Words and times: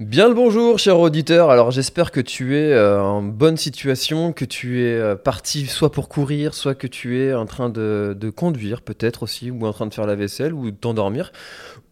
Bien 0.00 0.28
le 0.28 0.34
bonjour, 0.34 0.78
cher 0.78 0.98
auditeur. 0.98 1.50
Alors 1.50 1.72
j'espère 1.72 2.10
que 2.10 2.20
tu 2.20 2.56
es 2.56 2.72
euh, 2.72 3.02
en 3.02 3.20
bonne 3.20 3.58
situation, 3.58 4.32
que 4.32 4.46
tu 4.46 4.80
es 4.80 4.94
euh, 4.94 5.14
parti 5.14 5.66
soit 5.66 5.92
pour 5.92 6.08
courir, 6.08 6.54
soit 6.54 6.74
que 6.74 6.86
tu 6.86 7.18
es 7.18 7.34
en 7.34 7.44
train 7.44 7.68
de, 7.68 8.32
conduire 8.34 8.80
peut-être 8.80 9.24
aussi, 9.24 9.50
ou 9.50 9.66
en 9.66 9.74
train 9.74 9.84
de 9.84 9.92
faire 9.92 10.06
la 10.06 10.14
vaisselle, 10.14 10.54
ou 10.54 10.70
de 10.70 10.74
t'endormir, 10.74 11.32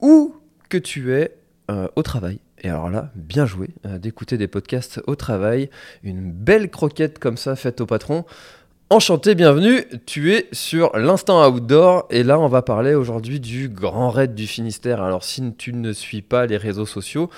ou 0.00 0.34
que 0.70 0.78
tu 0.78 1.12
es 1.12 1.36
euh, 1.70 1.86
au 1.96 2.02
travail. 2.02 2.38
Et 2.62 2.70
alors 2.70 2.88
là, 2.88 3.10
bien 3.14 3.44
joué 3.44 3.68
d'écouter 3.84 4.38
des 4.38 4.48
podcasts 4.48 5.02
au 5.06 5.14
travail, 5.14 5.68
une 6.02 6.32
belle 6.32 6.70
croquette 6.70 7.18
comme 7.18 7.36
ça 7.36 7.56
faite 7.56 7.82
au 7.82 7.86
patron. 7.86 8.24
Enchanté, 8.90 9.34
bienvenue, 9.34 9.84
tu 10.06 10.32
es 10.32 10.48
sur 10.50 10.96
l'instant 10.96 11.46
outdoor 11.46 12.06
et 12.08 12.22
là 12.22 12.40
on 12.40 12.48
va 12.48 12.62
parler 12.62 12.94
aujourd'hui 12.94 13.38
du 13.38 13.68
Grand 13.68 14.08
Raid 14.08 14.34
du 14.34 14.46
Finistère. 14.46 15.02
Alors 15.02 15.24
si 15.24 15.42
tu 15.58 15.74
ne 15.74 15.92
suis 15.92 16.22
pas 16.22 16.46
les 16.46 16.56
réseaux 16.56 16.86
sociaux, 16.86 17.28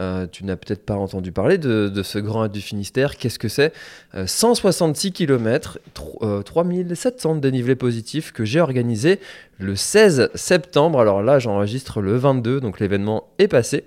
euh, 0.00 0.26
tu 0.26 0.44
n'as 0.44 0.56
peut-être 0.56 0.84
pas 0.84 0.96
entendu 0.96 1.30
parler 1.30 1.58
de, 1.58 2.02
ce 2.02 2.18
Grand 2.18 2.40
Raid 2.40 2.50
du 2.50 2.60
Finistère. 2.60 3.18
Qu'est-ce 3.18 3.38
que 3.38 3.46
c'est? 3.46 3.72
Euh, 4.16 4.26
166 4.26 5.12
km, 5.12 5.78
3700 6.44 7.36
de 7.36 7.40
dénivelé 7.40 7.76
positif 7.76 8.32
que 8.32 8.44
j'ai 8.44 8.58
organisé 8.60 9.20
le 9.58 9.76
16 9.76 10.30
septembre. 10.34 10.98
Alors 10.98 11.22
là 11.22 11.38
j'enregistre 11.38 12.00
le 12.00 12.16
22, 12.16 12.60
donc 12.60 12.80
l'événement 12.80 13.28
est 13.38 13.46
passé. 13.46 13.84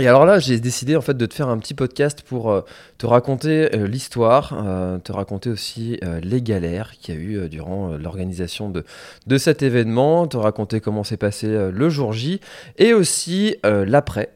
Et 0.00 0.06
alors 0.06 0.24
là, 0.24 0.38
j'ai 0.38 0.60
décidé 0.60 0.94
en 0.94 1.00
fait 1.00 1.16
de 1.16 1.26
te 1.26 1.34
faire 1.34 1.48
un 1.48 1.58
petit 1.58 1.74
podcast 1.74 2.22
pour 2.22 2.52
euh, 2.52 2.60
te 2.98 3.06
raconter 3.06 3.74
euh, 3.74 3.88
l'histoire, 3.88 4.54
euh, 4.64 4.98
te 4.98 5.10
raconter 5.10 5.50
aussi 5.50 5.98
les 6.22 6.40
galères 6.40 6.92
qu'il 6.98 7.14
y 7.14 7.18
a 7.18 7.20
eu 7.20 7.48
durant 7.48 7.96
l'organisation 7.96 8.70
de, 8.70 8.84
de 9.26 9.38
cet 9.38 9.62
événement, 9.62 10.28
te 10.28 10.36
raconter 10.36 10.80
comment 10.80 11.02
s'est 11.02 11.16
passé 11.16 11.48
le 11.48 11.90
jour 11.90 12.12
J 12.12 12.40
et 12.76 12.94
aussi 12.94 13.56
l'après. 13.64 14.32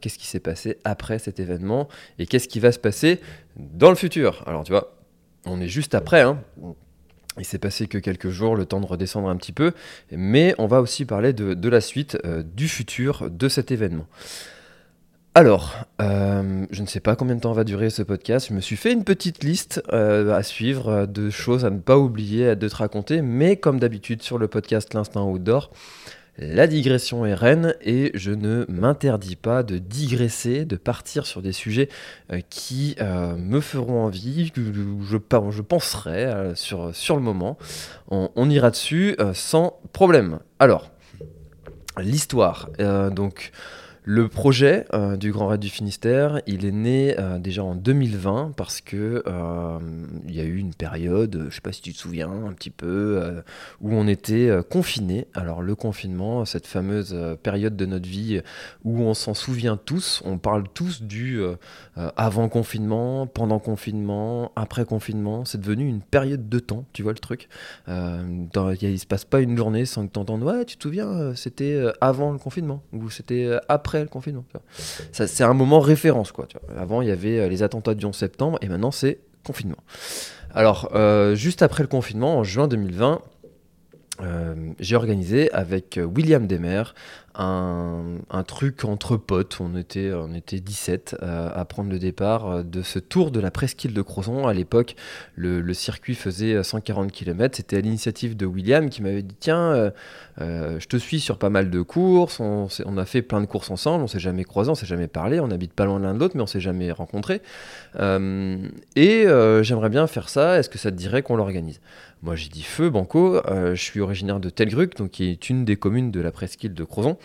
Qu'est-ce 0.00 0.18
qui 0.18 0.26
s'est 0.26 0.40
passé 0.40 0.78
après 0.82 1.20
cet 1.20 1.38
événement 1.38 1.88
et 2.18 2.26
qu'est-ce 2.26 2.48
qui 2.48 2.58
va 2.58 2.72
se 2.72 2.78
passer 2.78 3.20
dans 3.56 3.90
le 3.90 3.94
futur. 3.94 4.42
Alors 4.46 4.64
tu 4.64 4.72
vois, 4.72 4.96
on 5.46 5.60
est 5.60 5.68
juste 5.68 5.94
après, 5.94 6.22
hein. 6.22 6.40
Il 7.38 7.44
s'est 7.44 7.58
passé 7.58 7.86
que 7.86 7.98
quelques 7.98 8.30
jours, 8.30 8.56
le 8.56 8.66
temps 8.66 8.80
de 8.80 8.86
redescendre 8.86 9.28
un 9.28 9.36
petit 9.36 9.52
peu, 9.52 9.72
mais 10.10 10.56
on 10.58 10.66
va 10.66 10.80
aussi 10.80 11.04
parler 11.04 11.32
de, 11.32 11.54
de 11.54 11.68
la 11.68 11.80
suite, 11.80 12.18
du 12.56 12.68
futur 12.68 13.30
de 13.30 13.48
cet 13.48 13.70
événement. 13.70 14.06
Alors, 15.36 15.76
euh, 16.02 16.66
je 16.72 16.82
ne 16.82 16.88
sais 16.88 16.98
pas 16.98 17.14
combien 17.14 17.36
de 17.36 17.40
temps 17.40 17.52
va 17.52 17.62
durer 17.62 17.88
ce 17.90 18.02
podcast. 18.02 18.48
Je 18.48 18.54
me 18.54 18.60
suis 18.60 18.74
fait 18.74 18.92
une 18.92 19.04
petite 19.04 19.44
liste 19.44 19.80
euh, 19.92 20.34
à 20.34 20.42
suivre 20.42 20.88
euh, 20.88 21.06
de 21.06 21.30
choses 21.30 21.64
à 21.64 21.70
ne 21.70 21.78
pas 21.78 21.96
oublier, 21.96 22.56
de 22.56 22.68
te 22.68 22.74
raconter. 22.74 23.22
Mais 23.22 23.56
comme 23.56 23.78
d'habitude 23.78 24.22
sur 24.22 24.38
le 24.38 24.48
podcast 24.48 24.92
L'Instant 24.92 25.30
Outdoor, 25.30 25.70
la 26.36 26.66
digression 26.66 27.26
est 27.26 27.34
reine 27.34 27.76
et 27.80 28.10
je 28.14 28.32
ne 28.32 28.64
m'interdis 28.68 29.36
pas 29.36 29.62
de 29.62 29.78
digresser, 29.78 30.64
de 30.64 30.74
partir 30.74 31.26
sur 31.26 31.42
des 31.42 31.52
sujets 31.52 31.88
qui 32.48 32.96
me 33.00 33.60
feront 33.60 34.04
envie, 34.04 34.50
que 34.50 34.62
je, 34.62 35.16
penserai 35.60 36.54
sur, 36.54 37.16
le 37.16 37.20
moment. 37.20 37.58
On, 38.08 38.48
ira 38.48 38.70
dessus 38.70 39.16
sans 39.34 39.80
problème. 39.92 40.38
Alors, 40.58 40.90
l'histoire. 41.98 42.70
Donc. 43.10 43.52
Le 44.02 44.28
projet 44.28 44.86
euh, 44.94 45.16
du 45.16 45.30
Grand 45.30 45.48
Raid 45.48 45.60
du 45.60 45.68
Finistère, 45.68 46.40
il 46.46 46.64
est 46.64 46.72
né 46.72 47.14
euh, 47.18 47.38
déjà 47.38 47.62
en 47.62 47.74
2020 47.74 48.52
parce 48.56 48.80
que 48.80 49.22
euh, 49.26 49.78
il 50.26 50.34
y 50.34 50.40
a 50.40 50.44
eu 50.44 50.56
une 50.56 50.72
période, 50.72 51.46
je 51.50 51.54
sais 51.54 51.60
pas 51.60 51.72
si 51.72 51.82
tu 51.82 51.92
te 51.92 51.98
souviens, 51.98 52.30
un 52.30 52.52
petit 52.52 52.70
peu, 52.70 53.42
où 53.80 53.92
on 53.92 54.06
était 54.06 54.50
confiné. 54.70 55.26
Alors 55.34 55.60
le 55.60 55.74
confinement, 55.74 56.44
cette 56.44 56.66
fameuse 56.66 57.16
période 57.42 57.76
de 57.76 57.86
notre 57.86 58.08
vie 58.08 58.40
où 58.84 59.00
on 59.02 59.12
s'en 59.12 59.34
souvient 59.34 59.76
tous, 59.76 60.22
on 60.24 60.38
parle 60.38 60.64
tous 60.72 61.02
du 61.02 61.42
avant 62.16 62.48
confinement, 62.48 63.26
pendant 63.26 63.58
confinement, 63.58 64.52
après 64.56 64.84
confinement. 64.84 65.44
C'est 65.44 65.60
devenu 65.60 65.86
une 65.86 66.00
période 66.00 66.48
de 66.48 66.58
temps, 66.58 66.84
tu 66.92 67.02
vois 67.02 67.12
le 67.12 67.18
truc. 67.18 67.48
Dans- 67.86 68.70
il 68.80 68.98
se 68.98 69.06
passe 69.06 69.24
pas 69.24 69.40
une 69.40 69.56
journée 69.56 69.84
sans 69.84 70.06
que 70.06 70.12
tu 70.12 70.18
entendes 70.18 70.42
ouais, 70.42 70.64
tu 70.64 70.76
te 70.76 70.82
souviens, 70.84 71.34
c'était 71.34 71.84
avant 72.00 72.32
le 72.32 72.38
confinement 72.38 72.82
ou 72.92 73.10
c'était 73.10 73.44
euh, 73.44 73.58
le 73.98 74.06
confinement. 74.06 74.44
c'est 75.12 75.44
un 75.44 75.54
moment 75.54 75.80
référence 75.80 76.32
quoi. 76.32 76.46
Avant 76.78 77.02
il 77.02 77.08
y 77.08 77.10
avait 77.10 77.40
euh, 77.40 77.48
les 77.48 77.62
attentats 77.62 77.94
du 77.94 78.04
11 78.04 78.14
septembre 78.14 78.58
et 78.62 78.68
maintenant 78.68 78.90
c'est 78.90 79.18
confinement. 79.44 79.78
Alors 80.54 80.90
euh, 80.94 81.34
juste 81.34 81.62
après 81.62 81.82
le 81.82 81.88
confinement, 81.88 82.38
en 82.38 82.44
juin 82.44 82.68
2020. 82.68 83.20
euh, 84.22 84.54
j'ai 84.78 84.96
organisé 84.96 85.50
avec 85.52 85.98
William 86.14 86.46
Demer 86.46 86.82
un, 87.40 88.42
truc 88.46 88.84
entre 88.84 89.16
potes. 89.16 89.58
On 89.60 89.76
était, 89.76 90.12
on 90.12 90.34
était 90.34 90.60
17 90.60 91.16
euh, 91.22 91.50
à 91.54 91.64
prendre 91.64 91.90
le 91.90 91.98
départ 91.98 92.46
euh, 92.46 92.62
de 92.62 92.82
ce 92.82 92.98
tour 92.98 93.30
de 93.30 93.40
la 93.40 93.50
presqu'île 93.50 93.94
de 93.94 94.02
Crozon. 94.02 94.46
À 94.46 94.54
l'époque, 94.54 94.96
le, 95.36 95.72
circuit 95.72 96.14
faisait 96.14 96.54
euh, 96.54 96.62
140 96.62 97.12
km. 97.12 97.56
C'était 97.56 97.76
à 97.76 97.80
l'initiative 97.80 98.36
de 98.36 98.46
William 98.46 98.90
qui 98.90 99.02
m'avait 99.02 99.22
dit 99.22 99.36
Tiens, 99.38 99.72
euh, 99.72 99.90
euh, 100.40 100.80
je 100.80 100.86
te 100.86 100.96
suis 100.96 101.20
sur 101.20 101.38
pas 101.38 101.50
mal 101.50 101.70
de 101.70 101.82
courses. 101.82 102.40
On, 102.40 102.68
a 102.96 103.04
fait 103.04 103.22
plein 103.22 103.40
de 103.40 103.46
courses 103.46 103.70
ensemble. 103.70 104.04
On 104.04 104.06
s'est 104.06 104.20
jamais 104.20 104.44
croisés, 104.44 104.70
on 104.70 104.74
s'est 104.74 104.86
jamais 104.86 105.08
parlé. 105.08 105.40
On 105.40 105.50
habite 105.50 105.72
pas 105.72 105.84
loin 105.84 105.98
l'un 105.98 106.14
de 106.14 106.18
l'autre, 106.18 106.36
mais 106.36 106.42
on 106.42 106.46
s'est 106.46 106.60
jamais 106.60 106.92
rencontrés. 106.92 107.42
Euh, 107.98 108.56
et 108.96 109.26
euh, 109.26 109.62
j'aimerais 109.62 109.90
bien 109.90 110.06
faire 110.06 110.28
ça. 110.28 110.58
Est-ce 110.58 110.68
que 110.68 110.78
ça 110.78 110.90
te 110.90 110.96
dirait 110.96 111.22
qu'on 111.22 111.36
l'organise? 111.36 111.80
Moi, 112.22 112.36
j'ai 112.36 112.48
dit 112.48 112.62
feu, 112.62 112.90
Banco. 112.90 113.36
Euh, 113.46 113.74
je 113.74 113.82
suis 113.82 114.00
originaire 114.00 114.40
de 114.40 114.50
Telgruc, 114.50 114.96
donc 114.96 115.10
qui 115.10 115.30
est 115.30 115.48
une 115.48 115.64
des 115.64 115.76
communes 115.76 116.10
de 116.10 116.20
la 116.20 116.30
presqu'île 116.30 116.74
de 116.74 116.84
Crozon. 116.84 117.16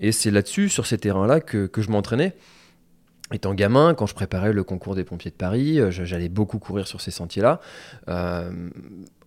Et 0.00 0.12
c'est 0.12 0.30
là-dessus, 0.30 0.68
sur 0.68 0.86
ces 0.86 0.98
terrains-là, 0.98 1.40
que, 1.40 1.70
je 1.76 1.90
m'entraînais. 1.90 2.34
Étant 3.32 3.52
gamin, 3.52 3.94
quand 3.94 4.06
je 4.06 4.14
préparais 4.14 4.52
le 4.52 4.64
concours 4.64 4.94
des 4.94 5.04
pompiers 5.04 5.30
de 5.30 5.36
Paris, 5.36 5.80
euh, 5.80 5.90
j'allais 5.90 6.30
beaucoup 6.30 6.58
courir 6.58 6.86
sur 6.86 7.00
ces 7.00 7.10
sentiers-là. 7.10 7.60
Euh, 8.08 8.50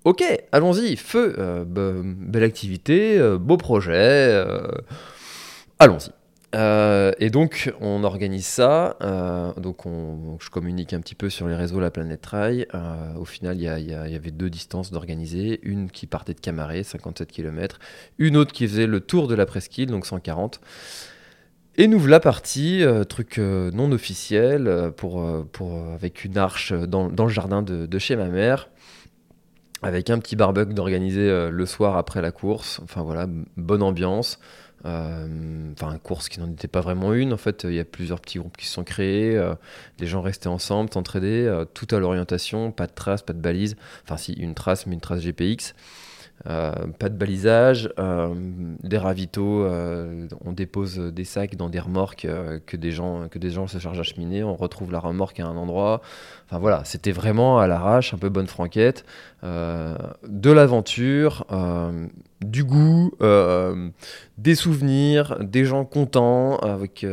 ok, 0.06 0.24
allons-y, 0.52 0.96
feu, 0.96 1.36
euh, 1.38 1.64
be- 1.66 2.02
belle 2.04 2.44
activité, 2.44 3.20
beau 3.40 3.58
projet, 3.58 4.44
allons-y. 5.78 6.10
Euh, 6.54 7.14
et 7.20 7.30
donc, 7.30 7.74
on 7.80 8.04
organise 8.04 8.46
ça. 8.46 8.98
euh, 9.02 9.54
donc, 9.54 9.86
on, 9.86 10.38
je 10.40 10.50
communique 10.50 10.94
un 10.94 11.00
petit 11.00 11.16
peu 11.16 11.30
sur 11.30 11.48
les 11.48 11.56
réseaux 11.56 11.80
La 11.80 11.92
Planète 11.92 12.22
Trail. 12.22 12.68
Euh, 12.74 13.16
au 13.16 13.26
final, 13.26 13.58
il 13.58 13.64
y, 13.64 13.94
avait 14.16 14.32
deux 14.32 14.50
distances 14.50 14.92
d'organiser. 14.92 15.60
Une 15.64 15.90
qui 15.90 16.08
partait 16.08 16.34
de 16.34 16.40
Camaret, 16.40 16.84
57 16.84 17.32
km. 17.32 17.80
Une 18.18 18.38
autre 18.38 18.52
qui 18.52 18.68
faisait 18.68 18.88
le 18.88 19.00
tour 19.00 19.28
de 19.28 19.36
la 19.36 19.46
presqu'île, 19.46 19.90
donc 19.90 20.06
140. 20.06 20.60
Et 21.78 21.88
nous 21.88 22.00
voilà 22.00 22.20
partis, 22.20 22.84
truc 23.08 23.38
non 23.38 23.94
officiel, 23.94 24.92
pour, 24.98 25.24
avec 25.94 26.26
une 26.26 26.38
arche 26.38 26.74
dans, 26.74 27.08
le 27.08 27.30
jardin 27.30 27.62
de, 27.62 27.86
de 27.86 28.00
chez 28.00 28.18
ma 28.18 28.28
mère, 28.28 28.70
avec 29.82 30.10
un 30.10 30.20
petit 30.20 30.36
barbecue 30.36 30.74
d'organiser 30.74 31.50
le 31.50 31.66
soir 31.66 31.96
après 31.96 32.22
la 32.22 32.32
course. 32.32 32.82
Enfin 32.84 33.04
voilà, 33.04 33.26
bonne 33.56 33.84
ambiance. 33.84 34.38
Euh, 34.86 35.72
Enfin, 35.74 35.98
course 36.00 36.30
qui 36.30 36.40
n'en 36.40 36.50
était 36.52 36.68
pas 36.68 36.82
vraiment 36.82 37.14
une. 37.14 37.34
En 37.34 37.38
fait, 37.38 37.64
il 37.64 37.74
y 37.74 37.80
a 37.80 37.86
plusieurs 37.86 38.20
petits 38.20 38.40
groupes 38.40 38.58
qui 38.58 38.66
se 38.68 38.74
sont 38.74 38.84
créés. 38.84 39.36
euh, 39.38 39.56
les 40.00 40.08
gens 40.08 40.22
restaient 40.22 40.48
ensemble, 40.48 40.92
s'entraidaient, 40.92 41.48
euh, 41.48 41.66
tout 41.66 41.88
à 41.92 42.00
l'orientation, 42.00 42.72
pas 42.72 42.88
de 42.88 42.92
trace, 42.94 43.22
pas 43.22 43.34
de 43.34 43.40
balise. 43.40 43.76
Enfin, 44.04 44.18
si, 44.18 44.34
une 44.34 44.54
trace, 44.54 44.86
mais 44.86 44.94
une 44.96 45.02
trace 45.02 45.22
GPX. 45.22 45.74
Pas 46.44 47.10
de 47.10 47.16
balisage, 47.16 47.94
des 48.84 48.98
ravitaux, 48.98 49.68
on 50.44 50.52
dépose 50.54 50.98
des 50.98 51.24
sacs 51.24 51.56
dans 51.56 51.70
des 51.70 51.80
remorques 51.80 52.28
que, 52.66 52.78
des 52.78 52.92
gens, 52.92 53.28
que 53.30 53.40
des 53.40 53.50
gens 53.52 53.68
se 53.68 53.78
chargent 53.78 54.00
à 54.00 54.04
cheminer, 54.04 54.44
on 54.44 54.56
retrouve 54.56 54.92
la 54.92 55.00
remorque 55.00 55.40
à 55.40 55.46
un 55.46 55.56
endroit. 55.56 56.02
Enfin 56.48 56.60
voilà, 56.60 56.84
c'était 56.84 57.12
vraiment 57.12 57.60
à 57.60 57.68
l'arrache, 57.68 58.14
un 58.14 58.18
peu 58.18 58.30
bonne 58.30 58.48
franquette, 58.48 59.06
de 59.44 60.52
l'aventure, 60.52 61.46
du 62.42 62.64
goût, 62.64 63.12
des 64.38 64.56
souvenirs, 64.56 65.38
des 65.42 65.66
gens 65.66 65.86
contents, 65.86 66.58
avec, 66.58 67.06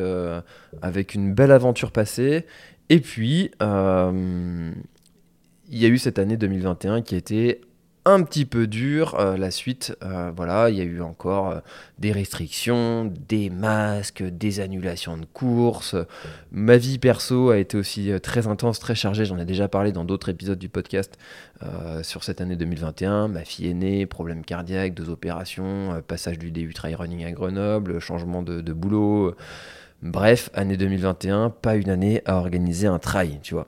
avec 0.80 1.14
une 1.14 1.34
belle 1.34 1.52
aventure 1.52 1.92
passée. 1.92 2.46
Et 2.88 3.00
puis, 3.00 3.50
il 3.60 4.74
y 5.70 5.84
a 5.84 5.88
eu 5.88 5.98
cette 5.98 6.18
année 6.18 6.38
2021 6.38 7.02
qui 7.02 7.14
a 7.14 7.18
été 7.18 7.60
un 8.08 8.22
petit 8.22 8.46
peu 8.46 8.66
dur. 8.66 9.14
Euh, 9.18 9.36
la 9.36 9.50
suite, 9.50 9.94
euh, 10.02 10.32
voilà, 10.34 10.70
il 10.70 10.76
y 10.76 10.80
a 10.80 10.84
eu 10.84 11.02
encore 11.02 11.50
euh, 11.50 11.60
des 11.98 12.10
restrictions, 12.10 13.12
des 13.28 13.50
masques, 13.50 14.22
des 14.22 14.60
annulations 14.60 15.18
de 15.18 15.26
courses. 15.26 15.94
Ma 16.50 16.78
vie 16.78 16.98
perso 16.98 17.50
a 17.50 17.58
été 17.58 17.76
aussi 17.76 18.10
très 18.22 18.46
intense, 18.46 18.78
très 18.80 18.94
chargée. 18.94 19.26
J'en 19.26 19.38
ai 19.38 19.44
déjà 19.44 19.68
parlé 19.68 19.92
dans 19.92 20.04
d'autres 20.04 20.30
épisodes 20.30 20.58
du 20.58 20.68
podcast 20.68 21.18
sur 22.02 22.22
cette 22.22 22.40
année 22.40 22.54
2021. 22.56 23.28
Ma 23.28 23.44
fille 23.44 23.68
est 23.68 23.74
née, 23.74 24.06
problème 24.06 24.44
cardiaque, 24.44 24.94
deux 24.94 25.10
opérations, 25.10 26.00
passage 26.06 26.38
du 26.38 26.52
DU 26.52 26.72
trail 26.72 26.94
running 26.94 27.24
à 27.24 27.32
Grenoble, 27.32 27.98
changement 27.98 28.42
de, 28.42 28.60
de 28.60 28.72
boulot. 28.72 29.34
Bref, 30.02 30.50
année 30.54 30.76
2021, 30.76 31.50
pas 31.50 31.74
une 31.74 31.90
année 31.90 32.22
à 32.24 32.36
organiser 32.36 32.86
un 32.86 33.00
trail, 33.00 33.40
tu 33.42 33.54
vois. 33.54 33.66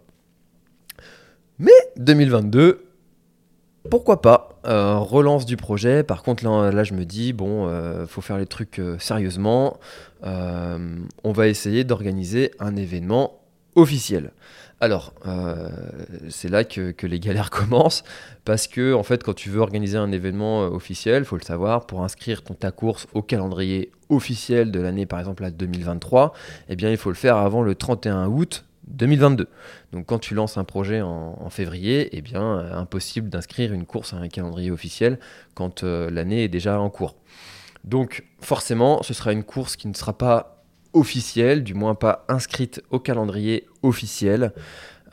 Mais 1.58 1.72
2022, 1.96 2.89
pourquoi 3.88 4.20
pas 4.20 4.60
euh, 4.66 4.98
relance 4.98 5.46
du 5.46 5.56
projet. 5.56 6.02
Par 6.02 6.22
contre, 6.22 6.44
là, 6.44 6.84
je 6.84 6.92
me 6.92 7.04
dis, 7.04 7.32
bon, 7.32 7.66
euh, 7.66 8.06
faut 8.06 8.20
faire 8.20 8.36
les 8.36 8.46
trucs 8.46 8.78
euh, 8.78 8.98
sérieusement. 8.98 9.78
on 10.22 11.32
va 11.32 11.48
essayer 11.48 11.84
d'organiser 11.84 12.50
un 12.58 12.76
événement 12.76 13.40
officiel. 13.76 14.32
Alors, 14.82 15.12
c'est 16.28 16.48
là 16.48 16.64
que, 16.64 17.06
les 17.06 17.20
galères 17.20 17.50
commencent, 17.60 18.02
parce 18.44 18.66
que, 18.66 18.94
en 18.94 19.02
fait, 19.02 19.22
quand 19.22 19.34
tu 19.34 19.50
veux 19.50 19.60
organiser 19.60 19.98
un 19.98 20.12
événement 20.12 20.60
officiel, 20.60 21.24
faut 21.24 21.36
le 21.36 21.42
savoir, 21.42 21.86
pour 21.86 22.02
inscrire 22.02 22.42
ton, 22.42 22.54
ta 22.54 22.70
course 22.70 23.06
au 23.14 23.22
calendrier 23.22 23.92
officiel 24.08 24.70
de 24.70 24.80
l'année, 24.80 25.06
par 25.06 25.20
exemple, 25.20 25.44
à 25.44 25.50
2023, 25.50 26.34
eh 26.68 26.76
bien, 26.76 26.90
il 26.90 26.96
faut 26.96 27.10
le 27.10 27.14
faire 27.14 27.36
avant 27.36 27.62
le 27.62 27.74
31 27.74 28.26
août 28.26 28.64
2022. 28.90 29.48
Donc 29.92 30.06
quand 30.06 30.18
tu 30.18 30.34
lances 30.34 30.56
un 30.58 30.64
projet 30.64 31.00
en, 31.00 31.48
février, 31.50 32.08
eh 32.12 32.22
bien 32.22 32.42
euh, 32.42 32.74
impossible 32.74 33.28
d'inscrire 33.28 33.72
une 33.72 33.86
course 33.86 34.12
à 34.12 34.16
un 34.16 34.28
calendrier 34.28 34.70
officiel 34.70 35.18
quand 35.54 35.82
euh, 35.82 36.10
l'année 36.10 36.44
est 36.44 36.48
déjà 36.48 36.80
en 36.80 36.90
cours. 36.90 37.16
Donc 37.84 38.24
forcément, 38.40 39.02
ce 39.02 39.14
sera 39.14 39.32
une 39.32 39.44
course 39.44 39.76
qui 39.76 39.88
ne 39.88 39.94
sera 39.94 40.16
pas 40.16 40.64
officielle, 40.92 41.62
du 41.64 41.74
moins 41.74 41.94
pas 41.94 42.24
inscrite 42.28 42.82
au 42.90 42.98
calendrier 42.98 43.66
officiel, 43.82 44.52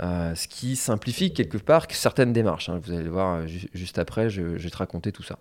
euh, 0.01 0.35
ce 0.35 0.47
qui 0.47 0.75
simplifie 0.75 1.33
quelque 1.33 1.57
part 1.57 1.87
certaines 1.89 2.33
démarches. 2.33 2.69
Hein. 2.69 2.79
Vous 2.83 2.91
allez 2.91 3.03
le 3.03 3.09
voir 3.09 3.47
juste 3.47 3.99
après, 3.99 4.29
je, 4.29 4.41
vais 4.41 4.69
te 4.69 4.77
raconter 4.77 5.11
tout 5.11 5.23
ça. 5.23 5.37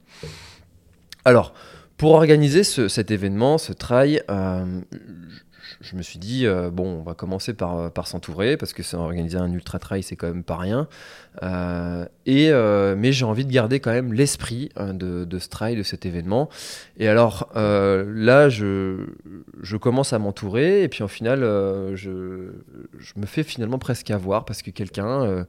Alors, 1.25 1.53
pour 1.97 2.13
organiser 2.13 2.63
cet 2.63 3.11
événement, 3.11 3.57
ce 3.59 3.73
trail, 3.73 4.23
je 5.81 5.97
me 5.97 6.03
suis 6.03 6.19
dit, 6.19 6.47
euh, 6.47 6.71
bon, 6.71 7.01
on 7.01 7.03
va 7.03 7.15
commencer 7.15 7.55
par, 7.55 7.79
euh, 7.79 7.89
s'entourer, 8.05 8.57
parce 8.57 8.73
que 8.73 8.83
c'est 8.83 8.97
organiser 8.97 9.37
un 9.37 9.53
ultra 9.53 9.79
trail, 9.79 10.03
c'est 10.03 10.17
quand 10.17 10.29
même 10.29 10.45
pas 10.45 10.57
rien. 10.57 10.89
Euh, 11.43 12.07
et, 12.25 12.51
mais 12.97 13.13
j'ai 13.13 13.25
envie 13.25 13.45
de 13.45 13.53
garder 13.53 13.81
quand 13.81 13.93
même 13.93 14.13
l'esprit 14.13 14.71
hein, 14.77 14.95
de, 14.95 15.39
ce 15.39 15.49
trail, 15.49 15.77
de 15.77 15.83
cet 15.83 16.07
événement. 16.07 16.49
Et 16.99 17.09
alors 17.09 17.51
là, 17.55 18.49
je, 18.49 19.07
commence 19.81 20.13
à 20.13 20.19
m'entourer, 20.19 20.83
et 20.83 20.89
puis 20.89 21.03
au 21.03 21.09
final, 21.09 21.41
je, 21.95 22.51
me 23.17 23.27
fais 23.27 23.43
finalement 23.43 23.79
presque 23.79 24.11
avoir, 24.11 24.45
parce 24.45 24.63
que 24.63 24.71
quelqu'un 24.71 25.47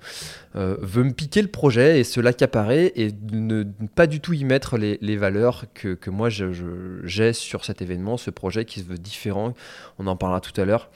veut 0.56 1.04
me 1.04 1.12
piquer 1.12 1.42
le 1.42 1.48
projet 1.48 2.00
et 2.00 2.04
se 2.04 2.20
l'accaparer, 2.20 2.92
et 2.96 3.12
ne, 3.32 3.64
pas 3.96 4.08
du 4.08 4.20
tout 4.20 4.34
y 4.34 4.44
mettre 4.44 4.78
les, 4.78 5.18
valeurs 5.18 5.66
que, 5.74 6.10
moi 6.10 6.30
j'ai 6.30 7.34
sur 7.34 7.66
cet 7.66 7.82
événement, 7.82 8.18
ce 8.18 8.30
projet 8.30 8.66
qui 8.66 8.82
se 8.82 8.86
veut 8.86 8.98
différent. 8.98 9.54
En 10.08 10.16
parlera 10.16 10.42
tout 10.42 10.60
à 10.60 10.66
l'heure. 10.66 10.90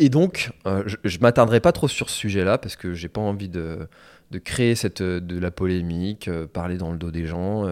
Et 0.00 0.08
donc, 0.08 0.50
euh, 0.66 0.82
je 1.04 1.18
ne 1.18 1.22
m'attarderai 1.22 1.60
pas 1.60 1.72
trop 1.72 1.86
sur 1.86 2.08
ce 2.08 2.16
sujet-là 2.16 2.56
parce 2.56 2.74
que 2.74 2.94
j'ai 2.94 3.08
pas 3.08 3.20
envie 3.20 3.50
de, 3.50 3.86
créer 4.44 4.74
cette, 4.74 5.02
de 5.02 5.38
la 5.38 5.50
polémique, 5.50 6.28
euh, 6.28 6.46
parler 6.46 6.78
dans 6.78 6.90
le 6.90 6.96
dos 6.96 7.10
des 7.10 7.26
gens. 7.26 7.66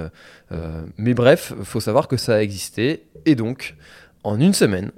Euh, 0.53 0.85
mais 0.99 1.15
bref, 1.15 1.55
faut 1.63 1.81
savoir 1.81 2.07
que 2.07 2.19
ça 2.19 2.37
a 2.37 2.43
existé. 2.43 3.05
Et 3.25 3.35
donc, 3.35 3.77
en 4.25 4.39
une 4.39 4.53
semaine, 4.53 4.93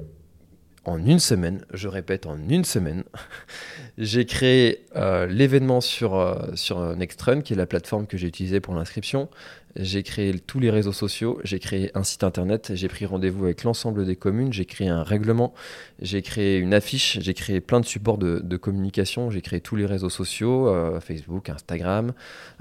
en 0.91 1.05
une 1.05 1.19
semaine, 1.19 1.65
je 1.73 1.89
répète, 1.89 2.27
en 2.27 2.37
une 2.49 2.65
semaine, 2.65 3.05
j'ai 3.99 4.27
créé 4.27 4.85
l'événement 5.29 5.81
sur, 5.81 6.51
sur 6.55 6.97
Nextrun, 6.97 7.41
qui 7.41 7.53
est 7.53 7.57
la 7.57 7.67
plateforme 7.67 8.07
que 8.07 8.17
j'ai 8.17 8.29
utilisée 8.29 8.61
pour 8.61 8.75
l'inscription 8.75 9.29
j'ai 9.77 10.03
créé 10.03 10.39
tous 10.39 10.59
les 10.59 10.71
réseaux 10.71 10.93
sociaux, 10.93 11.41
j'ai 11.45 11.59
créé 11.59 11.91
un 11.95 12.03
site 12.03 12.25
internet, 12.25 12.73
j'ai 12.75 12.89
pris 12.89 13.07
rendez-vous 13.07 13.45
avec 13.45 13.65
l'ensemble 13.65 14.05
des 14.05 14.17
communes, 14.17 14.53
j'ai 14.53 14.65
créé 14.65 14.89
un 14.89 15.03
règlement, 15.03 15.55
j'ai 16.01 16.23
créé 16.23 16.59
une 16.59 16.75
affiche, 16.75 17.19
j'ai 17.21 17.35
créé 17.35 17.61
plein 17.61 17.81
de 17.81 17.87
supports 17.87 18.19
de, 18.19 18.57
communication, 18.57 19.31
j'ai 19.31 19.41
créé 19.41 19.61
tous 19.61 19.77
les 19.77 19.87
réseaux 19.87 20.11
sociaux, 20.11 20.69
euh, 20.69 21.01
Facebook, 21.01 21.49
Instagram. 21.49 22.13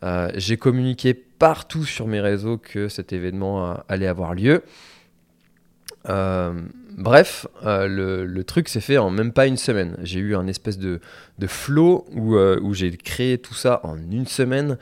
Euh, 0.04 0.32
j'ai 0.36 0.58
communiqué 0.58 1.14
partout 1.14 1.84
sur 1.84 2.08
mes 2.08 2.22
réseaux 2.22 2.58
que 2.58 2.90
cet 2.90 3.12
événement 3.12 3.78
allait 3.88 4.08
avoir 4.08 4.34
lieu. 4.34 4.64
Euh, 6.08 6.54
bref, 6.98 7.48
le, 7.64 8.42
truc 8.44 8.70
s'est 8.70 8.82
fait 8.82 8.98
en 8.98 9.10
même 9.10 9.34
pas 9.34 9.48
une 9.48 9.58
semaine. 9.58 9.98
J'ai 10.04 10.20
eu 10.20 10.36
un 10.36 10.48
espèce 10.48 10.78
de, 10.78 11.00
flow 11.48 12.06
où, 12.14 12.36
où 12.38 12.74
j'ai 12.74 12.96
créé 12.96 13.38
tout 13.38 13.54
ça 13.54 13.82
en 13.84 13.98
une 13.98 14.28
semaine 14.28 14.78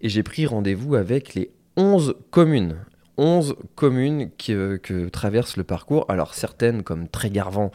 et 0.00 0.08
j'ai 0.08 0.22
pris 0.22 0.46
rendez-vous 0.46 0.94
avec 0.94 1.34
les 1.34 1.50
11 1.76 2.14
communes. 2.30 2.76
11 3.18 3.56
communes 3.74 4.30
euh, 4.50 4.78
que 4.78 5.08
traverse 5.08 5.56
le 5.56 5.64
parcours. 5.64 6.06
Alors 6.08 6.34
certaines, 6.34 6.82
comme 6.82 7.08
Trégarvan, 7.08 7.70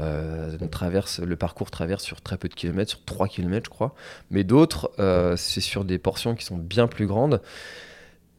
euh, 0.00 0.56
le 0.58 1.36
parcours 1.36 1.70
traverse 1.70 2.04
sur 2.04 2.20
très 2.20 2.36
peu 2.36 2.48
de 2.48 2.54
kilomètres, 2.54 2.90
sur 2.90 3.04
3 3.04 3.28
kilomètres 3.28 3.66
je 3.66 3.70
crois. 3.70 3.94
Mais 4.30 4.44
d'autres, 4.44 4.92
euh, 4.98 5.36
c'est 5.36 5.60
sur 5.60 5.84
des 5.84 5.98
portions 5.98 6.34
qui 6.34 6.44
sont 6.44 6.58
bien 6.58 6.86
plus 6.86 7.06
grandes. 7.06 7.40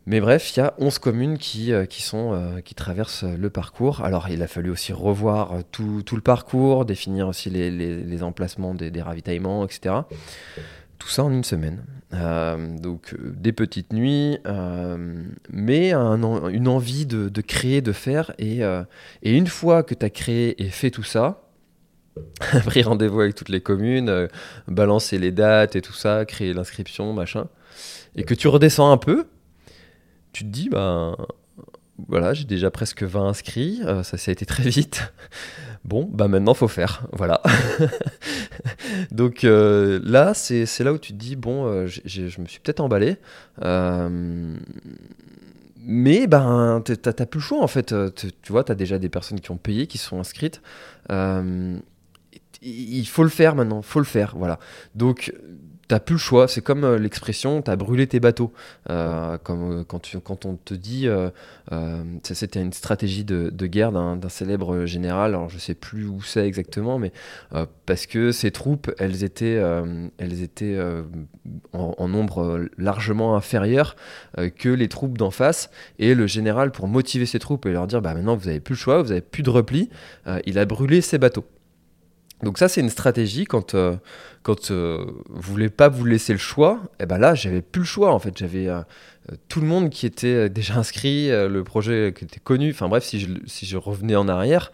Mais 0.05 0.19
bref, 0.19 0.55
il 0.55 0.59
y 0.59 0.63
a 0.63 0.73
11 0.79 0.99
communes 0.99 1.37
qui, 1.37 1.71
euh, 1.71 1.85
qui, 1.85 2.01
sont, 2.01 2.61
qui 2.65 2.75
traversent 2.75 3.23
le 3.23 3.49
parcours. 3.49 4.03
Alors 4.03 4.27
il 4.29 4.41
a 4.43 4.47
fallu 4.47 4.69
aussi 4.69 4.93
revoir 4.93 5.63
tout, 5.71 6.01
tout 6.05 6.15
le 6.15 6.21
parcours, 6.21 6.85
définir 6.85 7.27
aussi 7.27 7.49
les, 7.49 7.71
les, 7.71 8.23
emplacements 8.23 8.73
des, 8.73 9.01
ravitaillements, 9.01 9.65
etc. 9.65 9.95
Tout 10.99 11.09
ça 11.09 11.23
en 11.23 11.31
une 11.31 11.43
semaine. 11.43 11.83
Euh, 12.13 12.77
donc 12.77 13.13
euh, 13.13 13.33
des 13.35 13.53
petites 13.53 13.91
nuits, 13.91 14.37
euh, 14.45 15.23
mais 15.51 15.93
une 15.93 16.67
envie 16.67 17.05
de, 17.05 17.41
créer, 17.41 17.81
de 17.81 17.91
faire. 17.91 18.33
Et, 18.37 18.61
et 19.23 19.35
une 19.35 19.47
fois 19.47 19.83
que 19.83 19.93
tu 19.93 20.05
as 20.05 20.09
créé 20.09 20.61
et 20.63 20.69
fait 20.69 20.91
tout 20.91 21.03
ça, 21.03 21.41
pris 22.65 22.83
rendez-vous 22.83 23.21
avec 23.21 23.35
toutes 23.35 23.49
les 23.49 23.61
communes, 23.61 24.27
balancer 24.67 25.17
les 25.17 25.31
dates 25.31 25.75
et 25.75 25.81
tout 25.81 25.93
ça, 25.93 26.25
créer 26.25 26.53
l'inscription, 26.53 27.13
machin, 27.13 27.47
et 28.15 28.23
que 28.23 28.35
tu 28.35 28.47
redescends 28.47 28.91
un 28.91 28.97
peu, 28.97 29.25
tu 30.33 30.43
te 30.43 30.49
dis, 30.49 30.69
ben 30.69 31.15
voilà, 32.09 32.33
j'ai 32.33 32.45
déjà 32.45 32.71
presque 32.71 33.03
20 33.03 33.27
inscrits, 33.29 33.81
ça, 34.03 34.17
ça 34.17 34.29
a 34.29 34.31
été 34.31 34.45
très 34.45 34.63
vite. 34.63 35.13
Bon, 35.85 36.09
bah 36.09 36.29
maintenant 36.29 36.53
faut 36.53 36.69
faire, 36.69 37.05
voilà. 37.11 37.41
Donc 39.11 39.43
euh, 39.43 39.99
là, 40.03 40.33
c'est 40.33 40.79
là 40.79 40.93
où 40.93 40.97
tu 40.97 41.11
te 41.11 41.17
dis, 41.17 41.35
bon, 41.35 41.65
euh, 41.65 41.87
je 41.87 42.41
me 42.41 42.47
suis 42.47 42.59
peut-être 42.61 42.79
emballé. 42.79 43.17
Euh, 43.63 44.55
mais 45.85 46.27
ben, 46.27 46.81
t'as 46.81 47.25
plus 47.25 47.39
le 47.39 47.43
choix 47.43 47.61
en 47.61 47.67
fait. 47.67 47.93
Tu 48.15 48.51
vois, 48.51 48.63
t'as 48.63 48.75
déjà 48.75 48.97
des 48.97 49.09
personnes 49.09 49.41
qui 49.41 49.51
ont 49.51 49.57
payé, 49.57 49.87
qui 49.87 49.97
sont 49.97 50.19
inscrites. 50.19 50.61
il 52.61 53.05
faut 53.05 53.23
le 53.23 53.29
faire 53.29 53.55
maintenant, 53.55 53.81
faut 53.81 53.99
le 53.99 54.05
faire, 54.05 54.35
voilà. 54.37 54.59
Donc 54.95 55.33
plus 55.99 56.13
le 56.13 56.19
choix. 56.19 56.47
C'est 56.47 56.61
comme 56.61 56.83
euh, 56.83 56.97
l'expression 56.97 57.61
t'as 57.61 57.75
brûlé 57.75 58.07
tes 58.07 58.19
bateaux. 58.19 58.53
Euh, 58.89 59.37
comme 59.37 59.79
euh, 59.79 59.83
quand, 59.83 60.01
quand 60.23 60.45
on 60.45 60.55
te 60.55 60.73
dit, 60.73 61.07
c'était 62.23 62.61
une 62.61 62.73
stratégie 62.73 63.23
de, 63.23 63.67
guerre 63.67 63.91
d'un 63.91 64.29
célèbre 64.29 64.85
général. 64.85 65.31
Alors 65.31 65.49
je 65.49 65.57
sais 65.57 65.73
plus 65.75 66.05
où 66.05 66.21
c'est 66.21 66.45
exactement, 66.45 66.99
mais 66.99 67.11
parce 67.85 68.05
que 68.05 68.31
ces 68.31 68.51
troupes, 68.51 68.91
elles 68.97 69.23
étaient, 69.23 69.61
elles 70.17 70.43
étaient 70.43 70.79
en, 71.73 72.07
nombre 72.07 72.67
largement 72.77 73.35
inférieur 73.35 73.95
que 74.57 74.69
les 74.69 74.87
troupes 74.87 75.17
d'en 75.17 75.31
face. 75.31 75.69
Et 75.99 76.15
le 76.15 76.27
général, 76.27 76.71
pour 76.71 76.87
motiver 76.87 77.25
ses 77.25 77.39
troupes 77.39 77.65
et 77.65 77.71
leur 77.71 77.87
dire, 77.87 78.01
bah 78.01 78.13
maintenant 78.13 78.35
vous 78.35 78.47
avez 78.47 78.59
plus 78.59 78.73
le 78.73 78.79
choix, 78.79 79.01
vous 79.01 79.11
avez 79.11 79.21
plus 79.21 79.43
de 79.43 79.49
repli, 79.49 79.89
il 80.45 80.59
a 80.59 80.65
brûlé 80.65 81.01
ses 81.01 81.17
bateaux. 81.17 81.45
Donc 82.43 82.57
ça, 82.57 82.67
c'est 82.67 82.81
une 82.81 82.89
stratégie 82.89 83.45
quand, 83.45 83.73
euh, 83.73 83.95
quand 84.43 84.69
euh, 84.69 85.05
vous 85.29 85.53
voulez 85.53 85.69
pas 85.69 85.87
vous 85.87 86.05
laisser 86.05 86.33
le 86.33 86.39
choix. 86.39 86.81
Et 86.99 87.03
eh 87.03 87.05
ben 87.05 87.17
là, 87.17 87.35
j'avais 87.35 87.61
plus 87.61 87.81
le 87.81 87.85
choix 87.85 88.13
en 88.13 88.19
fait. 88.19 88.37
J'avais 88.37 88.67
euh, 88.67 88.81
tout 89.47 89.61
le 89.61 89.67
monde 89.67 89.89
qui 89.89 90.05
était 90.05 90.49
déjà 90.49 90.75
inscrit, 90.75 91.29
le 91.29 91.63
projet 91.63 92.13
qui 92.15 92.25
était 92.25 92.41
connu. 92.41 92.71
Enfin 92.71 92.89
bref, 92.89 93.03
si 93.03 93.19
je, 93.19 93.29
si 93.45 93.65
je 93.65 93.77
revenais 93.77 94.15
en 94.15 94.27
arrière, 94.27 94.71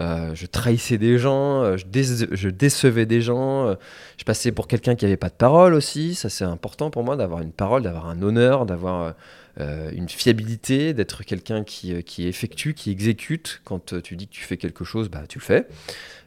je 0.00 0.46
trahissais 0.46 0.96
des 0.96 1.18
gens, 1.18 1.76
je, 1.76 1.84
je, 2.30 2.48
décevais 2.48 3.06
des 3.06 3.20
gens. 3.20 3.74
je 4.16 4.24
passais 4.24 4.52
pour 4.52 4.68
quelqu'un 4.68 4.94
qui 4.94 5.04
avait 5.04 5.16
pas 5.16 5.28
de 5.28 5.34
parole 5.34 5.74
aussi. 5.74 6.14
Ça, 6.14 6.28
c'est 6.28 6.44
important 6.44 6.90
pour 6.90 7.02
moi 7.02 7.16
d'avoir 7.16 7.40
une 7.40 7.50
parole, 7.50 7.82
d'avoir 7.82 8.06
un 8.06 8.22
honneur, 8.22 8.64
d'avoir 8.64 9.14
une 9.58 10.08
fiabilité, 10.08 10.94
d'être 10.94 11.24
quelqu'un 11.24 11.64
qui, 11.64 12.04
qui 12.04 12.28
effectue, 12.28 12.74
qui 12.74 12.92
exécute. 12.92 13.60
Quand 13.64 14.00
tu 14.00 14.14
dis 14.14 14.28
que 14.28 14.34
tu 14.34 14.44
fais 14.44 14.58
quelque 14.58 14.84
chose, 14.84 15.08
bah 15.08 15.24
tu 15.28 15.40
le 15.40 15.44
fais. 15.44 15.66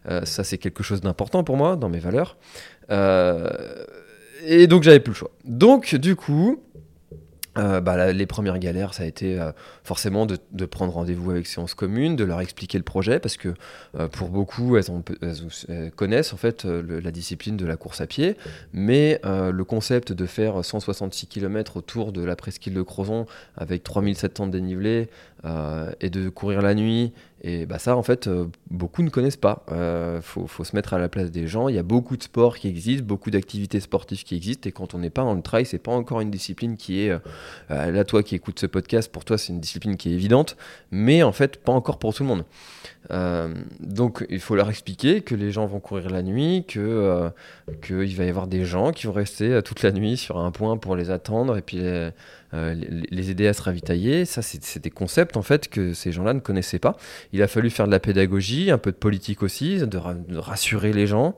Euh, 0.09 0.25
ça, 0.25 0.43
c'est 0.43 0.57
quelque 0.57 0.83
chose 0.83 1.01
d'important 1.01 1.43
pour 1.43 1.57
moi, 1.57 1.75
dans 1.75 1.89
mes 1.89 1.99
valeurs. 1.99 2.37
Euh, 2.89 3.49
et 4.45 4.67
donc, 4.67 4.83
j'avais 4.83 4.99
plus 4.99 5.11
le 5.11 5.17
choix. 5.17 5.31
Donc, 5.45 5.95
du 5.95 6.15
coup, 6.15 6.63
euh, 7.57 7.81
bah, 7.81 8.11
les 8.11 8.25
premières 8.25 8.57
galères, 8.59 8.93
ça 8.93 9.03
a 9.03 9.05
été 9.05 9.37
forcément 9.83 10.25
de, 10.25 10.65
prendre 10.65 10.93
rendez-vous 10.93 11.29
avec 11.29 11.45
séances 11.45 11.75
communes, 11.75 12.15
de 12.15 12.23
leur 12.23 12.41
expliquer 12.41 12.77
le 12.77 12.83
projet, 12.83 13.19
parce 13.19 13.37
que 13.37 13.53
pour 14.13 14.29
beaucoup, 14.29 14.77
elles, 14.77 15.91
connaissent 15.95 16.33
en 16.33 16.37
fait 16.37 16.65
la 16.65 17.11
discipline 17.11 17.57
de 17.57 17.65
la 17.65 17.75
course 17.75 18.01
à 18.01 18.07
pied, 18.07 18.37
mais 18.73 19.19
le 19.23 19.63
concept 19.63 20.13
de 20.13 20.25
faire 20.25 20.63
166 20.63 21.27
km 21.27 21.77
autour 21.77 22.13
de 22.13 22.23
la 22.23 22.35
presqu'île 22.35 22.73
de 22.73 22.81
Crozon 22.81 23.25
avec 23.57 23.83
3700 23.83 24.47
de 24.47 24.51
dénivelé 24.51 25.09
et 25.99 26.09
de 26.09 26.29
courir 26.29 26.61
la 26.61 26.73
nuit 26.73 27.11
et 27.43 27.65
bah 27.65 27.79
ça, 27.79 27.97
en 27.97 28.03
fait, 28.03 28.27
euh, 28.27 28.45
beaucoup 28.69 29.01
ne 29.01 29.09
connaissent 29.09 29.35
pas. 29.35 29.65
Il 29.69 29.73
euh, 29.73 30.21
faut, 30.21 30.47
se 30.63 30.75
mettre 30.75 30.93
à 30.93 30.99
la 30.99 31.09
place 31.09 31.31
des 31.31 31.47
gens. 31.47 31.69
Il 31.69 31.75
y 31.75 31.79
a 31.79 31.83
beaucoup 31.83 32.15
de 32.15 32.21
sports 32.21 32.57
qui 32.57 32.67
existent, 32.67 33.03
beaucoup 33.03 33.31
d'activités 33.31 33.79
sportives 33.79 34.23
qui 34.23 34.35
existent. 34.35 34.69
Et 34.69 34.71
quand 34.71 34.93
on 34.93 34.99
n'est 34.99 35.09
pas 35.09 35.23
dans 35.23 35.33
le 35.33 35.41
trail, 35.41 35.65
c'est 35.65 35.79
pas 35.79 35.91
encore 35.91 36.21
une 36.21 36.29
discipline 36.29 36.77
qui 36.77 37.01
est. 37.01 37.09
Euh, 37.09 37.91
là, 37.91 38.03
toi 38.03 38.21
qui 38.21 38.35
écoutes 38.35 38.59
ce 38.59 38.67
podcast, 38.67 39.11
pour 39.11 39.25
toi, 39.25 39.39
c'est 39.39 39.53
une 39.53 39.59
discipline 39.59 39.97
qui 39.97 40.09
est 40.09 40.13
évidente, 40.13 40.55
mais 40.91 41.23
en 41.23 41.31
fait, 41.31 41.57
pas 41.57 41.71
encore 41.71 41.97
pour 41.97 42.13
tout 42.13 42.23
le 42.23 42.29
monde. 42.29 42.45
donc, 43.79 44.25
il 44.29 44.39
faut 44.39 44.55
leur 44.55 44.69
expliquer 44.69 45.21
que 45.21 45.33
les 45.33 45.51
gens 45.51 45.65
vont 45.65 45.79
courir 45.79 46.11
la 46.11 46.21
nuit, 46.21 46.63
que 46.67 47.31
qu'il 47.81 48.15
va 48.15 48.25
y 48.25 48.29
avoir 48.29 48.47
des 48.47 48.65
gens 48.65 48.91
qui 48.91 49.07
vont 49.07 49.13
rester 49.13 49.61
toute 49.63 49.81
la 49.81 49.91
nuit 49.91 50.15
sur 50.15 50.37
un 50.37 50.51
point 50.51 50.77
pour 50.77 50.95
les 50.95 51.09
attendre 51.09 51.57
et 51.57 51.61
puis 51.61 51.81
les 52.53 53.31
aider 53.31 53.47
à 53.47 53.53
se 53.53 53.61
ravitailler. 53.61 54.25
Ça, 54.25 54.41
c'est 54.41 54.81
des 54.81 54.89
concepts 54.89 55.37
en 55.37 55.41
fait 55.41 55.69
que 55.69 55.93
ces 55.93 56.11
gens-là 56.11 56.33
ne 56.33 56.39
connaissaient 56.39 56.79
pas. 56.79 56.97
Il 57.33 57.41
a 57.41 57.47
fallu 57.47 57.69
faire 57.69 57.85
de 57.87 57.91
la 57.91 57.99
pédagogie, 57.99 58.71
un 58.71 58.77
peu 58.77 58.91
de 58.91 58.97
politique 58.97 59.43
aussi, 59.43 59.77
de, 59.77 59.97
rassurer 60.37 60.93
les 60.93 61.07
gens. 61.07 61.35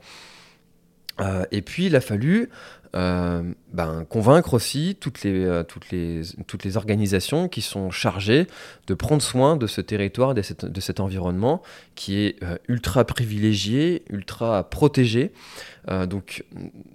Euh, 1.20 1.46
et 1.51 1.62
puis 1.62 1.86
il 1.86 1.96
a 1.96 2.01
fallu 2.01 2.50
euh, 2.96 3.43
ben, 3.72 4.05
convaincre 4.10 4.53
aussi 4.53 4.98
euh, 5.25 5.63
toutes 5.63 5.91
les 5.91 6.77
organisations 6.77 7.48
qui 7.48 7.62
sont 7.62 7.91
chargées 7.91 8.48
de 8.88 8.93
prendre 8.93 9.22
soin 9.22 9.55
de 9.55 9.67
ce 9.67 9.82
territoire, 9.82 10.34
de, 10.34 10.41
de 10.67 10.82
cet 10.82 11.00
environnement 11.00 11.62
qui 11.96 12.20
est 12.20 12.39
ultra 12.67 13.05
privilégié, 13.05 14.03
ultra 14.10 14.70
protégé. 14.70 15.32
Euh, 15.90 16.06
donc, 16.06 16.44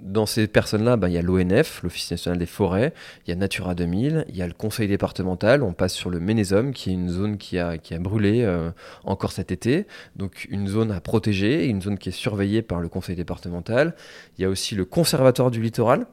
dans 0.01 0.27
ces 0.27 0.47
personnes-là, 0.47 0.97
ben, 0.97 1.09
il 1.09 1.15
y 1.15 1.19
a 1.19 1.23
l'ONF, 1.23 1.83
l'Office 1.83 2.11
national 2.11 2.39
des 2.39 2.47
forêts, 2.47 2.93
il 3.27 3.31
y 3.31 3.33
a 3.33 3.37
Natura 3.37 3.75
2000, 3.75 4.25
il 4.29 4.37
y 4.37 4.43
a 4.43 4.47
le 4.47 4.53
conseil 4.53 4.89
départemental, 4.89 5.63
on 5.63 5.73
passe 5.73 5.95
sur 5.95 6.11
le 6.11 6.21
Ménézum, 6.21 6.73
qui 6.73 6.91
est 6.91 6.95
une 6.95 7.09
zone 7.09 7.37
qui 7.37 7.59
a, 7.59 7.77
brûlé 7.99 8.43
euh, 8.43 8.71
encore 9.05 9.33
cet 9.33 9.53
été, 9.53 9.87
donc 10.17 10.47
une 10.51 10.69
zone 10.69 10.91
à 10.91 11.01
protéger, 11.01 11.67
une 11.67 11.83
zone 11.83 11.99
qui 11.99 12.09
est 12.09 12.13
surveillée 12.13 12.63
par 12.63 12.81
le 12.81 12.89
conseil 12.89 13.17
départemental. 13.17 13.95
Il 14.39 14.43
y 14.43 14.45
a 14.45 14.49
aussi 14.49 14.75
le 14.75 14.85
conservatoire 14.85 15.51
du 15.51 15.61
littoral, 15.61 16.07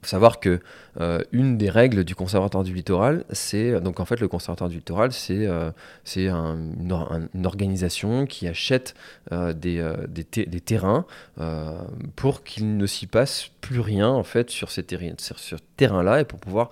il 0.00 0.06
faut 0.06 0.10
savoir 0.10 0.38
que 0.38 0.60
euh, 1.00 1.22
une 1.32 1.58
des 1.58 1.70
règles 1.70 2.04
du 2.04 2.14
conservatoire 2.14 2.62
du 2.62 2.72
littoral, 2.72 3.24
c'est 3.30 3.80
donc 3.80 3.98
en 3.98 4.04
fait 4.04 4.20
le 4.20 4.28
conservatoire 4.28 4.70
du 4.70 4.76
littoral, 4.76 5.12
c'est 5.12 5.46
euh, 5.46 5.70
une, 6.16 7.46
organisation 7.46 8.26
qui 8.26 8.46
achète 8.46 8.94
euh, 9.32 9.52
des, 9.52 9.84
des, 10.08 10.46
des, 10.46 10.60
terrains 10.60 11.04
pour 12.14 12.44
qu'il 12.44 12.76
ne 12.76 12.86
s'y 12.86 13.06
passe 13.06 13.50
plus 13.60 13.80
rien 13.80 14.08
en 14.08 14.22
fait 14.22 14.50
sur 14.50 14.70
ces 14.70 14.84
terrains 14.84 15.14
sur, 15.18 15.38
ce 15.38 15.56
terrain-là 15.76 16.20
et 16.20 16.24
pour 16.24 16.38
pouvoir 16.38 16.70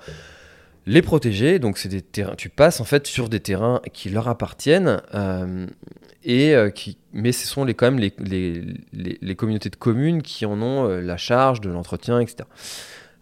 les 0.86 1.02
protéger. 1.02 1.58
Donc 1.58 1.78
c'est 1.78 1.88
des 1.88 2.02
terrains, 2.02 2.36
tu 2.36 2.48
passes 2.48 2.80
en 2.80 2.84
fait 2.84 3.08
sur 3.08 3.28
des 3.28 3.40
terrains 3.40 3.80
qui 3.92 4.08
leur 4.08 4.28
appartiennent 4.28 5.02
et 6.24 6.54
qui, 6.76 6.96
mais 7.12 7.32
ce 7.32 7.46
sont 7.48 7.64
les, 7.64 7.74
quand 7.74 7.90
même 7.90 7.98
les, 7.98 8.12
les, 8.92 9.18
les 9.20 9.34
communautés 9.34 9.70
de 9.70 9.76
communes 9.76 10.22
qui 10.22 10.46
en 10.46 10.62
ont 10.62 10.86
la 10.88 11.16
charge 11.16 11.60
de 11.60 11.70
l'entretien, 11.70 12.20
etc. 12.20 12.44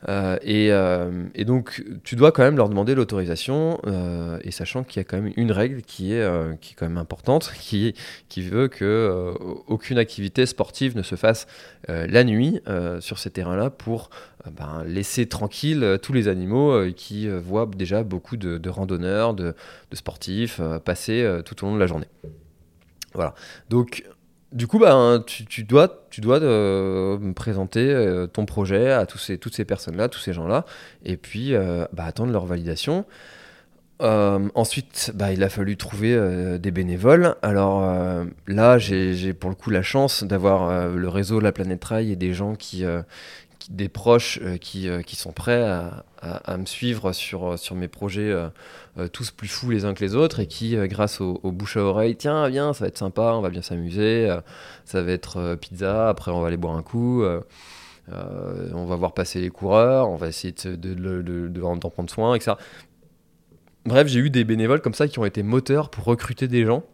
Euh, 0.09 0.37
euh, 0.45 1.29
et, 1.35 1.45
donc, 1.45 1.83
tu 2.05 2.17
dois 2.17 2.33
quand 2.33 2.43
même 2.43 2.57
leur 2.57 2.69
demander 2.69 2.95
l'autorisation, 2.95 3.81
euh, 3.87 4.39
et 4.43 4.51
sachant 4.51 4.85
qu'il 4.85 5.01
y 5.01 5.05
a 5.05 5.05
quand 5.05 5.21
même 5.21 5.33
une 5.37 5.53
règle 5.53 5.83
qui 5.83 6.13
est, 6.13 6.61
qui 6.61 6.73
est 6.73 6.77
quand 6.77 6.87
même 6.87 6.99
importante, 6.99 7.53
qui, 7.61 7.95
veut 8.37 8.69
que 8.69 9.35
aucune 9.67 9.99
activité 9.99 10.47
sportive 10.47 10.97
ne 10.97 11.03
se 11.03 11.15
fasse 11.15 11.47
la 11.89 12.25
nuit 12.25 12.61
sur 13.01 13.19
ces 13.19 13.31
terrains-là 13.31 13.71
pour 13.71 14.11
ben, 14.51 14.85
laisser 14.87 15.27
tranquille 15.27 15.99
tous 16.03 16.13
les 16.13 16.29
animaux 16.29 16.91
qui 16.95 17.29
voient 17.29 17.69
déjà 17.75 18.03
beaucoup 18.03 18.37
de, 18.37 18.59
de 18.59 18.69
randonneurs, 18.69 19.35
de, 19.35 19.55
de 19.91 19.97
sportifs 19.97 20.61
passer 20.85 21.41
tout 21.45 21.65
au 21.65 21.69
long 21.69 21.75
de 21.75 21.81
la 21.81 21.87
journée. 21.87 22.09
Voilà. 23.15 23.35
Donc, 23.71 24.05
du 24.55 24.69
coup, 24.69 24.79
bah, 24.79 25.19
tu, 25.27 25.65
dois, 25.65 26.07
tu 26.11 26.21
dois 26.21 26.41
euh, 26.41 27.33
présenter 27.33 27.91
euh, 27.91 28.29
ton 28.29 28.47
projet 28.47 28.93
à 28.93 29.05
toutes 29.05 29.55
ces 29.55 29.65
personnes-là, 29.65 30.09
tous 30.09 30.21
ces 30.21 30.33
gens-là, 30.33 30.65
et 31.05 31.17
puis 31.17 31.55
euh, 31.55 31.87
bah, 31.93 32.05
attendre 32.05 32.33
leur 32.33 32.47
validation. 32.47 33.05
ensuite, 34.01 35.11
bah, 35.15 35.33
il 35.33 35.43
a 35.43 35.49
fallu 35.49 35.77
trouver 35.77 36.59
des 36.61 36.71
bénévoles. 36.71 37.35
Alors 37.43 37.83
là, 38.47 38.79
j'ai 38.79 39.33
pour 39.33 39.51
le 39.51 39.57
coup 39.57 39.71
la 39.71 39.83
chance 39.83 40.23
d'avoir 40.23 40.89
le 40.89 41.09
réseau 41.09 41.41
La 41.41 41.53
Planète 41.53 41.81
Trail 41.81 42.13
et 42.13 42.17
des 42.17 42.33
gens 42.33 42.55
qui, 42.55 42.85
des 43.71 43.89
proches 43.89 44.39
euh, 44.43 44.57
qui, 44.57 44.89
euh, 44.89 45.03
qui, 45.03 45.17
sont 45.17 45.33
prêts 45.33 45.63
à, 45.63 46.05
à, 46.23 46.57
me 46.57 46.67
suivre 46.67 47.13
sur, 47.13 47.53
euh, 47.53 47.57
sur 47.57 47.75
mes 47.75 47.89
projets 47.89 48.35
tous 49.13 49.31
plus 49.31 49.49
fous 49.49 49.71
les 49.71 49.85
uns 49.85 49.95
que 49.95 50.05
les 50.05 50.15
autres 50.15 50.41
et 50.41 50.47
qui, 50.47 50.77
grâce 50.87 51.21
au, 51.21 51.39
bouche 51.45 51.77
à 51.77 51.81
oreille, 51.81 52.17
tiens, 52.17 52.49
viens, 52.49 52.73
ça 52.73 52.85
va 52.85 52.89
être 52.89 52.99
sympa, 52.99 53.33
on 53.35 53.41
va 53.41 53.51
bien 53.51 53.63
s'amuser, 53.63 54.33
ça 54.85 55.03
va 55.03 55.11
être 55.11 55.57
pizza, 55.61 56.09
après 56.09 56.31
on 56.31 56.41
va 56.41 56.47
aller 56.47 56.57
boire 56.57 56.77
un 56.77 56.83
coup. 56.83 57.25
on 57.25 58.85
va 58.85 58.97
voir 58.97 59.15
passer 59.15 59.41
les 59.41 59.51
coureurs, 59.51 60.09
on 60.09 60.17
va 60.17 60.29
essayer 60.29 60.53
d'en 60.53 60.71
de, 60.71 61.23
de, 61.23 61.49
de, 61.49 61.89
prendre 61.89 62.09
soin, 62.09 62.37
etc. 62.37 62.53
Bref, 63.85 64.07
j'ai 64.07 64.21
eu 64.21 64.31
des 64.31 64.45
bénévoles 64.45 64.81
comme 64.81 64.95
ça 64.95 65.09
qui 65.09 65.19
ont 65.19 65.25
été 65.25 65.43
moteurs 65.43 65.91
pour 65.91 66.05
recruter 66.05 66.47
des 66.47 66.65
gens 66.65 66.85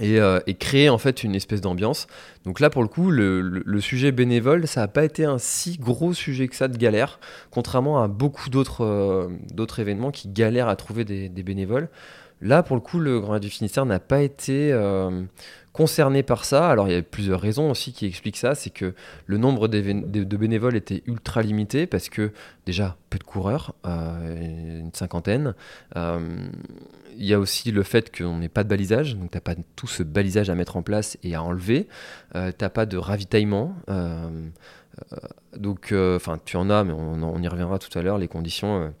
euh, 0.00 0.40
et, 0.46 0.54
créer 0.54 0.88
en 0.88 0.96
fait 0.96 1.22
une 1.22 1.34
espèce 1.34 1.60
d'ambiance. 1.60 2.06
Donc 2.44 2.60
là 2.60 2.70
pour 2.70 2.82
le 2.82 2.88
coup 2.88 3.10
le, 3.10 3.80
sujet 3.80 4.10
bénévole 4.10 4.66
ça 4.66 4.80
n'a 4.80 4.88
pas 4.88 5.04
été 5.04 5.26
un 5.26 5.36
si 5.38 5.76
gros 5.76 6.14
sujet 6.14 6.48
que 6.48 6.56
ça 6.56 6.68
de 6.68 6.78
galère, 6.78 7.20
contrairement 7.50 8.02
à 8.02 8.08
beaucoup 8.08 8.48
d'autres 8.48 8.84
euh, 8.84 9.28
événements 9.78 10.10
qui 10.10 10.28
galèrent 10.28 10.68
à 10.68 10.76
trouver 10.76 11.04
des, 11.04 11.28
bénévoles. 11.42 11.88
Là 12.40 12.62
pour 12.62 12.74
le 12.74 12.80
coup 12.80 13.00
le 13.00 13.20
Grand 13.20 13.38
du 13.38 13.50
Finistère 13.50 13.84
n'a 13.84 14.00
pas 14.00 14.22
été 14.22 14.72
euh, 14.72 15.24
concerné 15.72 16.22
par 16.22 16.44
ça. 16.44 16.68
Alors 16.68 16.88
il 16.88 16.94
y 16.94 16.96
a 16.96 17.02
plusieurs 17.02 17.40
raisons 17.40 17.70
aussi 17.70 17.92
qui 17.92 18.06
expliquent 18.06 18.36
ça, 18.36 18.54
c'est 18.54 18.70
que 18.70 18.94
le 19.26 19.38
nombre 19.38 19.68
de 19.68 20.36
bénévoles 20.36 20.76
était 20.76 21.02
ultra 21.06 21.42
limité 21.42 21.86
parce 21.86 22.08
que 22.08 22.32
déjà 22.66 22.96
peu 23.10 23.18
de 23.18 23.24
coureurs, 23.24 23.74
une 23.84 24.90
cinquantaine 24.92 25.54
il 27.16 27.26
y 27.26 27.34
a 27.34 27.38
aussi 27.38 27.70
le 27.70 27.82
fait 27.82 28.16
qu'on 28.16 28.38
n'ait 28.38 28.48
pas 28.48 28.64
de 28.64 28.68
balisage, 28.68 29.16
donc 29.16 29.30
tu 29.30 29.36
n'as 29.36 29.40
pas 29.40 29.54
tout 29.76 29.86
ce 29.86 30.02
balisage 30.02 30.50
à 30.50 30.54
mettre 30.54 30.76
en 30.76 30.82
place 30.82 31.18
et 31.22 31.34
à 31.34 31.42
enlever. 31.42 31.88
Euh, 32.34 32.50
tu 32.56 32.64
n'as 32.64 32.70
pas 32.70 32.86
de 32.86 32.96
ravitaillement. 32.96 33.74
Euh, 33.88 34.28
euh, 35.12 35.16
donc, 35.56 35.94
enfin, 36.16 36.38
tu 36.44 36.56
en 36.56 36.70
as, 36.70 36.84
mais 36.84 36.92
on, 36.92 37.40
y 37.40 37.48
reviendra 37.48 37.78
tout 37.78 37.96
à 37.98 38.02
l'heure, 38.02 38.18
les 38.18 38.28
conditions. 38.28 38.92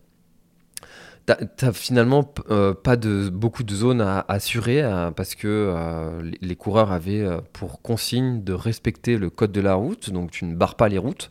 Tu 1.26 1.64
n'as 1.64 1.72
finalement 1.72 2.24
pas 2.24 2.96
de, 2.96 3.28
beaucoup 3.28 3.62
de 3.62 3.74
zones 3.74 4.00
à, 4.00 4.24
assurer 4.28 4.82
parce 5.16 5.34
que 5.34 6.20
les, 6.22 6.38
les, 6.40 6.56
coureurs 6.56 6.92
avaient 6.92 7.24
pour 7.52 7.82
consigne 7.82 8.42
de 8.42 8.52
respecter 8.52 9.16
le 9.16 9.30
code 9.30 9.52
de 9.52 9.60
la 9.60 9.74
route, 9.74 10.10
donc 10.10 10.30
tu 10.30 10.44
ne 10.44 10.54
barres 10.54 10.76
pas 10.76 10.88
les 10.88 10.98
routes. 10.98 11.30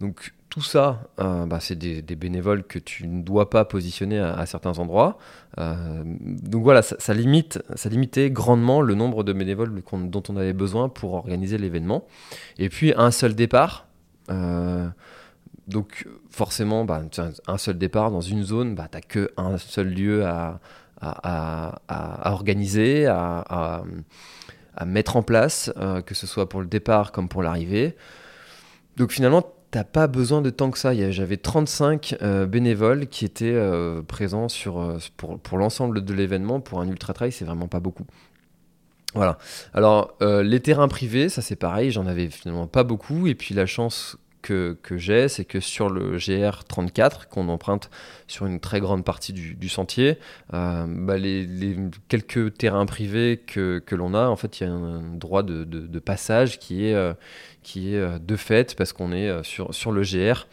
Donc 0.00 0.32
tout 0.56 0.62
ça, 0.62 1.02
euh, 1.20 1.44
bah, 1.44 1.60
c'est 1.60 1.76
des, 1.76 2.16
bénévoles 2.16 2.64
que 2.64 2.78
tu 2.78 3.06
ne 3.06 3.20
dois 3.20 3.50
pas 3.50 3.66
positionner 3.66 4.18
à, 4.18 4.46
certains 4.46 4.78
endroits. 4.78 5.18
Euh, 5.58 6.02
donc 6.04 6.62
voilà, 6.62 6.80
ça, 6.80 7.12
limite, 7.12 7.62
ça 7.74 7.90
limitait 7.90 8.30
grandement 8.30 8.80
le 8.80 8.94
nombre 8.94 9.22
de 9.22 9.34
bénévoles 9.34 9.82
dont 9.92 10.22
on 10.30 10.36
avait 10.38 10.54
besoin 10.54 10.88
pour 10.88 11.12
organiser 11.12 11.58
l'événement. 11.58 12.06
Et 12.58 12.70
puis 12.70 12.94
un 12.96 13.10
seul 13.10 13.34
départ. 13.34 13.86
Euh, 15.66 15.72
donc 15.72 16.06
forcément, 16.30 16.84
bah, 16.84 17.02
un 17.46 17.58
seul 17.58 17.78
départ 17.78 18.10
dans 18.10 18.20
une 18.20 18.42
zone, 18.42 18.74
bah, 18.74 18.88
tu 18.90 18.96
n'as 18.96 19.02
qu'un 19.02 19.58
seul 19.58 19.88
lieu 19.88 20.24
à, 20.24 20.60
organiser, 22.24 23.06
à, 23.06 23.82
mettre 24.84 25.16
en 25.16 25.22
place, 25.22 25.72
que 26.04 26.14
ce 26.14 26.26
soit 26.26 26.48
pour 26.48 26.60
le 26.60 26.66
départ 26.66 27.12
comme 27.12 27.28
pour 27.28 27.42
l'arrivée. 27.42 27.96
Donc 28.96 29.12
finalement, 29.12 29.42
t'as 29.70 29.84
pas 29.84 30.06
besoin 30.06 30.42
de 30.42 30.50
tant 30.50 30.70
que 30.70 30.78
ça. 30.78 30.92
J'avais 31.10 31.36
35 31.36 32.16
bénévoles 32.48 33.08
qui 33.08 33.24
étaient 33.24 33.58
présents 34.06 34.48
sur, 34.48 34.98
pour, 35.16 35.58
l'ensemble 35.58 36.04
de 36.04 36.14
l'événement. 36.14 36.60
Pour 36.60 36.80
un 36.80 36.88
ultra 36.88 37.12
trail, 37.12 37.32
c'est 37.32 37.44
vraiment 37.44 37.68
pas 37.68 37.80
beaucoup. 37.80 38.06
Voilà. 39.14 39.38
Alors, 39.74 40.16
les 40.20 40.60
terrains 40.60 40.88
privés, 40.88 41.28
ça 41.28 41.42
c'est 41.42 41.56
pareil, 41.56 41.90
j'en 41.90 42.06
avais 42.06 42.28
finalement 42.28 42.66
pas 42.66 42.84
beaucoup. 42.84 43.26
Et 43.26 43.34
puis 43.34 43.54
la 43.54 43.66
chance 43.66 44.18
que, 44.46 44.96
j'ai, 44.96 45.28
c'est 45.28 45.44
que 45.44 45.60
sur 45.60 45.88
le 45.88 46.18
GR34, 46.18 47.26
qu'on 47.28 47.48
emprunte 47.48 47.90
sur 48.28 48.46
une 48.46 48.60
très 48.60 48.80
grande 48.80 49.04
partie 49.04 49.32
du, 49.32 49.68
sentier, 49.68 50.18
euh, 50.54 50.86
bah, 50.88 51.18
les, 51.18 51.76
quelques 52.08 52.54
terrains 52.54 52.86
privés 52.86 53.42
que, 53.44 53.82
l'on 53.92 54.14
a, 54.14 54.28
en 54.28 54.36
fait, 54.36 54.60
il 54.60 54.64
y 54.64 54.66
a 54.66 54.72
un 54.72 55.14
droit 55.14 55.42
de, 55.42 55.98
passage 55.98 56.58
qui 56.58 56.86
est, 56.86 56.94
euh, 56.94 57.14
qui 57.62 57.94
est 57.94 57.98
euh, 57.98 58.18
de 58.18 58.36
fait 58.36 58.76
parce 58.76 58.92
qu'on 58.92 59.12
est 59.12 59.42
sur, 59.42 59.74
sur 59.74 59.90
le 59.90 60.02
GR. 60.02 60.46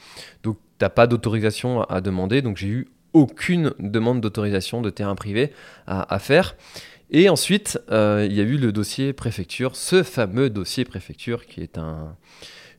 Donc, 0.43 0.57
tu 0.79 0.85
n'as 0.85 0.89
pas 0.89 1.05
d'autorisation 1.05 1.83
à, 1.83 2.01
demander. 2.01 2.41
Donc, 2.41 2.57
j'ai 2.57 2.67
eu 2.67 2.88
aucune 3.13 3.73
demande 3.77 4.21
d'autorisation 4.21 4.81
de 4.81 4.89
terrain 4.89 5.15
privé 5.15 5.53
à, 5.85 6.17
faire. 6.17 6.55
Et 7.12 7.29
ensuite, 7.29 7.79
il 7.89 8.33
y 8.33 8.39
a 8.39 8.43
eu 8.43 8.57
le 8.57 8.71
dossier 8.71 9.13
préfecture, 9.13 9.75
ce 9.75 10.01
fameux 10.01 10.50
dossier 10.50 10.83
préfecture 10.83 11.45
qui 11.45 11.62
est 11.62 11.77
un, 11.77 12.15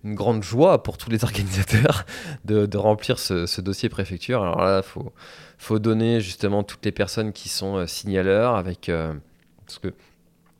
une 0.04 0.14
grande 0.14 0.42
joie 0.42 0.82
pour 0.82 0.98
tous 0.98 1.10
les 1.10 1.24
organisateurs 1.24 2.04
de, 2.44 2.76
remplir 2.76 3.18
ce, 3.18 3.60
dossier 3.60 3.88
préfecture. 3.88 4.42
Alors 4.42 4.60
là, 4.60 4.82
il 4.84 5.10
faut, 5.58 5.78
donner 5.78 6.20
justement 6.20 6.62
toutes 6.62 6.84
les 6.84 6.92
personnes 6.92 7.32
qui 7.32 7.48
sont 7.48 7.76
euh, 7.76 7.86
signaleurs 7.86 8.54
avec... 8.54 8.88
Euh, 8.88 9.12
parce 9.66 9.78
que 9.78 9.88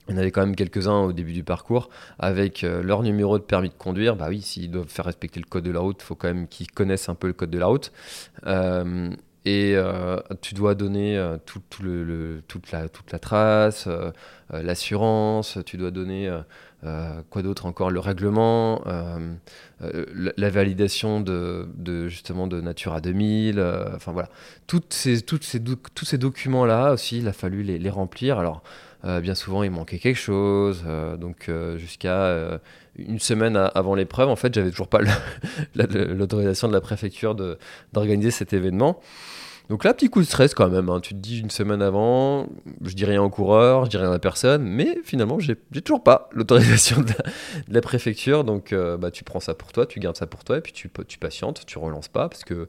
en 0.06 0.18
avait 0.18 0.30
quand 0.30 0.42
même 0.42 0.54
quelques-uns 0.54 1.00
au 1.00 1.12
début 1.14 1.32
du 1.32 1.44
parcours 1.44 1.88
avec 2.18 2.62
euh, 2.62 2.82
leur 2.82 3.02
numéro 3.02 3.38
de 3.38 3.42
permis 3.42 3.70
de 3.70 3.74
conduire. 3.74 4.16
Bah 4.16 4.26
oui, 4.28 4.42
s'ils 4.42 4.70
doivent 4.70 4.88
faire 4.88 5.06
respecter 5.06 5.40
le 5.40 5.46
code 5.46 5.64
de 5.64 5.70
la 5.70 5.80
route, 5.80 5.96
il 6.00 6.04
faut 6.04 6.14
quand 6.14 6.28
même 6.28 6.46
qu'ils 6.46 6.70
connaissent 6.70 7.08
un 7.08 7.14
peu 7.14 7.26
le 7.26 7.32
code 7.32 7.48
de 7.48 7.58
la 7.58 7.66
route. 7.66 7.90
et 9.46 9.76
tu 10.42 10.54
dois 10.54 10.74
donner 10.74 11.36
tout, 11.46 11.62
le, 11.82 12.42
toute, 12.48 12.70
la, 12.70 12.90
toute 12.90 13.12
la 13.12 13.18
trace, 13.18 13.88
l'assurance, 14.50 15.58
tu 15.64 15.78
dois 15.78 15.90
donner 15.90 16.30
euh, 16.84 17.22
quoi 17.30 17.42
d'autre 17.42 17.66
encore? 17.66 17.90
Le 17.90 18.00
règlement, 18.00 18.82
euh, 18.86 19.34
euh, 19.82 20.04
la, 20.36 20.50
validation 20.50 21.20
de, 21.20 21.66
justement 22.08 22.46
de 22.46 22.60
Natura 22.60 23.00
2000. 23.00 23.60
enfin 23.94 24.12
voilà, 24.12 24.28
toutes 24.66 24.92
ces, 24.92 25.22
toutes 25.22 25.44
ces 25.44 25.62
tous 25.62 26.04
ces 26.04 26.18
documents-là 26.18 26.92
aussi, 26.92 27.18
il 27.18 27.28
a 27.28 27.32
fallu 27.32 27.62
les, 27.62 27.90
remplir. 27.90 28.38
Alors 28.38 28.62
bien 29.22 29.34
souvent, 29.34 29.62
il 29.62 29.70
manquait 29.70 29.98
quelque 29.98 30.18
chose. 30.18 30.84
donc 31.18 31.50
jusqu'à 31.76 32.60
une 32.96 33.18
semaine 33.18 33.56
avant 33.74 33.94
l'épreuve, 33.94 34.28
en 34.28 34.36
fait, 34.36 34.54
j'avais 34.54 34.70
toujours 34.70 34.88
pas 34.88 35.00
l'autorisation 35.74 36.68
de 36.68 36.72
la 36.72 36.80
préfecture 36.80 37.34
d'organiser 37.92 38.30
cet 38.30 38.52
événement. 38.52 39.00
Donc 39.70 39.84
là, 39.84 39.94
petit 39.94 40.10
coup 40.10 40.20
de 40.20 40.26
stress 40.26 40.54
quand 40.54 40.68
même. 40.68 40.90
Hein. 40.90 41.00
Tu 41.00 41.14
te 41.14 41.18
dis 41.18 41.40
une 41.40 41.50
semaine 41.50 41.80
avant, 41.80 42.48
je 42.82 42.94
dis 42.94 43.04
rien 43.04 43.22
au 43.22 43.30
coureur, 43.30 43.86
je 43.86 43.90
dis 43.90 43.96
rien 43.96 44.12
à 44.12 44.18
personne, 44.18 44.62
mais 44.62 44.98
finalement, 45.04 45.38
j'ai 45.38 45.56
toujours 45.82 46.02
pas 46.02 46.28
l'autorisation 46.32 47.00
de, 47.00 47.12
la 47.68 47.80
préfecture. 47.80 48.44
Donc 48.44 48.72
euh, 48.72 48.96
bah, 48.98 49.10
tu 49.10 49.24
prends 49.24 49.40
ça 49.40 49.54
pour 49.54 49.72
toi, 49.72 49.86
tu 49.86 50.00
gardes 50.00 50.16
ça 50.16 50.26
pour 50.26 50.44
toi, 50.44 50.58
et 50.58 50.60
puis 50.60 50.72
tu, 50.72 50.90
tu 51.08 51.18
patientes, 51.18 51.64
tu 51.66 51.78
relances 51.78 52.08
pas 52.08 52.28
parce 52.28 52.44
que 52.44 52.68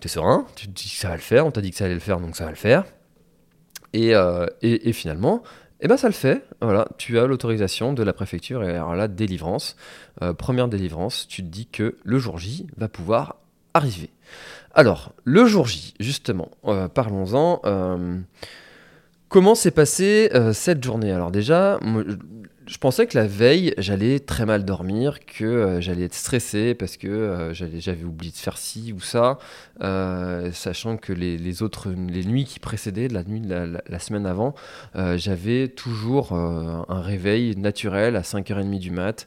tu 0.00 0.06
es 0.06 0.08
serein, 0.08 0.46
tu 0.56 0.66
te 0.66 0.72
dis 0.72 0.90
que 0.90 0.96
ça 0.96 1.08
va 1.08 1.14
le 1.14 1.20
faire, 1.20 1.46
on 1.46 1.52
t'a 1.52 1.60
dit 1.60 1.70
que 1.70 1.76
ça 1.76 1.84
allait 1.84 1.94
le 1.94 2.00
faire, 2.00 2.20
donc 2.20 2.34
ça 2.34 2.44
va 2.44 2.50
le 2.50 2.56
faire. 2.56 2.84
Et, 3.92 4.14
euh, 4.14 4.46
et, 4.62 4.92
finalement, 4.92 5.42
eh 5.80 5.88
ben 5.88 5.96
ça 5.96 6.08
le 6.08 6.12
fait, 6.12 6.44
voilà, 6.60 6.88
tu 6.98 7.18
as 7.18 7.26
l'autorisation 7.26 7.94
de 7.94 8.02
la 8.02 8.12
préfecture 8.12 8.62
et 8.62 8.70
alors 8.70 8.94
là, 8.94 9.08
délivrance, 9.08 9.76
euh, 10.20 10.34
première 10.34 10.68
délivrance, 10.68 11.26
tu 11.28 11.42
te 11.42 11.48
dis 11.48 11.66
que 11.66 11.96
le 12.04 12.18
jour 12.18 12.36
J 12.36 12.66
va 12.76 12.88
pouvoir 12.88 13.36
arriver. 13.72 14.10
Alors, 14.78 15.14
le 15.24 15.46
jour 15.46 15.66
J, 15.66 15.94
justement, 16.00 16.50
euh, 16.66 16.86
parlons-en. 16.86 17.62
Euh, 17.64 18.18
comment 19.30 19.54
s'est 19.54 19.70
passée 19.70 20.28
euh, 20.34 20.52
cette 20.52 20.84
journée? 20.84 21.12
Alors 21.12 21.30
déjà, 21.30 21.80
je 22.66 22.76
pensais 22.76 23.06
que 23.06 23.16
la 23.16 23.26
veille, 23.26 23.72
j'allais 23.78 24.20
très 24.20 24.44
mal 24.44 24.66
dormir, 24.66 25.20
que 25.24 25.78
j'allais 25.80 26.04
être 26.04 26.14
stressé 26.14 26.74
parce 26.74 26.98
que 26.98 27.52
j'avais 27.54 28.04
oublié 28.04 28.30
de 28.30 28.36
faire 28.36 28.58
ci 28.58 28.92
ou 28.92 29.00
ça, 29.00 29.38
sachant 30.52 30.98
que 30.98 31.14
les, 31.14 31.62
autres, 31.62 31.88
les 31.90 32.26
nuits 32.26 32.44
qui 32.44 32.60
précédaient, 32.60 33.08
la 33.08 33.24
nuit 33.24 33.40
de 33.40 33.78
la, 33.88 33.98
semaine 33.98 34.26
avant, 34.26 34.54
j'avais 34.94 35.68
toujours 35.68 36.32
un 36.34 37.00
réveil 37.00 37.56
naturel 37.56 38.14
à 38.14 38.20
5h30 38.20 38.78
du 38.78 38.90
mat. 38.90 39.26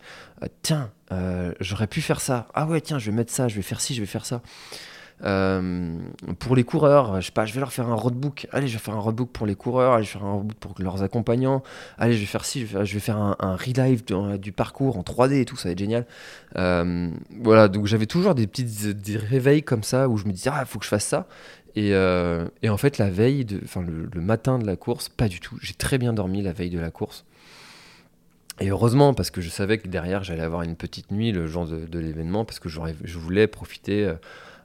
tiens, 0.62 0.92
j'aurais 1.60 1.88
pu 1.88 2.02
faire 2.02 2.22
ça. 2.22 2.48
Ah 2.54 2.68
ouais, 2.68 2.82
tiens, 2.82 3.00
je 3.00 3.10
vais 3.10 3.18
mettre 3.18 3.34
ça, 3.34 3.48
je 3.48 3.56
vais 3.56 3.64
faire 3.64 3.82
ci, 3.82 3.96
je 3.96 4.02
vais 4.02 4.06
faire 4.06 4.28
ça. 4.28 4.44
Euh, 5.26 5.98
pour 6.40 6.56
les 6.56 6.64
coureurs, 6.64 7.20
je 7.20 7.26
sais 7.26 7.32
pas, 7.32 7.46
je 7.46 7.54
vais 7.54 7.60
leur 7.60 7.74
faire 7.74 7.88
un 7.90 7.96
roadbook. 7.96 8.48
Allez, 8.52 8.68
je 8.68 8.74
vais 8.74 8.80
faire 8.80 8.96
un 8.96 9.00
roadbook 9.00 9.30
pour 9.30 9.46
les 9.46 9.56
coureurs. 9.56 9.94
Allez, 9.94 10.06
je 10.06 10.14
vais 10.14 10.20
faire 10.20 10.28
un 10.28 10.34
roadbook 10.34 10.58
pour 10.58 10.76
leurs 10.80 11.04
accompagnants. 11.04 11.64
Allez, 11.98 12.14
je 12.14 12.20
vais 12.20 12.26
faire 12.26 12.46
ci, 12.46 12.66
je 12.66 12.78
vais 12.78 13.00
faire, 13.00 13.18
un, 13.18 13.36
un 13.40 13.56
relive 13.56 14.04
du, 14.40 14.52
parcours 14.52 14.98
en 14.98 15.02
3D 15.02 15.42
et 15.42 15.46
tout, 15.46 15.56
ça 15.56 15.70
va 15.70 15.74
être 15.74 15.80
génial. 15.80 16.06
Euh, 16.56 17.10
voilà, 17.42 17.68
donc 17.68 17.86
j'avais 17.86 18.06
toujours 18.06 18.36
des 18.36 18.48
petites 18.48 18.88
des 18.88 19.18
réveils 19.18 19.64
comme 19.64 19.84
ça 19.84 20.08
où 20.08 20.18
je 20.18 20.26
me 20.26 20.32
disais, 20.32 20.50
ah, 20.54 20.62
il 20.62 20.68
faut 20.68 20.80
que 20.80 20.86
je 20.86 20.90
fasse 20.90 21.06
ça. 21.06 21.28
Et, 21.76 21.94
euh, 21.94 22.48
en 22.68 22.78
fait, 22.78 22.98
la 22.98 23.10
veille, 23.10 23.46
enfin 23.64 23.82
le, 23.82 24.22
matin 24.22 24.58
de 24.58 24.66
la 24.66 24.76
course, 24.76 25.10
pas 25.10 25.28
du 25.28 25.40
tout. 25.40 25.58
J'ai 25.62 25.74
très 25.74 25.98
bien 25.98 26.14
dormi 26.14 26.42
la 26.42 26.54
veille 26.54 26.70
de 26.70 26.80
la 26.80 26.92
course. 26.92 27.26
Et 28.62 28.70
heureusement, 28.70 29.14
parce 29.14 29.32
que 29.32 29.40
je 29.40 29.50
savais 29.50 29.78
que 29.78 29.88
derrière, 29.88 30.24
j'allais 30.24 30.44
avoir 30.44 30.64
une 30.64 30.76
petite 30.76 31.12
nuit 31.12 31.32
le 31.32 31.48
jour 31.48 31.66
de 31.66 32.00
l'événement, 32.00 32.44
parce 32.44 32.60
que 32.60 32.68
je 32.68 33.18
voulais 33.18 33.48
profiter 33.48 34.12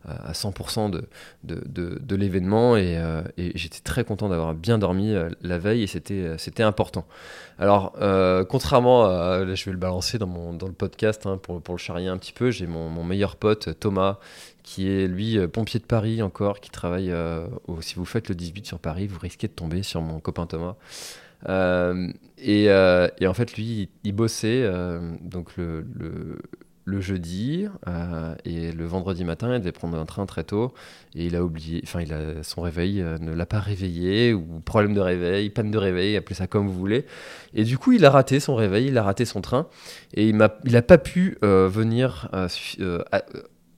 à 0.06 0.32
100% 0.32 0.90
de, 0.90 1.08
de, 1.44 1.98
de, 1.98 2.16
l'événement 2.16 2.76
et, 2.76 2.98
euh, 2.98 3.22
et 3.38 3.52
j'étais 3.56 3.80
très 3.80 4.04
content 4.04 4.28
d'avoir 4.28 4.54
bien 4.54 4.78
dormi 4.78 5.14
euh, 5.14 5.30
la 5.42 5.58
veille 5.58 5.82
et 5.82 5.86
c'était, 5.86 6.36
euh, 6.36 6.66
important. 6.66 7.06
Alors, 7.58 7.92
contrairement 8.48 9.04
à, 9.04 9.54
je 9.54 9.64
vais 9.64 9.72
le 9.72 9.78
balancer 9.78 10.18
dans, 10.18 10.26
mon, 10.26 10.52
dans 10.52 10.66
le 10.66 10.72
podcast 10.72 11.26
hein, 11.26 11.38
pour, 11.38 11.62
pour 11.62 11.74
le 11.74 11.78
charrier 11.78 12.08
un 12.08 12.18
petit 12.18 12.32
peu, 12.32 12.50
j'ai 12.50 12.66
mon, 12.66 12.88
mon, 12.88 13.04
meilleur 13.04 13.36
pote 13.36 13.78
Thomas 13.78 14.18
qui 14.62 14.88
est 14.88 15.06
lui 15.06 15.46
pompier 15.48 15.78
de 15.78 15.84
Paris 15.84 16.22
encore, 16.22 16.60
qui 16.60 16.70
travaille, 16.70 17.12
si 17.80 17.94
vous 17.96 18.04
faites 18.04 18.28
le 18.28 18.34
18 18.34 18.66
sur 18.66 18.78
Paris, 18.78 19.06
vous 19.06 19.18
risquez 19.18 19.46
de 19.46 19.52
tomber 19.52 19.82
sur 19.82 20.00
mon 20.00 20.20
copain 20.20 20.46
Thomas. 20.46 20.76
et, 22.38 22.70
en 22.70 23.34
fait, 23.34 23.56
lui, 23.56 23.90
il, 24.04 24.12
bossait, 24.12 24.66
donc 25.20 25.56
le, 25.56 25.86
le 26.84 27.00
jeudi 27.00 27.66
euh, 27.88 28.34
et 28.44 28.72
le 28.72 28.84
vendredi 28.84 29.24
matin, 29.24 29.54
il 29.54 29.60
devait 29.60 29.72
prendre 29.72 29.98
un 29.98 30.04
train 30.04 30.26
très 30.26 30.44
tôt 30.44 30.74
et 31.14 31.26
il 31.26 31.36
a 31.36 31.42
oublié, 31.42 31.80
enfin, 31.84 32.04
son 32.42 32.60
réveil 32.60 33.00
euh, 33.00 33.16
ne 33.18 33.32
l'a 33.32 33.46
pas 33.46 33.60
réveillé 33.60 34.34
ou 34.34 34.60
problème 34.64 34.94
de 34.94 35.00
réveil, 35.00 35.48
panne 35.50 35.70
de 35.70 35.78
réveil, 35.78 36.16
appelez 36.16 36.34
ça 36.34 36.46
comme 36.46 36.66
vous 36.66 36.78
voulez. 36.78 37.06
Et 37.54 37.64
du 37.64 37.78
coup, 37.78 37.92
il 37.92 38.04
a 38.04 38.10
raté 38.10 38.38
son 38.38 38.54
réveil, 38.54 38.88
il 38.88 38.98
a 38.98 39.02
raté 39.02 39.24
son 39.24 39.40
train 39.40 39.66
et 40.12 40.28
il 40.28 40.36
n'a 40.36 40.48
pas 40.82 40.98
pu 40.98 41.38
euh, 41.42 41.68
venir 41.68 42.28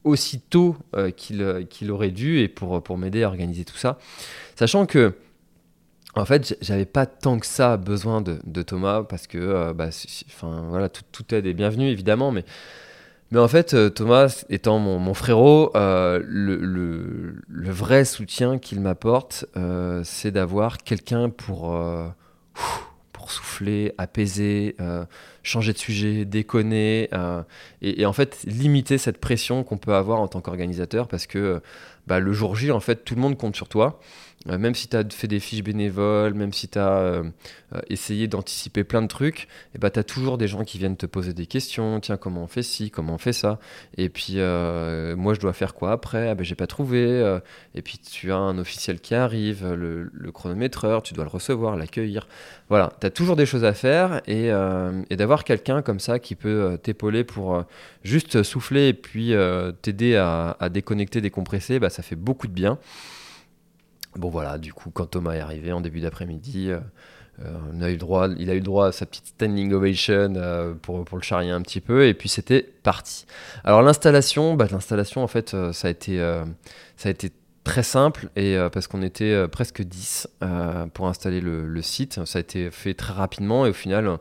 aussitôt 0.03 0.77
qu'il 1.17 1.67
qu'il 1.69 1.91
aurait 1.91 2.11
dû 2.11 2.39
et 2.39 2.49
pour, 2.49 2.83
pour 2.83 2.99
m'aider 2.99 3.23
à 3.23 3.29
organiser 3.29 3.65
tout 3.65 3.77
ça. 3.77 3.99
Sachant 4.57 4.87
que 4.87 5.15
en 6.15 6.25
fait, 6.25 6.57
j'avais 6.63 6.87
pas 6.87 7.05
tant 7.05 7.39
que 7.39 7.47
ça 7.47 7.77
besoin 7.77 8.23
de, 8.23 8.63
Thomas 8.63 9.03
parce 9.03 9.27
que, 9.27 9.73
bah, 9.73 9.91
enfin 10.29 10.65
voilà, 10.71 10.89
tout, 10.89 11.03
tout 11.13 11.35
aide 11.35 11.47
est 11.47 11.53
bienvenu 11.53 11.89
évidemment, 11.89 12.33
mais 12.33 12.45
mais 13.33 13.41
en 13.41 13.49
fait, 13.49 13.75
euh, 13.75 13.91
Thomas, 13.91 14.45
étant 14.49 14.79
mon, 14.79 15.15
frérot, 15.15 15.73
euh, 15.77 16.23
le, 16.25 17.35
vrai 17.49 18.05
soutien 18.05 18.59
qu'il 18.59 18.81
m'apporte, 18.81 19.47
euh, 19.57 20.03
c'est 20.05 20.31
d'avoir 20.31 20.79
quelqu'un 20.79 21.29
pour, 21.29 21.77
pour 23.13 23.31
souffler, 23.31 23.93
apaiser, 23.99 24.77
changer 25.43 25.73
de 25.73 25.79
sujet, 25.79 26.25
déconner, 26.25 27.11
et, 27.83 28.01
et, 28.03 28.07
en 28.07 28.13
fait 28.13 28.45
limiter 28.45 28.99
cette 28.99 29.19
pression 29.19 29.65
qu'on 29.65 29.79
peut 29.79 29.95
avoir 29.95 30.21
en 30.21 30.29
tant 30.29 30.41
qu'organisateur, 30.41 31.09
parce 31.09 31.27
que 31.27 31.61
bah, 32.07 32.21
le 32.21 32.33
jour 32.33 32.55
J, 32.55 32.71
en 32.71 32.81
fait, 32.81 33.05
tout 33.05 33.17
le 33.17 33.21
monde 33.21 33.37
compte 33.37 33.57
sur 33.57 33.69
toi. 33.69 33.99
Euh, 34.49 34.59
même 34.59 34.75
si 34.75 34.89
tu 34.89 34.97
as 34.97 35.05
fait 35.11 35.29
des 35.29 35.41
fiches 35.41 35.63
bénévoles, 35.63 36.35
même 36.35 36.53
si 36.53 36.69
tu 36.69 36.79
as 36.79 36.99
euh, 36.99 37.25
euh, 37.75 37.81
essayé 37.89 38.29
d'anticiper 38.29 38.85
plein 38.85 39.03
de 39.03 39.09
trucs, 39.09 39.43
et 39.43 39.77
eh 39.77 39.79
ben, 39.79 39.91
tu 39.91 39.99
as 39.99 40.05
toujours 40.05 40.39
des 40.39 40.49
gens 40.49 40.65
qui 40.65 40.79
viennent 40.79 40.97
te 40.97 41.07
poser 41.07 41.33
des 41.33 41.47
questions. 41.47 42.01
Tiens, 42.01 42.17
comment 42.17 42.43
on 42.45 42.47
fait 42.47 42.63
ci, 42.63 42.91
comment 42.91 43.15
on 43.15 43.19
fait 43.19 43.33
ça? 43.33 43.59
Et 43.97 44.09
puis, 44.09 44.37
moi, 44.37 45.35
je 45.35 45.41
dois 45.41 45.53
faire 45.53 45.75
quoi 45.75 45.93
après? 45.93 46.29
Ah 46.29 46.35
ben, 46.35 46.45
j'ai 46.45 46.55
pas 46.55 46.67
trouvé. 46.67 47.39
et 47.75 47.83
puis, 47.83 47.99
tu 47.99 48.33
as 48.33 48.37
un 48.37 48.59
officiel 48.59 49.01
qui 49.01 49.15
arrive, 49.15 49.67
le, 49.73 50.11
chronométreur, 50.33 51.03
tu 51.03 51.15
dois 51.15 51.25
le 51.25 51.31
recevoir, 51.31 51.77
l'accueillir. 51.77 52.29
Voilà, 52.69 52.93
tu 53.01 53.07
as 53.07 53.11
toujours 53.11 53.37
des 53.37 53.47
choses 53.47 53.65
à 53.65 53.73
faire 53.73 54.21
et, 54.27 54.51
d'avoir 55.17 55.45
quelqu'un 55.45 55.83
comme 55.83 56.01
ça 56.01 56.19
qui 56.19 56.35
peut 56.35 56.79
t'épauler 56.83 57.25
pour 57.25 57.65
juste 58.05 58.43
souffler 58.43 58.89
et 58.89 58.95
puis 58.95 59.35
t'aider 59.83 60.17
à, 60.17 60.57
à, 60.61 60.69
déconnecter, 60.69 61.21
décompresser, 61.21 61.79
bah, 61.79 61.91
ça 61.91 62.03
fait 62.03 62.17
beaucoup 62.17 62.47
de 62.47 62.53
bien. 62.53 62.79
Bon 64.17 64.31
voilà, 64.31 64.59
du 64.59 64.73
coup, 64.73 64.91
quand 64.91 65.07
Thomas 65.07 65.35
est 65.35 65.41
arrivé 65.41 65.73
en 65.73 65.81
début 65.81 66.01
d'après-midi, 66.01 66.71
euh, 66.71 66.81
on 67.73 67.83
a 67.83 67.91
eu 67.91 67.97
droit, 67.97 68.29
il 68.39 68.51
a 68.51 68.55
eu 68.55 68.61
droit 68.61 68.89
à 68.89 68.93
sa 68.93 69.07
petite 69.07 69.27
standing 69.27 69.73
ovation 69.73 70.33
pour, 70.83 71.05
pour 71.05 71.19
le 71.19 71.23
charrier 71.23 71.51
un 71.51 71.63
petit 71.63 71.81
peu, 71.81 72.07
et 72.07 72.15
puis 72.15 72.29
c'était 72.29 72.63
parti. 72.83 73.27
Alors 73.65 73.83
l'installation, 73.83 74.55
bah, 74.55 74.67
l'installation 74.71 75.23
en 75.23 75.29
fait, 75.29 75.55
ça 75.73 75.89
a 75.89 75.91
été, 75.91 76.19
ça 76.97 77.09
a 77.09 77.13
été 77.13 77.31
très 77.63 77.83
simple 77.83 78.31
parce 78.73 78.87
qu'on 78.87 79.03
était 79.03 79.47
presque 79.49 79.83
10 79.83 80.29
pour 80.95 81.09
installer 81.09 81.43
le, 81.43 81.83
site. 81.83 82.25
Ça 82.25 82.39
a 82.39 82.41
été 82.41 82.71
fait 82.71 82.95
très 82.95 83.13
rapidement 83.13 83.67
et 83.67 83.71
au 83.71 83.75
final, 83.75 84.19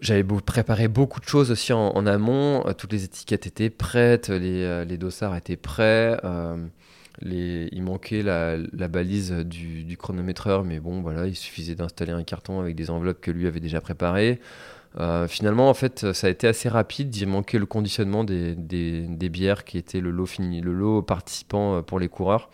j'avais 0.00 0.24
préparé 0.24 0.88
beaucoup 0.88 1.20
de 1.20 1.26
choses 1.26 1.50
aussi 1.50 1.72
en, 1.72 2.06
amont. 2.06 2.66
Euh, 2.66 2.72
toutes 2.72 2.92
les 2.92 3.04
étiquettes 3.04 3.46
étaient 3.46 3.70
prêtes, 3.70 4.28
les, 4.28 4.64
euh, 4.64 4.84
les 4.84 4.96
dossards 4.96 5.36
étaient 5.36 5.56
prêts. 5.56 6.18
Euh, 7.26 7.68
il 7.72 7.82
manquait 7.82 8.22
la, 8.22 8.56
balise 8.88 9.32
du, 9.32 9.96
chronométreur, 9.96 10.64
mais 10.64 10.80
bon, 10.80 11.00
voilà, 11.00 11.26
il 11.26 11.36
suffisait 11.36 11.74
d'installer 11.74 12.12
un 12.12 12.22
carton 12.22 12.60
avec 12.60 12.74
des 12.76 12.90
enveloppes 12.90 13.20
que 13.20 13.30
lui 13.30 13.46
avait 13.46 13.60
déjà 13.60 13.80
préparées. 13.80 14.40
finalement, 15.28 15.68
en 15.68 15.74
fait, 15.74 16.12
ça 16.12 16.26
a 16.26 16.30
été 16.30 16.46
assez 16.46 16.68
rapide. 16.68 17.14
Il 17.16 17.28
manquait 17.28 17.58
le 17.58 17.66
conditionnement 17.66 18.24
des, 18.24 19.28
bières 19.30 19.64
qui 19.64 19.78
était 19.78 20.00
le 20.00 20.10
lot 20.10 20.26
fini, 20.26 20.60
le 20.60 20.72
lot 20.72 21.02
participant 21.02 21.82
pour 21.82 21.98
les 21.98 22.08
coureurs. 22.08 22.50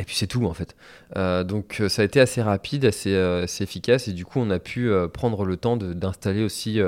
Et 0.00 0.04
puis 0.04 0.14
c'est 0.14 0.28
tout 0.28 0.44
en 0.44 0.54
fait. 0.54 0.76
Euh, 1.16 1.42
donc 1.42 1.78
euh, 1.80 1.88
ça 1.88 2.02
a 2.02 2.04
été 2.04 2.20
assez 2.20 2.40
rapide, 2.40 2.84
assez, 2.84 3.14
euh, 3.14 3.44
assez, 3.44 3.64
efficace 3.64 4.06
et 4.06 4.12
du 4.12 4.24
coup 4.24 4.38
on 4.38 4.48
a 4.50 4.60
pu 4.60 4.90
prendre 5.12 5.44
le 5.44 5.56
temps 5.56 5.76
d'installer 5.76 6.44
aussi 6.44 6.80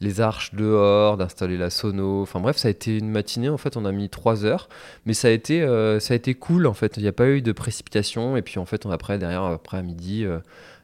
les 0.00 0.20
arches 0.20 0.54
dehors, 0.54 1.16
d'installer 1.16 1.56
la 1.56 1.70
sono. 1.70 2.22
Enfin 2.22 2.40
bref, 2.40 2.56
ça 2.56 2.68
a 2.68 2.70
été 2.70 2.98
une 2.98 3.10
matinée 3.10 3.48
en 3.48 3.58
fait, 3.58 3.76
on 3.76 3.84
a 3.84 3.92
mis 3.92 4.08
trois 4.08 4.44
heures, 4.44 4.68
mais 5.06 5.14
ça 5.14 5.28
a 5.28 5.30
été, 5.32 5.60
ça 6.00 6.14
a 6.14 6.16
été 6.16 6.34
cool 6.34 6.66
en 6.66 6.74
fait. 6.74 6.96
Il 6.96 7.02
n'y 7.02 7.08
a 7.08 7.12
pas 7.12 7.26
eu 7.26 7.42
de 7.42 7.52
précipitation 7.52 8.36
et 8.36 8.42
puis 8.42 8.58
en 8.58 8.64
fait 8.64 8.86
on, 8.86 8.90
après 8.90 9.18
derrière 9.18 9.44
après 9.44 9.78
à 9.78 9.82
midi 9.82 10.24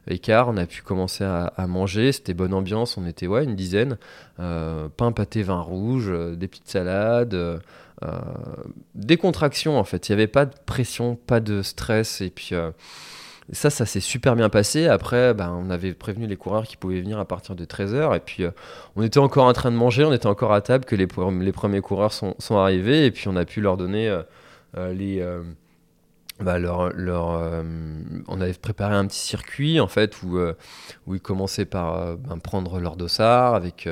écart, 0.07 0.49
on 0.49 0.57
a 0.57 0.65
pu 0.65 0.81
commencer 0.81 1.23
à, 1.23 1.45
à 1.45 1.67
manger. 1.67 2.11
C'était 2.11 2.33
bonne 2.33 2.53
ambiance, 2.53 2.97
on 2.97 3.05
était 3.05 3.27
ouais 3.27 3.45
une 3.45 3.55
dizaine, 3.55 3.97
pain 4.37 5.11
pâté 5.15 5.43
vin 5.43 5.61
rouge, 5.61 6.11
des 6.35 6.47
petites 6.47 6.69
salades. 6.69 7.61
Euh, 8.03 8.21
décontraction 8.95 9.77
en 9.77 9.83
fait. 9.83 10.07
Il 10.07 10.13
n'y 10.13 10.21
avait 10.21 10.27
pas 10.27 10.45
de 10.45 10.55
pression, 10.65 11.15
pas 11.15 11.39
de 11.39 11.61
stress. 11.61 12.21
Et 12.21 12.29
puis 12.29 12.49
euh, 12.53 12.71
ça, 13.51 13.69
ça 13.69 13.85
s'est 13.85 13.99
super 13.99 14.35
bien 14.35 14.49
passé. 14.49 14.87
Après, 14.87 15.33
ben, 15.33 15.51
on 15.51 15.69
avait 15.69 15.93
prévenu 15.93 16.27
les 16.27 16.37
coureurs 16.37 16.63
qui 16.63 16.77
pouvaient 16.77 17.01
venir 17.01 17.19
à 17.19 17.25
partir 17.25 17.55
de 17.55 17.65
13h. 17.65 18.15
Et 18.15 18.19
puis, 18.19 18.43
euh, 18.43 18.51
on 18.95 19.03
était 19.03 19.17
encore 19.19 19.45
en 19.45 19.53
train 19.53 19.71
de 19.71 19.75
manger, 19.75 20.05
on 20.05 20.13
était 20.13 20.27
encore 20.27 20.53
à 20.53 20.61
table 20.61 20.85
que 20.85 20.95
les, 20.95 21.07
premiers 21.07 21.81
coureurs 21.81 22.13
sont, 22.13 22.35
arrivés. 22.51 23.05
Et 23.05 23.11
puis, 23.11 23.27
on 23.27 23.35
a 23.35 23.45
pu 23.45 23.59
leur 23.61 23.75
donner 23.75 24.17
les. 24.77 25.25
Bah, 26.39 26.57
on 26.57 28.39
avait 28.39 28.53
préparé 28.53 28.95
un 28.95 29.05
petit 29.07 29.19
circuit 29.19 29.81
en 29.81 29.89
fait 29.89 30.23
où, 30.23 30.39
où 31.05 31.15
ils 31.15 31.19
commençaient 31.19 31.65
par 31.65 32.15
ben, 32.15 32.37
prendre 32.37 32.79
leur 32.79 32.95
dossard 32.95 33.55
avec 33.55 33.89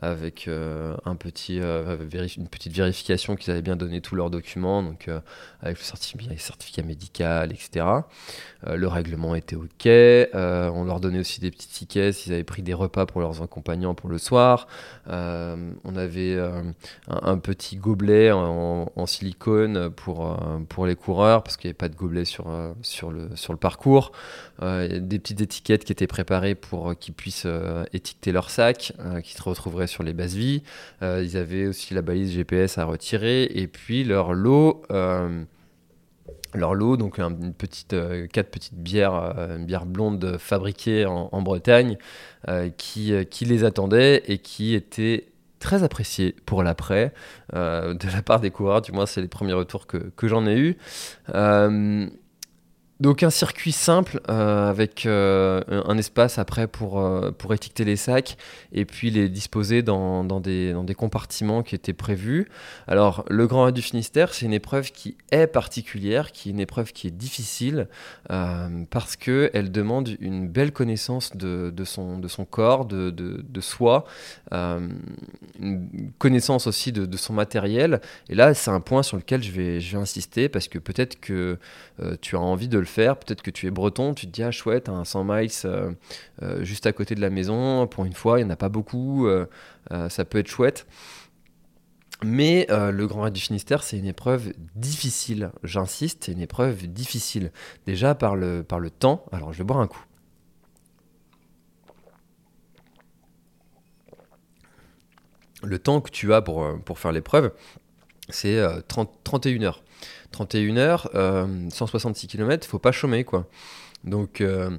avec 0.00 0.46
euh, 0.46 0.96
euh, 1.06 2.28
une 2.36 2.48
petite 2.48 2.72
vérification 2.72 3.34
qu'ils 3.36 3.50
avaient 3.50 3.62
bien 3.62 3.76
donné 3.76 4.00
tous 4.00 4.14
leurs 4.14 4.30
documents, 4.30 4.82
donc 4.82 5.08
euh, 5.08 5.20
avec 5.60 5.78
le 5.78 6.38
certificat 6.38 6.82
médical, 6.82 7.52
etc. 7.52 7.84
le 8.66 8.86
règlement 8.86 9.34
était 9.34 9.56
OK. 9.56 9.86
on 9.86 10.84
leur 10.84 11.00
donnait 11.00 11.20
aussi 11.20 11.40
des 11.40 11.50
petits 11.50 11.68
tickets 11.68 12.14
s'ils 12.14 12.32
avaient 12.32 12.44
pris 12.44 12.62
des 12.62 12.74
repas 12.74 13.06
pour 13.06 13.20
leurs 13.20 13.42
accompagnants 13.42 13.94
pour 13.94 14.08
le 14.08 14.18
soir. 14.18 14.66
on 15.06 15.96
avait 15.96 16.38
un, 17.08 17.38
petit 17.38 17.76
gobelet 17.76 18.32
en, 18.32 19.06
silicone 19.06 19.90
pour, 19.90 20.36
pour 20.68 20.86
les 20.86 20.96
coureurs 20.96 21.42
parce 21.42 21.56
qu'il 21.56 21.68
n'y 21.68 21.70
avait 21.70 21.78
pas 21.78 21.88
de 21.88 21.96
gobelet 21.96 22.24
sur, 22.24 22.46
sur, 22.82 23.10
le, 23.10 23.28
sur 23.34 23.52
le 23.52 23.58
parcours. 23.58 24.12
des 24.60 25.18
petites 25.18 25.40
étiquettes 25.40 25.84
qui 25.84 25.92
étaient 25.92 26.06
préparées 26.06 26.54
pour 26.54 26.98
qu'ils 26.98 27.14
puissent 27.14 27.46
étiqueter 27.92 28.32
leur 28.32 28.50
sac, 28.50 28.92
qui 29.22 29.34
se 29.34 29.42
retrouveraient 29.42 29.86
sur 29.86 30.02
les 30.02 30.12
bases 30.12 30.34
vie. 30.34 30.62
Euh, 31.02 31.22
ils 31.24 31.36
avaient 31.36 31.66
aussi 31.66 31.94
la 31.94 32.02
balise 32.02 32.32
GPS 32.32 32.78
à 32.78 32.84
retirer 32.84 33.44
et 33.44 33.66
puis 33.66 34.04
leur 34.04 34.32
lot. 34.32 34.82
Euh, 34.90 35.42
leur 36.54 36.74
lot, 36.74 36.96
donc 36.96 37.18
une 37.18 37.52
petite, 37.52 37.92
euh, 37.92 38.26
quatre 38.26 38.50
petites 38.50 38.78
bières, 38.78 39.14
une 39.56 39.66
bière 39.66 39.86
blonde 39.86 40.36
fabriquée 40.38 41.06
en, 41.06 41.42
Bretagne, 41.42 41.96
qui, 42.76 43.12
qui 43.30 43.44
les 43.44 43.64
attendait 43.64 44.22
et 44.26 44.38
qui 44.38 44.74
était 44.74 45.26
très 45.58 45.82
appréciée 45.82 46.34
pour 46.46 46.62
l'après 46.62 47.12
de 47.52 48.12
la 48.12 48.22
part 48.22 48.40
des 48.40 48.50
coureurs. 48.50 48.80
Du 48.82 48.92
moins, 48.92 49.06
c'est 49.06 49.20
les 49.20 49.28
premiers 49.28 49.52
retours 49.52 49.86
que, 49.86 49.98
que 50.16 50.28
j'en 50.28 50.46
ai 50.46 50.56
eu. 50.56 50.76
Donc 53.00 53.22
un 53.22 53.30
circuit 53.30 53.70
simple 53.70 54.20
euh, 54.28 54.68
avec 54.68 55.06
euh, 55.06 55.62
un 55.68 55.96
espace 55.98 56.38
après 56.38 56.66
pour, 56.66 56.98
euh, 56.98 57.30
pour 57.30 57.54
étiqueter 57.54 57.84
les 57.84 57.94
sacs 57.94 58.36
et 58.72 58.84
puis 58.84 59.12
les 59.12 59.28
disposer 59.28 59.82
dans, 59.82 60.24
dans, 60.24 60.40
des, 60.40 60.72
dans 60.72 60.82
des 60.82 60.96
compartiments 60.96 61.62
qui 61.62 61.76
étaient 61.76 61.92
prévus. 61.92 62.48
Alors 62.88 63.24
le 63.28 63.46
Grand 63.46 63.64
Raid 63.64 63.74
du 63.76 63.82
Finistère, 63.82 64.34
c'est 64.34 64.46
une 64.46 64.52
épreuve 64.52 64.90
qui 64.90 65.16
est 65.30 65.46
particulière, 65.46 66.32
qui 66.32 66.48
est 66.48 66.52
une 66.52 66.58
épreuve 66.58 66.92
qui 66.92 67.06
est 67.06 67.12
difficile 67.12 67.86
parce 68.90 69.16
qu'elle 69.16 69.70
demande 69.70 70.10
une 70.20 70.48
belle 70.48 70.72
connaissance 70.72 71.36
de, 71.36 71.72
de, 71.74 71.84
son, 71.84 72.18
de 72.18 72.28
son 72.28 72.44
corps, 72.44 72.84
de, 72.84 73.10
de, 73.10 73.44
de 73.48 73.60
soi, 73.60 74.04
une 74.50 76.10
connaissance 76.18 76.66
aussi 76.66 76.92
de, 76.92 77.06
de, 77.06 77.16
son 77.16 77.32
matériel. 77.32 78.00
Et 78.28 78.34
là, 78.34 78.54
c'est 78.54 78.70
un 78.70 78.80
point 78.80 79.02
sur 79.02 79.16
lequel 79.16 79.42
je 79.42 79.52
vais, 79.52 79.80
je 79.80 79.96
vais 79.96 80.02
insister 80.02 80.48
parce 80.48 80.68
que 80.68 80.78
peut-être 80.78 81.20
que 81.20 81.58
tu 82.20 82.36
as 82.36 82.40
envie 82.40 82.68
de 82.68 82.78
le 82.78 82.87
faire. 82.88 83.18
Peut-être 83.18 83.42
que 83.42 83.50
tu 83.50 83.66
es 83.66 83.70
breton, 83.70 84.14
tu 84.14 84.26
te 84.26 84.32
dis, 84.32 84.42
ah 84.42 84.50
chouette, 84.50 84.88
un 84.88 85.04
100 85.04 85.24
miles 85.24 85.50
euh, 85.64 85.92
euh, 86.42 86.64
juste 86.64 86.86
à 86.86 86.92
côté 86.92 87.14
de 87.14 87.20
la 87.20 87.30
maison, 87.30 87.86
pour 87.86 88.04
une 88.04 88.14
fois, 88.14 88.40
il 88.40 88.44
n'y 88.44 88.50
en 88.50 88.52
a 88.52 88.56
pas 88.56 88.68
beaucoup, 88.68 89.26
euh, 89.26 89.46
ça 90.08 90.24
peut 90.24 90.38
être 90.38 90.48
chouette. 90.48 90.86
Mais 92.24 92.66
le 92.68 93.06
Grand 93.06 93.22
Raid 93.22 93.32
du 93.32 93.40
Finistère, 93.40 93.84
c'est 93.84 93.96
une 93.96 94.06
épreuve 94.06 94.52
difficile, 94.74 95.52
j'insiste, 95.62 96.24
c'est 96.24 96.32
une 96.32 96.40
épreuve 96.40 96.88
difficile. 96.88 97.52
Déjà 97.86 98.16
par 98.16 98.34
le, 98.34 98.64
par 98.64 98.80
le 98.80 98.90
temps, 98.90 99.24
alors 99.30 99.52
je 99.52 99.58
vais 99.58 99.64
boire 99.64 99.78
un 99.78 99.86
coup. 99.86 100.04
Le 105.62 105.78
temps 105.78 106.00
que 106.00 106.10
tu 106.10 106.34
as 106.34 106.42
pour, 106.42 106.80
pour 106.84 106.98
faire 106.98 107.12
l'épreuve, 107.12 107.52
c'est 108.30 108.60
31 108.88 109.62
heures. 109.62 109.84
31 110.32 110.76
heures, 110.76 111.10
166 111.70 112.26
km, 112.26 112.66
faut 112.66 112.78
pas 112.78 112.92
chômer 112.92 113.24
quoi. 113.24 113.46
Donc 114.04 114.40
euh, 114.40 114.70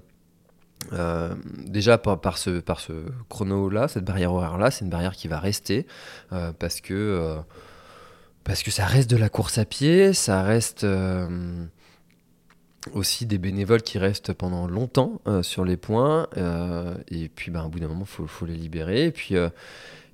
euh, 0.93 1.35
déjà 1.65 1.97
par, 1.97 2.37
ce, 2.37 2.61
chrono-là, 3.29 3.87
cette 3.87 4.05
barrière 4.05 4.33
horaire-là, 4.33 4.71
c'est 4.71 4.85
une 4.85 4.91
barrière 4.91 5.15
qui 5.15 5.27
va 5.27 5.39
rester 5.39 5.85
euh, 6.31 6.51
parce 6.53 6.79
que 6.81 8.71
ça 8.71 8.85
reste 8.85 9.09
de 9.09 9.17
la 9.17 9.29
course 9.29 9.57
à 9.57 9.65
pied, 9.65 10.13
ça 10.13 10.43
reste 10.43 10.85
aussi 12.93 13.25
des 13.25 13.37
bénévoles 13.37 13.81
qui 13.81 13.97
restent 13.99 14.33
pendant 14.33 14.67
longtemps 14.67 15.21
sur 15.41 15.65
les 15.65 15.77
points 15.77 16.27
et 17.09 17.29
puis 17.29 17.51
ben, 17.51 17.63
au 17.63 17.69
bout 17.69 17.79
d'un 17.79 17.89
moment 17.89 18.05
faut, 18.05 18.25
faut 18.25 18.45
les 18.45 18.55
libérer 18.55 19.05
et 19.05 19.11
puis 19.11 19.35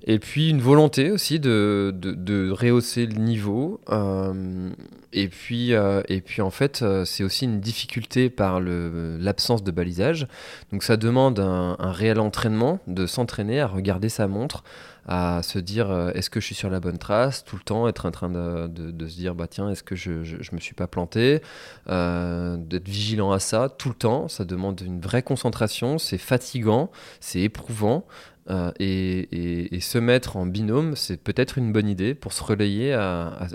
et 0.08 0.20
puis 0.20 0.50
une 0.50 0.60
volonté 0.60 1.10
aussi 1.10 1.40
de, 1.40 1.92
de, 1.92 2.50
rehausser 2.50 3.06
le 3.06 3.16
niveau. 3.16 3.80
Euh, 3.90 4.70
et, 5.12 5.28
puis, 5.28 5.74
euh, 5.74 6.02
et 6.08 6.20
puis 6.20 6.42
en 6.42 6.50
fait, 6.50 6.82
euh, 6.82 7.04
c'est 7.04 7.24
aussi 7.24 7.44
une 7.44 7.60
difficulté 7.60 8.30
par 8.30 8.60
l'absence 8.60 9.64
de 9.64 9.70
balisage. 9.72 10.28
Donc 10.70 10.84
ça 10.84 10.96
demande 10.96 11.40
un, 11.40 11.76
réel 11.90 12.20
entraînement, 12.20 12.78
de 12.86 13.06
s'entraîner 13.06 13.60
à 13.60 13.66
regarder 13.66 14.08
sa 14.08 14.28
montre, 14.28 14.62
à 15.08 15.42
se 15.42 15.58
dire 15.58 15.90
est-ce 16.14 16.30
que 16.30 16.40
je 16.40 16.46
suis 16.46 16.54
sur 16.54 16.70
la 16.70 16.78
bonne 16.78 16.98
trace 16.98 17.44
tout 17.44 17.56
le 17.56 17.62
temps, 17.62 17.88
être 17.88 18.06
en 18.06 18.10
train 18.12 18.30
de, 18.30 18.68
de 18.68 19.06
se 19.08 19.16
dire 19.16 19.34
bah 19.34 19.46
tiens, 19.48 19.70
est-ce 19.70 19.82
que 19.82 19.96
je, 19.96 20.22
je, 20.22 20.54
me 20.54 20.60
suis 20.60 20.74
pas 20.74 20.86
planté, 20.86 21.40
d'être 21.88 22.88
vigilant 22.88 23.32
à 23.32 23.40
ça 23.40 23.68
tout 23.76 23.88
le 23.88 23.94
temps. 23.94 24.28
Ça 24.28 24.44
demande 24.44 24.80
une 24.80 25.00
vraie 25.00 25.22
concentration, 25.22 25.98
c'est 25.98 26.18
fatigant, 26.18 26.90
c'est 27.18 27.40
éprouvant. 27.40 28.04
Euh, 28.48 28.70
et, 28.78 29.80
se 29.80 29.98
mettre 29.98 30.36
en 30.36 30.46
binôme, 30.46 30.96
c'est 30.96 31.16
peut-être 31.16 31.58
une 31.58 31.72
bonne 31.72 31.88
idée 31.88 32.14
pour 32.14 32.32
se 32.32 32.42
relayer 32.42 32.96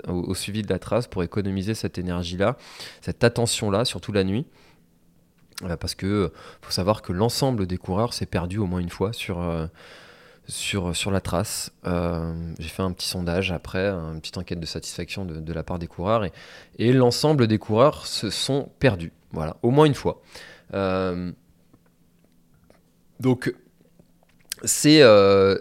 au, 0.08 0.34
suivi 0.34 0.62
de 0.62 0.68
la 0.68 0.78
trace, 0.78 1.06
pour 1.06 1.22
économiser 1.22 1.74
cette 1.74 1.98
énergie-là, 1.98 2.56
cette 3.00 3.22
attention-là, 3.22 3.84
surtout 3.84 4.12
la 4.12 4.24
nuit. 4.24 4.46
Euh, 5.64 5.76
parce 5.76 5.94
que 5.94 6.32
faut 6.62 6.70
savoir 6.70 7.02
que 7.02 7.12
l'ensemble 7.12 7.66
des 7.66 7.76
coureurs 7.76 8.14
s'est 8.14 8.26
perdu 8.26 8.58
au 8.58 8.66
moins 8.66 8.80
une 8.80 8.88
fois 8.88 9.12
sur, 9.12 9.42
euh, 9.42 9.66
sur, 10.46 10.96
sur 10.96 11.10
la 11.10 11.20
trace. 11.20 11.70
J'ai 11.84 12.68
fait 12.68 12.82
un 12.82 12.92
petit 12.92 13.08
sondage 13.08 13.52
après, 13.52 13.88
une 13.88 14.20
petite 14.20 14.38
enquête 14.38 14.60
de 14.60 14.66
satisfaction 14.66 15.26
de, 15.26 15.52
la 15.52 15.62
part 15.62 15.78
des 15.78 15.86
coureurs, 15.86 16.24
et, 16.24 16.32
et 16.78 16.92
l'ensemble 16.92 17.46
des 17.46 17.58
coureurs 17.58 18.06
se 18.06 18.30
sont 18.30 18.70
perdus. 18.78 19.12
Voilà, 19.32 19.56
au 19.62 19.70
moins 19.70 19.84
une 19.84 19.94
fois. 19.94 20.22
donc 23.20 23.54
c'est 24.64 25.02
euh, 25.02 25.56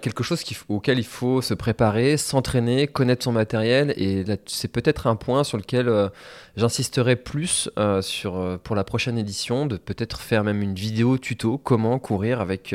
quelque 0.00 0.22
chose 0.22 0.42
auquel 0.68 0.98
il 0.98 1.06
faut 1.06 1.42
se 1.42 1.54
préparer, 1.54 2.16
s'entraîner, 2.16 2.86
connaître 2.86 3.24
son 3.24 3.32
matériel. 3.32 3.92
Et 3.96 4.24
c'est 4.46 4.68
peut-être 4.68 5.06
un 5.06 5.16
point 5.16 5.44
sur 5.44 5.58
lequel 5.58 5.88
euh, 5.88 6.08
j'insisterai 6.56 7.16
plus 7.16 7.68
euh, 7.78 8.02
sur, 8.02 8.58
pour 8.62 8.76
la 8.76 8.84
prochaine 8.84 9.18
édition, 9.18 9.66
de 9.66 9.76
peut-être 9.76 10.20
faire 10.20 10.44
même 10.44 10.62
une 10.62 10.74
vidéo 10.74 11.18
tuto 11.18 11.58
comment 11.58 11.98
courir 11.98 12.40
avec 12.40 12.74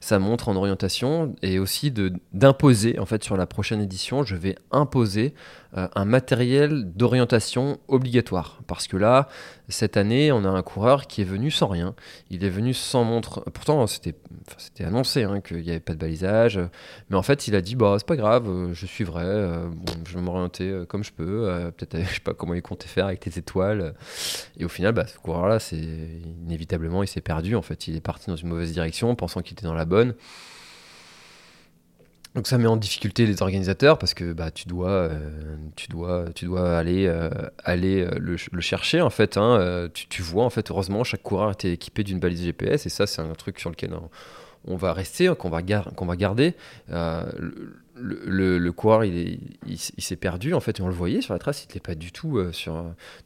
sa 0.00 0.18
montre 0.18 0.48
en 0.48 0.56
orientation 0.56 1.34
et 1.42 1.58
aussi 1.58 1.92
d'imposer 2.32 2.98
en 3.00 3.06
fait 3.06 3.24
sur 3.24 3.36
la 3.36 3.46
prochaine 3.46 3.80
édition 3.80 4.22
je 4.22 4.36
vais 4.36 4.54
imposer 4.70 5.34
euh, 5.76 5.86
un 5.94 6.06
matériel 6.06 6.92
d'orientation 6.94 7.78
obligatoire. 7.88 8.60
Parce 8.66 8.86
que 8.86 8.96
là 8.96 9.28
cette 9.68 9.98
année 9.98 10.32
on 10.32 10.44
a 10.46 10.48
un 10.48 10.62
coureur 10.62 11.06
qui 11.06 11.20
est 11.20 11.26
venu 11.26 11.50
sans 11.50 11.66
rien. 11.66 11.94
Il 12.30 12.42
est 12.42 12.48
venu 12.48 12.72
sans 12.72 13.04
montre. 13.04 13.44
Pourtant 13.52 13.86
c'était 13.86 14.14
c'était 14.56 14.84
annoncé 14.84 15.24
hein, 15.24 15.42
qu'il 15.42 15.58
n'y 15.58 15.68
avait 15.68 15.80
pas 15.80 15.92
de 15.92 15.98
balisage. 15.98 16.58
Mais 17.10 17.16
en 17.16 17.22
fait 17.22 17.48
il 17.48 17.54
a 17.54 17.60
dit 17.60 17.74
bah 17.74 17.96
c'est 17.98 18.06
pas 18.06 18.16
grave 18.16 18.48
euh, 18.48 18.72
je 18.72 18.86
suivrai 18.86 19.24
euh, 19.24 19.68
je 20.06 20.14
vais 20.14 20.22
m'orienter 20.22 20.84
comme 20.88 21.04
je 21.04 21.12
peux 21.12 21.70
peut-être 21.76 21.98
je 22.08 22.14
sais 22.14 22.20
pas 22.20 22.32
comment 22.32 22.54
il 22.54 22.62
comptait 22.62 22.88
faire 22.88 23.04
avec 23.04 23.20
tes 23.20 23.38
étoiles. 23.38 23.94
Et 24.58 24.64
au 24.64 24.70
final 24.70 24.94
bah, 24.94 25.06
ce 25.06 25.18
coureur 25.18 25.48
là 25.48 25.58
c'est 25.58 25.76
inévitablement 25.76 27.02
il 27.02 27.08
s'est 27.08 27.20
perdu 27.20 27.56
en 27.56 27.62
fait. 27.62 27.88
Il 27.88 27.96
est 27.96 28.00
parti 28.00 28.30
dans 28.30 28.36
une 28.36 28.48
mauvaise 28.48 28.72
direction 28.72 29.14
pensant 29.14 29.42
qu'il 29.42 29.52
était 29.52 29.66
dans 29.66 29.74
la 29.74 29.84
bonne. 29.84 30.14
Donc 32.38 32.46
ça 32.46 32.56
met 32.56 32.68
en 32.68 32.76
difficulté 32.76 33.26
les 33.26 33.42
organisateurs 33.42 33.98
parce 33.98 34.14
que 34.14 34.32
bah, 34.32 34.52
tu, 34.52 34.68
dois, 34.68 34.90
euh, 34.90 35.56
tu, 35.74 35.88
dois, 35.88 36.26
tu 36.36 36.44
dois 36.44 36.78
aller, 36.78 37.08
euh, 37.08 37.30
aller 37.64 38.00
euh, 38.00 38.16
le, 38.20 38.60
chercher 38.60 39.00
en 39.00 39.10
fait. 39.10 39.36
Hein. 39.36 39.88
Tu, 39.92 40.22
vois 40.22 40.44
en 40.44 40.50
fait, 40.50 40.70
heureusement, 40.70 41.02
chaque 41.02 41.24
coureur 41.24 41.50
était 41.50 41.72
équipé 41.72 42.04
d'une 42.04 42.20
balise 42.20 42.44
GPS 42.44 42.86
et 42.86 42.90
ça 42.90 43.08
c'est 43.08 43.22
un 43.22 43.34
truc 43.34 43.58
sur 43.58 43.70
lequel 43.70 43.90
on, 44.68 44.76
va 44.76 44.92
rester, 44.92 45.34
qu'on 45.36 45.48
va, 45.48 45.62
va 45.62 46.16
garder. 46.16 46.54
Le, 47.96 48.70
coureur 48.70 49.04
il, 49.04 49.40
s'est 49.76 50.14
perdu 50.14 50.54
en 50.54 50.60
fait 50.60 50.78
et 50.78 50.82
on 50.82 50.86
le 50.86 50.94
voyait 50.94 51.22
sur 51.22 51.32
la 51.32 51.40
trace, 51.40 51.64
il 51.64 51.66
n'était 51.66 51.80
pas 51.80 51.96
du 51.96 52.12
tout 52.12 52.40
sur. 52.52 52.74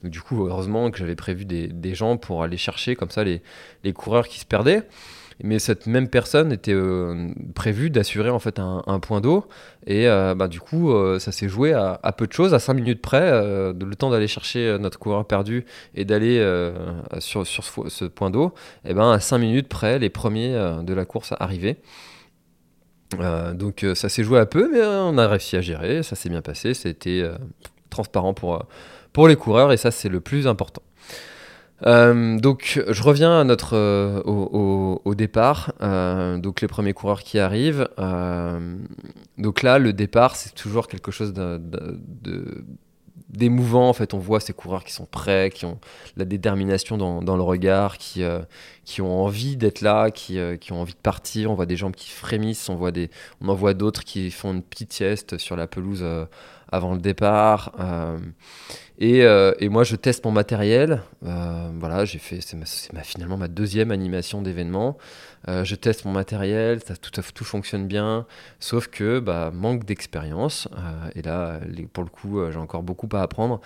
Donc 0.03 0.11
du 0.11 0.23
coup, 0.23 0.47
heureusement 0.47 0.91
que 0.91 0.97
j'avais 0.97 1.17
prévu 1.17 1.45
des, 1.45 1.95
gens 1.95 2.17
pour 2.17 2.43
aller 2.45 2.57
chercher 2.57 2.97
comme 2.97 3.11
ça 3.11 3.25
les 3.25 3.93
coureurs 3.93 4.27
qui 4.27 4.41
se 4.41 4.47
perdaient 4.47 4.85
mais 5.43 5.59
cette 5.59 5.87
même 5.87 6.09
personne 6.09 6.53
était 6.53 6.73
euh, 6.73 7.29
prévue 7.55 7.91
d'assurer 7.91 8.31
en 8.31 8.39
fait 8.39 8.59
un, 8.59 9.01
point 9.01 9.21
d'eau. 9.21 9.47
Et 9.87 10.09
euh, 10.09 10.35
bah, 10.35 10.47
du 10.47 10.61
coup 10.61 10.93
euh, 10.93 11.19
ça 11.19 11.33
s'est 11.33 11.49
joué 11.49 11.73
à, 11.73 12.15
peu 12.17 12.27
de 12.27 12.33
choses. 12.33 12.55
À 12.55 12.61
5 12.61 12.75
minutes 12.75 13.03
près 13.03 13.31
le 13.31 13.95
temps 13.97 14.11
d'aller 14.11 14.29
chercher 14.29 14.79
notre 14.79 14.99
coureur 14.99 15.27
perdu 15.27 15.65
et 15.95 16.05
d'aller 16.05 16.39
sur, 17.19 17.47
sur, 17.47 17.65
ce, 17.65 18.05
point 18.05 18.31
d'eau 18.31 18.55
et 18.85 18.95
ben 18.95 19.11
à 19.11 19.21
5 19.21 19.39
minutes 19.39 19.69
près 19.69 19.99
les 19.99 20.11
premiers 20.11 20.53
de 20.83 20.95
la 20.95 21.05
course 21.05 21.35
arrivaient. 21.41 21.79
Donc 23.55 23.85
ça 23.95 24.09
s'est 24.09 24.25
joué 24.25 24.39
à 24.39 24.47
peu 24.47 24.71
mais 24.73 24.81
on 24.83 25.19
a 25.19 25.27
réussi 25.27 25.57
à 25.57 25.61
gérer. 25.61 26.03
Ça 26.03 26.15
s'est 26.15 26.29
bien 26.29 26.43
passé. 26.43 26.75
C'était 26.75 27.29
transparent 27.91 28.33
pour, 28.33 28.65
pour 29.13 29.27
les 29.27 29.37
coureurs 29.37 29.73
et 29.73 29.77
ça 29.77 29.91
c'est 29.91 30.09
le 30.09 30.21
plus 30.21 30.47
important 30.47 30.83
euh, 31.87 32.39
donc 32.39 32.81
je 32.89 33.03
reviens 33.03 33.41
à 33.41 33.45
notre 33.45 33.77
euh, 33.77 34.23
au, 34.23 35.15
départ. 35.15 35.73
Euh, 35.83 36.39
donc 36.39 36.61
les 36.61 36.69
premiers 36.69 36.93
coureurs 36.93 37.23
qui 37.23 37.39
arrivent. 37.39 37.89
donc 39.39 39.63
là 39.63 39.79
le 39.79 39.93
départ 39.93 40.37
c'est 40.37 40.55
toujours 40.55 40.89
quelque 40.89 41.11
chose 41.11 41.35
d'émouvant 43.29 43.89
en 43.89 43.93
fait 43.93 44.15
on 44.15 44.19
voit 44.19 44.41
ces 44.41 44.53
coureurs 44.53 44.85
qui 44.85 44.93
sont 44.93 45.07
prêts 45.07 45.51
qui 45.51 45.65
ont 45.65 45.79
la 46.17 46.25
détermination 46.25 46.99
dans, 46.99 47.23
dans 47.23 47.37
le 47.37 47.43
regard 47.43 47.99
qui, 47.99 48.23
qui 48.85 49.01
ont 49.01 49.25
envie 49.25 49.57
d'être 49.57 49.81
là 49.81 50.11
qui, 50.11 50.39
qui, 50.61 50.73
ont 50.73 50.81
envie 50.81 50.93
de 50.93 50.99
partir 50.99 51.51
on 51.51 51.55
voit 51.55 51.67
des 51.67 51.77
jambes 51.77 51.95
qui 51.95 52.11
frémissent 52.11 52.69
on 52.69 52.75
voit 52.75 52.93
des 52.93 53.11
on 53.41 53.49
en 53.49 53.55
voit 53.55 53.75
d'autres 53.75 54.05
qui 54.05 54.31
font 54.31 54.53
une 54.53 54.63
petite 54.63 54.93
sieste 54.93 55.39
sur 55.39 55.57
la 55.57 55.67
pelouse 55.67 56.05
avant 56.73 56.95
le 56.95 57.01
départ 57.01 57.73
euh, 59.03 59.55
et, 59.59 59.69
moi, 59.69 59.85
je 59.85 59.97
teste 59.97 60.25
mon 60.25 60.31
matériel. 60.31 61.03
Euh, 61.25 61.71
voilà, 61.79 62.05
j'ai 62.05 62.19
fait, 62.19 62.41
c'est 62.41 62.57
ma, 62.93 63.03
finalement 63.03 63.37
ma 63.37 63.49
deuxième 63.49 63.91
animation 63.91 64.43
d'événement. 64.43 64.97
Euh, 65.49 65.65
je 65.65 65.75
teste 65.75 66.05
mon 66.05 66.13
matériel, 66.13 66.81
ça, 66.87 66.97
tout, 66.97 67.11
tout 67.11 67.45
fonctionne 67.45 67.89
bien, 67.89 68.27
sauf 68.61 68.87
que 68.87 69.19
bah, 69.19 69.51
manque 69.53 69.85
d'expérience. 69.85 70.69
et 71.17 71.23
là, 71.23 71.59
pour 71.93 72.05
le 72.05 72.11
coup, 72.11 72.41
j'ai 72.51 72.59
encore 72.59 72.83
beaucoup 72.83 73.09
à 73.13 73.23
apprendre. 73.23 73.61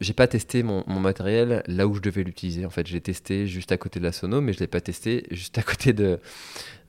j'ai 0.00 0.12
pas 0.12 0.28
testé 0.28 0.62
mon, 0.62 0.84
matériel 0.86 1.62
là 1.66 1.88
où 1.88 1.94
je 1.94 2.00
devais 2.00 2.22
l'utiliser. 2.22 2.64
En 2.66 2.70
fait, 2.70 2.86
j'ai 2.86 3.00
testé 3.00 3.46
juste 3.46 3.72
à 3.72 3.76
côté 3.76 3.98
de 3.98 4.04
la 4.04 4.12
sono, 4.12 4.40
mais 4.40 4.52
je 4.52 4.60
l'ai 4.60 4.68
pas 4.68 4.80
testé 4.80 5.26
juste 5.32 5.58
à 5.58 5.62
côté 5.62 5.92
de 5.92 6.20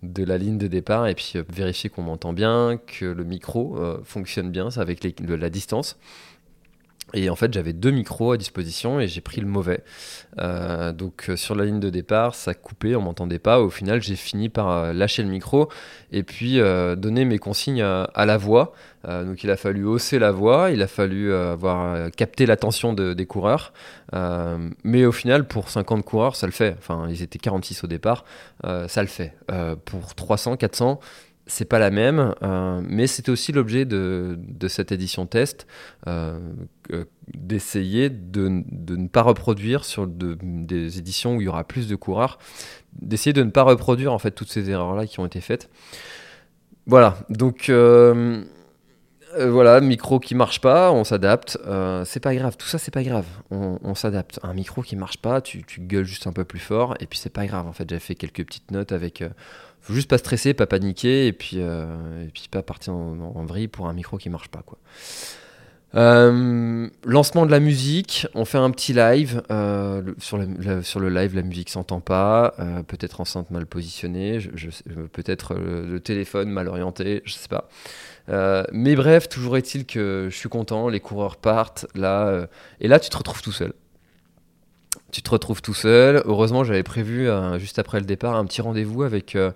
de 0.03 0.23
la 0.23 0.37
ligne 0.37 0.57
de 0.57 0.67
départ 0.67 1.07
et 1.07 1.15
puis 1.15 1.33
vérifier 1.49 1.89
qu'on 1.89 2.03
m'entend 2.03 2.33
bien, 2.33 2.79
que 2.85 3.05
le 3.05 3.23
micro 3.23 3.77
fonctionne 4.03 4.51
bien, 4.51 4.69
avec 4.77 5.03
la 5.03 5.49
distance. 5.49 5.97
Et 7.15 7.29
en 7.29 7.35
fait, 7.35 7.53
j'avais 7.53 7.71
deux 7.71 7.91
micros 7.91 8.33
à 8.33 8.37
disposition 8.37 8.99
et 8.99 9.07
j'ai 9.07 9.21
pris 9.21 9.39
le 9.39 9.47
mauvais. 9.47 9.83
Euh, 10.39 10.91
donc, 10.91 11.29
euh, 11.29 11.37
sur 11.37 11.55
la 11.55 11.63
ligne 11.63 11.79
de 11.79 11.89
départ, 11.89 12.35
ça 12.35 12.53
coupait, 12.53 12.93
on 12.95 13.01
m'entendait 13.01 13.39
pas. 13.39 13.61
Au 13.61 13.69
final, 13.69 14.03
j'ai 14.03 14.17
fini 14.17 14.49
par 14.49 14.69
euh, 14.69 14.93
lâcher 14.93 15.23
le 15.23 15.29
micro 15.29 15.69
et 16.11 16.23
puis 16.23 16.59
donner 16.97 17.25
mes 17.25 17.39
consignes 17.39 17.81
à, 17.81 18.25
la 18.25 18.37
voix. 18.37 18.73
donc, 19.03 19.43
il 19.43 19.51
a 19.51 19.57
fallu 19.57 19.83
hausser 19.83 20.17
la 20.17 20.31
voix, 20.31 20.71
il 20.71 20.81
a 20.81 20.87
fallu 20.87 21.33
avoir 21.33 22.09
capté 22.11 22.45
l'attention 22.45 22.93
des 22.93 23.25
coureurs. 23.25 23.73
mais 24.83 25.05
au 25.05 25.11
final, 25.11 25.45
pour 25.45 25.69
50 25.69 26.05
coureurs, 26.05 26.37
ça 26.37 26.45
le 26.45 26.53
fait. 26.53 26.75
Enfin, 26.77 27.07
ils 27.09 27.21
étaient 27.21 27.39
46 27.39 27.83
au 27.83 27.87
départ, 27.87 28.23
ça 28.63 29.01
le 29.01 29.09
fait. 29.09 29.33
pour 29.83 30.15
300, 30.15 30.55
400, 30.55 31.01
c'est 31.47 31.65
pas 31.65 31.79
la 31.79 31.91
même, 31.91 32.33
euh, 32.41 32.81
mais 32.83 33.07
c'était 33.07 33.29
aussi 33.29 33.51
l'objet 33.51 33.85
de, 33.85 34.37
cette 34.67 34.91
édition 34.91 35.27
test, 35.27 35.67
euh, 36.07 36.39
d'essayer 37.33 38.09
de, 38.09 38.47
ne 38.47 39.07
pas 39.07 39.21
reproduire 39.21 39.85
sur 39.85 40.07
des 40.07 40.97
éditions 40.97 41.35
où 41.35 41.41
il 41.41 41.45
y 41.45 41.47
aura 41.47 41.63
plus 41.63 41.87
de 41.87 41.95
coureurs, 41.95 42.39
d'essayer 42.93 43.33
de 43.33 43.43
ne 43.43 43.51
pas 43.51 43.63
reproduire 43.63 44.11
en 44.11 44.19
fait 44.19 44.31
toutes 44.31 44.49
ces 44.49 44.69
erreurs-là 44.69 45.05
qui 45.05 45.19
ont 45.19 45.25
été 45.25 45.39
faites. 45.39 45.69
Voilà, 46.87 47.17
donc 47.29 47.69
euh, 47.69 48.43
voilà, 49.37 49.81
micro 49.81 50.19
qui 50.19 50.33
marche 50.33 50.61
pas, 50.61 50.91
on 50.91 51.03
s'adapte, 51.03 51.59
c'est 52.05 52.19
pas 52.19 52.33
grave, 52.33 52.57
tout 52.57 52.67
ça 52.67 52.79
c'est 52.79 52.93
pas 52.93 53.03
grave, 53.03 53.25
on, 53.51 53.93
s'adapte. 53.93 54.39
Un 54.41 54.53
micro 54.53 54.81
qui 54.81 54.95
marche 54.95 55.17
pas, 55.17 55.41
tu, 55.41 55.63
tu, 55.63 55.81
gueules 55.81 56.05
juste 56.05 56.25
un 56.25 56.33
peu 56.33 56.43
plus 56.43 56.59
fort, 56.59 56.95
et 56.99 57.05
puis 57.05 57.19
c'est 57.19 57.33
pas 57.33 57.45
grave, 57.45 57.67
en 57.67 57.73
fait 57.73 57.87
j'avais 57.87 57.99
fait 57.99 58.15
quelques 58.15 58.45
petites 58.45 58.71
notes 58.71 58.91
avec 58.91 59.23
faut 59.85 59.93
juste 59.93 60.09
pas 60.09 60.17
stresser, 60.17 60.55
pas 60.55 60.65
paniquer 60.65 61.27
et 61.27 61.33
puis, 61.33 61.57
euh, 61.57 62.25
et 62.25 62.29
puis 62.29 62.47
pas 62.49 62.63
partir 62.63 62.93
en, 62.93 63.45
vrille 63.45 63.67
pour 63.67 63.87
un 63.87 63.93
micro 63.93 64.17
qui 64.17 64.31
marche 64.31 64.47
pas. 64.47 64.63
Quoi. 64.65 64.79
Euh, 65.93 66.89
lancement 67.05 67.45
de 67.45 67.51
la 67.51 67.59
musique, 67.59 68.25
on 68.33 68.45
fait 68.45 68.57
un 68.57 68.71
petit 68.71 68.93
live. 68.93 69.43
Euh, 69.51 70.01
sur, 70.17 70.39
le, 70.39 70.81
sur 70.81 70.99
le 70.99 71.09
live, 71.09 71.35
la 71.35 71.43
musique 71.43 71.69
s'entend 71.69 71.99
pas. 71.99 72.55
peut-être 72.87 73.21
enceinte 73.21 73.51
mal 73.51 73.67
positionnée, 73.67 74.39
peut-être 75.13 75.53
le, 75.53 75.99
téléphone 75.99 76.49
mal 76.49 76.67
orienté, 76.67 77.21
je 77.23 77.33
sais 77.33 77.47
pas. 77.47 77.69
mais 78.71 78.95
bref, 78.95 79.29
toujours 79.29 79.55
est-il 79.55 79.85
que 79.85 80.29
je 80.31 80.35
suis 80.35 80.49
content, 80.49 80.89
les 80.89 80.99
coureurs 80.99 81.37
partent 81.37 81.85
là, 81.93 82.47
et 82.81 82.87
là 82.87 82.99
tu 82.99 83.11
te 83.11 83.17
retrouves 83.17 83.43
tout 83.43 83.51
seul 83.51 83.73
tu 85.15 85.21
te 85.21 85.29
retrouves 85.29 85.61
tout 85.61 85.73
seul. 85.73 86.21
Heureusement, 86.25 86.65
j'avais 86.65 86.83
prévu 86.83 87.29
euh, 87.29 87.57
juste 87.57 87.79
après 87.79 88.01
le 88.01 88.05
départ 88.05 88.35
un 88.35 88.43
petit 88.43 88.61
rendez-vous 88.61 89.03
avec 89.03 89.37
euh, 89.37 89.51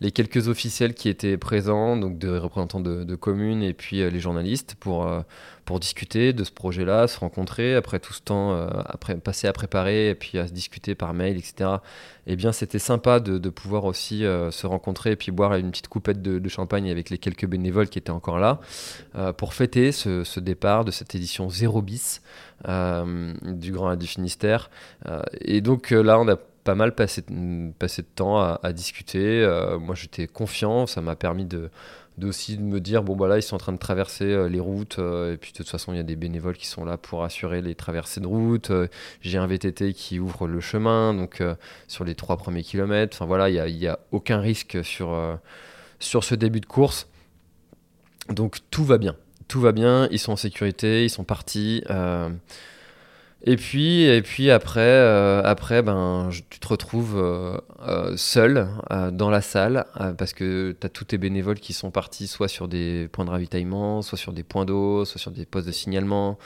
les 0.00 0.10
quelques 0.10 0.48
officiels 0.48 0.92
qui 0.92 1.08
étaient 1.08 1.36
présents, 1.36 1.96
donc 1.96 2.18
des 2.18 2.36
représentants 2.36 2.80
de, 2.80 3.14
communes 3.14 3.62
et 3.62 3.74
puis 3.74 4.02
euh, 4.02 4.10
les 4.10 4.18
journalistes 4.18 4.74
pour, 4.80 5.08
pour 5.64 5.80
discuter 5.80 6.32
de 6.32 6.44
ce 6.44 6.52
projet-là, 6.52 7.08
se 7.08 7.18
rencontrer 7.18 7.74
après 7.74 7.98
tout 7.98 8.12
ce 8.12 8.20
temps 8.20 8.54
après, 8.86 9.16
passé 9.16 9.46
à 9.46 9.52
préparer 9.52 10.10
et 10.10 10.14
puis 10.14 10.38
à 10.38 10.46
se 10.46 10.52
discuter 10.52 10.94
par 10.94 11.14
mail, 11.14 11.36
etc. 11.36 11.70
Eh 12.26 12.36
bien, 12.36 12.52
c'était 12.52 12.78
sympa 12.78 13.20
de, 13.20 13.48
pouvoir 13.48 13.84
aussi 13.84 14.20
se 14.20 14.66
rencontrer 14.66 15.12
et 15.12 15.16
puis 15.16 15.32
boire 15.32 15.54
une 15.54 15.70
petite 15.70 15.88
coupette 15.88 16.22
de, 16.22 16.48
champagne 16.48 16.90
avec 16.90 17.10
les 17.10 17.18
quelques 17.18 17.46
bénévoles 17.46 17.88
qui 17.88 17.98
étaient 17.98 18.10
encore 18.10 18.38
là 18.38 18.60
pour 19.36 19.54
fêter 19.54 19.92
ce, 19.92 20.40
départ 20.40 20.84
de 20.84 20.90
cette 20.90 21.14
édition 21.14 21.48
0 21.48 21.82
bis. 21.82 22.20
Euh, 22.68 23.34
du 23.42 23.72
Grand 23.72 23.88
A 23.88 23.96
du 23.96 24.06
Finistère. 24.06 24.70
Euh, 25.06 25.22
et 25.40 25.60
donc 25.60 25.92
euh, 25.92 26.02
là, 26.02 26.18
on 26.18 26.26
a 26.28 26.36
pas 26.36 26.74
mal 26.74 26.94
passé 26.94 27.20
de 27.28 28.06
temps 28.14 28.40
à, 28.40 28.72
discuter. 28.72 29.46
moi, 29.78 29.94
j'étais 29.94 30.26
confiant, 30.26 30.86
ça 30.86 31.02
m'a 31.02 31.14
permis 31.14 31.44
de 31.44 31.68
de 32.18 32.26
me 32.60 32.78
dire 32.80 33.02
bon 33.02 33.16
bah 33.16 33.28
là 33.28 33.38
ils 33.38 33.42
sont 33.42 33.56
en 33.56 33.58
train 33.58 33.72
de 33.72 33.78
traverser 33.78 34.48
les 34.48 34.60
routes 34.60 34.98
et 34.98 35.36
puis 35.36 35.52
de 35.52 35.56
toute 35.56 35.68
façon 35.68 35.92
il 35.92 35.96
y 35.96 36.00
a 36.00 36.04
des 36.04 36.16
bénévoles 36.16 36.56
qui 36.56 36.66
sont 36.66 36.84
là 36.84 36.96
pour 36.96 37.24
assurer 37.24 37.60
les 37.60 37.74
traversées 37.74 38.20
de 38.20 38.26
route 38.26 38.70
j'ai 39.20 39.38
un 39.38 39.46
VTT 39.48 39.94
qui 39.94 40.20
ouvre 40.20 40.46
le 40.46 40.60
chemin 40.60 41.12
donc 41.12 41.42
sur 41.88 42.04
les 42.04 42.14
trois 42.14 42.36
premiers 42.36 42.62
kilomètres 42.62 43.16
enfin 43.16 43.26
voilà 43.26 43.50
il 43.50 43.76
n'y 43.76 43.86
a, 43.88 43.98
aucun 44.12 44.38
risque 44.38 44.84
sur, 44.84 45.18
sur 45.98 46.22
ce 46.22 46.36
début 46.36 46.60
de 46.60 46.66
course 46.66 47.08
donc 48.28 48.58
tout 48.70 48.84
va 48.84 48.98
bien 48.98 49.16
tout 49.48 49.60
va 49.60 49.72
bien, 49.72 50.08
ils 50.10 50.18
sont 50.18 50.32
en 50.32 50.36
sécurité, 50.36 51.04
ils 51.04 51.10
sont 51.10 51.24
partis. 51.24 51.82
Euh, 51.90 52.30
Et 53.46 53.56
puis, 53.56 54.04
et 54.04 54.22
puis 54.22 54.50
après, 54.50 54.80
euh, 54.80 55.42
après 55.44 55.82
ben, 55.82 56.30
tu 56.48 56.58
te 56.58 56.66
retrouves 56.66 57.18
euh, 57.18 57.58
euh, 57.86 58.16
seul 58.16 58.68
dans 59.12 59.28
la 59.28 59.42
salle 59.42 59.84
parce 60.16 60.32
que 60.32 60.74
tu 60.80 60.86
as 60.86 60.88
tous 60.88 61.04
tes 61.04 61.18
bénévoles 61.18 61.60
qui 61.60 61.74
sont 61.74 61.90
partis 61.90 62.26
soit 62.26 62.48
sur 62.48 62.68
des 62.68 63.06
points 63.12 63.26
de 63.26 63.30
ravitaillement, 63.30 64.00
soit 64.00 64.16
sur 64.16 64.32
des 64.32 64.44
points 64.44 64.64
d'eau, 64.64 65.04
soit 65.04 65.20
sur 65.20 65.30
des 65.30 65.44
postes 65.44 65.66
de 65.66 65.72
signalement, 65.72 66.38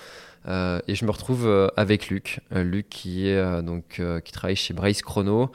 euh, 0.46 0.80
et 0.88 0.94
je 0.94 1.04
me 1.04 1.10
retrouve 1.10 1.46
euh, 1.46 1.68
avec 1.76 2.08
Luc, 2.08 2.40
euh, 2.54 2.62
Luc 2.62 2.88
qui 2.88 3.28
est 3.28 3.62
donc 3.62 4.00
qui 4.24 4.32
travaille 4.32 4.56
chez 4.56 4.74
Brace 4.74 5.02
Chrono, 5.02 5.50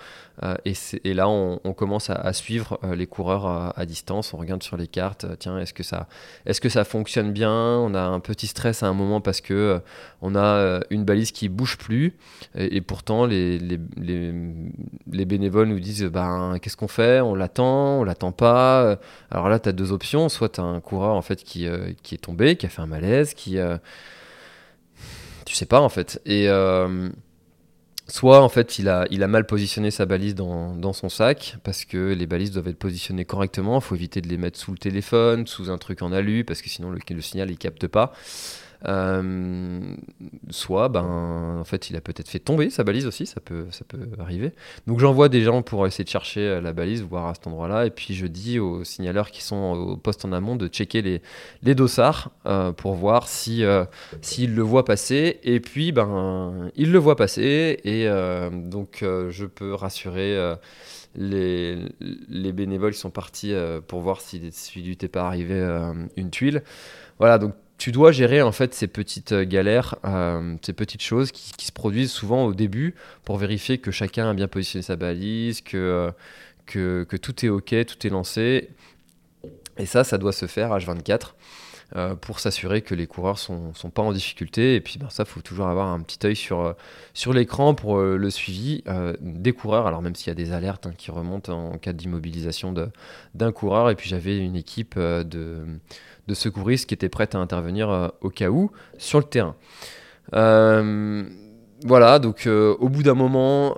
et, 0.65 0.73
et, 1.03 1.13
là 1.13 1.29
on, 1.29 1.57
commence 1.73 2.09
à, 2.09 2.33
suivre 2.33 2.79
les 2.95 3.05
coureurs 3.05 3.45
à, 3.77 3.85
distance. 3.85 4.33
On 4.33 4.37
regarde 4.37 4.63
sur 4.63 4.77
les 4.77 4.87
cartes, 4.87 5.25
tiens, 5.39 5.59
est-ce 5.59 5.73
que 5.73 5.83
ça, 5.83 6.07
est-ce 6.45 6.59
que 6.59 6.69
ça 6.69 6.83
fonctionne 6.83 7.31
bien? 7.31 7.51
On 7.51 7.93
a 7.93 8.01
un 8.01 8.19
petit 8.19 8.47
stress 8.47 8.81
à 8.81 8.87
un 8.87 8.93
moment 8.93 9.21
parce 9.21 9.41
que 9.41 9.79
on 10.21 10.35
a 10.35 10.81
une 10.89 11.05
balise 11.05 11.31
qui 11.31 11.49
bouge 11.49 11.77
plus, 11.77 12.17
et, 12.55 12.81
pourtant 12.81 13.25
les, 13.25 13.59
les, 13.59 13.79
les, 15.11 15.25
bénévoles 15.25 15.67
nous 15.67 15.79
disent, 15.79 16.05
ben 16.05 16.57
qu'est-ce 16.61 16.77
qu'on 16.77 16.87
fait? 16.87 17.21
On 17.21 17.35
l'attend, 17.35 17.99
on 17.99 18.03
l'attend 18.03 18.31
pas. 18.31 18.97
Alors 19.29 19.49
là, 19.49 19.59
tu 19.59 19.69
as 19.69 19.71
deux 19.71 19.91
options, 19.91 20.29
soit 20.29 20.49
tu 20.49 20.61
as 20.61 20.63
un 20.63 20.81
coureur 20.81 21.15
en 21.15 21.21
fait 21.21 21.43
qui, 21.43 21.67
qui 22.01 22.15
est 22.15 22.19
tombé, 22.19 22.55
qui 22.55 22.65
a 22.65 22.69
fait 22.69 22.81
un 22.81 22.87
malaise, 22.87 23.35
qui 23.35 23.59
tu 25.45 25.55
sais 25.55 25.65
pas 25.65 25.81
en 25.81 25.89
fait. 25.89 26.21
Et 26.25 26.47
euh, 26.49 27.09
soit 28.07 28.41
en 28.41 28.49
fait 28.49 28.79
il 28.79 28.89
a, 28.89 29.07
mal 29.27 29.45
positionné 29.45 29.91
sa 29.91 30.05
balise 30.05 30.35
dans, 30.35 30.75
dans, 30.75 30.93
son 30.93 31.09
sac 31.09 31.57
parce 31.63 31.85
que 31.85 32.13
les 32.13 32.25
balises 32.27 32.51
doivent 32.51 32.67
être 32.67 32.79
positionnées 32.79 33.25
correctement. 33.25 33.79
Il 33.79 33.81
faut 33.81 33.95
éviter 33.95 34.21
de 34.21 34.27
les 34.27 34.37
mettre 34.37 34.59
sous 34.59 34.71
le 34.71 34.77
téléphone, 34.77 35.47
sous 35.47 35.69
un 35.69 35.77
truc 35.77 36.01
en 36.01 36.11
alu 36.11 36.43
parce 36.43 36.61
que 36.61 36.69
sinon 36.69 36.89
le, 36.89 36.99
le 37.09 37.21
signal 37.21 37.49
il 37.51 37.57
capte 37.57 37.87
pas. 37.87 38.13
Euh, 38.85 39.95
soit, 40.49 40.89
ben, 40.89 41.57
en 41.59 41.63
fait, 41.63 41.89
il 41.89 41.95
a 41.95 42.01
peut-être 42.01 42.27
fait 42.27 42.39
tomber 42.39 42.69
sa 42.69 42.83
balise 42.83 43.05
aussi, 43.05 43.25
ça 43.25 43.39
peut, 43.39 43.65
ça 43.71 43.85
peut 43.87 44.09
arriver. 44.19 44.51
Donc 44.87 44.99
j'envoie 44.99 45.29
des 45.29 45.41
gens 45.41 45.61
pour 45.61 45.87
essayer 45.87 46.03
de 46.03 46.09
chercher 46.09 46.41
euh, 46.41 46.61
la 46.61 46.73
balise, 46.73 47.01
voir 47.01 47.27
à 47.27 47.33
cet 47.33 47.47
endroit-là, 47.47 47.85
et 47.85 47.91
puis 47.91 48.13
je 48.13 48.27
dis 48.27 48.59
aux 48.59 48.83
signaleurs 48.83 49.31
qui 49.31 49.41
sont 49.41 49.73
au 49.73 49.97
poste 49.97 50.25
en 50.25 50.33
amont 50.33 50.55
de 50.55 50.67
checker 50.67 51.01
les, 51.01 51.21
les 51.61 51.75
dossards 51.75 52.31
euh, 52.45 52.73
pour 52.73 52.95
voir 52.95 53.27
si 53.27 53.63
s'ils 54.21 54.55
le 54.55 54.61
voient 54.61 54.85
passer, 54.85 55.39
et 55.43 55.59
puis 55.59 55.91
ben, 55.91 56.69
ils 56.75 56.91
le 56.91 56.99
voient 56.99 57.15
passer, 57.15 57.79
et 57.83 58.07
donc 58.51 58.99
je 59.01 59.45
peux 59.45 59.73
rassurer. 59.73 60.55
Les, 61.15 61.77
les, 62.27 62.51
bénévoles 62.51 62.95
sont 62.95 63.11
partis 63.11 63.53
pour 63.87 64.01
voir 64.01 64.19
si, 64.19 64.49
si 64.51 64.81
lui 64.81 64.89
n'était 64.89 65.07
pas 65.07 65.27
arrivé 65.27 65.61
une 66.17 66.31
tuile. 66.31 66.63
Voilà, 67.19 67.37
donc 67.37 67.53
tu 67.77 67.91
dois 67.91 68.11
gérer 68.11 68.41
en 68.41 68.51
fait 68.51 68.73
ces 68.73 68.87
petites 68.87 69.31
euh, 69.31 69.45
galères, 69.45 69.95
euh, 70.05 70.55
ces 70.61 70.73
petites 70.73 71.01
choses 71.01 71.31
qui, 71.31 71.65
se 71.65 71.71
produisent 71.71 72.11
souvent 72.11 72.45
au 72.45 72.53
début 72.53 72.95
pour 73.25 73.37
vérifier 73.37 73.77
que 73.77 73.91
chacun 73.91 74.29
a 74.29 74.33
bien 74.33 74.47
positionné 74.47 74.83
sa 74.83 74.95
balise, 74.95 75.61
que, 75.61 75.77
euh, 75.77 76.11
que, 76.65 77.03
que, 77.03 77.17
tout 77.17 77.45
est 77.45 77.49
ok, 77.49 77.85
tout 77.85 78.07
est 78.07 78.09
lancé. 78.09 78.69
Et 79.77 79.85
ça, 79.85 80.03
ça 80.03 80.17
doit 80.17 80.31
se 80.31 80.45
faire 80.45 80.69
H24 80.69 81.33
pour 82.21 82.39
s'assurer 82.39 82.81
que 82.81 82.95
les 82.95 83.05
coureurs 83.07 83.37
sont, 83.37 83.73
sont 83.73 83.89
pas 83.89 84.01
en 84.01 84.11
difficulté. 84.11 84.75
Et 84.75 84.81
puis 84.81 84.97
ben, 84.99 85.09
ça, 85.09 85.25
faut 85.25 85.41
toujours 85.41 85.67
avoir 85.67 85.87
un 85.87 85.99
petit 86.01 86.25
œil 86.25 86.35
sur, 86.35 86.75
sur 87.13 87.33
l'écran 87.33 87.75
pour 87.75 87.99
le 87.99 88.29
suivi 88.29 88.83
des 89.21 89.53
coureurs. 89.53 89.85
Alors 89.87 90.01
même 90.01 90.15
s'il 90.15 90.27
y 90.27 90.31
a 90.31 90.35
des 90.35 90.53
alertes 90.53 90.87
hein, 90.87 90.93
qui 90.97 91.11
remontent 91.11 91.53
en 91.53 91.77
cas 91.77 91.93
d'immobilisation 91.93 92.73
d'un 93.35 93.51
coureur. 93.51 93.89
Et 93.89 93.95
puis 93.95 94.09
j'avais 94.09 94.37
une 94.37 94.55
équipe 94.55 94.97
de 94.97 95.65
de 96.27 96.33
secouristes 96.33 96.87
qui 96.87 96.93
étaient 96.93 97.09
prêtes 97.09 97.35
à 97.35 97.39
intervenir 97.39 97.89
euh, 97.89 98.07
au 98.21 98.29
cas 98.29 98.49
où 98.49 98.71
sur 98.97 99.19
le 99.19 99.25
terrain. 99.25 99.55
Euh, 100.33 101.23
voilà, 101.85 102.19
donc 102.19 102.47
euh, 102.47 102.75
au 102.79 102.87
bout 102.87 103.03
d'un 103.03 103.13
moment 103.13 103.75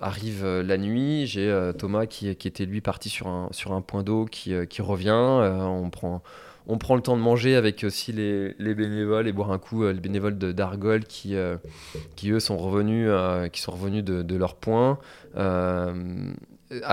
arrive 0.00 0.46
la 0.46 0.78
nuit, 0.78 1.26
j'ai 1.26 1.72
Thomas 1.78 2.06
qui, 2.06 2.28
était 2.28 2.64
lui 2.64 2.80
parti 2.80 3.10
sur 3.10 3.28
un, 3.28 3.48
sur 3.50 3.72
un 3.72 3.82
point 3.82 4.02
d'eau 4.02 4.24
qui, 4.24 4.54
revient, 4.80 5.10
on, 5.12 5.90
prend, 5.90 6.22
on 6.66 6.78
prend 6.78 6.96
le 6.96 7.02
temps 7.02 7.16
de 7.16 7.22
manger 7.22 7.54
avec 7.54 7.84
aussi 7.84 8.12
les, 8.12 8.54
bénévoles 8.58 9.28
et 9.28 9.32
boire 9.32 9.52
un 9.52 9.58
coup, 9.58 9.86
les 9.86 9.94
bénévoles 9.94 10.36
d'Argol 10.36 11.04
qui, 11.04 11.36
qui 12.16 12.30
eux 12.30 12.40
sont 12.40 12.56
revenus, 12.56 13.08
revenus 13.08 14.04
de, 14.04 14.22
de 14.22 14.36
leur 14.36 14.56
point. 14.56 14.98
ah 15.36 15.92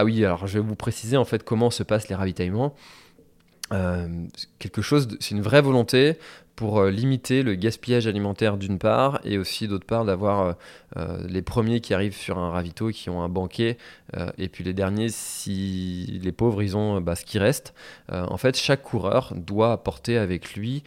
oui, 0.04 0.24
alors 0.24 0.48
je 0.48 0.60
vais 0.60 0.66
vous 0.66 0.76
préciser 0.76 1.18
en 1.18 1.26
fait 1.26 1.44
comment 1.44 1.72
se 1.72 1.84
passent 1.84 2.08
les 2.08 2.16
ravitaillements. 2.16 2.76
Euh, 3.72 4.08
quelque 4.60 4.82
chose, 4.82 5.08
c'est 5.20 5.32
une 5.32 5.42
vraie 5.42 5.62
volonté 5.62 6.18
pour 6.56 6.80
euh, 6.80 6.92
limiter 6.92 7.44
le 7.44 7.56
gaspillage 7.56 8.08
alimentaire 8.08 8.58
d'une 8.58 8.78
part 8.78 9.20
et 9.24 9.38
aussi 9.38 9.68
d'autre 9.68 9.86
part 9.86 10.06
d'avoir 10.06 10.56
euh, 10.98 11.18
les 11.28 11.42
premiers 11.42 11.82
qui 11.82 11.94
arrivent 11.94 12.16
sur 12.16 12.38
un 12.38 12.52
ravito 12.52 12.90
qui 12.90 13.10
ont 13.10 13.22
un 13.22 13.30
banquet 13.30 13.78
et 14.38 14.48
puis 14.48 14.64
les 14.64 14.74
derniers 14.74 15.10
si 15.10 16.20
les 16.22 16.32
pauvres 16.32 16.62
ils 16.62 16.78
ont 16.78 17.02
bah, 17.02 17.16
ce 17.16 17.26
qui 17.26 17.40
reste. 17.40 17.74
En 18.12 18.38
fait 18.38 18.56
chaque 18.56 18.84
coureur 18.84 19.34
doit 19.36 19.72
apporter 19.72 20.20
avec 20.20 20.54
lui 20.54 20.84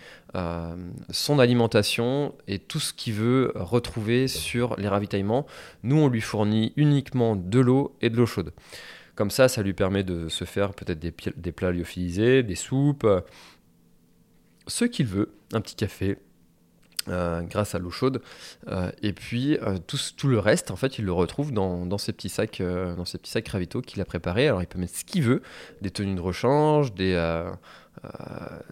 son 1.11 1.38
alimentation 1.40 2.35
et 2.46 2.61
tout 2.61 2.79
ce 2.79 2.92
qu'il 2.92 3.14
veut 3.14 3.52
retrouver 3.57 4.29
sur 4.29 4.76
les 4.76 4.87
ravitaillements. 4.87 5.44
Nous 5.83 5.96
on 5.96 6.07
lui 6.07 6.20
fournit 6.20 6.72
uniquement 6.76 7.35
de 7.35 7.59
l'eau 7.59 7.96
et 8.00 8.11
de 8.11 8.16
l'eau 8.16 8.26
chaude. 8.26 8.52
Comme 9.16 9.31
ça, 9.31 9.48
ça 9.48 9.62
lui 9.62 9.72
permet 9.72 10.05
de 10.05 10.29
se 10.29 10.44
faire 10.44 10.74
peut-être 10.74 10.98
des, 10.98 11.12
des, 11.37 11.52
plats 11.52 11.72
lyophilisés, 11.72 12.42
des 12.42 12.55
soupes, 12.55 13.05
euh, 13.05 13.22
ce 14.66 14.85
qu'il 14.85 15.07
veut, 15.07 15.33
un 15.52 15.61
petit 15.61 15.76
café. 15.76 16.18
Euh, 17.09 17.42
grâce 17.42 17.76
à 17.76 17.79
l'eau 17.79 17.92
chaude 17.92 18.20
euh, 18.66 18.90
et 19.00 19.12
puis 19.12 19.57
tout, 19.87 19.96
tout, 20.16 20.26
le 20.26 20.40
reste 20.40 20.72
en 20.72 20.76
fait 20.76 20.98
il 20.98 21.05
le 21.05 21.12
retrouve 21.12 21.52
dans, 21.52 21.87
dans 21.87 21.98
ces 21.98 22.12
petits 22.12 22.29
sacs 22.29 22.61
dans 22.61 23.05
petits 23.05 23.31
sacs 23.31 23.46
ravito 23.46 23.81
qu'il 23.81 24.00
a 24.00 24.05
préparés 24.05 24.48
alors 24.48 24.61
il 24.61 24.66
peut 24.66 24.81
mettre 24.81 24.96
ce 24.96 25.05
qu'il 25.05 25.22
veut 25.22 25.40
des 25.83 25.92
tenues 25.92 26.16
de 26.16 26.20
rechange 26.20 26.94
des 26.94 27.14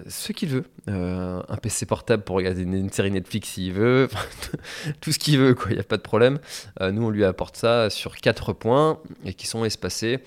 ce 0.08 0.32
qu'il 0.32 0.48
veut. 0.48 0.64
un 0.88 1.56
PC 1.62 1.86
portable 1.86 2.24
pour 2.24 2.34
regarder 2.34 2.62
une, 2.62 2.90
série 2.90 3.12
Netflix 3.12 3.50
s'il 3.50 3.72
veut. 3.72 4.08
tout 5.00 5.12
ce 5.12 5.18
qu'il 5.18 5.38
veut, 5.38 5.54
quoi. 5.54 5.70
Il 5.70 5.74
n'y 5.74 5.80
a 5.80 5.84
pas 5.84 5.96
de 5.96 6.02
problème. 6.02 6.38
nous, 6.80 7.04
on 7.04 7.10
lui 7.10 7.24
apporte 7.24 7.56
ça 7.56 7.88
sur 7.88 8.16
quatre 8.16 8.52
points 8.52 9.00
et 9.24 9.32
qui 9.32 9.46
sont 9.46 9.64
espacés 9.64 10.22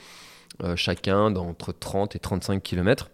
chacun 0.76 1.30
d'entre 1.30 1.72
30 1.72 2.16
et 2.16 2.20
35 2.20 2.62
km. 2.62 3.12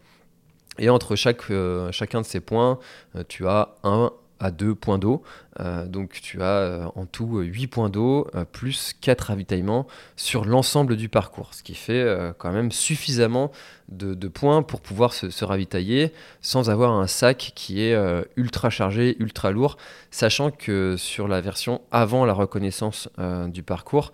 Et 0.80 0.90
entre 0.90 1.16
chaque, 1.16 1.44
chacun 1.92 2.22
de 2.22 2.26
ces 2.26 2.40
points, 2.40 2.80
tu 3.28 3.48
as 3.48 3.76
un 3.84 4.12
à 4.44 4.52
deux 4.52 4.76
points 4.76 5.00
d'eau. 5.00 5.24
Euh, 5.60 5.86
donc 5.86 6.20
tu 6.22 6.42
as 6.42 6.46
euh, 6.46 6.86
en 6.96 7.06
tout 7.06 7.40
8 7.40 7.68
points 7.68 7.90
d'eau 7.90 8.28
euh, 8.36 8.44
plus 8.44 8.94
4 9.00 9.22
ravitaillements 9.22 9.88
sur 10.16 10.46
l'ensemble 10.46 10.98
du 10.98 11.10
parcours, 11.10 11.54
ce 11.54 11.64
qui 11.64 11.76
fait 11.76 12.06
quand 12.38 12.52
même 12.52 12.72
suffisamment 12.72 13.52
de, 13.90 14.28
points 14.28 14.64
pour 14.64 14.82
pouvoir 14.82 15.14
se, 15.14 15.46
ravitailler 15.46 16.12
sans 16.42 16.70
avoir 16.70 16.92
un 16.92 17.08
sac 17.08 17.54
qui 17.56 17.82
est 17.82 17.96
ultra 18.36 18.70
chargé, 18.70 19.16
ultra 19.20 19.52
lourd, 19.52 19.78
sachant 20.12 20.52
que 20.52 20.96
sur 20.98 21.28
la 21.28 21.42
version 21.42 21.82
avant 21.92 22.26
la 22.26 22.34
reconnaissance 22.34 23.10
du 23.48 23.64
parcours, 23.64 24.12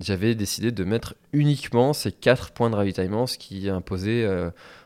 j'avais 0.00 0.34
décidé 0.34 0.72
de 0.72 0.84
mettre 0.84 1.14
uniquement 1.32 1.92
ces 1.92 2.12
4 2.12 2.50
points 2.50 2.70
de 2.70 2.76
ravitaillement, 2.76 3.26
ce 3.26 3.38
qui 3.38 3.68
imposait 3.68 4.26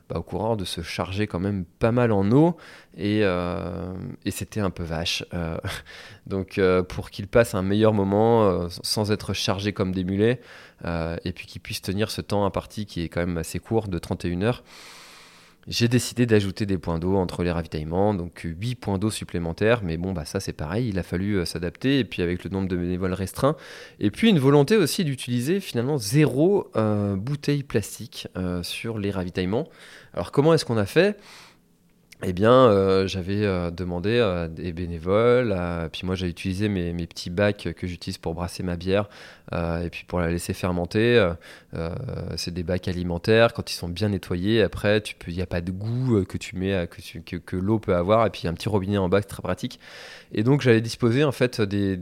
bah, 0.08 0.18
au 0.18 0.22
coureur 0.22 0.58
de 0.58 0.66
se 0.66 0.82
charger 0.82 1.26
quand 1.26 1.40
même 1.40 1.64
pas 1.64 1.90
mal 1.90 2.12
en 2.12 2.30
eau 2.30 2.56
et, 2.96 3.20
euh, 3.22 3.94
c'était 4.28 4.60
un 4.60 4.70
peu 4.70 4.82
vache. 4.82 5.24
Euh, 5.32 5.56
donc 6.26 6.58
euh, 6.58 6.82
pour 6.82 7.10
qu'il 7.10 7.26
passe 7.26 7.54
un 7.54 7.62
meilleur 7.62 7.94
moment 7.94 8.68
sans 8.82 9.12
être 9.12 9.32
chargé 9.32 9.72
comme 9.72 9.92
des 9.92 10.04
mulets 10.04 10.40
et 10.84 11.32
puis 11.32 11.46
qu'il 11.46 11.62
puisse 11.62 11.80
tenir 11.80 12.10
ce 12.10 12.20
temps 12.20 12.44
imparti 12.44 12.84
qui 12.84 13.02
est 13.02 13.08
quand 13.08 13.20
même 13.20 13.38
assez 13.38 13.58
court 13.58 13.88
de 13.88 13.98
31 13.98 14.42
heures. 14.42 14.62
J'ai 15.66 15.88
décidé 15.88 16.26
d'ajouter 16.26 16.66
des 16.66 16.76
points 16.76 16.98
d'eau 16.98 17.16
entre 17.16 17.42
les 17.42 17.50
ravitaillements, 17.50 18.12
donc 18.12 18.42
8 18.44 18.74
points 18.74 18.98
d'eau 18.98 19.10
supplémentaires, 19.10 19.82
mais 19.82 19.96
bon, 19.96 20.12
bah 20.12 20.24
ça 20.24 20.38
c'est 20.38 20.52
pareil, 20.52 20.88
il 20.88 20.98
a 20.98 21.02
fallu 21.02 21.36
euh, 21.36 21.44
s'adapter, 21.44 21.98
et 21.98 22.04
puis 22.04 22.20
avec 22.22 22.44
le 22.44 22.50
nombre 22.50 22.68
de 22.68 22.76
bénévoles 22.76 23.14
restreint, 23.14 23.56
et 23.98 24.10
puis 24.10 24.28
une 24.28 24.38
volonté 24.38 24.76
aussi 24.76 25.04
d'utiliser 25.04 25.60
finalement 25.60 25.96
zéro 25.96 26.70
euh, 26.76 27.16
bouteille 27.16 27.62
plastique 27.62 28.28
euh, 28.36 28.62
sur 28.62 28.98
les 28.98 29.10
ravitaillements. 29.10 29.68
Alors 30.12 30.32
comment 30.32 30.52
est-ce 30.52 30.64
qu'on 30.66 30.76
a 30.76 30.86
fait? 30.86 31.16
Eh 32.26 32.32
bien, 32.32 32.52
euh, 32.52 33.06
j'avais 33.06 33.44
euh, 33.44 33.70
demandé 33.70 34.18
à 34.18 34.48
des 34.48 34.72
bénévoles, 34.72 35.54
puis 35.92 36.02
moi 36.04 36.14
j'ai 36.14 36.28
utilisé 36.28 36.68
mes, 36.68 36.92
petits 37.06 37.30
bacs 37.30 37.68
que 37.76 37.86
j'utilise 37.86 38.18
pour 38.18 38.34
brasser 38.34 38.62
ma 38.62 38.76
bière 38.76 39.08
euh, 39.52 39.82
et 39.82 39.90
puis 39.90 40.04
pour 40.06 40.20
la 40.20 40.30
laisser 40.30 40.54
fermenter. 40.54 41.32
c'est 42.36 42.54
des 42.54 42.62
bacs 42.62 42.88
alimentaires, 42.88 43.52
quand 43.52 43.70
ils 43.70 43.74
sont 43.74 43.88
bien 43.88 44.08
nettoyés, 44.08 44.62
après 44.62 45.02
il 45.26 45.34
n'y 45.34 45.42
a 45.42 45.46
pas 45.46 45.60
de 45.60 45.70
goût 45.70 46.24
que 46.24 46.38
tu 46.38 46.56
mets, 46.56 46.88
que, 46.88 47.36
que, 47.36 47.56
l'eau 47.56 47.78
peut 47.78 47.94
avoir, 47.94 48.26
et 48.26 48.30
puis 48.30 48.48
un 48.48 48.54
petit 48.54 48.68
robinet 48.68 48.98
en 48.98 49.08
bas, 49.08 49.20
c'est 49.20 49.28
très 49.28 49.42
pratique. 49.42 49.78
Et 50.32 50.42
donc 50.42 50.62
j'avais 50.62 50.80
disposé 50.80 51.24
en 51.24 51.32
fait 51.32 51.60
des, 51.60 51.98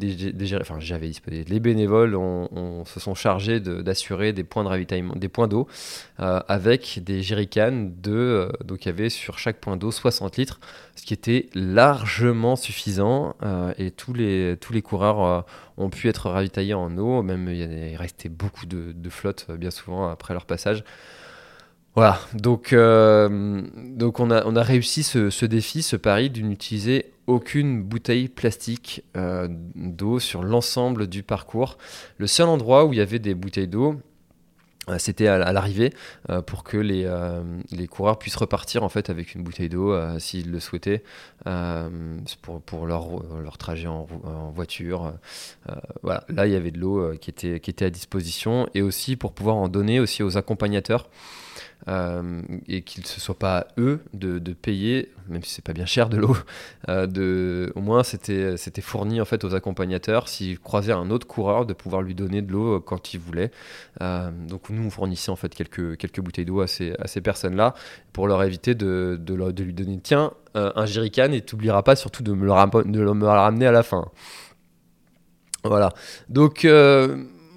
enfin 0.61 0.79
j'avais 0.79 1.09
disposé, 1.09 1.45
les 1.45 1.61
bénévoles 1.61 2.15
on, 2.15 2.85
se 2.85 3.01
sont 3.01 3.15
chargés 3.15 3.61
d'assurer 3.61 4.33
des 4.33 4.45
points 4.45 4.65
de 4.65 4.69
ravitaillement, 4.69 5.15
des 5.17 5.29
points 5.29 5.49
d'eau 5.49 5.67
avec 6.19 7.01
des 7.03 7.23
jerrycans 7.23 7.91
de, 8.03 8.51
donc 8.65 8.85
il 8.85 8.89
y 8.89 8.91
avait 8.91 9.11
sur 9.11 9.39
chaque 9.39 9.57
point 9.57 9.77
d'eau 9.77 9.91
60 9.91 10.12
60 10.13 10.37
litres, 10.37 10.61
ce 10.95 11.05
qui 11.05 11.15
était 11.15 11.49
largement 11.55 12.57
suffisant. 12.57 13.35
et 13.79 13.91
tous 13.91 14.13
les, 14.13 14.57
tous 14.61 14.73
les 14.73 14.83
coureurs 14.83 15.45
ont 15.77 15.91
pu 15.91 16.09
être 16.09 16.31
ravitaillés 16.31 16.75
en 16.75 16.97
eau, 16.99 17.23
même 17.23 17.49
il, 17.49 17.97
restait 17.97 18.29
beaucoup 18.29 18.67
de, 18.67 18.93
de 18.93 19.11
flotte 19.11 19.51
bien 19.51 19.71
souvent 19.71 20.09
après 20.09 20.35
leur 20.35 20.47
passage. 20.47 20.85
Voilà, 21.95 22.19
donc, 22.35 22.75
donc 22.75 24.21
on, 24.21 24.31
a, 24.31 24.45
on 24.47 24.57
a 24.57 24.63
réussi 24.63 25.03
ce, 25.03 25.31
ce 25.31 25.45
défi, 25.45 25.83
ce 25.83 25.97
pari, 25.97 26.31
de 26.31 26.41
n'utiliser 26.41 27.13
aucune 27.27 27.83
bouteille 27.83 28.29
plastique 28.29 29.03
d'eau 29.75 30.19
sur 30.19 30.43
l'ensemble 30.43 31.07
du 31.07 31.23
parcours. 31.23 31.79
Le 32.19 32.27
seul 32.27 32.49
endroit 32.49 32.85
où 32.85 32.93
il 32.93 32.99
y 32.99 33.03
avait 33.03 33.19
des 33.19 33.35
bouteilles 33.35 33.69
d'eau, 33.69 33.95
euh, 33.95 34.12
c'était 34.99 35.29
à, 35.29 35.53
l'arrivée 35.53 35.93
euh, 36.31 36.43
pour 36.43 36.65
que 36.65 36.77
les, 36.77 37.05
euh, 37.05 37.43
les, 37.71 37.87
coureurs 37.87 38.19
puissent 38.19 38.37
repartir 38.37 38.83
en 38.83 38.89
fait 38.89 39.11
avec 39.11 39.35
une 39.35 39.43
bouteille 39.43 39.69
d'eau 39.69 39.95
s'ils 40.19 40.51
le 40.51 40.61
souhaitaient 40.61 41.03
pour, 42.67 42.87
leur, 42.87 43.59
trajet 43.59 43.89
en, 43.89 44.07
voiture. 44.55 45.13
là 46.03 46.47
il 46.47 46.53
y 46.53 46.57
avait 46.57 46.71
de 46.71 46.79
l'eau 46.79 47.15
qui, 47.21 47.31
était, 47.31 47.61
qui 47.61 47.71
était 47.71 47.85
à 47.85 47.91
disposition 47.91 48.69
et 48.75 48.83
aussi 48.83 49.17
pour 49.17 49.33
pouvoir 49.33 49.57
en 49.57 49.69
donner 49.69 50.01
aussi 50.01 50.23
aux 50.23 50.37
accompagnateurs 50.37 51.09
euh, 51.89 52.43
et 52.69 52.83
qu'il 52.83 53.03
ne 53.03 53.07
se 53.09 53.21
soit 53.21 53.39
pas 53.39 53.67
eux 53.77 54.01
de, 54.13 54.39
payer, 54.53 55.11
même 55.29 55.43
si 55.43 55.55
c'est 55.55 55.65
pas 55.65 55.73
bien 55.73 55.87
cher 55.87 56.09
de 56.09 56.17
l'eau, 56.17 56.37
euh, 56.89 57.07
de, 57.07 57.73
au 57.75 57.81
moins 57.81 58.05
c'était, 58.05 58.57
c'était 58.57 58.83
fourni 58.83 59.21
en 59.21 59.25
fait 59.25 59.43
aux 59.45 59.55
accompagnateurs 59.55 60.29
s'ils 60.29 60.61
croisaient 60.61 60.93
un 60.93 61.11
autre 61.11 61.27
coureur 61.27 61.67
de 61.67 61.73
pouvoir 61.73 62.03
lui 62.03 62.15
donner 62.15 62.41
de 62.43 62.53
l'eau 62.53 62.81
quand 62.81 63.15
ils 63.15 63.21
voulaient. 63.21 63.51
Euh, 64.01 64.31
donc 64.31 64.71
nous 64.71 64.85
on 64.85 64.91
fournissait 64.91 65.31
en 65.31 65.37
fait 65.37 65.55
quelques, 65.55 65.97
quelques 65.97 66.21
bouteilles 66.21 66.45
d'eau 66.45 66.61
à 66.61 66.67
ces, 66.67 66.95
à 67.01 67.09
ces 67.09 67.21
personnes-là 67.21 67.75
pour 68.13 68.29
leur 68.29 68.43
éviter 68.45 68.75
de, 68.75 69.19
de, 69.21 69.51
de 69.51 69.65
lui 69.65 69.75
donner 69.75 69.99
tiens 70.01 70.33
un 70.55 70.85
jerrycan 70.85 71.33
et 71.33 71.41
tu 71.41 71.55
n'oublieras 71.55 71.83
pas 71.83 71.97
surtout 71.97 72.23
de 72.23 72.33
me 72.33 72.45
le, 72.45 73.03
le 73.03 73.27
ramener 73.27 73.67
à 73.67 73.73
la 73.73 73.83
fin. 73.83 74.11
Voilà. 75.65 75.95
Donc 76.29 76.67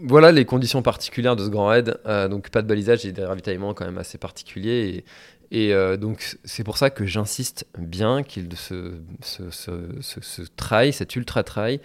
voilà 0.03 0.31
les 0.31 0.45
conditions 0.45 0.81
particulières 0.81 1.35
de 1.35 1.45
ce 1.45 1.49
grand 1.49 1.67
raid. 1.67 1.99
Euh, 2.05 2.27
donc 2.27 2.49
pas 2.49 2.61
de 2.61 2.67
balisage 2.67 3.05
et 3.05 3.11
des 3.11 3.23
ravitaillements 3.23 3.73
quand 3.73 3.85
même 3.85 3.97
assez 3.97 4.17
particuliers. 4.17 5.03
Et, 5.51 5.73
euh, 5.73 5.95
donc 5.97 6.37
c'est 6.43 6.63
pour 6.63 6.77
ça 6.77 6.89
que 6.89 7.05
j'insiste 7.05 7.65
bien 7.77 8.23
qu'il 8.23 8.49
ce, 8.55 8.93
ce, 9.21 10.41
trail, 10.55 10.91
cet 10.91 11.15
ultra 11.15 11.43
trail, 11.43 11.79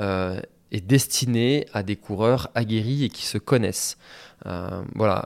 euh, 0.00 0.40
est 0.70 0.80
destiné 0.80 1.66
à 1.72 1.82
des 1.82 1.96
coureurs 1.96 2.50
aguerris 2.54 3.04
et 3.04 3.08
qui 3.08 3.26
se 3.26 3.38
connaissent. 3.38 3.98
Voilà. 4.94 5.24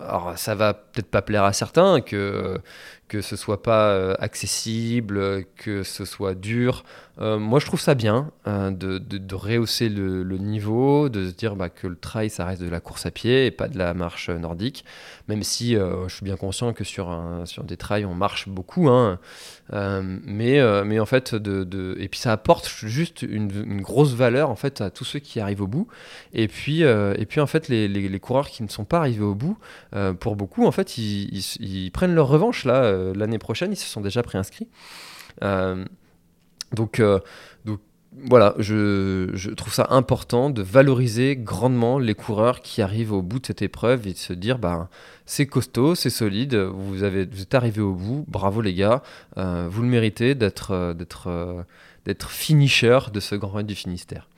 Alors 0.00 0.32
ça 0.36 0.54
va 0.54 0.74
peut-être 0.74 1.10
pas 1.10 1.22
plaire 1.22 1.44
à 1.44 1.52
certains 1.52 2.00
que 2.00 2.60
que 3.08 3.20
ce 3.20 3.36
soit 3.36 3.62
pas 3.62 4.14
accessible, 4.14 5.44
que 5.56 5.82
ce 5.82 6.06
soit 6.06 6.34
dur. 6.34 6.82
Euh, 7.20 7.38
moi, 7.38 7.60
je 7.60 7.66
trouve 7.66 7.80
ça 7.80 7.94
bien 7.94 8.30
euh, 8.46 8.70
de, 8.70 8.96
de, 8.98 9.34
rehausser 9.34 9.90
le, 9.90 10.22
niveau, 10.38 11.10
de 11.10 11.28
se 11.28 11.34
dire 11.34 11.56
bah, 11.56 11.68
que 11.68 11.86
le 11.86 11.96
trail, 11.96 12.30
ça 12.30 12.46
reste 12.46 12.62
de 12.62 12.68
la 12.68 12.80
course 12.80 13.04
à 13.04 13.10
pied 13.10 13.46
et 13.46 13.50
pas 13.50 13.68
de 13.68 13.76
la 13.76 13.92
marche 13.92 14.30
nordique. 14.30 14.84
Même 15.28 15.42
si 15.42 15.76
euh, 15.76 16.08
je 16.08 16.14
suis 16.14 16.24
bien 16.24 16.36
conscient 16.36 16.72
que 16.72 16.84
sur, 16.84 17.16
sur 17.44 17.64
des 17.64 17.76
trails, 17.76 18.06
on 18.06 18.14
marche 18.14 18.48
beaucoup. 18.48 18.88
Hein. 18.88 19.18
mais, 19.70 20.60
mais 20.84 21.00
en 21.00 21.06
fait, 21.06 21.34
de, 21.34 21.64
de, 21.64 21.96
et 22.00 22.08
puis 22.08 22.20
ça 22.20 22.32
apporte 22.32 22.68
juste 22.68 23.22
une, 23.22 23.50
une, 23.50 23.82
grosse 23.82 24.14
valeur 24.14 24.50
en 24.50 24.56
fait 24.56 24.80
à 24.80 24.90
tous 24.90 25.04
ceux 25.04 25.18
qui 25.18 25.38
arrivent 25.40 25.62
au 25.62 25.66
bout. 25.66 25.88
Et 26.32 26.48
puis, 26.48 26.80
et 26.82 27.26
puis 27.26 27.40
en 27.40 27.46
fait, 27.46 27.68
les, 27.68 27.88
les, 27.88 28.08
les, 28.08 28.20
coureurs 28.20 28.48
qui 28.52 28.62
ne 28.62 28.68
sont 28.68 28.84
pas 28.84 28.98
arrivés 28.98 29.24
au 29.24 29.34
bout, 29.34 29.58
pour 30.20 30.36
beaucoup, 30.36 30.66
en 30.66 30.72
fait, 30.72 30.98
ils, 30.98 31.90
prennent 31.92 32.14
leur 32.14 32.28
revanche 32.28 32.64
là 32.64 33.12
l'année 33.14 33.38
prochaine. 33.38 33.72
Ils 33.72 33.76
se 33.76 33.86
sont 33.86 34.00
déjà 34.00 34.22
préinscrits. 34.22 34.68
Donc, 36.72 37.00
euh, 37.00 37.18
donc 37.64 37.80
voilà, 38.28 38.54
je, 38.58 39.50
trouve 39.54 39.72
ça 39.72 39.86
important 39.90 40.50
de 40.50 40.62
valoriser 40.62 41.36
grandement 41.36 41.98
les 41.98 42.14
coureurs 42.14 42.60
qui 42.60 42.82
arrivent 42.82 43.12
au 43.12 43.22
bout 43.22 43.38
de 43.38 43.46
cette 43.46 43.62
épreuve 43.62 44.06
et 44.06 44.12
de 44.12 44.18
se 44.18 44.32
dire 44.32 44.58
bah, 44.58 44.88
c'est 45.24 45.46
costaud, 45.46 45.94
c'est 45.94 46.10
solide, 46.10 46.54
vous, 46.54 47.04
avez, 47.04 47.24
vous 47.24 47.42
êtes 47.42 47.54
arrivé 47.54 47.80
au 47.80 47.94
bout, 47.94 48.24
bravo 48.28 48.60
les 48.60 48.74
gars, 48.74 49.02
euh, 49.38 49.66
vous 49.70 49.82
le 49.82 49.88
méritez 49.88 50.34
d'être, 50.34 50.72
euh, 50.72 50.94
d'être, 50.94 51.64
d'être 52.04 52.30
finisher 52.30 52.98
de 53.12 53.20
ce 53.20 53.34
Grand 53.34 53.52
Raid 53.52 53.66
du 53.66 53.74
Finistère. 53.74 54.28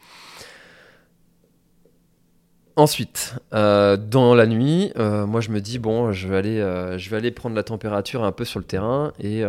Ensuite, 2.76 3.36
euh, 3.52 3.96
dans 3.96 4.34
la 4.34 4.48
nuit, 4.48 4.90
euh, 4.98 5.26
moi 5.26 5.40
je 5.40 5.50
me 5.50 5.60
dis 5.60 5.78
bon, 5.78 6.10
je 6.10 6.26
vais 6.26 6.36
aller, 6.36 6.58
euh, 6.58 6.98
je 6.98 7.08
vais 7.08 7.16
aller 7.16 7.30
prendre 7.30 7.54
la 7.54 7.62
température 7.62 8.24
un 8.24 8.32
peu 8.32 8.44
sur 8.44 8.58
le 8.58 8.64
terrain 8.64 9.12
et, 9.20 9.44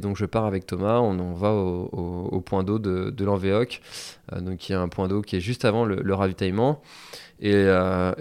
donc 0.00 0.18
je 0.18 0.26
pars 0.26 0.44
avec 0.44 0.66
Thomas. 0.66 0.98
On, 0.98 1.32
va 1.32 1.52
au, 1.52 2.40
point 2.44 2.64
d'eau 2.64 2.78
de, 2.78 3.08
de 3.08 3.24
l'Envéoc, 3.24 3.80
donc 4.40 4.68
il 4.68 4.72
y 4.72 4.74
a 4.74 4.80
un 4.80 4.88
point 4.88 5.08
d'eau 5.08 5.22
qui 5.22 5.36
est 5.36 5.40
juste 5.40 5.64
avant 5.64 5.86
le, 5.86 6.14
ravitaillement. 6.14 6.82
Et, 7.40 7.64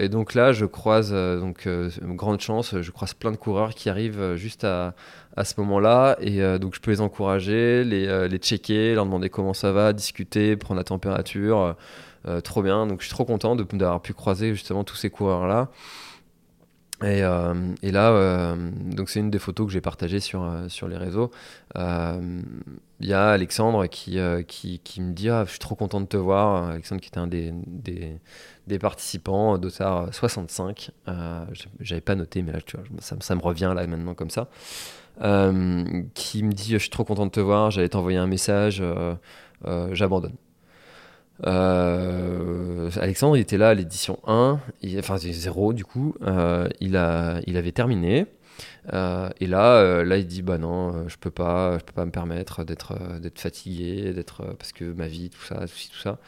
donc 0.10 0.34
là, 0.34 0.54
je 0.54 0.66
croise 0.66 1.12
donc 1.12 1.68
grande 2.02 2.40
chance, 2.40 2.80
je 2.80 2.92
croise 2.92 3.14
plein 3.14 3.32
de 3.32 3.38
coureurs 3.38 3.74
qui 3.74 3.90
arrivent 3.90 4.36
juste 4.36 4.64
à, 4.64 4.94
ce 5.44 5.54
moment-là 5.58 6.16
et 6.22 6.40
donc 6.60 6.76
je 6.76 6.80
peux 6.80 6.92
les 6.92 7.02
encourager, 7.02 7.84
les 7.84 8.38
checker, 8.38 8.96
leur 8.96 9.04
demander 9.04 9.30
comment 9.30 9.54
ça 9.54 9.74
va, 9.74 9.92
discuter, 9.92 10.56
prendre 10.56 10.78
la 10.78 10.86
température. 10.86 11.76
Euh, 12.28 12.42
trop 12.42 12.62
bien. 12.62 12.88
Donc 12.88 13.02
je 13.02 13.06
suis 13.06 13.14
trop 13.14 13.26
content 13.26 13.56
d'avoir 13.56 14.02
pu 14.02 14.14
croiser 14.14 14.54
justement 14.54 14.84
tous 14.84 14.96
ces 14.96 15.10
coureurs-là. 15.10 15.70
Et, 17.04 17.24
euh, 17.24 17.54
et, 17.84 17.92
là, 17.92 18.12
euh, 18.12 18.56
donc 18.72 19.10
c'est 19.10 19.20
une 19.20 19.30
des 19.30 19.38
photos 19.38 19.68
que 19.68 19.74
j'ai 19.74 19.82
partagées 19.82 20.22
sur, 20.22 20.50
sur 20.70 20.88
les 20.88 20.96
réseaux. 20.96 21.30
Il 21.76 23.08
y 23.08 23.14
a 23.14 23.32
Alexandre 23.32 23.88
qui, 23.88 24.18
qui, 24.48 25.02
me 25.02 25.12
dit 25.12 25.30
ah, 25.30 25.44
Je 25.46 25.52
suis 25.52 25.60
trop 25.60 25.76
content 25.76 26.00
de 26.00 26.06
te 26.06 26.18
voir. 26.18 26.70
Alexandre, 26.70 27.02
qui 27.02 27.10
était 27.10 27.20
un 27.20 27.28
des, 27.28 27.52
des, 27.68 28.18
des 28.68 28.80
participants 28.80 29.58
d'OTAR 29.58 30.14
65. 30.14 30.92
J'avais 31.82 32.02
pas 32.02 32.16
noté, 32.16 32.42
mais 32.42 32.54
là, 32.54 32.62
tu 32.62 32.78
vois, 32.78 32.86
ça, 33.00 33.18
ça, 33.20 33.36
me 33.36 33.42
revient 33.42 33.74
là 33.76 33.86
maintenant 33.88 34.14
comme 34.14 34.30
ça. 34.30 34.48
qui 35.20 36.44
me 36.44 36.52
dit 36.54 36.72
Je 36.72 36.78
suis 36.78 36.90
trop 36.90 37.04
content 37.04 37.26
de 37.26 37.32
te 37.32 37.42
voir. 37.42 37.72
J'allais 37.72 37.90
t'envoyer 37.90 38.18
un 38.18 38.28
message. 38.28 38.82
J'abandonne. 39.92 40.38
Euh, 41.46 42.90
Alexandre, 43.00 43.38
il 43.38 43.42
était 43.42 43.58
là 43.58 43.70
à 43.70 43.74
l'édition 43.74 44.20
1, 44.26 44.60
enfin 45.00 45.18
0 45.18 45.74
du 45.74 45.86
coup, 45.86 46.16
euh, 46.22 46.68
il, 46.80 46.96
a, 46.98 47.40
il 47.46 47.58
avait 47.58 47.72
terminé. 47.72 48.26
Euh, 48.94 49.30
et 49.42 49.48
là, 49.48 50.04
là, 50.06 50.18
il 50.18 50.28
dit 50.28 50.42
bah 50.42 50.58
non, 50.58 51.10
je 51.10 51.18
peux 51.18 51.32
pas, 51.32 51.78
je 51.78 51.84
peux 51.84 51.92
pas 51.92 52.06
me 52.06 52.12
permettre 52.12 52.64
d'être, 52.64 52.94
d'être 53.20 53.40
fatigué, 53.40 54.14
d'être 54.14 54.44
parce 54.58 54.72
que 54.72 54.86
ma 54.86 55.08
vie, 55.08 55.30
tout 55.30 55.44
ça, 55.44 55.56
tout, 55.68 55.74
tout 55.92 56.00
ça. 56.00 56.20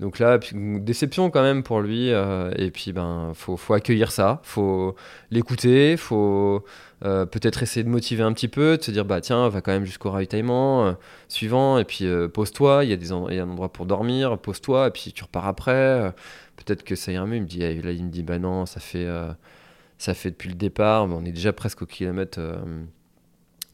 Donc 0.00 0.18
là, 0.18 0.38
déception 0.52 1.30
quand 1.30 1.42
même 1.42 1.62
pour 1.62 1.80
lui. 1.80 2.08
et 2.08 2.70
puis 2.72 2.92
ben, 2.92 3.32
faut, 3.34 3.56
faut 3.56 3.74
accueillir 3.74 4.10
ça, 4.10 4.40
faut 4.42 4.96
l'écouter, 5.30 5.96
faut 5.96 6.64
euh, 7.04 7.26
peut-être 7.26 7.62
essayer 7.62 7.84
de 7.84 7.90
motiver 7.90 8.22
un 8.22 8.32
petit 8.32 8.48
peu, 8.48 8.78
de 8.78 8.82
se 8.82 8.90
dire 8.90 9.04
bah 9.04 9.20
tiens, 9.20 9.48
va 9.50 9.60
quand 9.60 9.72
même 9.72 9.84
jusqu'au 9.84 10.10
ravitaillement 10.10 10.86
euh, 10.86 10.92
suivant, 11.28 11.78
et 11.78 11.84
puis 11.84 12.06
euh, 12.06 12.26
pose-toi, 12.26 12.84
il 12.84 12.90
y, 12.90 12.92
a 12.94 13.34
y 13.34 13.38
a 13.38 13.42
un 13.42 13.50
endroit 13.50 13.70
pour 13.70 13.84
dormir, 13.84 14.38
pose-toi, 14.38 14.88
et 14.88 14.90
puis 14.90 15.12
tu 15.12 15.22
repars 15.22 15.46
après. 15.46 16.14
peut-être 16.56 16.84
que 16.84 16.96
ça 16.96 17.12
ira 17.12 17.26
mieux. 17.26 17.36
Il 17.36 17.42
me 17.42 17.46
dit, 17.46 17.58
là, 17.60 17.92
il 17.92 18.04
me 18.04 18.10
dit 18.10 18.22
bah 18.22 18.38
non, 18.38 18.64
ça 18.64 18.80
fait, 18.80 19.06
ça 19.98 20.14
fait 20.14 20.30
depuis 20.30 20.48
le 20.48 20.54
départ, 20.54 21.04
on 21.04 21.24
est 21.24 21.32
déjà 21.32 21.52
presque 21.52 21.82
au 21.82 21.86
kilomètre 21.86 22.40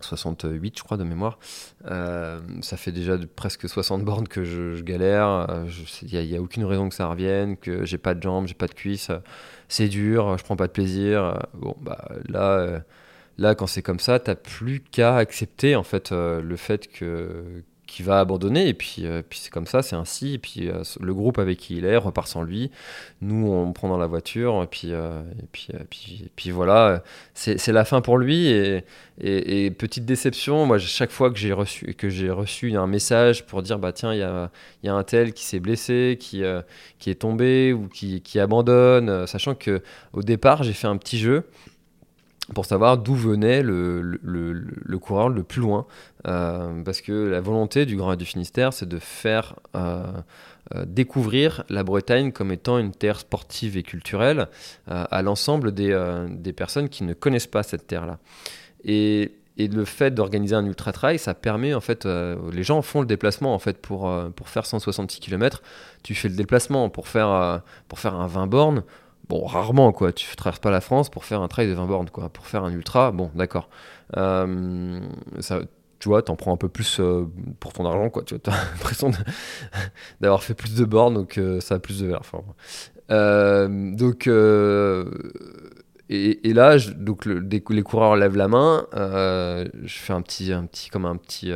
68, 0.01 0.79
je 0.79 0.83
crois, 0.83 0.97
de 0.97 1.05
mémoire. 1.05 1.39
ça 1.85 2.77
fait 2.77 2.93
déjà 2.93 3.17
presque 3.37 3.69
60 3.69 4.05
bornes 4.05 4.27
que 4.27 4.43
je, 4.43 4.83
galère. 4.83 5.65
Il 6.03 6.21
n'y 6.21 6.35
a, 6.35 6.39
a, 6.39 6.41
aucune 6.41 6.65
raison 6.65 6.89
que 6.89 6.95
ça 6.97 7.07
revienne, 7.07 7.57
que 7.57 7.85
j'ai 7.85 7.99
pas 7.99 8.15
de 8.15 8.23
jambes, 8.23 8.49
j'ai 8.49 8.55
pas 8.55 8.67
de 8.67 8.75
cuisses. 8.75 9.13
C'est 9.69 9.89
dur, 9.89 10.37
je 10.39 10.43
prends 10.45 10.57
pas 10.57 10.67
de 10.67 10.73
plaisir. 10.73 11.39
Bon, 11.55 11.77
bah 11.81 12.09
là, 12.29 12.83
Là, 13.39 13.55
quand 13.55 13.67
c'est 13.67 13.83
comme 13.83 14.01
ça, 14.01 14.19
t'as 14.19 14.35
plus 14.35 14.81
qu'à 14.81 15.17
accepter 15.17 15.75
en 15.77 15.83
fait 15.83 16.13
euh, 16.13 16.43
le 16.43 16.57
fait 16.57 16.89
que 16.89 17.63
qu'il 17.87 18.07
va 18.07 18.21
abandonner 18.21 18.69
et 18.69 18.75
puis, 18.75 19.01
euh, 19.01 19.21
puis 19.29 19.39
c'est 19.43 19.51
comme 19.51 19.67
ça, 19.67 19.83
c'est 19.83 19.97
ainsi. 19.97 20.35
Et 20.35 20.39
puis 20.39 20.69
euh, 20.69 20.83
le 21.01 21.13
groupe 21.13 21.39
avec 21.39 21.59
qui 21.59 21.77
il 21.77 21.85
est 21.85 21.97
repart 21.97 22.27
sans 22.27 22.43
lui. 22.43 22.71
Nous, 23.21 23.47
on 23.53 23.71
prend 23.73 23.89
dans 23.89 23.99
la 23.99 24.07
voiture 24.07 24.63
et 24.63 24.67
puis 24.67 24.93
et 24.93 25.85
puis, 25.91 26.31
puis 26.37 26.51
voilà, 26.51 27.03
c'est 27.35 27.69
la 27.69 27.85
fin 27.85 28.01
pour 28.01 28.19
lui. 28.19 28.47
Et, 28.49 28.85
et, 29.21 29.71
petite 29.71 30.05
déception, 30.07 30.65
moi, 30.67 30.79
chaque 30.79 31.11
fois 31.11 31.31
que 31.31 31.39
j'ai 31.39 31.53
reçu 31.53 31.95
que 31.95 32.09
j'ai 32.09 32.31
reçu 32.31 32.75
un 32.77 32.87
message 32.87 33.47
pour 33.47 33.63
dire 33.63 33.79
bah 33.79 33.93
tiens, 33.93 34.15
il 34.15 34.21
y 34.21 34.23
a, 34.23 34.51
y 34.83 34.89
a 34.89 34.95
un 34.95 35.05
tel 35.05 35.33
qui 35.35 35.45
s'est 35.45 35.61
blessé, 35.61 36.17
qui 36.19 36.43
qui 36.99 37.11
est 37.11 37.15
tombé 37.21 37.73
ou 37.73 37.89
qui, 37.89 38.23
qui 38.23 38.41
abandonne, 38.41 39.27
sachant 39.27 39.55
que 39.55 39.83
au 40.13 40.23
départ, 40.23 40.63
j'ai 40.63 40.73
fait 40.73 40.89
un 40.89 40.97
petit 40.97 41.19
jeu 41.19 41.45
pour 42.55 42.67
savoir 42.67 42.99
d'où 42.99 43.15
venait 43.15 43.63
le, 43.63 44.03
le, 44.03 44.99
coureur 44.99 45.29
le 45.29 45.43
plus 45.43 45.61
loin. 45.61 45.87
Euh, 46.27 46.83
parce 46.83 47.01
que 47.01 47.13
la 47.13 47.41
volonté 47.41 47.87
du 47.87 47.97
Grand 47.97 48.17
du 48.17 48.25
Finistère, 48.25 48.73
c'est 48.73 48.89
de 48.89 48.99
faire 48.99 49.57
euh, 49.77 50.05
euh, 50.75 50.85
découvrir 50.87 51.65
la 51.69 51.83
Bretagne 51.85 52.33
comme 52.33 52.53
étant 52.53 52.79
une 52.79 52.93
terre 52.93 53.21
sportive 53.21 53.77
et 53.77 53.83
culturelle 53.83 54.49
à 54.87 55.23
l'ensemble 55.23 55.73
des, 55.73 55.97
des, 56.31 56.53
personnes 56.53 56.89
qui 56.89 57.05
ne 57.05 57.15
connaissent 57.15 57.47
pas 57.47 57.63
cette 57.63 57.87
terre-là. 57.87 58.19
Et, 58.85 59.33
et 59.59 59.69
le 59.69 59.85
fait 59.85 60.11
d'organiser 60.13 60.57
un 60.57 60.67
ultra 60.67 60.93
trail, 60.93 61.19
ça 61.19 61.35
permet 61.35 61.75
en 61.75 61.81
fait, 61.81 62.07
les 62.07 62.63
gens 62.63 62.83
font 62.83 63.01
le 63.01 63.07
déplacement 63.07 63.55
en 63.55 63.59
fait 63.59 63.79
pour, 63.79 64.13
pour 64.35 64.49
faire 64.49 64.67
166 64.67 65.21
km. 65.21 65.63
Tu 66.03 66.15
fais 66.15 66.29
le 66.29 66.37
déplacement 66.37 66.89
pour 66.89 67.07
faire, 67.07 67.63
pour 67.89 67.99
faire 67.99 68.15
un 68.15 68.27
20 68.27 68.47
bornes. 68.49 68.83
Rarement 69.41 69.93
quoi, 69.93 70.13
tu 70.13 70.35
traverses 70.37 70.61
pas 70.61 70.71
la 70.71 70.81
France 70.81 71.11
pour 71.11 71.25
faire 71.25 71.41
un 71.43 71.49
trail 71.49 71.69
de 71.69 71.75
20 71.75 71.87
bornes 71.87 72.11
quoi. 72.11 72.29
Pour 72.29 72.47
faire 72.47 72.65
un 72.65 72.73
ultra, 72.73 73.13
bon, 73.13 73.31
d'accord. 73.35 73.69
ça, 74.15 75.61
tu 76.03 76.09
vois, 76.09 76.21
t'en 76.21 76.35
prends 76.35 76.53
un 76.53 76.57
peu 76.57 76.69
plus 76.69 76.99
euh, 76.99 77.29
pour 77.61 77.73
ton 77.73 77.87
argent, 77.87 78.11
quoi. 78.11 78.25
Tu 78.25 78.35
as 78.35 78.51
l'impression 78.73 79.13
d'avoir 80.21 80.43
fait 80.43 80.55
plus 80.55 80.75
de 80.75 80.85
bornes, 80.85 81.15
donc 81.15 81.39
euh, 81.39 81.61
ça 81.61 81.77
a 81.77 81.79
plus 81.79 82.01
de 82.01 82.09
verre. 82.09 82.23
Euh, 83.13 83.95
donc, 83.95 84.27
et, 86.09 86.53
là, 86.53 86.77
donc 86.97 87.25
les 87.25 87.83
coureurs 87.85 88.17
lèvent 88.17 88.37
la 88.37 88.49
main. 88.49 88.85
je 88.93 89.95
fais 89.97 90.13
un 90.13 90.23
petit, 90.23 90.53
un 90.53 90.67
petit, 90.67 90.91
comme 90.91 91.05
un 91.05 91.17
petit 91.17 91.53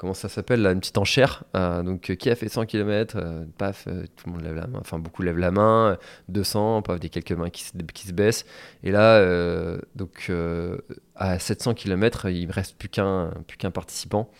comment 0.00 0.14
ça 0.14 0.30
s'appelle 0.30 0.66
une 0.66 0.80
petite 0.80 0.96
enchère. 0.96 1.44
Euh, 1.54 1.82
donc, 1.82 2.08
euh, 2.08 2.14
qui 2.14 2.30
a 2.30 2.34
fait 2.34 2.48
100 2.48 2.64
km 2.64 3.16
euh, 3.18 3.44
Paf, 3.58 3.84
tout 3.84 4.26
le 4.28 4.32
monde 4.32 4.42
lève 4.42 4.54
la 4.54 4.66
main. 4.66 4.78
Enfin, 4.80 4.98
beaucoup 4.98 5.20
lèvent 5.20 5.36
la 5.36 5.50
main. 5.50 5.98
200, 6.30 6.80
paf, 6.80 6.98
des 6.98 7.10
quelques 7.10 7.32
mains 7.32 7.50
qui 7.50 7.64
se, 7.64 8.12
baissent. 8.12 8.46
Et 8.82 8.92
là, 8.92 9.22
donc, 9.96 10.32
à 11.16 11.38
700 11.38 11.74
km, 11.74 12.30
il 12.30 12.48
ne 12.48 12.52
reste 12.52 12.78
plus 12.78 12.88
qu'un 12.88 13.30
participant 13.74 14.30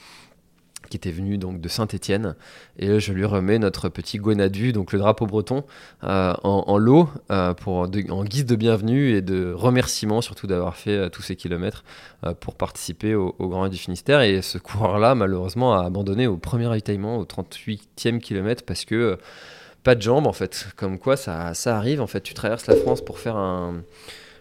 qui 0.90 0.96
était 0.96 1.12
venu 1.12 1.38
donc 1.38 1.60
de 1.60 1.68
Saint-Étienne. 1.68 2.34
Et 2.78 3.00
je 3.00 3.12
lui 3.12 3.24
remets 3.24 3.58
notre 3.58 3.88
petit 3.88 4.18
Gonadu, 4.18 4.72
donc 4.72 4.92
le 4.92 4.98
drapeau 4.98 5.24
breton, 5.26 5.64
euh, 6.04 6.34
en, 6.42 6.76
lot 6.76 7.08
euh, 7.30 7.54
pour 7.54 7.88
en 8.10 8.24
guise 8.24 8.44
de 8.44 8.56
bienvenue 8.56 9.10
et 9.10 9.22
de 9.22 9.52
remerciement 9.54 10.20
surtout 10.20 10.46
d'avoir 10.46 10.76
fait 10.76 10.96
euh, 10.96 11.08
tous 11.08 11.22
ces 11.22 11.36
kilomètres 11.36 11.84
pour 12.40 12.54
participer 12.54 13.14
au, 13.14 13.34
Grand 13.38 13.68
du 13.68 13.78
Finistère. 13.78 14.20
Et 14.20 14.42
ce 14.42 14.58
coureur-là 14.58 15.14
malheureusement 15.14 15.74
a 15.74 15.86
abandonné 15.86 16.26
au 16.26 16.36
premier 16.36 16.66
ravitaillement 16.66 17.16
au 17.16 17.24
38e 17.24 18.18
kilomètre 18.18 18.64
parce 18.66 18.84
que 18.84 19.16
pas 19.82 19.94
de 19.94 20.02
jambes 20.02 20.26
en 20.26 20.32
fait, 20.32 20.68
comme 20.76 20.98
quoi 20.98 21.16
ça 21.16 21.54
arrive 21.66 22.02
en 22.02 22.06
fait, 22.06 22.20
tu 22.20 22.34
traverses 22.34 22.66
la 22.66 22.76
France 22.76 23.00
pour 23.00 23.18
faire 23.18 23.36
un 23.36 23.82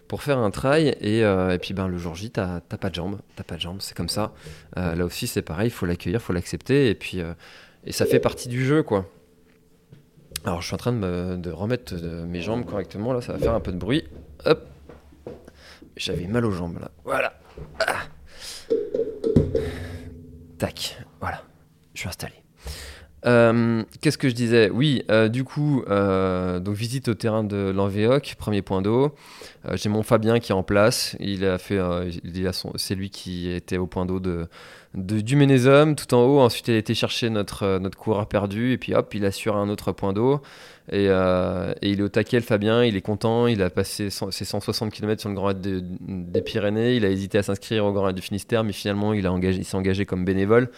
pour 0.09 0.23
faire 0.23 0.39
un 0.39 0.49
et, 0.75 1.23
euh, 1.23 1.51
et 1.51 1.59
puis 1.59 1.75
ben, 1.75 1.87
le 1.87 1.99
jour 1.99 2.15
J, 2.15 2.31
t'as 2.31 2.61
pas 2.61 2.89
de 2.89 2.95
jambes, 2.95 3.19
t'as 3.35 3.43
pas 3.43 3.55
de 3.55 3.61
jambes, 3.61 3.77
c'est 3.79 3.95
comme 3.95 4.09
ça. 4.09 4.33
Euh, 4.75 4.95
là 4.95 5.05
aussi, 5.05 5.27
c'est 5.27 5.43
pareil, 5.43 5.67
il 5.67 5.71
faut 5.71 5.85
l'accueillir, 5.85 6.19
il 6.19 6.23
faut 6.23 6.33
l'accepter 6.33 6.89
et 6.89 6.95
puis 6.95 7.21
euh, 7.21 7.33
et 7.85 7.91
ça 7.91 8.07
fait 8.07 8.19
partie 8.19 8.49
du 8.49 8.65
jeu, 8.65 8.81
quoi. 8.81 9.05
Alors, 10.45 10.61
je 10.61 10.65
suis 10.65 10.73
en 10.73 10.77
train 10.77 10.93
de 10.93 11.51
remettre 11.51 11.93
mes 12.25 12.41
jambes 12.41 12.65
correctement, 12.65 13.13
là, 13.13 13.21
ça 13.21 13.33
va 13.33 13.39
faire 13.39 13.53
un 13.53 13.59
peu 13.59 13.71
de 13.71 13.77
bruit. 13.77 14.03
Hop 14.45 14.67
J'avais 15.95 16.25
mal 16.25 16.43
aux 16.43 16.51
jambes, 16.51 16.79
là. 16.79 16.89
Voilà 17.05 17.33
ah. 17.79 18.03
Tac, 20.57 20.97
voilà. 21.19 21.43
Je 21.93 21.99
suis 21.99 22.09
installé. 22.09 22.38
Euh, 23.25 23.83
qu'est-ce 24.01 24.17
que 24.17 24.29
je 24.29 24.35
disais? 24.35 24.69
Oui, 24.69 25.03
euh, 25.09 25.27
du 25.27 25.43
coup, 25.43 25.83
euh, 25.89 26.59
donc 26.59 26.75
visite 26.75 27.09
au 27.09 27.13
terrain 27.13 27.43
de 27.43 27.71
l'Envéoc, 27.75 28.35
premier 28.37 28.61
point 28.61 28.81
d'eau. 28.81 29.15
J'ai 29.73 29.89
mon 29.89 30.03
Fabien 30.03 30.39
qui 30.39 30.51
est 30.51 30.55
en 30.55 30.63
place. 30.63 31.15
Il 31.19 31.45
a 31.45 31.57
fait, 31.57 31.79
c'est 32.75 32.95
lui 32.95 33.09
qui 33.09 33.49
était 33.49 33.77
au 33.77 33.87
point 33.87 34.05
d'eau 34.05 34.19
de, 34.19 34.47
du 34.95 35.35
Ménésum, 35.35 35.95
tout 35.95 36.13
en 36.13 36.23
haut. 36.23 36.39
Ensuite, 36.39 36.67
il 36.67 36.73
a 36.73 36.77
été 36.77 36.93
chercher 36.93 37.29
notre, 37.29 37.77
notre 37.79 37.97
coureur 37.97 38.27
perdu. 38.27 38.73
Et 38.73 38.77
puis 38.77 38.93
hop, 38.95 39.13
il 39.13 39.25
assure 39.25 39.55
un 39.55 39.69
autre 39.69 39.91
point 39.91 40.13
d'eau. 40.13 40.41
Et, 40.91 41.05
et, 41.05 41.89
il 41.89 41.99
est 41.99 42.01
au 42.01 42.09
taquet, 42.09 42.41
Fabien. 42.41 42.83
Il 42.83 42.95
est 42.95 43.01
content. 43.01 43.45
Il 43.45 43.61
a 43.61 43.69
passé 43.69 44.09
ses 44.09 44.45
160 44.45 44.91
km 44.91 45.21
sur 45.21 45.29
le 45.29 45.35
Grand 45.35 45.47
Raid 45.47 45.61
des 45.61 46.41
Pyrénées. 46.41 46.95
Il 46.95 47.05
a 47.05 47.09
hésité 47.09 47.37
à 47.37 47.43
s'inscrire 47.43 47.85
au 47.85 47.93
Grand 47.93 48.05
Raid 48.05 48.15
du 48.15 48.21
Finistère, 48.23 48.63
mais 48.63 48.73
finalement, 48.73 49.13
il, 49.13 49.23
s'est 49.63 49.77
engagé 49.77 50.05
comme 50.05 50.25
bénévole. 50.25 50.69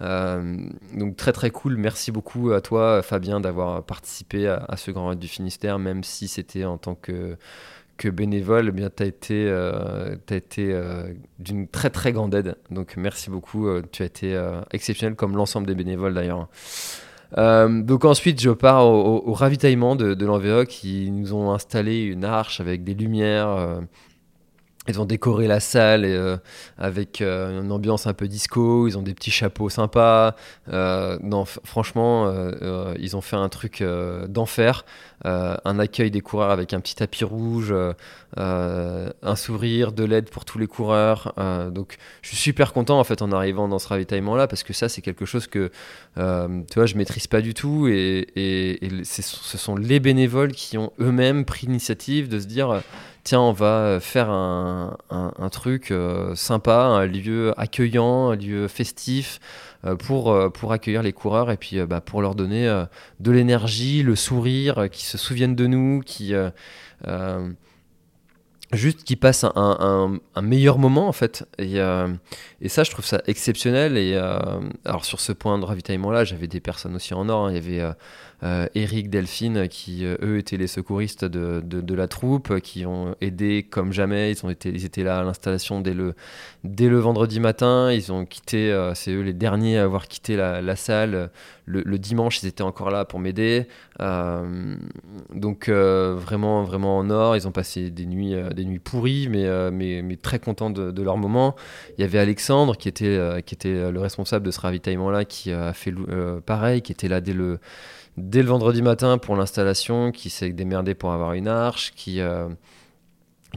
Euh, 0.00 0.56
donc 0.94 1.16
très 1.16 1.32
très 1.32 1.50
cool. 1.50 1.76
Merci 1.76 2.10
beaucoup 2.10 2.52
à 2.52 2.62
toi, 2.62 3.02
Fabien, 3.02 3.40
d'avoir 3.40 3.82
participé 3.82 4.48
à, 4.48 4.76
ce 4.76 4.90
Grand 4.90 5.08
Raid 5.08 5.18
du 5.18 5.28
Finistère, 5.28 5.78
même 5.78 6.04
si 6.04 6.28
c'était 6.28 6.64
en 6.64 6.78
tant 6.78 6.94
que 6.94 7.36
que 7.98 8.08
bénévole, 8.08 8.68
eh 8.68 8.72
bien, 8.72 8.88
tu 8.94 9.02
as 9.02 9.06
été, 9.06 9.46
euh, 9.48 10.16
été 10.30 10.72
euh, 10.72 11.12
d'une 11.38 11.68
très 11.68 11.90
très 11.90 12.12
grande 12.12 12.34
aide. 12.34 12.56
Donc 12.70 12.94
merci 12.96 13.28
beaucoup, 13.28 13.68
tu 13.92 14.02
as 14.02 14.06
été 14.06 14.40
exceptionnel 14.72 15.16
comme 15.16 15.36
l'ensemble 15.36 15.66
des 15.66 15.74
bénévoles 15.74 16.14
d'ailleurs. 16.14 16.48
donc 17.36 18.04
ensuite, 18.04 18.40
je 18.40 18.50
pars 18.50 18.86
au, 18.86 19.32
ravitaillement 19.32 19.96
de, 19.96 20.14
de 20.14 20.64
qui 20.64 21.10
nous 21.10 21.34
ont 21.34 21.52
installé 21.52 22.00
une 22.02 22.24
arche 22.24 22.60
avec 22.60 22.84
des 22.84 22.94
lumières 22.94 23.80
ils 24.88 25.00
ont 25.00 25.04
décoré 25.04 25.46
la 25.46 25.60
salle 25.60 26.04
euh, 26.04 26.36
avec 26.78 27.20
euh, 27.20 27.60
une 27.60 27.70
ambiance 27.72 28.06
un 28.06 28.14
peu 28.14 28.28
disco, 28.28 28.88
ils 28.88 28.96
ont 28.96 29.02
des 29.02 29.14
petits 29.14 29.30
chapeaux 29.30 29.68
sympas. 29.68 30.34
Euh, 30.72 31.18
non, 31.22 31.44
franchement, 31.44 32.32
ils 32.98 33.16
ont 33.16 33.20
fait 33.20 33.36
un 33.36 33.48
truc 33.48 33.84
d'enfer. 34.28 34.84
un 35.24 35.78
accueil 35.78 36.10
des 36.10 36.20
coureurs 36.20 36.50
avec 36.50 36.72
un 36.72 36.80
petit 36.80 36.94
tapis 36.94 37.24
rouge, 37.24 37.74
un 38.36 39.36
sourire, 39.36 39.92
de 39.92 40.04
l'aide 40.04 40.30
pour 40.30 40.44
tous 40.44 40.58
les 40.58 40.66
coureurs. 40.66 41.34
donc, 41.72 41.96
je 42.22 42.28
suis 42.28 42.36
super 42.36 42.72
content 42.72 42.98
en 42.98 43.04
fait 43.04 43.22
en 43.22 43.32
arrivant 43.32 43.68
dans 43.68 43.78
ce 43.78 43.88
ravitaillement-là 43.88 44.46
parce 44.46 44.62
que 44.62 44.72
ça, 44.72 44.88
c'est 44.88 45.02
quelque 45.02 45.24
chose 45.24 45.46
que 45.46 45.70
tu 46.16 46.74
vois, 46.74 46.86
je 46.86 46.96
maîtrise 46.96 47.26
pas 47.26 47.40
du 47.40 47.54
tout 47.54 47.88
et, 47.88 48.26
et 48.36 49.04
ce 49.04 49.58
sont 49.58 49.76
les 49.76 50.00
bénévoles 50.00 50.52
qui 50.52 50.78
ont 50.78 50.92
eux-mêmes 51.00 51.44
pris 51.44 51.66
l'initiative 51.66 52.28
de 52.28 52.40
se 52.40 52.46
dire 52.46 52.82
tiens, 53.28 53.42
on 53.42 53.52
va 53.52 53.98
faire 54.00 54.30
un, 54.30 54.96
truc 55.52 55.90
euh, 55.90 56.34
sympa, 56.34 56.84
un 56.84 57.04
lieu 57.04 57.52
accueillant, 57.60 58.30
un 58.30 58.36
lieu 58.36 58.68
festif 58.68 59.38
euh, 59.84 59.96
pour, 59.96 60.32
euh, 60.32 60.48
pour 60.48 60.72
accueillir 60.72 61.02
les 61.02 61.12
coureurs 61.12 61.50
et 61.50 61.58
puis 61.58 61.78
bah, 61.84 62.00
pour 62.00 62.22
leur 62.22 62.34
donner 62.34 62.84
de 63.20 63.30
l'énergie, 63.30 64.02
le 64.02 64.16
sourire, 64.16 64.88
qui 64.90 65.04
se 65.04 65.18
souviennent 65.18 65.54
de 65.54 65.66
nous, 65.66 66.00
qui 66.00 66.32
juste 68.72 69.04
qui 69.04 69.16
passent 69.16 69.44
un, 69.44 70.20
meilleur 70.42 70.78
moment 70.78 71.08
en 71.08 71.12
fait 71.12 71.46
et, 71.58 71.76
ça 72.68 72.84
je 72.84 72.90
trouve 72.90 73.04
ça 73.04 73.22
exceptionnel 73.26 73.96
et 73.96 74.16
alors 74.84 75.04
sur 75.04 75.20
ce 75.20 75.32
point 75.32 75.58
de 75.58 75.64
ravitaillement 75.64 76.10
là 76.10 76.24
j'avais 76.24 76.48
des 76.48 76.60
personnes 76.60 76.94
aussi 76.94 77.14
en 77.14 77.28
or 77.28 77.46
hein. 77.46 77.50
il 77.50 77.54
y 77.54 77.58
avait 77.58 77.80
euh, 77.80 77.92
Eric, 78.42 79.10
Delphine, 79.10 79.66
qui 79.66 80.04
euh, 80.04 80.16
eux 80.22 80.38
étaient 80.38 80.56
les 80.56 80.68
secouristes 80.68 81.24
de, 81.24 81.60
de, 81.60 81.94
la 81.94 82.06
troupe, 82.06 82.60
qui 82.60 82.86
ont 82.86 83.16
aidé 83.20 83.66
comme 83.68 83.92
jamais. 83.92 84.30
Ils, 84.30 84.46
ont 84.46 84.50
été, 84.50 84.68
ils 84.68 84.84
étaient 84.84 85.02
là 85.02 85.18
à 85.18 85.22
l'installation 85.24 85.80
dès 85.80 85.94
le, 85.94 86.14
dès 86.62 86.88
le 86.88 86.98
vendredi 86.98 87.40
matin. 87.40 87.90
Ils 87.92 88.12
ont 88.12 88.24
quitté, 88.24 88.70
euh, 88.70 88.94
c'est 88.94 89.10
eux 89.10 89.22
les 89.22 89.32
derniers 89.32 89.78
à 89.78 89.84
avoir 89.84 90.06
quitté 90.06 90.36
la, 90.36 90.76
salle. 90.76 91.30
Le, 91.66 91.98
dimanche, 91.98 92.42
ils 92.42 92.46
étaient 92.46 92.62
encore 92.62 92.90
là 92.90 93.04
pour 93.04 93.18
m'aider. 93.18 93.66
donc 93.98 95.68
vraiment, 95.68 96.62
vraiment 96.62 96.98
en 96.98 97.10
or. 97.10 97.36
Ils 97.36 97.48
ont 97.48 97.52
passé 97.52 97.90
des 97.90 98.06
nuits, 98.06 98.34
des 98.54 98.64
nuits 98.64 98.78
pourries, 98.78 99.28
mais, 99.28 99.70
mais, 99.72 100.02
mais, 100.02 100.16
très 100.16 100.38
contents 100.38 100.70
de, 100.70 100.92
de, 100.92 101.02
leur 101.02 101.16
moment. 101.16 101.56
Il 101.96 102.02
y 102.02 102.04
avait 102.04 102.20
Alexandre 102.20 102.76
qui 102.76 102.88
était, 102.88 103.42
qui 103.44 103.54
était 103.54 103.90
le 103.90 104.00
responsable 104.00 104.46
de 104.46 104.52
ce 104.52 104.60
ravitaillement-là, 104.60 105.24
qui 105.24 105.50
a 105.50 105.72
fait 105.72 105.92
pareil, 106.46 106.82
qui 106.82 106.92
était 106.92 107.08
là 107.08 107.20
dès 107.20 107.32
le 107.32 107.58
dès 108.28 108.42
le 108.42 108.48
vendredi 108.48 108.82
matin 108.82 109.18
pour 109.18 109.36
l'installation, 109.36 110.12
qui 110.12 110.30
s'est 110.30 110.50
démerdé 110.50 110.94
pour 110.94 111.12
avoir 111.12 111.32
une 111.32 111.48
arche, 111.48 111.92
qui, 111.96 112.20
euh, 112.20 112.48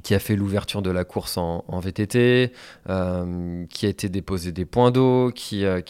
qui 0.04 0.16
a 0.16 0.20
fait 0.20 0.36
l'ouverture 0.36 0.82
de 0.82 0.90
la 0.90 1.04
course 1.04 1.38
en, 1.38 1.64
VTT, 1.80 2.54
euh, 2.90 3.66
qui 3.70 3.86
a 3.86 3.90
été 3.90 4.08
déposé 4.08 4.52
des 4.52 4.66
points 4.66 4.92
d'eau, 4.92 5.32
qui, 5.36 5.66
euh, 5.66 5.82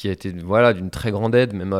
qui 0.00 0.08
a 0.08 0.12
été 0.12 0.30
voilà, 0.30 0.72
d'une 0.72 0.88
très 0.88 1.10
grande 1.10 1.34
aide, 1.34 1.52
même, 1.52 1.74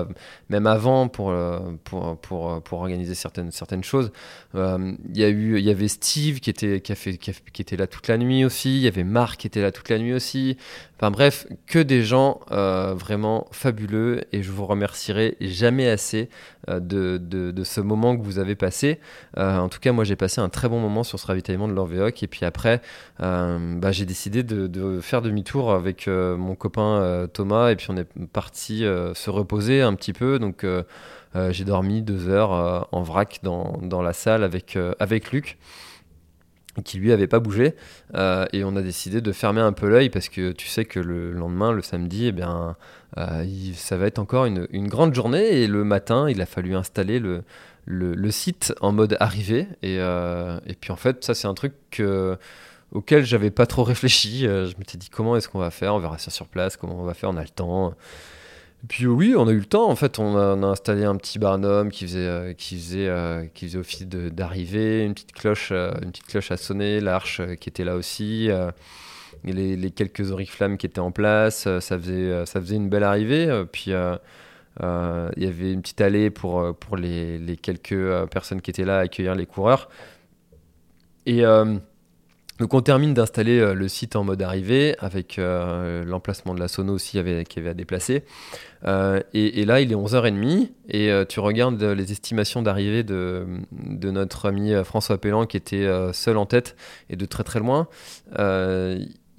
même 0.50 0.66
avant, 0.66 1.08
pour, 1.08 1.30
euh, 1.30 1.58
pour, 1.84 2.18
pour, 2.18 2.62
pour, 2.62 2.80
organiser 2.80 3.14
certaines, 3.14 3.50
certaines 3.50 3.82
choses. 3.82 4.12
Euh, 4.54 4.92
il 5.08 5.18
y, 5.18 5.24
a 5.24 5.30
eu, 5.30 5.58
y 5.58 5.70
avait 5.70 5.88
Steve 5.88 6.40
qui 6.40 6.50
était, 6.50 6.82
qui, 6.82 6.92
a 6.92 6.94
fait, 6.96 7.16
qui, 7.16 7.62
était 7.62 7.76
là 7.78 7.86
toute 7.86 8.08
la 8.08 8.18
nuit 8.18 8.44
aussi, 8.44 8.76
il 8.76 8.82
y 8.82 8.88
avait 8.88 9.04
Marc 9.04 9.40
qui 9.40 9.46
était 9.46 9.62
là 9.62 9.72
toute 9.72 9.88
la 9.88 9.98
nuit 9.98 10.12
aussi. 10.12 10.58
Enfin 10.96 11.10
bref, 11.10 11.46
que 11.66 11.78
des 11.78 12.02
gens 12.02 12.40
euh, 12.50 12.92
vraiment 12.94 13.46
fabuleux 13.52 14.20
et 14.32 14.42
je 14.42 14.50
vous 14.52 14.66
remercierai 14.66 15.38
jamais 15.40 15.88
assez 15.88 16.28
de, 16.68 17.16
de, 17.16 17.52
de, 17.52 17.64
ce 17.64 17.80
moment 17.80 18.18
que 18.18 18.22
vous 18.22 18.38
avez 18.38 18.54
passé. 18.54 19.00
en 19.34 19.70
tout 19.70 19.80
cas, 19.80 19.92
moi 19.92 20.04
j'ai 20.04 20.14
passé 20.14 20.42
un 20.42 20.50
très 20.50 20.68
bon 20.68 20.78
moment 20.78 21.04
sur 21.04 21.18
ce 21.18 21.26
ravitaillement 21.26 21.68
de 21.68 21.72
l'Orvéoc 21.72 22.22
et 22.22 22.26
puis 22.26 22.44
après, 22.44 22.82
bah, 23.18 23.92
j'ai 23.92 24.04
décidé 24.04 24.42
de, 24.42 24.66
de 24.66 25.00
faire 25.00 25.22
demi-tour 25.22 25.72
avec 25.72 26.06
mon 26.06 26.54
copain 26.54 27.26
Thomas 27.32 27.70
et 27.70 27.76
puis 27.76 27.86
on 27.88 27.96
est 27.96 28.09
parti 28.32 28.84
euh, 28.84 29.14
se 29.14 29.30
reposer 29.30 29.82
un 29.82 29.94
petit 29.94 30.12
peu. 30.12 30.38
Donc 30.38 30.64
euh, 30.64 30.82
euh, 31.36 31.52
j'ai 31.52 31.64
dormi 31.64 32.02
deux 32.02 32.28
heures 32.28 32.88
en 32.92 33.02
vrac 33.02 33.40
dans, 33.42 33.78
dans, 33.82 34.02
la 34.02 34.12
salle 34.12 34.44
avec, 34.44 34.78
avec 34.98 35.32
Luc 35.32 35.58
qui 36.84 36.98
lui 36.98 37.12
avait 37.12 37.26
pas 37.26 37.40
bougé. 37.40 37.74
Et 38.14 38.64
on 38.64 38.76
a 38.76 38.82
décidé 38.82 39.20
de 39.20 39.32
fermer 39.32 39.61
un 39.61 39.72
peu 39.72 39.88
l'œil 39.88 40.08
parce 40.08 40.28
que 40.28 40.52
tu 40.52 40.68
sais 40.68 40.84
que 40.84 41.00
le 41.00 41.32
lendemain 41.32 41.72
le 41.72 41.82
samedi 41.82 42.26
eh 42.26 42.32
bien 42.32 42.76
ça 43.74 43.96
va 43.96 44.06
être 44.06 44.18
encore 44.18 44.46
une, 44.46 44.66
une, 44.70 44.88
grande 44.88 45.14
journée. 45.14 45.62
Et 45.62 45.66
le 45.66 45.84
matin 45.84 46.28
il 46.28 46.40
a 46.40 46.46
fallu 46.46 46.74
installer 46.74 47.18
le, 47.18 47.42
le, 47.86 48.30
site 48.30 48.72
en 48.80 48.92
mode 48.92 49.16
arrivée. 49.20 49.68
Et, 49.82 49.96
et 49.96 50.74
puis 50.80 50.92
en 50.92 50.96
fait 50.96 51.24
ça 51.24 51.34
c'est 51.34 51.48
un 51.48 51.54
truc 51.54 51.74
que 51.90 52.38
auquel 52.93 53.24
j'avais 53.24 53.51
pas 53.51 53.66
trop 53.66 53.84
réfléchi. 53.84 54.41
je 54.43 54.76
m'étais 54.78 54.99
dit 54.99 55.11
comment 55.11 55.36
est-ce 55.36 55.49
qu'on 55.49 55.59
va 55.59 55.70
faire, 55.70 55.95
on 55.95 55.99
verra 55.99 56.18
ça 56.18 56.30
sur 56.30 56.47
place, 56.47 56.76
comment 56.76 57.01
on 57.01 57.05
va 57.05 57.14
faire, 57.14 57.30
on 57.30 57.36
a 57.36 57.43
le 57.43 57.49
temps. 57.49 57.95
Puis 58.88 59.07
oui, 59.07 59.34
on 59.36 59.47
a 59.47 59.53
eu 59.53 59.59
le 59.59 59.66
temps. 59.66 59.91
En 59.91 59.97
fait, 59.97 60.18
on 60.18 60.36
a, 60.36 60.66
installé 60.66 61.05
un 61.05 61.16
petit 61.16 61.38
barnum 61.38 61.91
qui 61.91 62.05
faisait, 62.05 62.55
qui 62.57 62.76
faisait, 62.76 63.51
qui 63.55 63.66
faisait 63.66 63.78
office 63.78 64.07
d'arrivée, 64.07 65.05
une 65.05 65.14
petite 65.14 65.32
cloche, 65.32 65.70
une 65.70 66.11
petite 66.11 66.26
cloche 66.26 66.51
à 66.51 66.57
sonner, 66.57 67.01
l'arche 67.01 67.43
qui 67.61 67.68
était 67.68 67.84
là 67.84 67.97
aussi 67.97 68.51
les, 69.45 69.91
quelques 69.91 70.30
oriflammes 70.30 70.76
qui 70.76 70.86
étaient 70.86 71.01
en 71.01 71.12
place, 71.12 71.66
euh, 71.66 71.80
ça 71.80 71.99
faisait, 71.99 72.12
euh, 72.12 72.47
ça 72.47 72.61
faisait 72.61 72.76
une 72.76 72.88
belle 72.88 73.05
arrivée. 73.05 73.49
Euh, 73.49 73.64
puis 73.64 73.91
il 73.91 75.43
y 75.43 75.47
avait 75.47 75.72
une 75.72 75.82
petite 75.82 76.01
allée 76.01 76.30
pour, 76.30 76.74
pour 76.76 76.97
les, 76.97 77.38
les 77.38 77.57
quelques 77.57 78.26
personnes 78.26 78.61
qui 78.61 78.70
étaient 78.70 78.84
là 78.84 78.99
à 78.99 79.01
accueillir 79.01 79.34
les 79.34 79.47
coureurs. 79.47 79.88
Et 81.26 81.43
donc 82.61 82.74
on 82.74 82.80
termine 82.80 83.12
d'installer 83.14 83.74
le 83.74 83.88
site 83.88 84.14
en 84.14 84.22
mode 84.22 84.40
arrivée 84.42 84.94
avec 85.00 85.38
l'emplacement 85.38 86.54
de 86.54 86.61
la 86.61 86.68
sono 86.68 86.92
aussi 86.92 87.18
avait, 87.18 87.44
qui 87.44 87.58
avait 87.58 87.70
à 87.70 87.74
déplacer. 87.74 88.22
et, 88.86 89.61
et, 89.61 89.64
là 89.64 89.80
il 89.80 89.90
est 89.90 89.96
11h30 89.96 90.68
et 90.88 91.11
tu 91.28 91.40
regardes 91.40 91.82
les 91.82 92.12
estimations 92.12 92.62
d'arrivée 92.62 93.02
de, 93.02 93.46
de, 93.72 94.11
notre 94.11 94.46
ami 94.46 94.72
François 94.84 95.18
Pellan 95.18 95.46
qui 95.46 95.56
était 95.56 95.88
seul 96.12 96.36
en 96.36 96.46
tête 96.46 96.76
et 97.08 97.16
de 97.16 97.24
très 97.24 97.42
très 97.42 97.58
loin 97.58 97.88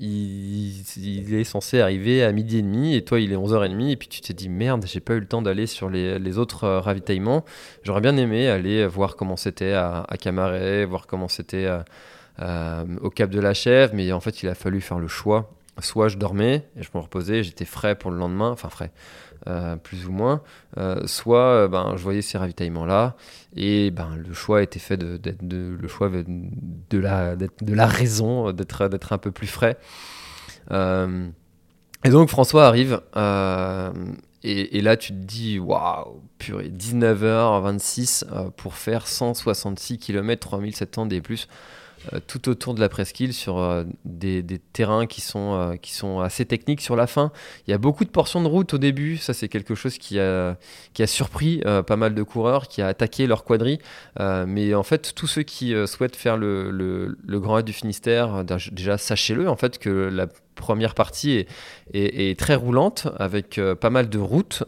il, 0.02 1.34
est 1.36 1.44
censé 1.44 1.80
arriver 1.80 2.24
à 2.24 2.32
midi 2.32 2.58
et 2.58 2.62
demi 2.62 2.96
et 2.96 3.04
toi 3.04 3.20
il 3.20 3.32
est 3.32 3.36
11h30 3.36 3.92
et 3.92 3.96
puis 3.96 4.08
tu 4.08 4.22
t'es 4.22 4.34
dit 4.34 4.50
merde 4.50 4.86
j'ai 4.88 5.00
pas 5.00 5.14
eu 5.14 5.20
le 5.20 5.28
temps 5.28 5.44
d'aller 5.44 5.68
sur 5.68 5.90
les, 5.90 6.38
autres 6.38 6.64
euh, 6.64 6.80
ravitaillements 6.80 7.46
j'aurais 7.84 8.02
bien 8.02 8.18
aimé 8.18 8.48
aller 8.48 8.86
voir 8.88 9.16
comment 9.16 9.38
c'était 9.38 9.74
à, 9.74 10.06
à, 10.08 10.18
Camaret 10.18 10.86
voir 10.86 11.06
comment 11.06 11.28
c'était 11.28 11.66
euh, 11.66 11.80
euh, 11.80 11.84
au 13.02 13.10
Cap 13.10 13.30
de 13.30 13.40
la 13.40 13.54
Chèvre 13.54 13.94
mais 13.94 14.12
en 14.12 14.20
fait 14.20 14.44
il 14.44 14.50
a 14.50 14.56
fallu 14.56 14.82
faire 14.82 15.00
le 15.00 15.08
choix 15.08 15.52
soit 15.80 16.10
je 16.10 16.18
dormais 16.18 16.68
et 16.76 16.84
je 16.84 16.90
me 16.94 17.00
reposais 17.00 17.44
j'étais 17.44 17.66
frais 17.66 17.96
pour 17.96 18.12
le 18.12 18.18
lendemain 18.18 18.50
enfin 18.50 18.70
frais 18.70 18.92
euh, 19.48 19.76
plus 19.76 20.06
ou 20.06 20.12
moins, 20.12 20.44
euh, 20.78 21.08
soit 21.08 21.40
euh, 21.40 21.68
ben, 21.68 21.96
je 21.98 22.04
voyais 22.04 22.22
ces 22.22 22.38
ravitaillements-là, 22.38 23.16
et 23.56 23.90
ben, 23.90 24.16
le 24.16 24.36
choix 24.36 24.62
était 24.62 24.78
fait 24.78 24.98
de, 24.98 25.18
de, 25.18 25.76
le 25.82 25.88
choix 25.88 26.12
de 26.12 26.98
la, 27.00 27.36
de 27.36 27.74
la 27.74 27.88
raison, 27.88 28.52
d'être, 28.52 28.84
un 29.12 29.18
peu 29.18 29.32
plus 29.32 29.48
frais. 29.48 29.78
et 30.70 32.10
donc 32.10 32.30
François 32.30 32.68
arrive, 32.68 33.02
et, 34.44 34.78
et, 34.78 34.82
là 34.82 34.96
tu 34.96 35.12
te 35.12 35.18
dis, 35.18 35.58
waouh, 35.58 36.22
purée, 36.38 36.70
19h26 36.70 38.52
pour 38.52 38.76
faire 38.76 39.08
166 39.08 39.98
km, 39.98 40.40
3700 40.40 41.08
des 41.08 41.20
plus. 41.20 41.48
Euh, 41.48 41.81
tout 42.28 42.50
autour 42.50 42.74
de 42.74 42.80
la 42.80 42.90
presqu'île 42.90 43.34
sur 43.34 43.60
euh, 43.60 43.84
des, 44.06 44.44
terrains 44.74 45.06
qui 45.06 45.22
sont, 45.22 45.54
euh, 45.54 45.76
qui 45.76 45.94
sont 45.94 46.20
assez 46.20 46.46
techniques 46.46 46.82
sur 46.82 46.96
la 46.96 47.08
fin. 47.08 47.32
Il 47.68 47.72
y 47.72 47.74
a 47.74 47.78
beaucoup 47.78 48.06
de 48.06 48.10
portions 48.10 48.42
de 48.42 48.48
route 48.48 48.74
au 48.74 48.78
début, 48.78 49.18
ça 49.18 49.34
c'est 49.34 49.48
quelque 49.50 49.76
chose 49.76 49.98
qui 49.98 50.20
a, 50.20 50.58
qui 50.94 51.04
a 51.04 51.08
surpris 51.08 51.62
pas 51.88 51.96
mal 51.96 52.16
de 52.16 52.24
coureurs, 52.24 52.68
qui 52.68 52.82
a 52.82 52.88
attaqué 52.88 53.28
leur 53.28 53.44
quadri. 53.44 53.80
mais 54.20 54.74
en 54.74 54.84
fait, 54.84 55.14
tous 55.16 55.28
ceux 55.28 55.44
qui 55.44 55.74
souhaitent 55.88 56.16
faire 56.16 56.38
le, 56.38 56.72
le, 56.72 57.40
Grand 57.40 57.56
Raid 57.56 57.66
du 57.66 57.74
Finistère, 57.74 58.44
déjà 58.44 58.98
sachez-le, 58.98 59.50
en 59.50 59.56
fait, 59.56 59.78
que 59.78 59.90
la 59.90 60.28
première 60.56 60.96
partie 60.96 61.32
est, 61.32 61.48
est, 61.94 62.40
très 62.40 62.56
roulante 62.56 63.08
avec 63.18 63.60
pas 63.80 63.90
mal 63.90 64.10
de 64.10 64.20
routes. 64.20 64.64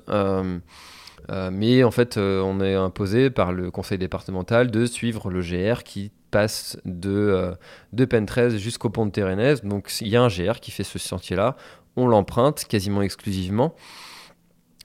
mais 1.51 1.83
en 1.83 1.91
fait, 1.91 2.17
on 2.17 2.61
est 2.61 2.75
imposé 2.75 3.29
par 3.29 3.53
le 3.53 3.71
conseil 3.71 3.97
départemental 3.97 4.71
de 4.71 4.85
suivre 4.85 5.29
le 5.29 5.41
GR 5.41 5.83
qui 5.83 6.11
passe 6.33 6.77
de, 6.83 7.11
euh, 7.11 7.53
de 7.93 8.05
Pen 8.05 8.25
13 8.25 8.57
jusqu'au 8.57 8.89
pont 8.89 9.05
de 9.05 9.11
Térénèse. 9.11 9.61
Donc 9.61 9.93
il 10.01 10.07
y 10.07 10.17
a 10.17 10.21
un 10.21 10.27
GR 10.27 10.59
qui 10.59 10.71
fait 10.71 10.83
ce 10.83 10.97
sentier-là. 10.97 11.55
On 11.95 12.07
l'emprunte 12.07 12.65
quasiment 12.65 13.03
exclusivement. 13.03 13.75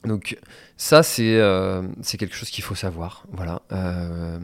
Donc 0.04 0.38
ça, 0.76 1.02
c'est 1.02 1.40
euh, 1.40 1.82
quelque 2.18 2.34
chose 2.34 2.50
qu'il 2.50 2.62
faut 2.62 2.74
savoir. 2.74 3.24
Voilà. 3.32 3.62
Euh, 3.72 4.38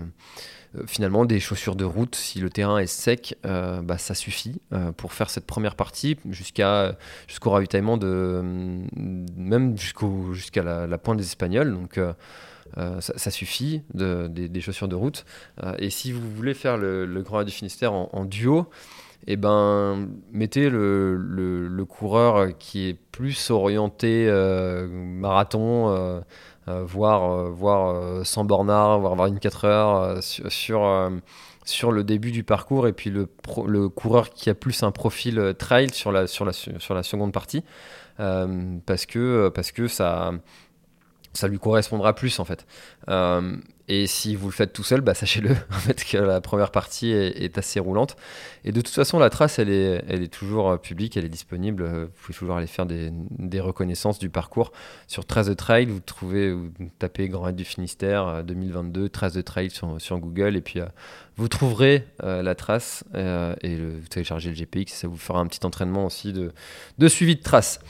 finalement, 0.86 1.26
des 1.26 1.40
chaussures 1.40 1.76
de 1.76 1.84
route, 1.84 2.16
si 2.16 2.40
le 2.40 2.48
terrain 2.48 2.78
est 2.78 2.86
sec, 2.86 3.36
bah, 3.44 3.98
ça 3.98 4.14
suffit 4.14 4.60
pour 4.96 5.12
faire 5.12 5.30
cette 5.30 5.46
première 5.46 5.76
partie 5.76 6.16
jusqu'à 6.28 6.96
jusqu'au 7.28 7.50
ravitaillement 7.50 7.96
de 7.96 8.42
même 9.36 9.78
jusqu'au 9.78 10.32
jusqu'à 10.32 10.64
la, 10.64 10.88
la, 10.88 10.98
pointe 10.98 11.18
des 11.18 11.24
Espagnols. 11.24 11.72
Donc 11.72 12.00
euh, 12.76 13.00
ça, 13.00 13.30
suffit, 13.30 13.82
des, 13.94 14.60
chaussures 14.60 14.88
de 14.88 14.96
route. 14.96 15.24
Euh, 15.62 15.74
et 15.78 15.90
si 15.90 16.10
vous 16.10 16.28
voulez 16.30 16.54
faire 16.54 16.76
le, 16.76 17.22
Grand 17.22 17.38
Raid 17.38 17.46
du 17.46 17.52
Finistère 17.52 17.92
en, 17.92 18.24
duo, 18.24 18.68
eh 19.26 19.36
ben, 19.36 20.08
mettez 20.32 20.68
le, 20.70 21.84
coureur 21.88 22.56
qui 22.58 22.88
est 22.88 22.94
plus 23.12 23.50
orienté 23.50 24.26
euh, 24.28 24.88
marathon, 24.88 26.22
voire, 26.66 27.50
voire 27.50 28.26
100 28.26 28.44
bornards, 28.44 29.00
voire 29.00 29.14
24 29.14 29.64
heures 29.66 30.22
sur, 30.22 31.10
sur, 31.64 31.92
le 31.92 32.02
début 32.02 32.32
du 32.32 32.42
parcours, 32.42 32.88
et 32.88 32.92
puis 32.92 33.10
le, 33.10 33.28
le 33.66 33.88
coureur 33.88 34.30
qui 34.30 34.50
a 34.50 34.54
plus 34.54 34.82
un 34.82 34.90
profil 34.90 35.54
trail 35.58 35.90
sur 35.92 36.10
la, 36.10 36.26
sur 36.26 36.44
la, 36.44 36.52
sur 36.52 36.94
la 36.94 37.02
seconde 37.04 37.32
partie, 37.32 37.62
parce, 38.16 39.06
que, 39.06 39.48
parce 39.50 39.70
que 39.70 39.86
ça 39.86 40.32
ça 41.34 41.48
lui 41.48 41.58
correspondra 41.58 42.14
plus 42.14 42.38
en 42.38 42.44
fait. 42.44 42.64
Euh, 43.08 43.56
et 43.86 44.06
si 44.06 44.34
vous 44.34 44.46
le 44.46 44.52
faites 44.52 44.72
tout 44.72 44.82
seul, 44.82 45.02
bah, 45.02 45.14
sachez-le 45.14 45.50
en 45.50 45.78
fait 45.78 46.04
que 46.04 46.16
la 46.16 46.40
première 46.40 46.70
partie 46.70 47.10
est, 47.10 47.58
assez 47.58 47.80
roulante. 47.80 48.16
Et 48.64 48.72
de 48.72 48.80
toute 48.80 48.94
façon, 48.94 49.18
la 49.18 49.30
trace, 49.30 49.58
elle 49.58 49.68
est, 49.68 50.04
elle 50.08 50.22
est 50.22 50.32
toujours 50.32 50.70
euh, 50.70 50.76
publique, 50.76 51.16
elle 51.16 51.24
est 51.24 51.28
disponible. 51.28 51.84
Vous 51.84 52.08
pouvez 52.22 52.38
toujours 52.38 52.56
aller 52.56 52.66
faire 52.66 52.86
des, 52.86 53.10
des 53.12 53.60
reconnaissances 53.60 54.18
du 54.18 54.30
parcours 54.30 54.72
sur 55.06 55.26
Trace 55.26 55.46
de 55.46 55.54
Trail. 55.54 55.86
Vous 55.86 56.00
trouvez, 56.00 56.56
tapez 56.98 57.28
Grand 57.28 57.42
Raid 57.42 57.56
du 57.56 57.64
Finistère 57.64 58.42
2022, 58.44 59.04
euh, 59.04 59.08
Trace 59.08 59.34
de 59.34 59.42
Trail 59.42 59.70
sur, 59.70 60.00
sur 60.00 60.18
Google, 60.18 60.56
et 60.56 60.62
puis 60.62 60.80
vous 61.36 61.48
trouverez 61.48 62.06
la 62.22 62.54
trace 62.54 63.04
et 63.14 63.76
vous 63.76 64.06
téléchargez 64.08 64.50
le 64.50 64.54
GPX. 64.54 64.92
Ça 64.92 65.08
vous 65.08 65.16
fera 65.16 65.40
un 65.40 65.46
petit 65.46 65.66
entraînement 65.66 66.06
aussi 66.06 66.32
de, 66.32 66.52
de 66.98 67.08
suivi 67.08 67.34
de 67.34 67.42
trace. 67.42 67.80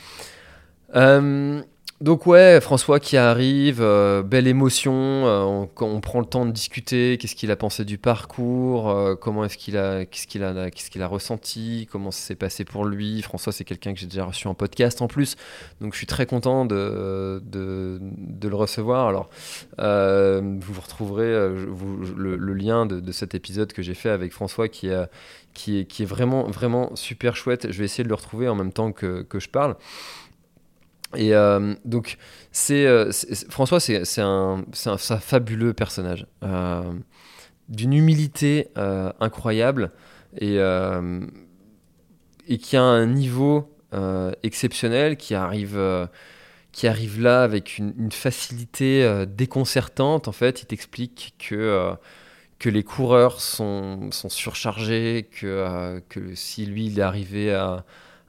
Donc 2.05 2.27
ouais, 2.27 2.61
François 2.61 3.01
qui 3.01 3.17
arrive, 3.17 3.81
euh, 3.81 4.23
belle 4.23 4.47
émotion, 4.47 4.93
euh, 4.93 5.65
on, 5.81 6.01
prend 6.03 6.21
le 6.21 6.27
temps 6.27 6.45
de 6.45 6.51
discuter, 6.51 7.17
qu'est-ce 7.17 7.35
qu'il 7.35 7.51
a 7.51 7.57
pensé 7.57 7.87
du 7.87 7.97
parcours, 7.97 8.91
euh, 8.91 9.15
comment 9.15 9.43
est-ce 9.43 9.57
qu'il 9.57 9.79
a, 9.79 10.05
qu'est-ce 10.05 10.27
qu'il 10.27 10.43
a, 10.43 11.07
ressenti, 11.09 11.89
comment 11.91 12.11
ça 12.11 12.21
s'est 12.21 12.35
passé 12.35 12.67
pour 12.67 12.85
lui. 12.85 13.23
François, 13.23 13.55
c'est 13.55 13.65
quelqu'un 13.65 13.95
que 13.95 14.01
j'ai 14.01 14.07
déjà 14.07 14.27
reçu 14.27 14.49
en 14.49 14.55
podcast 14.55 15.01
en 15.01 15.07
plus, 15.07 15.37
donc 15.81 15.95
je 15.95 15.97
suis 15.97 16.07
très 16.07 16.27
content 16.27 16.67
de, 16.67 17.41
le 17.51 18.55
recevoir. 18.55 19.09
Alors, 19.09 19.31
vous 19.79 20.81
retrouverez 20.83 21.33
le, 22.19 22.53
lien 22.53 22.85
de, 22.85 23.13
cet 23.13 23.35
épisode 23.35 23.73
que 23.73 23.81
j'ai 23.81 23.95
fait 23.95 24.11
avec 24.11 24.35
François 24.35 24.69
qui 24.69 24.91
qui 25.55 25.79
est, 25.81 26.05
vraiment, 26.05 26.51
vraiment 26.51 26.95
super 26.97 27.35
chouette. 27.35 27.71
Je 27.71 27.79
vais 27.79 27.85
essayer 27.87 28.05
de 28.05 28.09
le 28.09 28.15
retrouver 28.17 28.49
en 28.49 28.57
même 28.57 28.73
temps 28.73 28.93
que 28.93 29.25
je 29.33 29.49
parle. 29.49 29.77
Et 31.17 31.35
euh, 31.35 31.75
donc, 31.85 32.19
euh, 32.71 33.09
c'est, 33.13 33.51
François, 33.51 33.81
c'est, 33.81 34.03
un, 34.19 34.65
un, 34.87 34.99
fabuleux 34.99 35.73
personnage, 35.73 36.27
euh, 36.43 36.93
d'une 37.69 37.93
humilité 37.93 38.69
incroyable 39.21 39.93
et, 40.39 40.59
et 42.49 42.59
qui 42.59 42.77
a 42.77 42.83
un 42.83 43.07
niveau 43.07 43.71
exceptionnel, 44.43 45.17
qui 45.17 45.35
arrive, 45.35 46.09
qui 46.73 46.87
arrive 46.89 47.21
là 47.21 47.43
avec 47.43 47.79
une, 47.79 48.13
facilité 48.13 49.25
déconcertante. 49.27 50.29
En 50.29 50.33
fait, 50.33 50.63
il 50.63 50.67
t'explique 50.67 51.35
que 51.39 51.93
que 52.61 52.71
les 52.71 52.85
coureurs 52.85 53.41
sont, 53.41 54.11
sont 54.13 54.29
surchargés, 54.31 55.29
que, 55.39 56.01
que 56.09 56.35
si 56.35 56.65
lui 56.65 56.87
il 56.87 56.99
est 56.99 57.03
arrivé 57.03 57.53
à, 57.53 57.85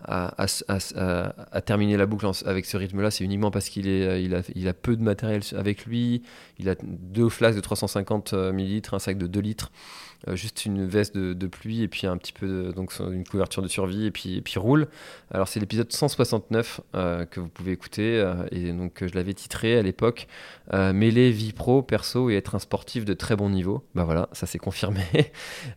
à, 0.08 1.62
terminer 1.62 1.98
la 1.98 2.06
boucle 2.06 2.28
avec 2.46 2.66
ce 2.66 2.78
rythme-là, 2.78 3.12
c'est 3.12 3.24
uniquement 3.24 3.52
parce 3.52 3.70
qu'il 3.70 3.88
il 3.88 4.68
a, 4.68 4.74
peu 4.74 4.96
de 4.96 5.04
matériel 5.04 5.42
avec 5.56 5.86
lui. 5.86 6.24
Il 6.60 6.70
a 6.70 6.76
deux 6.84 7.30
flasques 7.30 7.56
de 7.56 7.62
350 7.62 8.34
euh, 8.34 8.52
ml, 8.52 8.82
un 8.94 9.00
sac 9.00 9.18
de 9.18 9.28
2 9.28 9.40
litres. 9.40 9.72
Euh, 10.28 10.36
juste 10.36 10.66
une 10.66 10.86
veste 10.86 11.16
de, 11.16 11.48
pluie 11.48 11.84
et 11.84 11.88
puis 11.88 12.08
un 12.08 12.18
petit 12.18 12.34
peu 12.34 12.74
donc 12.76 12.92
une 13.00 13.24
couverture 13.24 13.62
de 13.62 13.68
survie 13.68 14.06
et 14.06 14.12
puis, 14.12 14.42
puis 14.42 14.58
roule. 14.58 14.88
Alors 15.32 15.48
c'est 15.48 15.60
l'épisode 15.60 15.92
169 15.92 16.82
euh, 16.96 17.26
que 17.26 17.40
vous 17.40 17.48
pouvez 17.48 17.72
écouter 17.72 18.20
euh, 18.20 18.34
et 18.52 18.72
donc 18.72 19.06
je 19.06 19.14
l'avais 19.14 19.34
titré 19.34 19.78
à 19.78 19.82
l'époque 19.82 20.28
mêler 20.74 21.30
vie 21.30 21.54
pro, 21.54 21.84
perso 21.84 22.30
et 22.32 22.36
être 22.36 22.56
un 22.56 22.60
sportif 22.60 23.06
de 23.06 23.14
très 23.14 23.36
bon 23.36 23.50
niveau. 23.50 23.84
Bah 23.94 24.04
voilà, 24.04 24.30
ça 24.32 24.48
s'est 24.48 24.58
confirmé 24.58 25.02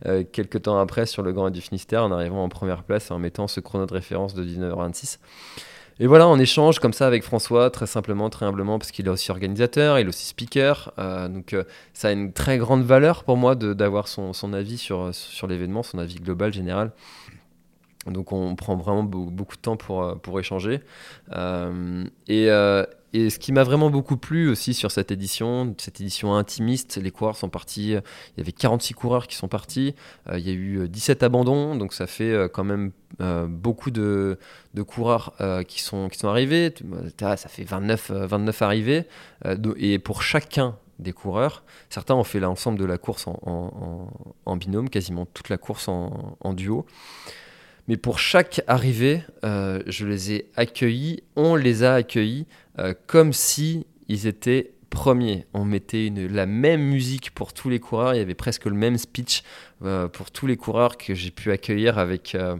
quelques 0.31 0.63
temps 0.63 0.79
après 0.79 1.05
sur 1.05 1.21
le 1.21 1.31
Grand 1.31 1.45
Raid 1.45 1.53
du 1.53 1.61
Finistère 1.61 2.03
en 2.03 2.11
arrivant 2.11 2.43
en 2.43 2.49
première 2.49 2.83
place 2.83 3.11
et 3.11 3.13
en 3.13 3.19
mettant 3.19 3.47
ce 3.47 3.59
chrono 3.59 3.85
de 3.85 3.93
référence 3.93 4.33
de 4.33 4.43
19h26. 4.43 5.19
Et 6.01 6.07
voilà, 6.07 6.29
on 6.29 6.39
échange 6.39 6.79
comme 6.79 6.93
ça 6.93 7.07
avec 7.07 7.23
François, 7.23 7.69
très 7.71 7.85
simplement, 7.85 8.29
très 8.29 8.45
humblement, 8.45 8.79
parce 8.79 8.91
qu'il 8.91 9.05
est 9.07 9.09
aussi 9.09 9.31
organisateur, 9.31 9.99
il 9.99 10.05
est 10.05 10.07
aussi 10.07 10.25
speaker. 10.27 10.93
Euh, 10.97 11.27
donc 11.27 11.51
euh, 11.51 11.65
ça 11.93 12.07
a 12.07 12.11
une 12.11 12.31
très 12.31 12.57
grande 12.57 12.83
valeur 12.83 13.25
pour 13.25 13.35
moi 13.35 13.55
d'avoir 13.55 14.07
son, 14.07 14.31
son, 14.31 14.53
avis 14.53 14.77
sur, 14.77 15.13
sur 15.13 15.47
l'événement, 15.47 15.83
son 15.83 15.97
avis 15.97 16.15
global, 16.15 16.53
général. 16.53 16.91
Donc 18.11 18.31
on 18.31 18.55
prend 18.55 18.75
vraiment 18.75 19.03
beaucoup 19.03 19.55
de 19.55 19.61
temps 19.61 19.77
pour, 19.77 20.19
pour 20.21 20.39
échanger. 20.39 20.81
et, 22.27 22.49
et 23.13 23.29
ce 23.29 23.39
qui 23.39 23.51
m'a 23.51 23.63
vraiment 23.63 23.89
beaucoup 23.89 24.17
plu 24.17 24.49
aussi 24.49 24.73
sur 24.73 24.91
cette 24.91 25.11
édition, 25.11 25.73
cette 25.79 25.99
édition 25.99 26.35
intimiste, 26.35 26.97
les 26.97 27.09
coureurs 27.09 27.37
sont 27.37 27.49
partis, 27.49 27.91
il 27.91 28.37
y 28.37 28.41
avait 28.41 28.51
46 28.51 28.93
coureurs 28.93 29.27
qui 29.27 29.35
sont 29.35 29.47
partis, 29.47 29.95
euh, 30.29 30.37
il 30.37 30.47
y 30.47 30.51
a 30.51 30.53
eu 30.53 30.87
17 30.87 31.23
abandons, 31.23 31.75
donc 31.75 31.93
ça 31.93 32.05
fait 32.05 32.31
euh, 32.31 32.47
quand 32.47 32.63
même 32.63 32.91
euh, 33.21 33.47
beaucoup 33.47 33.89
de, 33.89 34.37
de 34.75 34.81
coureurs 34.83 35.33
qui, 35.67 35.81
sont, 35.81 36.07
qui 36.09 36.19
sont 36.19 36.27
arrivés, 36.27 36.73
ça 37.19 37.37
fait 37.37 37.63
29, 37.63 38.11
29 38.11 38.61
arrivés, 38.61 39.05
et 39.77 39.97
pour 39.99 40.21
chacun 40.21 40.75
des 40.99 41.13
coureurs, 41.13 41.63
certains 41.89 42.13
ont 42.13 42.23
fait 42.23 42.39
l'ensemble 42.39 42.77
de 42.77 42.85
la 42.85 42.97
course 42.97 43.25
en, 43.27 44.57
binôme, 44.57 44.89
quasiment 44.89 45.25
toute 45.25 45.49
la 45.49 45.57
course 45.57 45.87
en 45.87 46.53
duo. 46.53 46.85
Mais 47.89 47.97
pour 47.97 48.19
chaque 48.19 48.61
arrivée, 48.67 49.23
je 49.43 50.05
les 50.05 50.31
ai 50.31 50.51
accueillis, 50.55 51.23
on 51.35 51.55
les 51.55 51.83
a 51.83 51.95
accueillis 51.95 52.45
euh, 52.79 52.93
comme 53.07 53.33
si 53.33 53.85
ils 54.07 54.27
étaient 54.27 54.71
premiers. 54.89 55.45
On 55.53 55.65
mettait 55.65 56.11
la 56.15 56.45
même 56.45 56.81
musique 56.81 57.31
pour 57.31 57.53
tous 57.53 57.69
les 57.69 57.79
coureurs, 57.79 58.13
il 58.13 58.17
y 58.17 58.21
avait 58.21 58.35
presque 58.35 58.65
le 58.65 58.75
même 58.75 58.97
speech 58.97 59.43
euh, 59.83 60.07
pour 60.07 60.31
tous 60.31 60.47
les 60.47 60.57
coureurs 60.57 60.97
que 60.97 61.13
j'ai 61.13 61.31
pu 61.31 61.51
accueillir 61.51 61.97
avec... 61.97 62.35
Euh, 62.35 62.57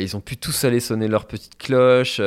ils 0.00 0.16
ont 0.16 0.20
pu 0.20 0.36
tous 0.36 0.64
aller 0.64 0.78
sonner 0.78 1.08
leur 1.08 1.26
petite 1.26 1.58
cloche 1.58 2.20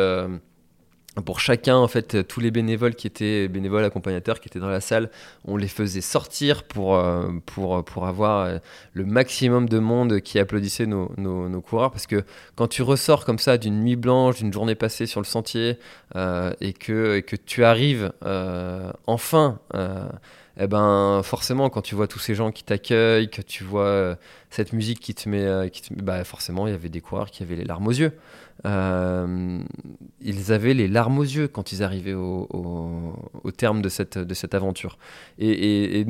pour 1.22 1.39
chacun, 1.39 1.76
en 1.76 1.88
fait, 1.88 2.28
tous 2.28 2.39
les 2.39 2.51
bénévoles 2.51 2.95
qui 2.95 3.07
étaient 3.07 3.47
bénévoles 3.47 3.84
accompagnateurs 3.84 4.39
qui 4.39 4.47
étaient 4.49 4.59
dans 4.59 4.70
la 4.70 4.82
salle, 4.82 5.09
on 5.45 5.57
les 5.57 5.68
faisait 5.68 6.01
sortir 6.01 6.63
pour, 6.63 6.95
euh, 6.95 7.30
pour, 7.45 7.84
pour 7.84 8.07
avoir 8.07 8.45
euh, 8.45 8.57
le 8.93 9.05
maximum 9.05 9.68
de 9.68 9.80
monde 9.80 10.20
qui 10.22 10.39
applaudissait 10.39 10.86
nos, 10.86 11.11
nos, 11.18 11.61
coureurs. 11.61 11.91
Parce 11.91 12.07
que 12.07 12.24
quand 12.55 12.68
tu 12.68 12.82
ressors 12.82 13.26
comme 13.26 13.39
ça 13.39 13.57
d'une 13.57 13.82
nuit 13.82 13.95
blanche, 13.95 14.38
d'une 14.38 14.53
journée 14.53 14.76
passée 14.76 15.05
sur 15.05 15.22
le 15.22 15.26
sentier, 15.26 15.80
euh, 16.15 16.53
et, 16.61 16.74
que, 16.74 17.18
et 17.18 17.24
que 17.24 17.36
tu 17.36 17.63
arrives 17.63 18.11
enfin 19.07 19.59
eh 20.60 20.68
ben 20.68 21.22
forcément 21.24 21.70
quand 21.70 21.84
tu 21.84 21.93
vois 21.93 22.08
tous 22.08 22.20
ces 22.20 22.34
gens 22.34 22.51
qui 22.51 22.64
t'accueillent, 22.64 23.30
que 23.30 23.43
tu 23.43 23.64
vois 23.64 23.86
euh, 23.86 24.16
cette 24.49 24.74
musique 24.74 24.99
qui 24.99 25.14
te 25.14 25.30
met, 25.30 25.45
euh, 25.45 25.70
qui 25.70 25.84
te... 25.84 25.93
Bah, 25.93 26.24
forcément 26.24 26.66
il 26.66 26.72
y 26.72 26.74
avait 26.74 26.89
des 26.89 27.01
coureurs 27.01 27.30
qui 27.30 27.43
avaient 27.43 27.55
les 27.55 27.64
larmes 27.64 27.88
aux 27.88 27.91
yeux. 27.91 28.14
Euh, 28.66 29.60
ils 30.20 30.51
avaient 30.51 30.74
les 30.74 30.88
larmes 30.88 31.20
aux 31.20 31.24
yeux 31.24 31.47
quand 31.47 31.72
ils 31.72 31.84
arrivaient 31.84 32.16
au, 32.16 33.14
terme 33.55 33.84
de 33.84 33.89
cette, 33.89 34.18
de 34.18 34.34
cette 34.34 34.55
aventure. 34.55 34.97
Et, 35.38 36.05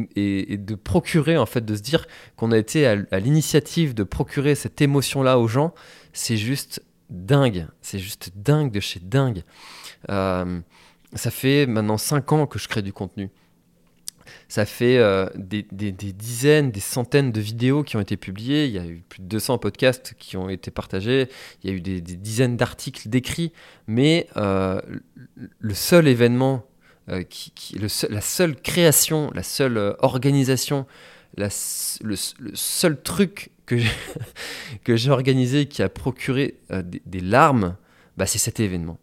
de 0.58 0.76
procurer, 0.76 1.38
en 1.38 1.45
fait, 1.45 1.66
de 1.66 1.76
se 1.76 1.82
dire 1.82 2.08
qu'on 2.38 2.52
a 2.54 2.58
été 2.58 2.88
à, 2.88 2.95
à 3.12 3.20
l'initiative 3.20 3.93
de 3.93 4.04
procurer 4.04 4.56
cette 4.56 4.82
émotion-là 4.82 5.39
aux 5.39 5.50
gens, 5.50 5.74
c'est 6.14 6.38
juste 6.38 6.82
dingue. 7.10 7.68
C'est 7.82 8.00
juste 8.00 8.32
dingue 8.36 8.72
de 8.72 8.80
chez 8.80 9.02
dingue. 9.02 9.43
ça 10.08 11.32
fait 11.32 11.66
maintenant 11.66 11.98
5 11.98 12.32
ans 12.32 12.48
que 12.48 12.60
je 12.60 12.70
crée 12.70 12.82
du 12.82 12.93
contenu. 12.93 13.30
Ça 14.50 14.66
fait 14.66 14.98
euh, 14.98 15.28
des, 15.36 15.64
dizaines, 15.91 16.72
des 16.72 16.80
centaines 16.80 17.34
de 17.34 17.41
vidéos 17.41 17.84
qui 17.84 17.98
ont 17.98 18.00
été 18.00 18.16
publiées. 18.16 18.66
Il 18.66 18.72
y 18.72 18.80
a 18.80 18.86
eu 18.86 19.04
plus 19.10 19.22
de 19.22 19.28
200 19.28 19.58
podcasts 19.58 20.14
qui 20.18 20.38
ont 20.38 20.48
été 20.50 20.72
partagés. 20.72 21.28
Il 21.64 21.70
y 21.70 21.74
a 21.74 21.76
eu 21.76 21.82
des, 21.82 22.00
dizaines 22.00 22.56
d'articles 22.56 23.10
décrits. 23.10 23.52
Mais 23.88 24.28
euh, 24.38 24.82
le 25.60 25.74
seul 25.74 26.08
événement, 26.08 26.66
euh, 27.10 27.24
la 28.10 28.22
seule 28.22 28.56
création, 28.56 29.32
la 29.34 29.43
seule 29.43 29.95
organisation, 30.00 30.86
le, 31.36 31.50
seul 31.50 33.02
truc 33.02 33.52
que 33.66 34.95
j'ai 34.95 35.12
organisé 35.12 35.66
qui 35.66 35.84
a 35.84 35.89
procuré 35.89 36.56
des, 36.70 37.20
larmes, 37.20 37.76
bah, 38.16 38.26
c'est 38.26 38.38
cet 38.38 38.62
événement. 38.62 38.98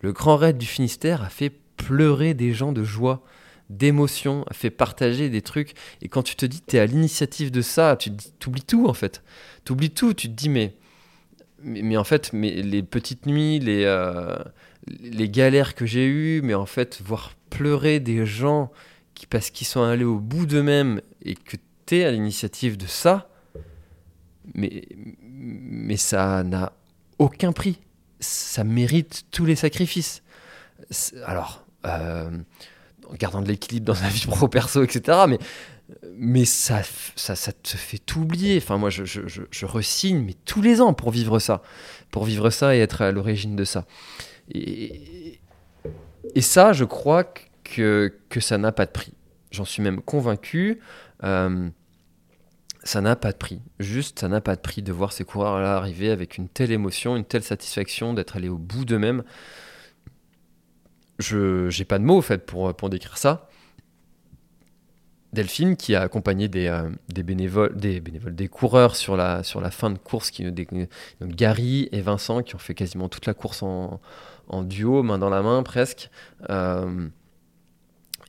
Le 0.00 0.12
Grand 0.12 0.36
Raid 0.36 0.58
du 0.58 0.66
Finistère 0.66 1.22
a 1.22 1.28
fait 1.28 1.52
pleurer 1.76 2.34
des 2.34 2.52
gens 2.52 2.72
de 2.72 2.82
joie 2.82 3.22
d'émotions, 3.70 4.44
fait 4.52 4.70
partager 4.70 5.30
des 5.30 5.42
trucs. 5.42 5.74
Et 6.02 6.08
quand 6.08 6.22
tu 6.22 6.36
te 6.36 6.44
dis 6.44 6.60
tu 6.60 6.76
es 6.76 6.80
à 6.80 6.86
l'initiative 6.86 7.50
de 7.50 7.62
ça, 7.62 7.96
tu 7.96 8.10
oublies 8.46 8.62
tout 8.62 8.86
en 8.86 8.94
fait. 8.94 9.22
Tu 9.64 9.72
oublies 9.72 9.90
tout, 9.90 10.12
tu 10.12 10.28
te 10.28 10.34
dis 10.34 10.48
mais, 10.48 10.74
mais, 11.62 11.96
en 11.96 12.04
fait, 12.04 12.32
mais 12.32 12.62
les 12.62 12.82
petites 12.82 13.26
nuits, 13.26 13.58
les, 13.58 13.84
euh, 13.84 14.36
les 14.86 15.28
galères 15.28 15.74
que 15.74 15.86
j'ai 15.86 16.06
eues, 16.06 16.42
mais 16.42 16.54
en 16.54 16.66
fait, 16.66 17.00
voir 17.04 17.34
pleurer 17.50 18.00
des 18.00 18.26
gens 18.26 18.70
qui, 19.14 19.26
parce 19.26 19.50
qu'ils 19.50 19.66
sont 19.66 19.82
allés 19.82 20.04
au 20.04 20.18
bout 20.18 20.46
d'eux-mêmes 20.46 21.00
et 21.22 21.34
que 21.34 21.56
tu 21.86 21.98
es 21.98 22.04
à 22.04 22.10
l'initiative 22.10 22.76
de 22.76 22.86
ça, 22.86 23.28
mais, 24.54 24.84
mais 25.26 25.96
ça 25.96 26.42
n'a 26.42 26.72
aucun 27.18 27.52
prix. 27.52 27.78
Ça 28.20 28.64
mérite 28.64 29.26
tous 29.30 29.44
les 29.44 29.56
sacrifices. 29.56 30.22
Alors, 31.24 31.64
euh, 31.86 32.30
en 33.10 33.14
gardant 33.14 33.42
de 33.42 33.48
l'équilibre 33.48 33.86
dans 33.86 33.94
sa 33.94 34.08
vie 34.08 34.26
pro-perso, 34.28 34.82
etc. 34.82 35.18
Mais, 35.28 35.38
mais 36.14 36.44
ça, 36.44 36.82
ça, 37.16 37.34
te 37.52 37.76
fait 37.76 37.98
tout 37.98 38.20
oublier. 38.20 38.58
Enfin, 38.58 38.78
moi, 38.78 38.90
je, 38.90 39.04
je, 39.04 39.20
je, 39.26 39.66
resigne, 39.66 40.22
mais 40.24 40.34
tous 40.44 40.62
les 40.62 40.80
ans 40.80 40.94
pour 40.94 41.10
vivre 41.10 41.38
ça. 41.38 41.62
Pour 42.10 42.24
vivre 42.24 42.50
ça 42.50 42.74
et 42.74 42.78
être 42.78 43.02
à 43.02 43.12
l'origine 43.12 43.56
de 43.56 43.64
ça. 43.64 43.86
Et, 44.52 45.40
et 46.34 46.40
ça, 46.40 46.72
je 46.72 46.84
crois 46.84 47.24
que, 47.64 48.14
que 48.28 48.40
ça 48.40 48.58
n'a 48.58 48.72
pas 48.72 48.86
de 48.86 48.90
prix. 48.90 49.12
J'en 49.50 49.64
suis 49.64 49.82
même 49.82 50.00
convaincu. 50.00 50.80
Euh, 51.24 51.68
ça 52.82 53.00
n'a 53.00 53.16
pas 53.16 53.32
de 53.32 53.36
prix. 53.36 53.60
Juste, 53.78 54.20
ça 54.20 54.28
n'a 54.28 54.40
pas 54.40 54.56
de 54.56 54.60
prix 54.60 54.82
de 54.82 54.92
voir 54.92 55.12
ces 55.12 55.24
coureurs-là 55.24 55.76
arriver 55.76 56.10
avec 56.10 56.38
une 56.38 56.48
telle 56.48 56.72
émotion, 56.72 57.16
une 57.16 57.24
telle 57.24 57.42
satisfaction 57.42 58.14
d'être 58.14 58.36
allés 58.36 58.48
au 58.48 58.58
bout 58.58 58.84
d'eux-mêmes 58.84 59.22
je 61.20 61.78
n'ai 61.78 61.84
pas 61.84 61.98
de 61.98 62.04
mots 62.04 62.18
en 62.18 62.38
pour, 62.38 62.74
pour 62.74 62.90
décrire 62.90 63.18
ça. 63.18 63.48
Delphine 65.32 65.76
qui 65.76 65.94
a 65.94 66.02
accompagné 66.02 66.48
des, 66.48 66.66
euh, 66.66 66.90
bénévoles, 67.08 67.76
des 67.76 68.00
bénévoles, 68.00 68.34
des 68.34 68.48
coureurs 68.48 68.96
sur 68.96 69.16
la, 69.16 69.42
fin 69.70 69.90
de 69.90 69.98
course, 69.98 70.30
qui, 70.32 70.44
Gary 71.20 71.88
et 71.92 72.00
Vincent 72.00 72.42
qui 72.42 72.56
ont 72.56 72.58
fait 72.58 72.74
quasiment 72.74 73.08
toute 73.08 73.26
la 73.26 73.34
course 73.34 73.62
en, 73.62 74.00
en 74.48 74.62
duo, 74.62 75.02
main 75.02 75.18
dans 75.18 75.30
la 75.30 75.42
main 75.42 75.62
presque. 75.62 76.10
Euh, 76.50 77.08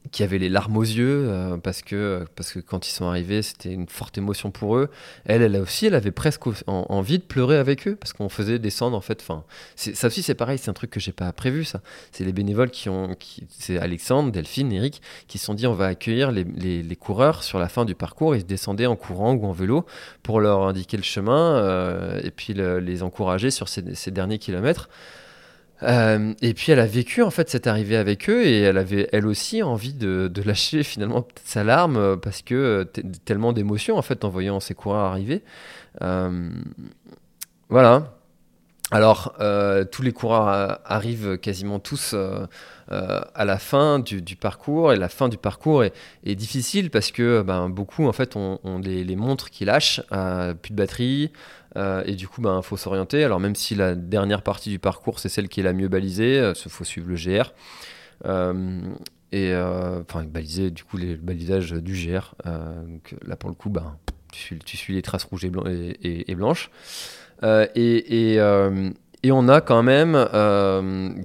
qui 0.09 0.23
avaient 0.23 0.39
les 0.39 0.49
larmes 0.49 0.77
aux 0.77 0.83
yeux 0.83 1.27
euh, 1.29 1.57
parce, 1.57 1.83
que, 1.83 2.25
parce 2.35 2.51
que 2.51 2.59
quand 2.59 2.87
ils 2.87 2.91
sont 2.91 3.05
arrivés, 3.05 3.41
c'était 3.43 3.71
une 3.71 3.87
forte 3.87 4.17
émotion 4.17 4.49
pour 4.49 4.75
eux. 4.75 4.89
Elle, 5.25 5.41
elle 5.43 5.55
aussi, 5.57 5.85
elle 5.85 5.95
avait 5.95 6.11
presque 6.11 6.41
envie 6.67 7.19
de 7.19 7.23
pleurer 7.23 7.57
avec 7.57 7.87
eux 7.87 7.95
parce 7.95 8.11
qu'on 8.11 8.27
faisait 8.27 8.57
descendre 8.57 8.97
en 8.97 9.01
fait. 9.01 9.21
Enfin, 9.21 9.43
ça 9.75 10.07
aussi, 10.07 10.23
c'est 10.23 10.33
pareil, 10.33 10.57
c'est 10.57 10.69
un 10.69 10.73
truc 10.73 10.89
que 10.89 10.99
j'ai 10.99 11.11
pas 11.11 11.31
prévu. 11.31 11.65
Ça, 11.65 11.81
c'est 12.11 12.23
les 12.23 12.33
bénévoles 12.33 12.71
qui 12.71 12.89
ont, 12.89 13.15
qui, 13.17 13.45
c'est 13.49 13.77
Alexandre, 13.77 14.31
Delphine, 14.31 14.71
Eric, 14.71 15.01
qui 15.27 15.37
se 15.37 15.45
sont 15.45 15.53
dit 15.53 15.67
on 15.67 15.73
va 15.73 15.85
accueillir 15.85 16.31
les, 16.31 16.43
les, 16.43 16.95
coureurs 16.95 17.43
sur 17.43 17.59
la 17.59 17.69
fin 17.69 17.85
du 17.85 17.95
parcours. 17.95 18.35
Ils 18.35 18.45
descendaient 18.45 18.87
en 18.87 18.95
courant 18.95 19.33
ou 19.33 19.45
en 19.45 19.51
vélo 19.51 19.85
pour 20.23 20.39
leur 20.39 20.63
indiquer 20.63 20.97
le 20.97 21.03
chemin 21.03 21.55
euh, 21.55 22.19
et 22.23 22.31
puis 22.31 22.53
les 22.53 23.03
encourager 23.03 23.51
sur 23.51 23.67
ces 23.69 24.11
derniers 24.11 24.39
kilomètres. 24.39 24.89
Euh, 25.83 26.33
et 26.41 26.53
puis 26.53 26.71
elle 26.71 26.79
a 26.79 26.85
vécu 26.85 27.23
en 27.23 27.31
fait 27.31 27.49
cette 27.49 27.65
arrivée 27.65 27.97
avec 27.97 28.29
eux 28.29 28.45
et 28.45 28.61
elle 28.61 28.77
avait 28.77 29.09
elle 29.11 29.25
aussi 29.25 29.63
envie 29.63 29.93
de, 29.93 30.31
lâcher 30.45 30.83
finalement 30.83 31.27
sa 31.43 31.63
larme 31.63 31.97
euh, 31.97 32.15
parce 32.17 32.43
que 32.43 32.55
euh, 32.55 32.85
tellement 33.25 33.51
d'émotions 33.51 33.97
en 33.97 34.01
fait 34.03 34.23
en 34.23 34.29
voyant 34.29 34.59
ses 34.59 34.75
coureurs 34.75 35.05
arriver. 35.05 35.43
voilà. 37.69 38.17
Alors 38.93 39.35
tous 39.91 40.01
les 40.01 40.11
coureurs 40.11 40.81
arrivent 40.83 41.37
quasiment 41.37 41.79
tous 41.79 42.13
à 42.89 43.45
la 43.45 43.57
fin 43.57 43.99
du, 43.99 44.35
parcours 44.35 44.91
et 44.91 44.97
la 44.97 45.07
fin 45.07 45.29
du 45.29 45.37
parcours 45.37 45.85
est, 45.85 46.35
difficile 46.35 46.89
parce 46.89 47.11
que 47.11 47.41
ben, 47.41 47.69
beaucoup 47.69 48.05
en 48.05 48.11
fait 48.11 48.35
ont, 48.35 48.59
les, 48.83 49.05
les, 49.05 49.15
montres 49.15 49.49
qui 49.49 49.63
lâchent, 49.63 50.01
plus 50.61 50.71
de 50.71 50.75
batterie. 50.75 51.31
Euh, 51.77 52.03
et 52.05 52.15
du 52.15 52.27
coup, 52.27 52.41
il 52.41 52.43
ben, 52.43 52.61
faut 52.61 52.77
s'orienter. 52.77 53.23
Alors, 53.23 53.39
même 53.39 53.55
si 53.55 53.75
la 53.75 53.95
dernière 53.95 54.41
partie 54.41 54.69
du 54.69 54.79
parcours, 54.79 55.19
c'est 55.19 55.29
celle 55.29 55.47
qui 55.47 55.59
est 55.61 55.63
la 55.63 55.73
mieux 55.73 55.87
balisée, 55.87 56.35
il 56.35 56.39
euh, 56.39 56.53
faut 56.53 56.83
suivre 56.83 57.07
le 57.09 57.15
GR. 57.15 57.53
Euh, 58.25 58.81
et 59.31 59.55
enfin, 59.55 60.25
baliser 60.25 60.71
du 60.71 60.83
coup 60.83 60.97
les, 60.97 61.11
le 61.11 61.21
balisage 61.21 61.71
du 61.71 61.93
GR. 61.93 62.35
là, 62.45 63.35
pour 63.37 63.49
le 63.49 63.55
coup, 63.55 63.69
ben, 63.69 63.97
tu, 64.31 64.77
suis, 64.77 64.93
les 64.93 65.01
traces 65.01 65.23
rouges 65.23 65.45
et, 65.45 66.35
blanches. 66.35 66.69
Et, 67.41 68.35
et, 68.35 69.31
on 69.31 69.47
a 69.47 69.61
quand 69.61 69.83
même 69.83 70.13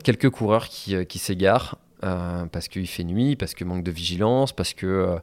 quelques 0.05 0.31
coureurs 0.31 0.69
qui, 0.69 1.05
qui 1.07 1.19
s'égarent. 1.19 1.79
parce 2.01 2.69
qu'il 2.69 2.87
fait 2.87 3.03
nuit, 3.03 3.35
parce 3.35 3.55
que 3.55 3.65
manque 3.65 3.83
de 3.83 3.91
vigilance, 3.91 4.53
parce 4.53 4.73
que 4.73 5.19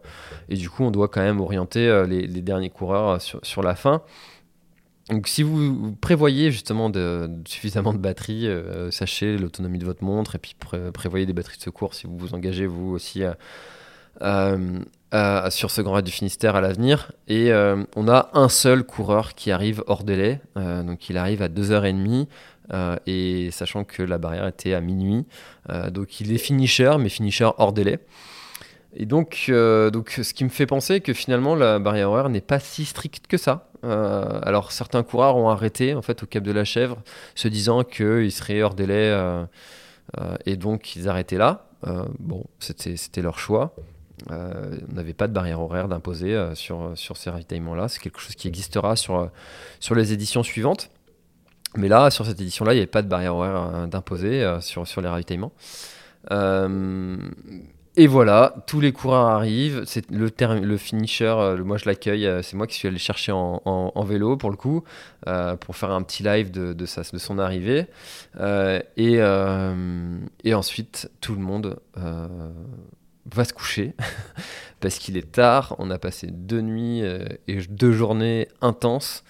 et 0.50 0.56
du 0.56 0.70
coup 0.70 0.84
on 0.84 0.92
doit 0.92 1.08
quand 1.08 1.22
même 1.22 1.40
orienter 1.40 2.04
les, 2.06 2.28
les 2.28 2.42
derniers 2.42 2.70
coureurs 2.70 3.22
sur, 3.22 3.40
sur 3.44 3.64
la 3.64 3.76
fin. 3.76 4.02
Donc, 5.10 5.28
si 5.28 5.44
vous 5.44 5.94
prévoyez 6.00 6.52
justement 6.52 6.90
de, 6.90 7.30
suffisamment 7.46 7.94
de 7.94 7.98
batterie, 7.98 8.48
euh, 8.48 8.90
sachez 8.90 9.38
l'autonomie 9.38 9.78
de 9.78 9.86
votre 9.86 10.04
montre 10.04 10.36
et 10.36 10.40
puis 10.40 10.56
prévoyez 10.94 11.26
des 11.26 11.34
batteries 11.34 11.58
de 11.58 11.64
secours 11.64 11.94
si 11.94 12.08
vous 12.08 12.18
vous 12.18 12.34
engagez 12.34 12.66
vous 12.66 12.92
aussi 12.92 13.24
sur 14.22 15.72
ce 15.72 15.82
Grand 15.82 15.94
Raid 15.94 16.06
du 16.06 16.12
Finistère 16.12 16.56
à 16.56 16.62
l'avenir. 16.62 17.12
Et 17.28 17.52
on 17.96 18.08
a 18.08 18.30
un 18.34 18.48
seul 18.48 18.84
coureur 18.84 19.36
qui 19.36 19.52
arrive 19.52 19.84
hors 19.88 20.04
délai. 20.04 20.40
donc 20.56 21.10
il 21.10 21.18
arrive 21.18 21.42
à 21.42 21.50
2h30. 21.50 22.28
et 23.06 23.50
sachant 23.52 23.84
que 23.84 24.04
la 24.04 24.18
barrière 24.18 24.48
était 24.48 24.74
à 24.74 24.80
minuit. 24.80 25.26
donc 25.92 26.22
il 26.22 26.32
est 26.32 26.38
finisher, 26.38 26.96
mais 26.98 27.10
finisher 27.10 27.50
hors 27.58 27.74
délai. 27.74 28.00
Et 28.96 29.06
donc, 29.06 29.50
donc, 29.50 30.20
ce 30.22 30.34
qui 30.34 30.44
me 30.44 30.50
fait 30.50 30.66
penser 30.66 31.02
que 31.02 31.14
finalement 31.14 31.56
la 31.56 31.80
barrière 31.80 32.12
horaire 32.12 32.30
n'est 32.30 32.42
pas 32.42 32.60
si 32.60 32.86
stricte 32.86 33.28
que 33.28 33.38
ça. 33.38 33.68
Euh, 33.84 34.40
alors 34.44 34.72
certains 34.72 35.04
coureurs 35.04 35.36
ont 35.36 35.50
arrêté 35.50 35.94
en 35.94 36.02
fait 36.02 36.24
au 36.24 36.26
Cap 36.26 36.44
de 36.44 36.52
la 36.52 36.64
Chèvre, 36.64 37.02
se 37.36 37.48
disant 37.48 37.84
qu'ils 37.84 38.32
seraient 38.32 38.62
hors 38.62 38.76
délai 38.76 39.10
euh, 39.10 39.44
euh, 40.20 40.36
et 40.46 40.56
donc 40.56 40.96
ils 40.96 41.10
arrêtaient 41.10 41.38
là. 41.38 41.66
bon, 42.20 42.46
c'était 42.60 43.22
leur 43.22 43.40
choix. 43.40 43.76
on 44.30 44.94
n'avait 44.94 45.14
pas 45.14 45.28
de 45.28 45.34
barrière 45.34 45.60
horaire 45.60 45.88
d'imposer 45.88 46.52
sur, 46.56 46.92
sur 46.96 47.18
ces 47.18 47.30
ravitaillements-là. 47.30 47.90
C'est 47.90 48.00
quelque 48.00 48.20
chose 48.20 48.36
qui 48.36 48.48
existera 48.48 48.96
sur, 48.96 49.30
sur 49.80 49.96
les 49.96 50.14
éditions 50.14 50.44
suivantes. 50.44 50.90
Mais 51.76 51.88
là, 51.88 52.12
sur 52.12 52.26
cette 52.26 52.40
édition-là, 52.40 52.74
il 52.74 52.76
n'y 52.76 52.82
avait 52.82 52.88
pas 52.88 53.02
de 53.02 53.08
barrière 53.08 53.36
horaire 53.36 53.88
d'imposer 53.88 54.58
sur, 54.62 54.88
sur 54.88 55.02
les 55.02 55.10
ravitaillements. 55.10 55.52
Et 57.96 58.08
voilà, 58.08 58.56
tous 58.66 58.80
les 58.80 58.92
coureurs 58.92 59.28
arrivent. 59.28 59.84
C'est 59.86 60.10
le, 60.10 60.32
le 60.40 60.78
finisher, 60.78 61.26
euh, 61.26 61.64
moi 61.64 61.78
je 61.78 61.86
l'accueille. 61.86 62.26
Euh, 62.26 62.42
c'est 62.42 62.58
moi 62.58 62.66
qui 62.66 62.76
suis 62.76 62.88
allé 62.88 62.98
chercher 62.98 63.32
en, 63.32 64.04
vélo 64.04 64.36
pour 64.36 64.50
le 64.50 64.58
coup, 64.58 64.84
euh, 65.28 65.56
pour 65.56 65.76
faire 65.76 65.92
un 65.92 66.02
petit 66.02 66.24
live 66.24 66.50
de, 66.50 66.86
sa, 66.88 67.04
de 67.04 67.18
son 67.20 67.38
arrivée. 67.38 67.86
et, 68.98 69.24
ensuite, 70.54 71.12
tout 71.22 71.36
le 71.36 71.42
monde 71.42 71.80
va 71.96 73.46
se 73.46 73.54
coucher 73.54 73.94
parce 74.80 74.98
qu'il 74.98 75.16
est 75.16 75.32
tard. 75.32 75.76
On 75.78 75.92
a 75.92 76.00
passé 76.00 76.28
deux 76.32 76.62
nuits 76.62 77.04
et 77.48 77.62
deux 77.70 77.92
journées 77.92 78.48
intenses. 78.62 79.24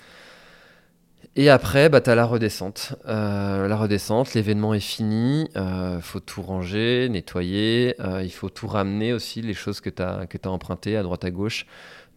Et 1.36 1.50
après, 1.50 1.90
bah, 1.90 2.00
tu 2.00 2.12
as 2.12 2.16
la 2.16 2.26
redescente. 2.26 2.94
Euh, 3.08 3.68
la 3.68 3.76
redescente, 3.76 4.36
l'événement 4.36 4.76
est 4.76 4.80
fini, 4.80 5.50
il 5.56 5.58
euh, 5.58 6.00
faut 6.00 6.20
tout 6.20 6.44
ranger, 6.44 7.10
nettoyer, 7.10 7.96
euh, 8.00 8.22
il 8.22 8.32
faut 8.32 8.50
tout 8.50 8.68
ramener 8.68 9.14
aussi, 9.14 9.42
les 9.42 9.56
choses 9.56 9.82
que 9.82 9.90
tu 9.90 10.04
as, 10.04 10.28
empruntées 10.46 10.96
à 10.96 11.02
droite 11.02 11.26
à 11.26 11.32
gauche. 11.32 11.66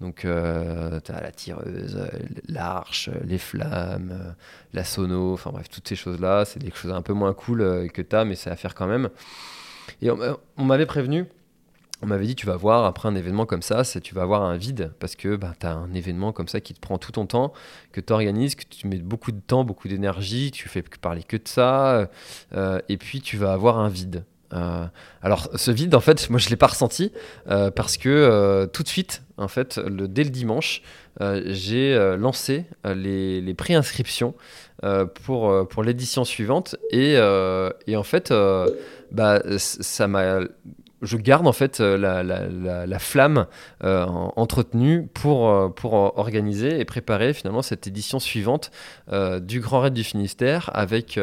Donc, 0.02 0.20
tu 0.20 0.28
as 0.28 1.00
la 1.22 1.32
tireuse, 1.32 1.98
l'arche, 2.48 3.08
les 3.24 3.38
flammes, 3.38 4.34
la 4.74 4.84
sono, 4.84 5.32
enfin 5.32 5.50
bref, 5.50 5.70
toutes 5.70 5.88
ces 5.88 5.96
choses-là. 5.96 6.44
C'est 6.44 6.58
des 6.58 6.70
choses 6.70 6.92
un 6.92 7.00
peu 7.00 7.14
moins 7.14 7.32
cool 7.32 7.88
que 7.90 8.02
tu 8.02 8.14
as, 8.14 8.26
mais 8.26 8.34
c'est 8.34 8.50
à 8.50 8.56
faire 8.56 8.74
quand 8.74 8.86
même. 8.86 9.08
Et 10.02 10.10
on 10.10 10.64
m'avait 10.64 10.84
prévenu 10.84 11.24
on 12.02 12.06
m'avait 12.06 12.26
dit 12.26 12.34
tu 12.34 12.46
vas 12.46 12.56
voir 12.56 12.84
après 12.84 13.08
un 13.08 13.14
événement 13.14 13.46
comme 13.46 13.62
ça, 13.62 13.82
tu 13.84 14.14
vas 14.14 14.22
avoir 14.22 14.42
un 14.42 14.56
vide 14.56 14.92
parce 15.00 15.16
que 15.16 15.36
bah, 15.36 15.54
tu 15.58 15.66
as 15.66 15.72
un 15.72 15.92
événement 15.94 16.32
comme 16.32 16.48
ça 16.48 16.60
qui 16.60 16.74
te 16.74 16.80
prend 16.80 16.98
tout 16.98 17.12
ton 17.12 17.26
temps, 17.26 17.52
que 17.92 18.00
tu 18.00 18.12
organises, 18.12 18.54
que 18.54 18.64
tu 18.64 18.86
mets 18.86 18.98
beaucoup 18.98 19.32
de 19.32 19.40
temps, 19.40 19.64
beaucoup 19.64 19.88
d'énergie, 19.88 20.50
tu 20.50 20.68
fais 20.68 20.82
parler 20.82 21.22
que 21.22 21.36
de 21.36 21.46
ça, 21.48 22.08
euh, 22.54 22.78
et 22.88 22.96
puis 22.96 23.20
tu 23.20 23.36
vas 23.36 23.52
avoir 23.52 23.78
un 23.78 23.88
vide. 23.88 24.24
Euh, 24.52 24.86
alors 25.22 25.48
ce 25.56 25.72
vide 25.72 25.92
en 25.96 26.00
fait 26.00 26.30
moi 26.30 26.38
je 26.38 26.48
l'ai 26.50 26.56
pas 26.56 26.68
ressenti 26.68 27.10
euh, 27.50 27.72
parce 27.72 27.96
que 27.96 28.70
tout 28.72 28.84
de 28.84 28.88
suite 28.88 29.24
en 29.38 29.48
fait 29.48 29.76
le, 29.78 30.06
dès 30.06 30.22
le 30.22 30.30
dimanche 30.30 30.82
j'ai 31.46 32.14
lancé 32.16 32.64
les, 32.84 33.40
les 33.40 33.54
préinscriptions 33.54 34.34
pour, 35.24 35.68
pour 35.68 35.82
l'édition 35.82 36.24
suivante 36.24 36.76
et, 36.90 37.14
et, 37.86 37.96
en 37.96 38.02
fait 38.04 38.32
bah, 39.10 39.42
ça 39.58 40.06
m'a 40.06 40.40
je 41.02 41.16
garde 41.16 41.46
en 41.46 41.52
fait 41.52 41.80
euh, 41.80 41.96
la, 41.96 42.98
flamme 42.98 43.46
euh, 43.84 44.04
entretenue 44.06 45.08
pour, 45.12 45.48
euh, 45.48 45.68
pour 45.68 45.92
organiser 45.92 46.80
et 46.80 46.84
préparer 46.84 47.34
finalement 47.34 47.62
cette 47.62 47.86
édition 47.86 48.18
suivante 48.18 48.70
du 49.40 49.60
Grand 49.60 49.80
Raid 49.80 49.92
du 49.92 50.04
Finistère 50.04 50.70
avec 50.74 51.18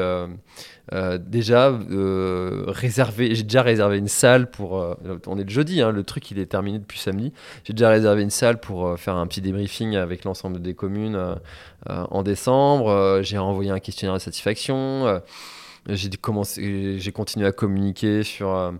déjà 0.91 1.79
réservé, 2.67 3.35
j'ai 3.35 3.43
déjà 3.43 3.61
réservé 3.61 3.97
une 3.97 4.07
salle 4.07 4.49
pour, 4.49 4.73
on 5.27 5.37
est 5.37 5.43
le 5.43 5.49
jeudi, 5.49 5.81
hein, 5.81 5.91
le 5.91 6.03
truc 6.03 6.29
il 6.31 6.39
est 6.39 6.45
terminé 6.45 6.79
depuis 6.79 6.99
samedi, 6.99 7.33
j'ai 7.63 7.73
déjà 7.73 7.89
réservé 7.89 8.21
une 8.21 8.29
salle 8.29 8.59
pour 8.59 8.97
faire 8.99 9.15
un 9.15 9.27
petit 9.27 9.41
débriefing 9.41 9.95
avec 9.95 10.23
l'ensemble 10.23 10.61
des 10.61 10.73
communes 10.73 11.35
en 11.87 12.23
décembre, 12.23 13.21
j'ai 13.21 13.37
envoyé 13.37 13.71
un 13.71 13.79
questionnaire 13.79 14.15
de 14.15 14.21
satisfaction, 14.21 15.21
j'ai 15.89 17.11
continué 17.11 17.47
à 17.47 17.51
communiquer 17.51 18.23
sur 18.23 18.73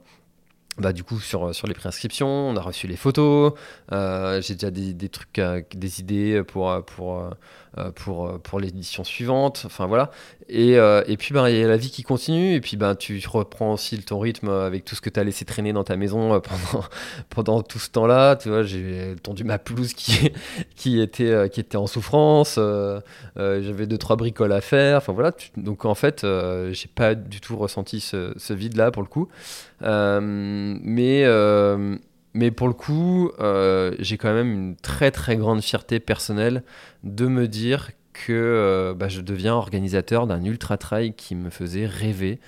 bah, 0.78 0.94
du 0.94 1.04
coup, 1.04 1.20
sur, 1.20 1.52
les 1.68 1.74
préinscriptions, 1.74 2.28
on 2.28 2.56
a 2.56 2.62
reçu 2.62 2.88
les 2.88 2.96
photos. 2.96 3.54
Euh, 3.92 4.42
j'ai 4.42 4.56
déjà 4.56 4.72
des, 4.72 5.10
trucs, 5.10 5.40
des 5.76 6.00
idées 6.00 6.44
pour, 6.44 6.84
pour, 6.86 7.20
euh, 7.20 7.30
pour, 7.96 8.40
pour 8.42 8.60
l'édition 8.60 9.04
suivante. 9.04 9.64
Enfin 9.66 9.88
voilà. 9.88 10.12
Et, 10.50 10.78
euh, 10.78 11.04
et 11.08 11.18
puis, 11.18 11.34
ben, 11.34 11.48
il 11.50 11.58
y 11.58 11.64
a 11.64 11.68
la 11.68 11.78
vie 11.78 11.90
qui 11.90 12.04
continue. 12.04 12.54
Et 12.54 12.62
puis, 12.62 12.78
ben, 12.78 12.96
tu 12.96 13.22
reprends 13.28 13.74
aussi 13.74 14.00
ton 14.00 14.20
rythme 14.20 14.50
avec 14.50 14.86
tout 14.86 14.96
ce 14.96 15.02
que 15.02 15.10
tu 15.10 15.20
as 15.20 15.24
laissé 15.24 15.46
traîner 15.46 15.74
dans 15.74 15.84
ta 15.84 15.96
maison 15.96 16.42
pendant, 16.42 16.86
pendant 17.30 17.62
tout 17.64 17.80
ce 17.80 17.90
temps-là. 17.92 18.36
Tu 18.36 18.50
vois, 18.50 18.64
j'ai 18.64 19.16
tendu 19.24 19.44
ma 19.44 19.58
pelouse 19.58 19.94
qui, 19.94 20.32
qui, 20.76 21.00
était, 21.00 21.50
qui 21.50 21.60
était 21.60 21.78
en 21.78 21.88
souffrance. 21.88 22.60
J'avais 23.36 23.88
deux, 23.88 23.98
trois 23.98 24.16
bricoles 24.16 24.54
à 24.54 24.62
faire. 24.62 24.98
Enfin 24.98 25.14
voilà. 25.14 25.32
Donc, 25.58 25.86
en 25.86 25.96
fait, 25.96 26.26
j'ai 26.72 26.90
pas 26.94 27.16
du 27.16 27.42
tout 27.42 27.58
ressenti 27.58 28.00
ce, 28.00 28.34
ce 28.38 28.54
vide-là 28.54 28.92
pour 28.92 29.02
le 29.02 29.08
coup. 29.08 29.30
Euh, 29.84 30.20
mais, 30.22 31.24
euh, 31.26 31.98
mais 32.34 32.52
pour 32.52 32.68
le 32.68 32.74
coup, 32.74 33.32
euh, 33.40 33.96
j'ai 34.00 34.18
quand 34.18 34.34
même 34.34 34.52
une 34.52 34.76
très 34.76 35.12
très 35.12 35.38
grande 35.38 35.62
fierté 35.62 36.00
personnelle 36.00 36.64
de 37.04 37.28
me 37.28 37.48
dire 37.48 37.92
que 38.14 38.94
bah, 38.96 39.08
je 39.08 39.22
deviens 39.22 39.56
organisateur 39.56 40.28
d'un 40.28 40.44
ultra 40.44 40.78
trail 40.78 41.14
qui 41.16 41.34
me 41.34 41.50
faisait 41.50 41.88
rêver. 41.88 42.40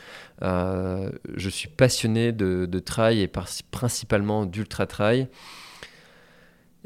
je 0.41 1.49
suis 1.49 1.69
passionné 1.69 2.31
de, 2.31 2.79
trail 2.79 3.21
et 3.21 3.27
principalement 3.71 4.45
d'ultra 4.45 4.86
trail. 4.86 5.27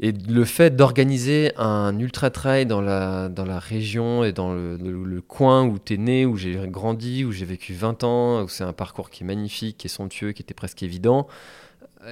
Et 0.02 0.12
le 0.12 0.46
fait 0.46 0.74
d'organiser 0.74 1.52
un 1.58 1.98
ultra 1.98 2.30
trail 2.30 2.64
dans 2.64 2.80
la, 2.80 3.28
dans 3.28 3.44
la 3.44 3.58
région 3.58 4.24
et 4.24 4.32
dans 4.32 4.54
le, 4.54 5.20
coin 5.20 5.66
où 5.66 5.78
tu 5.78 5.94
es 5.94 5.96
né, 5.98 6.24
où 6.24 6.36
j'ai 6.36 6.58
grandi, 6.68 7.22
où 7.26 7.32
j'ai 7.32 7.44
vécu 7.44 7.74
20 7.74 8.02
ans, 8.04 8.42
où 8.42 8.48
c'est 8.48 8.64
un 8.64 8.72
parcours 8.72 9.10
qui 9.10 9.24
est 9.24 9.26
magnifique, 9.26 9.76
qui 9.76 9.88
est 9.88 9.90
somptueux, 9.90 10.32
qui 10.32 10.40
était 10.40 10.54
presque 10.54 10.82
évident, 10.82 11.28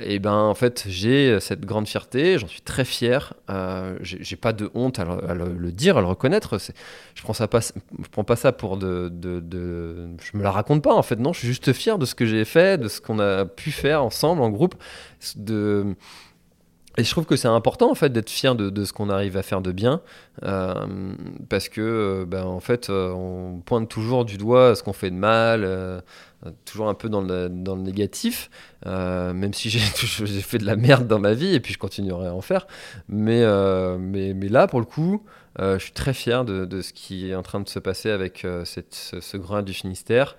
et 0.02 0.16
eh 0.16 0.18
ben 0.18 0.34
en 0.34 0.54
fait 0.54 0.84
j'ai 0.86 1.40
cette 1.40 1.62
grande 1.64 1.88
fierté, 1.88 2.38
j'en 2.38 2.46
suis 2.46 2.60
très 2.60 2.84
fier. 2.84 3.32
Euh, 3.48 3.96
j'ai 4.02 4.36
pas 4.36 4.52
de 4.52 4.70
honte 4.74 4.98
à 4.98 5.04
le, 5.04 5.72
dire, 5.72 5.96
à 5.96 6.02
le 6.02 6.06
reconnaître. 6.06 6.58
Je 7.14 7.22
prends 7.22 7.32
ça 7.32 7.48
pas, 7.48 7.60
je 7.60 8.08
prends 8.10 8.24
pas 8.24 8.36
ça 8.36 8.52
pour 8.52 8.76
de, 8.76 9.08
de, 9.10 9.40
de, 9.40 10.10
je 10.20 10.36
me 10.36 10.42
la 10.42 10.50
raconte 10.50 10.82
pas 10.82 10.94
en 10.94 11.02
fait. 11.02 11.16
Non, 11.16 11.32
je 11.32 11.38
suis 11.38 11.48
juste 11.48 11.72
fier 11.72 11.98
de 11.98 12.04
ce 12.04 12.14
que 12.14 12.26
j'ai 12.26 12.44
fait, 12.44 12.78
de 12.78 12.88
ce 12.88 13.00
qu'on 13.00 13.18
a 13.18 13.46
pu 13.46 13.70
faire 13.70 14.04
ensemble 14.04 14.42
en 14.42 14.50
groupe, 14.50 14.74
de 15.36 15.96
et 16.98 17.04
je 17.04 17.10
trouve 17.10 17.26
que 17.26 17.36
c'est 17.36 17.48
important 17.48 17.90
en 17.90 17.94
fait 17.94 18.12
d'être 18.12 18.28
fier 18.28 18.56
de, 18.56 18.84
ce 18.84 18.92
qu'on 18.92 19.08
arrive 19.08 19.36
à 19.36 19.42
faire 19.42 19.60
de 19.60 19.70
bien, 19.70 20.02
euh, 20.42 20.74
parce 21.48 21.68
que 21.68 21.80
euh, 21.80 22.24
ben, 22.26 22.44
en 22.44 22.58
fait 22.58 22.90
euh, 22.90 23.10
on 23.12 23.60
pointe 23.60 23.88
toujours 23.88 24.24
du 24.24 24.36
doigt 24.36 24.74
ce 24.74 24.82
qu'on 24.82 24.92
fait 24.92 25.10
de 25.10 25.16
mal, 25.16 26.02
toujours 26.64 26.88
un 26.88 26.94
peu 26.94 27.08
dans 27.08 27.20
le, 27.20 27.48
dans 27.48 27.76
le 27.76 27.82
négatif, 27.82 28.50
même 28.84 29.54
si 29.54 29.70
j'ai 29.70 29.78
fait 30.40 30.58
de 30.58 30.66
la 30.66 30.76
merde 30.76 31.06
dans 31.06 31.20
ma 31.20 31.34
vie 31.34 31.54
et 31.54 31.60
puis 31.60 31.72
je 31.72 31.78
continuerai 31.78 32.26
à 32.26 32.34
en 32.34 32.40
faire. 32.40 32.66
Mais, 33.08 33.44
mais, 33.98 34.34
mais, 34.34 34.48
là 34.48 34.66
pour 34.66 34.80
le 34.80 34.86
coup, 34.86 35.22
je 35.58 35.78
suis 35.78 35.92
très 35.92 36.12
fier 36.12 36.44
de, 36.44 36.64
de, 36.64 36.82
ce 36.82 36.92
qui 36.92 37.30
est 37.30 37.34
en 37.36 37.42
train 37.42 37.60
de 37.60 37.68
se 37.68 37.78
passer 37.78 38.10
avec 38.10 38.44
cette, 38.64 38.94
ce, 38.94 39.20
ce 39.20 39.36
grain 39.36 39.62
du 39.62 39.72
Finistère. 39.72 40.36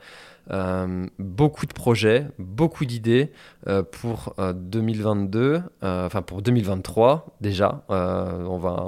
Euh, 0.52 1.06
beaucoup 1.20 1.66
de 1.66 1.74
projets, 1.74 2.26
beaucoup 2.40 2.86
d'idées 2.86 3.32
euh, 3.68 3.84
pour 3.84 4.34
2022, 4.54 5.62
euh, 5.84 6.06
enfin 6.06 6.22
pour 6.22 6.42
2023 6.42 7.36
déjà. 7.40 7.84
on 7.90 8.58
va, 8.58 8.88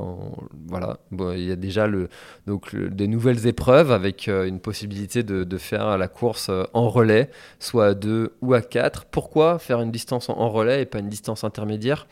voilà, 0.68 0.98
il 1.36 1.44
y 1.44 1.52
a 1.52 1.56
déjà 1.56 1.88
le, 1.88 2.10
donc 2.48 2.76
des 2.76 3.08
nouvelles 3.08 3.46
épreuves 3.48 3.92
avec 3.92 4.28
une 4.28 4.60
possibilité 4.60 5.24
de, 5.24 5.44
de, 5.44 5.58
faire 5.58 5.98
la 5.98 6.08
course 6.08 6.50
en 6.74 6.90
relais, 6.90 7.30
soit 7.60 7.88
à 7.88 7.94
2 7.94 8.36
ou 8.42 8.54
à 8.54 8.62
4. 8.62 9.06
Pourquoi 9.06 9.60
faire 9.60 9.82
une 9.82 9.92
distance 9.92 10.30
en 10.30 10.50
relais 10.50 10.82
et 10.82 10.86
pas 10.86 11.00
une 11.00 11.10
distance 11.10 11.44
intermédiaire? 11.44 12.08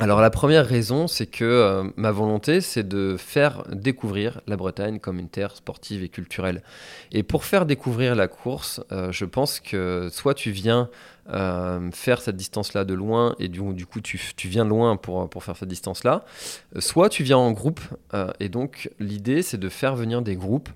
Alors 0.00 0.20
la 0.20 0.30
première 0.30 0.66
raison, 0.66 1.06
c'est 1.06 1.26
que 1.26 1.44
euh, 1.44 1.84
ma 1.94 2.10
volonté, 2.10 2.60
c'est 2.60 2.82
de 2.86 3.14
faire 3.16 3.62
découvrir 3.70 4.40
la 4.48 4.56
Bretagne 4.56 4.98
comme 4.98 5.20
une 5.20 5.28
terre 5.28 5.54
sportive 5.54 6.02
et 6.02 6.08
culturelle. 6.08 6.64
Et 7.12 7.22
pour 7.22 7.44
faire 7.44 7.64
découvrir 7.64 8.16
la 8.16 8.26
course, 8.26 8.80
euh, 8.90 9.12
je 9.12 9.24
pense 9.24 9.60
que 9.60 10.08
soit 10.10 10.34
tu 10.34 10.50
viens 10.50 10.90
euh, 11.30 11.90
faire 11.92 12.20
cette 12.20 12.36
distance-là 12.36 12.84
de 12.84 12.94
loin, 12.94 13.34
et 13.38 13.48
du, 13.48 13.86
coup 13.86 14.00
tu, 14.00 14.18
viens 14.48 14.64
loin 14.64 14.96
pour, 14.96 15.28
faire 15.42 15.56
cette 15.56 15.68
distance-là, 15.68 16.24
soit 16.78 17.08
tu 17.08 17.22
viens 17.22 17.38
en 17.38 17.52
groupe, 17.52 17.80
et 18.40 18.48
donc 18.48 18.90
l'idée 18.98 19.42
c'est 19.42 19.58
de 19.58 19.68
faire 19.68 19.96
venir 19.96 20.22
des 20.22 20.36
groupes 20.36 20.68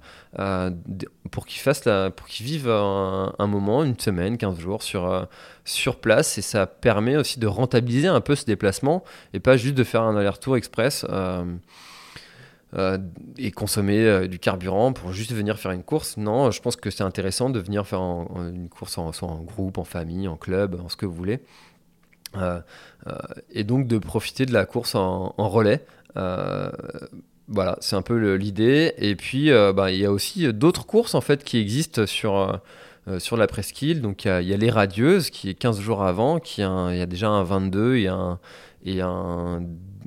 pour 1.31 1.47
qu'ils 1.47 1.61
fassent 1.61 1.89
pour 2.17 2.27
qu'ils 2.27 2.47
vivent 2.47 2.71
un, 2.71 3.35
un, 3.39 3.47
moment, 3.47 3.85
une 3.85 3.99
semaine, 3.99 4.39
15 4.39 4.59
jours 4.59 4.83
sur 4.83 5.29
sur 5.65 5.97
place 5.97 6.39
et 6.39 6.43
ça 6.43 6.67
permet 6.67 7.17
aussi 7.17 7.39
de 7.39 7.47
rentabiliser 7.47 8.09
un 8.09 8.21
peu 8.21 8.35
ce 8.35 8.45
déplacement 8.45 9.05
et 9.35 9.41
pas 9.41 9.57
juste 9.57 9.75
de 9.75 9.85
faire 9.85 10.03
un 10.03 10.17
aller-retour 10.17 10.57
express. 10.57 11.05
Et 12.77 13.51
consommer 13.51 14.29
du 14.29 14.39
carburant 14.39 14.93
pour 14.93 15.13
juste 15.13 15.33
venir 15.33 15.59
faire 15.59 15.73
une 15.73 15.83
course. 15.83 16.17
Non, 16.17 16.51
je 16.51 16.61
pense 16.61 16.77
que 16.77 16.91
c'est 16.91 17.03
intéressant 17.03 17.49
de 17.51 17.61
venir 17.61 17.87
faire 17.87 18.01
une 18.01 18.69
course 18.69 18.99
en, 18.99 19.13
soit 19.13 19.29
en 19.29 19.43
groupe, 19.43 19.79
en 19.79 19.85
famille, 19.85 20.29
en 20.29 20.37
club, 20.37 20.79
en 20.79 20.89
ce 20.89 20.97
que 20.97 21.07
vous 21.07 21.15
voulez. 21.15 21.41
et 23.51 23.65
donc 23.65 23.87
de 23.87 23.99
profiter 23.99 24.45
de 24.45 24.53
la 24.53 24.67
course 24.67 24.95
en, 24.95 25.33
relais. 25.39 25.85
Voilà, 27.49 27.79
c'est 27.81 27.97
un 27.97 28.03
peu 28.03 28.35
l'idée. 28.35 28.93
Et 28.99 29.17
puis, 29.17 29.51
euh, 29.51 29.73
bah, 29.73 29.91
il 29.91 29.99
y 29.99 30.05
a 30.05 30.13
aussi 30.13 30.53
d'autres 30.53 30.85
courses 30.85 31.15
en 31.15 31.23
fait 31.23 31.45
qui 31.45 31.59
existent 31.59 32.07
sur, 32.07 32.37
euh, 32.37 32.57
euh, 33.09 33.19
sur 33.19 33.39
la 33.39 33.47
presqu'île. 33.47 34.03
Donc, 34.03 34.27
il 34.27 34.43
y, 34.43 34.53
a 34.53 34.57
les 34.57 34.71
Radieuses 34.71 35.31
qui 35.31 35.49
est 35.49 35.55
15 35.55 35.81
jours 35.81 36.03
avant, 36.03 36.41
il 36.59 36.61
y 36.61 36.63
a 36.63 37.07
déjà 37.07 37.29
un 37.29 37.43
22 37.43 37.97
et 37.97 38.09
un, 38.09 38.39
et 38.85 39.01
un 39.01 39.63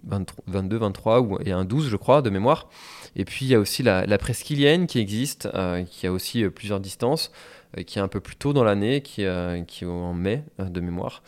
22, 0.06 0.78
23 0.78 1.22
ou, 1.22 1.38
et 1.46 1.52
un 1.52 1.66
12, 1.66 1.88
je 1.88 1.96
crois, 1.98 2.22
de 2.22 2.30
mémoire. 2.30 2.70
Et 3.16 3.26
puis, 3.26 3.46
il 3.46 3.50
y 3.50 3.56
a 3.56 3.60
aussi 3.60 3.84
la, 3.84 4.06
la 4.06 4.18
qui 4.18 5.00
existe, 5.00 5.50
qui 5.90 6.08
a 6.08 6.12
aussi 6.12 6.44
plusieurs 6.50 6.80
distances. 6.80 7.32
Euh, 7.78 7.84
qui 7.84 8.00
est 8.00 8.02
un 8.02 8.08
peu 8.10 8.20
plus 8.20 8.36
tôt 8.36 8.52
dans 8.52 8.66
l'année, 8.66 9.02
qui, 9.02 9.24
euh, 9.24 9.56
est 9.56 9.86
en 9.86 10.14
mai 10.14 10.44
euh, 10.60 10.66
de 10.66 10.82
mémoire. 10.82 11.24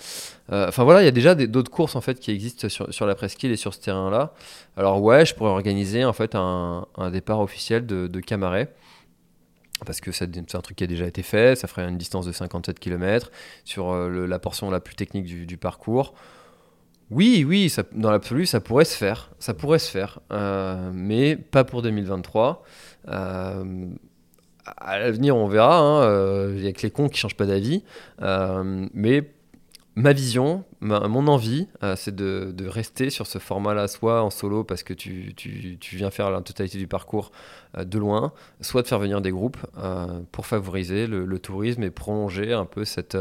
Enfin 0.49 0.83
voilà, 0.83 1.01
il 1.01 1.05
y 1.05 1.07
a 1.07 1.11
déjà 1.11 1.35
d'autres 1.35 1.71
courses 1.71 1.95
en 1.95 2.01
fait 2.01 2.19
qui 2.19 2.31
existent 2.31 2.67
sur, 2.69 3.05
la 3.05 3.15
presqu'île 3.15 3.51
et 3.51 3.55
sur 3.55 3.73
ce 3.73 3.79
terrain-là. 3.79 4.33
Alors 4.77 5.01
ouais, 5.01 5.25
je 5.25 5.33
pourrais 5.33 5.51
organiser 5.51 6.05
en 6.05 6.13
fait 6.13 6.35
un, 6.35 6.85
départ 7.11 7.39
officiel 7.39 7.85
de, 7.85 8.07
de 8.07 8.19
Camaret 8.19 8.73
parce 9.85 9.99
que 9.99 10.11
c'est 10.11 10.55
un 10.55 10.61
truc 10.61 10.77
qui 10.77 10.83
a 10.83 10.87
déjà 10.87 11.05
été 11.05 11.23
fait, 11.23 11.57
ça 11.57 11.67
ferait 11.67 11.87
une 11.87 11.97
distance 11.97 12.25
de 12.25 12.31
57 12.31 12.79
km 12.79 13.31
sur 13.65 13.93
la 13.93 14.39
portion 14.39 14.69
la 14.69 14.79
plus 14.79 14.95
technique 14.95 15.25
du 15.25 15.57
parcours. 15.57 16.13
Oui, 17.11 17.45
oui, 17.47 17.69
ça, 17.69 17.83
dans 17.93 18.11
l'absolu, 18.11 18.45
ça 18.45 18.59
pourrait 18.59 18.85
se 18.85 18.97
faire, 18.97 19.29
ça 19.39 19.53
pourrait 19.53 19.79
se 19.79 19.91
faire, 19.91 20.19
euh, 20.31 20.91
mais 20.93 21.35
pas 21.35 21.63
pour 21.63 21.81
2023. 21.81 22.63
Euh, 23.09 23.85
à 24.65 24.99
l'avenir, 24.99 25.35
on 25.35 25.47
verra. 25.47 26.07
Il 26.55 26.65
a 26.65 26.71
que 26.71 26.81
les 26.81 26.91
cons 26.91 27.09
qui 27.09 27.19
changent 27.19 27.35
pas 27.35 27.45
d'avis. 27.45 27.83
Euh, 28.21 28.87
mais 28.93 29.29
ma 29.95 30.13
vision, 30.13 30.63
mon 30.79 31.27
envie, 31.27 31.67
c'est 31.97 32.15
de, 32.15 32.67
rester 32.67 33.09
sur 33.09 33.27
ce 33.27 33.39
format-là, 33.39 33.87
soit 33.87 34.23
en 34.23 34.29
solo 34.29 34.63
parce 34.63 34.83
que 34.83 34.93
tu, 34.93 35.35
viens 35.91 36.09
faire 36.09 36.31
la 36.31 36.41
totalité 36.41 36.77
du 36.77 36.87
parcours 36.87 37.31
de 37.77 37.99
loin, 37.99 38.31
soit 38.61 38.81
de 38.81 38.87
faire 38.87 38.99
venir 38.99 39.21
des 39.21 39.31
groupes 39.31 39.57
pour 40.31 40.47
favoriser 40.47 41.05
le, 41.07 41.39
tourisme 41.39 41.83
et 41.83 41.91
prolonger 41.91 42.53
un 42.53 42.65
peu 42.65 42.85
cette 42.85 43.17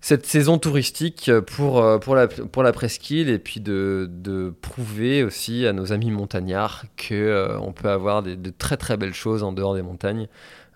cette 0.00 0.24
saison 0.24 0.58
touristique 0.58 1.30
pour, 1.46 1.82
euh, 1.82 1.98
pour, 1.98 2.14
la, 2.14 2.26
pour 2.26 2.62
la 2.62 2.72
presqu'île 2.72 3.28
et 3.28 3.38
puis 3.38 3.60
de, 3.60 4.08
de, 4.10 4.52
prouver 4.62 5.22
aussi 5.22 5.66
à 5.66 5.72
nos 5.72 5.92
amis 5.92 6.10
montagnards 6.10 6.84
qu'on 6.96 7.14
euh, 7.14 7.72
peut 7.74 7.90
avoir 7.90 8.22
des, 8.22 8.36
de 8.36 8.50
très 8.50 8.76
très 8.76 8.96
belles 8.96 9.14
choses 9.14 9.42
en 9.42 9.52
dehors 9.52 9.74
des 9.74 9.82
montagnes. 9.82 10.28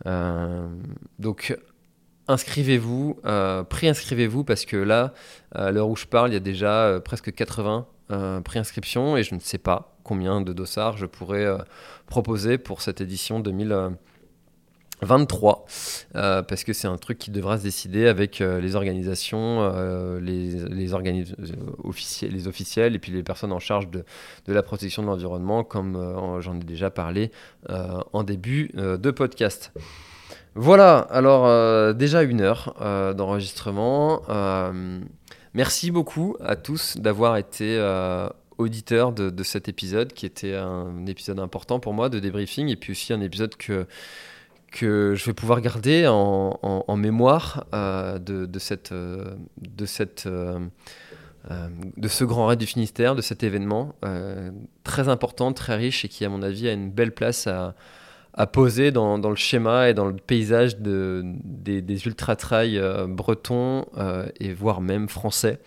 Euh, 0.07 0.69
donc 1.19 1.57
inscrivez-vous, 2.29 3.21
préinscrivez-vous 3.69 4.45
parce 4.45 4.65
que 4.65 4.77
là, 4.77 5.13
à 5.53 5.71
l'heure 5.71 5.89
où 5.89 5.97
je 5.97 6.07
parle, 6.07 6.31
il 6.31 6.35
y 6.35 6.39
a 6.39 6.41
déjà 6.41 7.01
presque 7.05 7.35
80 7.35 7.87
préinscriptions 8.45 9.19
et 9.19 9.23
je 9.23 9.35
ne 9.35 9.41
sais 9.41 9.59
pas 9.59 9.95
combien 10.05 10.41
de 10.41 10.55
dossards 10.55 10.97
je 10.97 11.05
pourrais 11.05 11.47
proposer 12.07 12.57
pour 12.57 12.81
cette 12.81 13.03
édition 13.03 13.41
2020. 13.41 13.99
23, 15.05 15.65
euh, 16.17 16.43
parce 16.43 16.65
que 16.65 16.73
c'est 16.73 16.89
un 16.89 16.97
truc 16.97 17.19
qui 17.19 17.31
devra 17.31 17.59
se 17.59 17.63
décider 17.63 18.09
avec 18.09 18.41
euh, 18.41 18.61
les 18.61 18.77
organisations, 18.77 19.61
euh, 19.61 20.21
les, 20.21 20.51
les, 20.69 20.95
officiels, 21.85 22.33
les 22.33 22.49
officiels 22.49 22.95
et 22.95 22.99
puis 22.99 23.13
les 23.13 23.23
personnes 23.23 23.53
en 23.53 23.59
charge 23.59 23.89
de, 23.91 24.05
de 24.47 24.53
la 24.53 24.63
protection 24.63 25.03
de 25.03 25.09
l'environnement, 25.09 25.65
comme 25.65 26.41
j'en 26.41 26.57
ai 26.57 26.65
déjà 26.65 26.91
parlé 26.91 27.31
en 27.69 28.23
début 28.25 28.71
de 28.75 29.11
podcast. 29.11 29.73
Voilà, 30.55 30.99
alors 30.99 31.95
déjà 31.95 32.23
une 32.23 32.41
heure 32.41 32.75
d'enregistrement. 33.17 34.23
merci 35.55 35.91
beaucoup 35.91 36.37
à 36.41 36.57
tous 36.57 36.97
d'avoir 36.97 37.37
été 37.37 37.79
auditeurs 38.59 39.13
de, 39.13 39.31
de, 39.31 39.43
cet 39.43 39.69
épisode, 39.69 40.13
qui 40.13 40.27
était 40.27 40.55
un 40.55 41.07
épisode 41.07 41.41
important 41.41 41.81
pour 41.81 41.93
moi 41.93 42.09
de 42.09 42.19
débriefing, 42.19 42.69
et 42.69 42.77
puis 42.77 42.93
aussi 42.93 43.13
un 43.13 43.21
épisode 43.21 43.57
que 43.57 43.87
que 44.75 45.15
je 45.15 45.25
vais 45.25 45.33
pouvoir 45.33 45.61
garder 45.61 46.07
en, 46.09 46.97
mémoire 46.97 47.65
euh, 47.73 48.19
de, 48.19 48.59
cette, 48.59 48.91
euh, 48.91 49.37
euh, 50.27 50.59
de 51.97 52.09
ce 52.09 52.25
grand 52.25 52.49
raid 52.49 52.59
du 52.59 52.67
Finistère, 52.67 53.15
de 53.15 53.23
cet 53.23 53.45
événement 53.45 53.95
très 54.83 55.09
important, 55.09 55.53
très 55.53 55.77
riche 55.77 56.05
et 56.05 56.09
qui, 56.09 56.25
à 56.25 56.29
mon 56.29 56.43
avis, 56.43 56.69
a 56.69 56.73
une 56.73 56.91
belle 56.91 57.15
place 57.15 57.47
à, 57.47 57.77
poser 58.49 58.91
dans, 58.91 59.17
le 59.17 59.37
schéma 59.37 59.91
et 59.91 59.95
dans 59.95 60.07
le 60.07 60.17
paysage 60.17 60.79
de, 60.79 61.23
des, 61.25 61.81
des 61.81 62.07
ultra-trails 62.07 62.83
bretons 63.09 63.87
et 64.41 64.53
voire 64.53 64.81
même 64.81 65.09
français. 65.09 65.61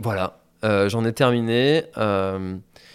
voilà, 0.00 0.40
j'en 0.62 1.04
ai 1.04 1.12
terminé. 1.12 1.84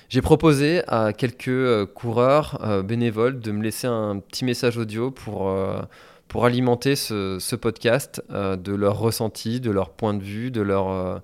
J'ai 0.10 0.22
proposé 0.22 0.84
à 0.88 1.12
quelques 1.12 1.49
euh, 1.49 1.86
coureurs 1.86 2.60
euh, 2.64 2.82
bénévoles 2.82 3.41
de 3.41 3.51
me 3.51 3.62
laisser 3.62 3.88
un 3.88 4.20
petit 4.20 4.45
message 4.45 4.78
audio 4.78 5.12
pour, 5.12 5.49
euh, 5.49 5.82
pour 6.30 6.45
alimenter 6.45 6.95
ce, 6.95 7.39
ce 7.39 7.55
podcast 7.58 8.24
de 8.30 8.74
leur 8.74 8.99
ressenti, 8.99 9.60
de 9.60 9.70
leur 9.70 9.89
point 9.89 10.14
de 10.14 10.24
vue, 10.24 10.49
de 10.49 10.62
leur 10.62 11.22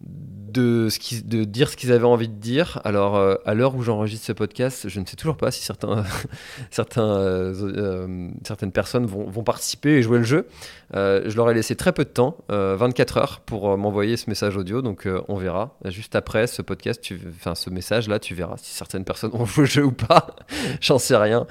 de, 0.00 0.88
ce 0.88 1.22
de 1.22 1.44
dire 1.44 1.68
ce 1.70 1.76
qu'ils 1.76 1.92
avaient 1.92 2.04
envie 2.04 2.28
de 2.28 2.34
dire. 2.34 2.80
Alors, 2.84 3.16
euh, 3.16 3.34
à 3.44 3.54
l'heure 3.54 3.74
où 3.74 3.82
j'enregistre 3.82 4.26
ce 4.26 4.32
podcast, 4.32 4.88
je 4.88 5.00
ne 5.00 5.06
sais 5.06 5.16
toujours 5.16 5.36
pas 5.36 5.50
si 5.50 5.62
certains, 5.62 6.04
certains, 6.70 7.16
euh, 7.16 7.54
euh, 7.76 8.30
certaines 8.46 8.72
personnes 8.72 9.06
vont, 9.06 9.28
vont, 9.28 9.42
participer 9.42 9.90
et 9.90 10.02
jouer 10.02 10.18
le 10.18 10.24
jeu. 10.24 10.46
je 10.92 11.36
leur 11.36 11.50
ai 11.50 11.54
laissé 11.54 11.76
très 11.76 11.92
peu 11.92 12.04
de 12.04 12.10
temps, 12.10 12.38
24 12.48 13.16
heures, 13.18 13.40
pour 13.40 13.76
m'envoyer 13.76 14.16
ce 14.16 14.28
message 14.28 14.56
audio. 14.56 14.82
Donc, 14.82 15.08
on 15.28 15.36
verra. 15.36 15.76
Juste 15.86 16.16
après 16.16 16.46
ce 16.46 16.62
podcast, 16.62 17.00
tu, 17.00 17.20
enfin, 17.28 17.54
ce 17.54 17.70
message-là, 17.70 18.18
tu 18.18 18.34
verras 18.34 18.56
si 18.56 18.74
certaines 18.74 19.04
personnes 19.04 19.30
vont 19.34 19.44
jouer 19.44 19.64
le 19.64 19.70
jeu 19.70 19.84
ou 19.84 19.92
pas. 19.92 20.36
J'en 20.80 20.98
sais 20.98 21.16
rien. 21.16 21.46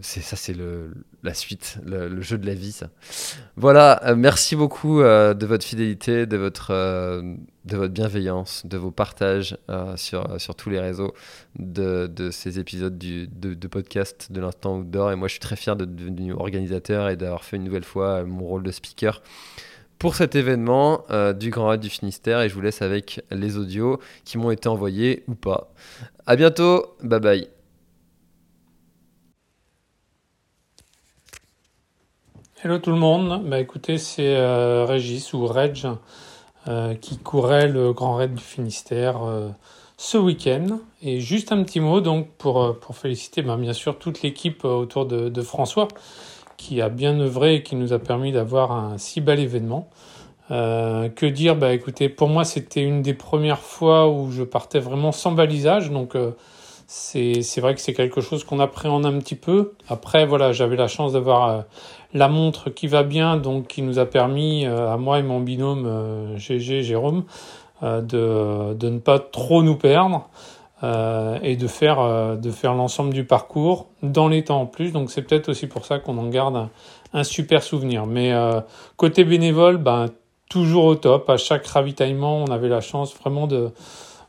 c'est 0.00 0.22
ça, 0.22 0.36
c'est 0.36 0.54
le, 0.54 0.92
la 1.22 1.34
suite, 1.34 1.78
le, 1.84 2.20
jeu 2.20 2.38
de 2.38 2.46
la 2.46 2.54
vie, 2.54 2.72
ça. 2.72 2.88
Voilà. 3.56 4.14
merci 4.16 4.56
beaucoup 4.56 5.00
de 5.00 5.46
votre 5.46 5.64
fidélité, 5.64 6.26
de 6.26 6.36
votre 6.36 6.72
euh, 6.72 7.36
de 7.64 7.76
votre 7.76 7.92
bienveillance, 7.92 8.66
de 8.66 8.76
vos 8.76 8.90
partages 8.90 9.56
euh, 9.70 9.96
sur, 9.96 10.40
sur 10.40 10.54
tous 10.54 10.68
les 10.68 10.80
réseaux 10.80 11.14
de, 11.58 12.08
de 12.08 12.30
ces 12.30 12.58
épisodes 12.58 12.98
du, 12.98 13.28
de, 13.28 13.68
podcast 13.68 14.32
de 14.32 14.40
l'instant 14.40 14.78
outdoor. 14.78 15.12
Et 15.12 15.16
moi, 15.16 15.28
je 15.28 15.32
suis 15.32 15.40
très 15.40 15.56
fier 15.56 15.76
de 15.76 15.84
devenir 15.84 16.40
organisateur 16.40 17.08
et 17.08 17.16
d'avoir 17.16 17.44
fait 17.44 17.56
une 17.56 17.64
nouvelle 17.64 17.84
fois 17.84 18.24
mon 18.24 18.46
rôle 18.46 18.64
de 18.64 18.72
speaker 18.72 19.22
pour 19.98 20.16
cet 20.16 20.34
événement 20.34 21.04
euh, 21.10 21.32
du 21.32 21.50
Grand 21.50 21.68
Raid 21.68 21.80
du 21.80 21.90
Finistère. 21.90 22.40
Et 22.40 22.48
je 22.48 22.54
vous 22.54 22.62
laisse 22.62 22.82
avec 22.82 23.24
les 23.30 23.56
audios 23.56 24.00
qui 24.24 24.38
m'ont 24.38 24.50
été 24.50 24.68
envoyés 24.68 25.22
ou 25.28 25.34
pas. 25.36 25.72
À 26.26 26.34
bientôt. 26.34 26.96
Bye 27.02 27.20
bye. 27.20 27.61
Hello 32.64 32.78
tout 32.78 32.90
le 32.90 32.96
monde, 32.96 33.42
bah 33.44 33.58
écoutez 33.58 33.98
c'est 33.98 34.36
Régis 34.84 35.32
ou 35.32 35.46
Reg 35.48 35.84
euh, 36.68 36.94
qui 36.94 37.18
courait 37.18 37.66
le 37.66 37.92
Grand 37.92 38.14
Raid 38.14 38.34
du 38.36 38.42
Finistère 38.42 39.24
euh, 39.24 39.48
ce 39.96 40.16
week-end. 40.16 40.78
Et 41.02 41.18
juste 41.18 41.50
un 41.50 41.64
petit 41.64 41.80
mot 41.80 42.00
donc 42.00 42.28
pour, 42.38 42.62
euh, 42.62 42.72
pour 42.72 42.96
féliciter 42.96 43.42
ben, 43.42 43.58
bien 43.58 43.72
sûr 43.72 43.98
toute 43.98 44.22
l'équipe 44.22 44.64
autour 44.64 45.06
de, 45.06 45.28
de, 45.28 45.42
François 45.42 45.88
qui 46.56 46.80
a 46.80 46.88
bien 46.88 47.18
œuvré 47.18 47.56
et 47.56 47.62
qui 47.64 47.74
nous 47.74 47.92
a 47.92 47.98
permis 47.98 48.30
d'avoir 48.30 48.70
un 48.70 48.96
si 48.96 49.20
bel 49.20 49.40
événement. 49.40 49.90
que 50.48 51.26
dire? 51.26 51.56
Bah 51.56 51.72
écoutez, 51.72 52.08
pour 52.08 52.28
moi 52.28 52.44
c'était 52.44 52.82
une 52.82 53.02
des 53.02 53.14
premières 53.14 53.62
fois 53.62 54.08
où 54.08 54.30
je 54.30 54.44
partais 54.44 54.78
vraiment 54.78 55.10
sans 55.10 55.32
balisage, 55.32 55.90
donc 55.90 56.16
c'est 56.86 57.60
vrai 57.60 57.74
que 57.74 57.80
c'est 57.80 57.94
quelque 57.94 58.20
chose 58.20 58.44
qu'on 58.44 58.60
appréhende 58.60 59.04
un 59.04 59.18
petit 59.18 59.34
peu. 59.34 59.72
Après 59.88 60.26
voilà, 60.26 60.52
j'avais 60.52 60.76
la 60.76 60.88
chance 60.88 61.14
d'avoir 61.14 61.64
la 62.14 62.28
montre 62.28 62.70
qui 62.70 62.86
va 62.86 63.02
bien, 63.02 63.36
donc 63.36 63.68
qui 63.68 63.82
nous 63.82 63.98
a 63.98 64.06
permis 64.06 64.66
euh, 64.66 64.92
à 64.92 64.96
moi 64.96 65.18
et 65.18 65.22
mon 65.22 65.40
binôme 65.40 66.36
GG 66.36 66.74
euh, 66.74 66.82
Jérôme 66.82 67.24
euh, 67.82 68.00
de, 68.00 68.74
de 68.74 68.88
ne 68.88 68.98
pas 68.98 69.18
trop 69.18 69.62
nous 69.62 69.76
perdre. 69.76 70.28
et 71.42 71.54
de 71.56 71.68
faire, 71.68 72.36
de 72.36 72.50
faire 72.50 72.74
l'ensemble 72.74 73.14
du 73.14 73.24
parcours 73.24 73.86
dans 74.02 74.26
les 74.26 74.42
temps 74.42 74.62
en 74.62 74.66
plus. 74.66 74.90
Donc 74.90 75.12
c'est 75.12 75.22
peut-être 75.22 75.48
aussi 75.48 75.68
pour 75.68 75.86
ça 75.86 76.00
qu'on 76.00 76.18
en 76.18 76.26
garde 76.26 76.68
un, 77.12 77.22
super 77.22 77.62
souvenir. 77.62 78.04
Mais 78.04 78.34
côté 78.96 79.22
bénévole, 79.22 79.76
ben, 79.76 80.06
toujours 80.50 80.86
au 80.86 80.96
top. 80.96 81.30
À 81.30 81.36
chaque 81.36 81.64
ravitaillement, 81.68 82.42
on 82.42 82.50
avait 82.50 82.68
la 82.68 82.80
chance 82.80 83.14
vraiment 83.14 83.46
de, 83.46 83.70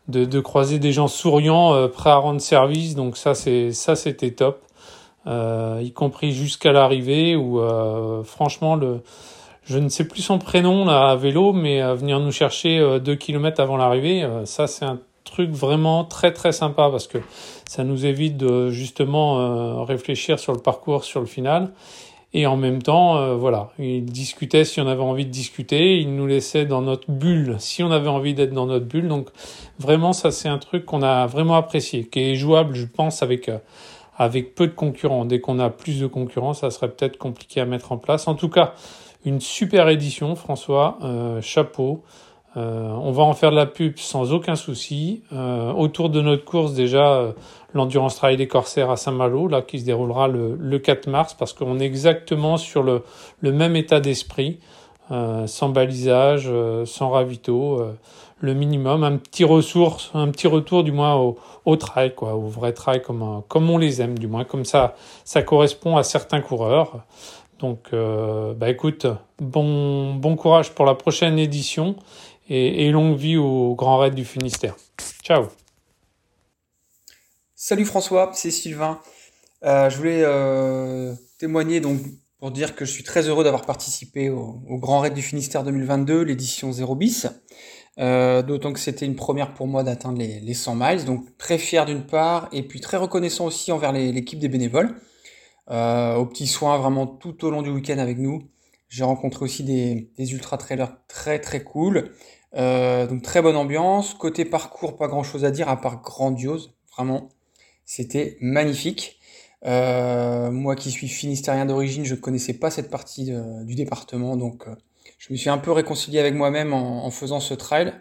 de, 0.09 0.25
de 0.25 0.39
croiser 0.39 0.77
des 0.77 0.91
gens 0.91 1.07
souriants, 1.07 1.87
prêts 1.89 2.11
à 2.11 2.17
rendre 2.17 2.39
service. 2.39 2.93
Donc 2.93 3.17
ça, 3.17 3.33
c'est 3.33 3.71
ça 3.71 3.95
c'était 3.95 4.29
top. 4.29 4.61
Y 5.25 5.91
compris 5.93 6.31
jusqu'à 6.33 6.71
l'arrivée 6.71 7.35
où 7.35 7.61
franchement 8.23 8.75
le 8.75 9.01
je 9.65 9.77
ne 9.77 9.87
sais 9.87 10.05
plus 10.05 10.21
son 10.21 10.39
prénom 10.39 10.83
là 10.83 11.11
à 11.11 11.15
vélo, 11.15 11.53
mais 11.53 11.81
venir 11.95 12.19
nous 12.19 12.33
chercher 12.33 12.99
deux 12.99 13.15
kilomètres 13.15 13.61
avant 13.61 13.77
l'arrivée, 13.77 14.27
ça 14.43 14.67
c'est 14.67 14.83
un 14.83 14.99
truc 15.23 15.51
vraiment 15.51 16.03
très 16.03 16.33
très 16.33 16.51
sympa 16.51 16.89
parce 16.91 17.07
que 17.07 17.19
ça 17.69 17.85
nous 17.85 18.05
évite 18.05 18.35
de 18.35 18.69
justement 18.69 19.85
réfléchir 19.85 20.37
sur 20.37 20.51
le 20.51 20.59
parcours, 20.59 21.05
sur 21.05 21.21
le 21.21 21.27
final. 21.27 21.71
Et 22.35 22.47
en 22.47 22.57
même 22.57 22.81
temps, 22.81 23.17
euh, 23.17 23.35
voilà, 23.35 23.69
il 23.77 24.05
discutait 24.05 24.65
si 24.65 24.81
on 24.81 24.87
avait 24.87 25.03
envie 25.03 25.25
de 25.25 25.31
discuter, 25.31 25.99
il 25.99 26.15
nous 26.15 26.25
laissait 26.25 26.65
dans 26.65 26.81
notre 26.81 27.11
bulle 27.11 27.57
si 27.59 27.83
on 27.83 27.91
avait 27.91 28.09
envie 28.09 28.33
d'être 28.33 28.53
dans 28.53 28.65
notre 28.65 28.85
bulle. 28.87 29.07
Donc 29.07 29.29
vraiment, 29.77 30.13
ça 30.13 30.31
c'est 30.31 30.49
un 30.49 30.57
truc 30.57 30.85
qu'on 30.85 31.03
a 31.03 31.27
vraiment 31.27 31.55
apprécié, 31.55 32.05
qui 32.05 32.19
est 32.21 32.35
jouable, 32.35 32.73
je 32.73 32.85
pense, 32.85 33.21
avec 33.21 33.49
euh, 33.49 33.59
avec 34.17 34.55
peu 34.55 34.67
de 34.67 34.73
concurrents. 34.73 35.25
Dès 35.25 35.39
qu'on 35.39 35.59
a 35.59 35.69
plus 35.69 35.99
de 35.99 36.07
concurrents, 36.07 36.53
ça 36.53 36.69
serait 36.71 36.89
peut-être 36.89 37.17
compliqué 37.17 37.61
à 37.61 37.65
mettre 37.65 37.91
en 37.91 37.97
place. 37.97 38.27
En 38.27 38.35
tout 38.35 38.49
cas, 38.49 38.73
une 39.25 39.39
super 39.39 39.89
édition, 39.89 40.35
François. 40.35 40.97
Euh, 41.01 41.41
chapeau. 41.41 42.03
Euh, 42.55 42.89
on 43.01 43.11
va 43.11 43.23
en 43.23 43.33
faire 43.33 43.49
de 43.49 43.55
la 43.55 43.65
pub 43.65 43.97
sans 43.97 44.31
aucun 44.31 44.55
souci. 44.55 45.23
Euh, 45.33 45.71
autour 45.71 46.09
de 46.09 46.21
notre 46.21 46.45
course 46.45 46.73
déjà, 46.73 47.13
euh, 47.13 47.31
l'Endurance 47.73 48.15
Trail 48.15 48.37
des 48.37 48.47
Corsaires 48.47 48.91
à 48.91 48.97
Saint-Malo, 48.97 49.47
là 49.47 49.61
qui 49.61 49.79
se 49.79 49.85
déroulera 49.85 50.27
le, 50.27 50.55
le 50.59 50.79
4 50.79 51.07
mars, 51.07 51.33
parce 51.33 51.53
qu'on 51.53 51.79
est 51.79 51.85
exactement 51.85 52.57
sur 52.57 52.83
le, 52.83 53.03
le 53.39 53.51
même 53.51 53.75
état 53.75 53.99
d'esprit, 53.99 54.59
sans 55.45 55.69
balisage, 55.69 56.49
sans 56.85 57.09
ravito, 57.09 57.85
le 58.43 58.53
minimum, 58.53 59.03
un 59.03 59.17
petit 59.17 59.43
ressource, 59.43 60.11
un 60.13 60.29
petit 60.29 60.47
retour 60.47 60.83
du 60.83 60.91
moins 60.91 61.15
au, 61.15 61.39
au 61.65 61.75
trail, 61.75 62.13
quoi, 62.13 62.35
au 62.35 62.47
vrai 62.47 62.73
trail 62.73 63.01
comme, 63.01 63.41
comme 63.47 63.69
on 63.69 63.79
les 63.79 64.01
aime, 64.01 64.19
du 64.19 64.27
moins 64.27 64.43
comme 64.43 64.65
ça, 64.65 64.95
ça 65.25 65.41
correspond 65.41 65.97
à 65.97 66.03
certains 66.03 66.41
coureurs. 66.41 67.05
Donc, 67.59 67.91
bah 67.91 68.69
écoute, 68.69 69.07
bon, 69.39 70.15
bon 70.15 70.35
courage 70.35 70.71
pour 70.71 70.85
la 70.85 70.95
prochaine 70.95 71.39
édition 71.39 71.95
et, 72.49 72.91
longue 72.91 73.15
vie 73.17 73.37
au 73.37 73.75
Grand 73.75 73.97
Raid 73.97 74.13
du 74.13 74.25
Finistère. 74.25 74.75
Ciao 75.23 75.47
Salut 77.55 77.85
François, 77.85 78.31
c'est 78.33 78.51
Sylvain. 78.51 78.99
Euh, 79.63 79.89
je 79.89 79.97
voulais 79.97 80.21
euh, 80.23 81.13
témoigner 81.37 81.79
donc 81.79 82.01
pour 82.37 82.51
dire 82.51 82.75
que 82.75 82.83
je 82.83 82.91
suis 82.91 83.03
très 83.03 83.29
heureux 83.29 83.45
d'avoir 83.45 83.65
participé 83.65 84.29
au, 84.29 84.59
Grand 84.67 84.99
Raid 84.99 85.13
du 85.13 85.21
Finistère 85.21 85.63
2022, 85.63 86.23
l'édition 86.23 86.73
0 86.73 86.95
bis. 86.95 87.27
Euh, 87.99 88.41
d'autant 88.41 88.73
que 88.73 88.79
c'était 88.79 89.05
une 89.05 89.15
première 89.15 89.53
pour 89.53 89.67
moi 89.67 89.83
d'atteindre 89.83 90.17
les, 90.17 90.53
100 90.53 90.75
miles, 90.75 91.05
donc 91.05 91.37
très 91.37 91.57
fier 91.57 91.85
d'une 91.85 92.05
part, 92.05 92.49
et 92.51 92.63
puis 92.63 92.79
très 92.79 92.97
reconnaissant 92.97 93.45
aussi 93.45 93.71
envers 93.71 93.91
l'équipe 93.91 94.39
des 94.39 94.49
bénévoles, 94.49 94.95
aux 95.69 96.25
petits 96.25 96.47
soins 96.47 96.77
vraiment 96.77 97.05
tout 97.07 97.45
au 97.45 97.51
long 97.51 97.61
du 97.61 97.69
week-end 97.69 97.99
avec 97.99 98.17
nous. 98.17 98.43
J'ai 98.89 99.03
rencontré 99.03 99.45
aussi 99.45 99.63
des, 99.63 100.11
des 100.17 100.33
ultra 100.33 100.57
trailers 100.57 100.95
très 101.07 101.39
très 101.39 101.63
cool. 101.63 102.11
Euh, 102.55 103.07
donc 103.07 103.21
très 103.23 103.41
bonne 103.41 103.55
ambiance. 103.55 104.13
Côté 104.13 104.45
parcours, 104.45 104.97
pas 104.97 105.07
grand 105.07 105.23
chose 105.23 105.45
à 105.45 105.51
dire 105.51 105.69
à 105.69 105.79
part 105.81 106.01
grandiose. 106.01 106.75
Vraiment, 106.95 107.29
c'était 107.85 108.37
magnifique. 108.41 109.19
Euh, 109.65 110.51
moi 110.51 110.75
qui 110.75 110.91
suis 110.91 111.07
finistérien 111.07 111.65
d'origine, 111.65 112.05
je 112.05 112.15
connaissais 112.15 112.53
pas 112.53 112.69
cette 112.69 112.89
partie 112.89 113.31
du 113.63 113.75
département, 113.75 114.35
donc 114.37 114.67
euh, 114.67 114.75
je 115.27 115.33
me 115.33 115.37
suis 115.37 115.49
un 115.49 115.57
peu 115.57 115.71
réconcilié 115.71 116.19
avec 116.19 116.33
moi-même 116.33 116.73
en, 116.73 117.09
faisant 117.11 117.39
ce 117.39 117.53
trail, 117.53 117.93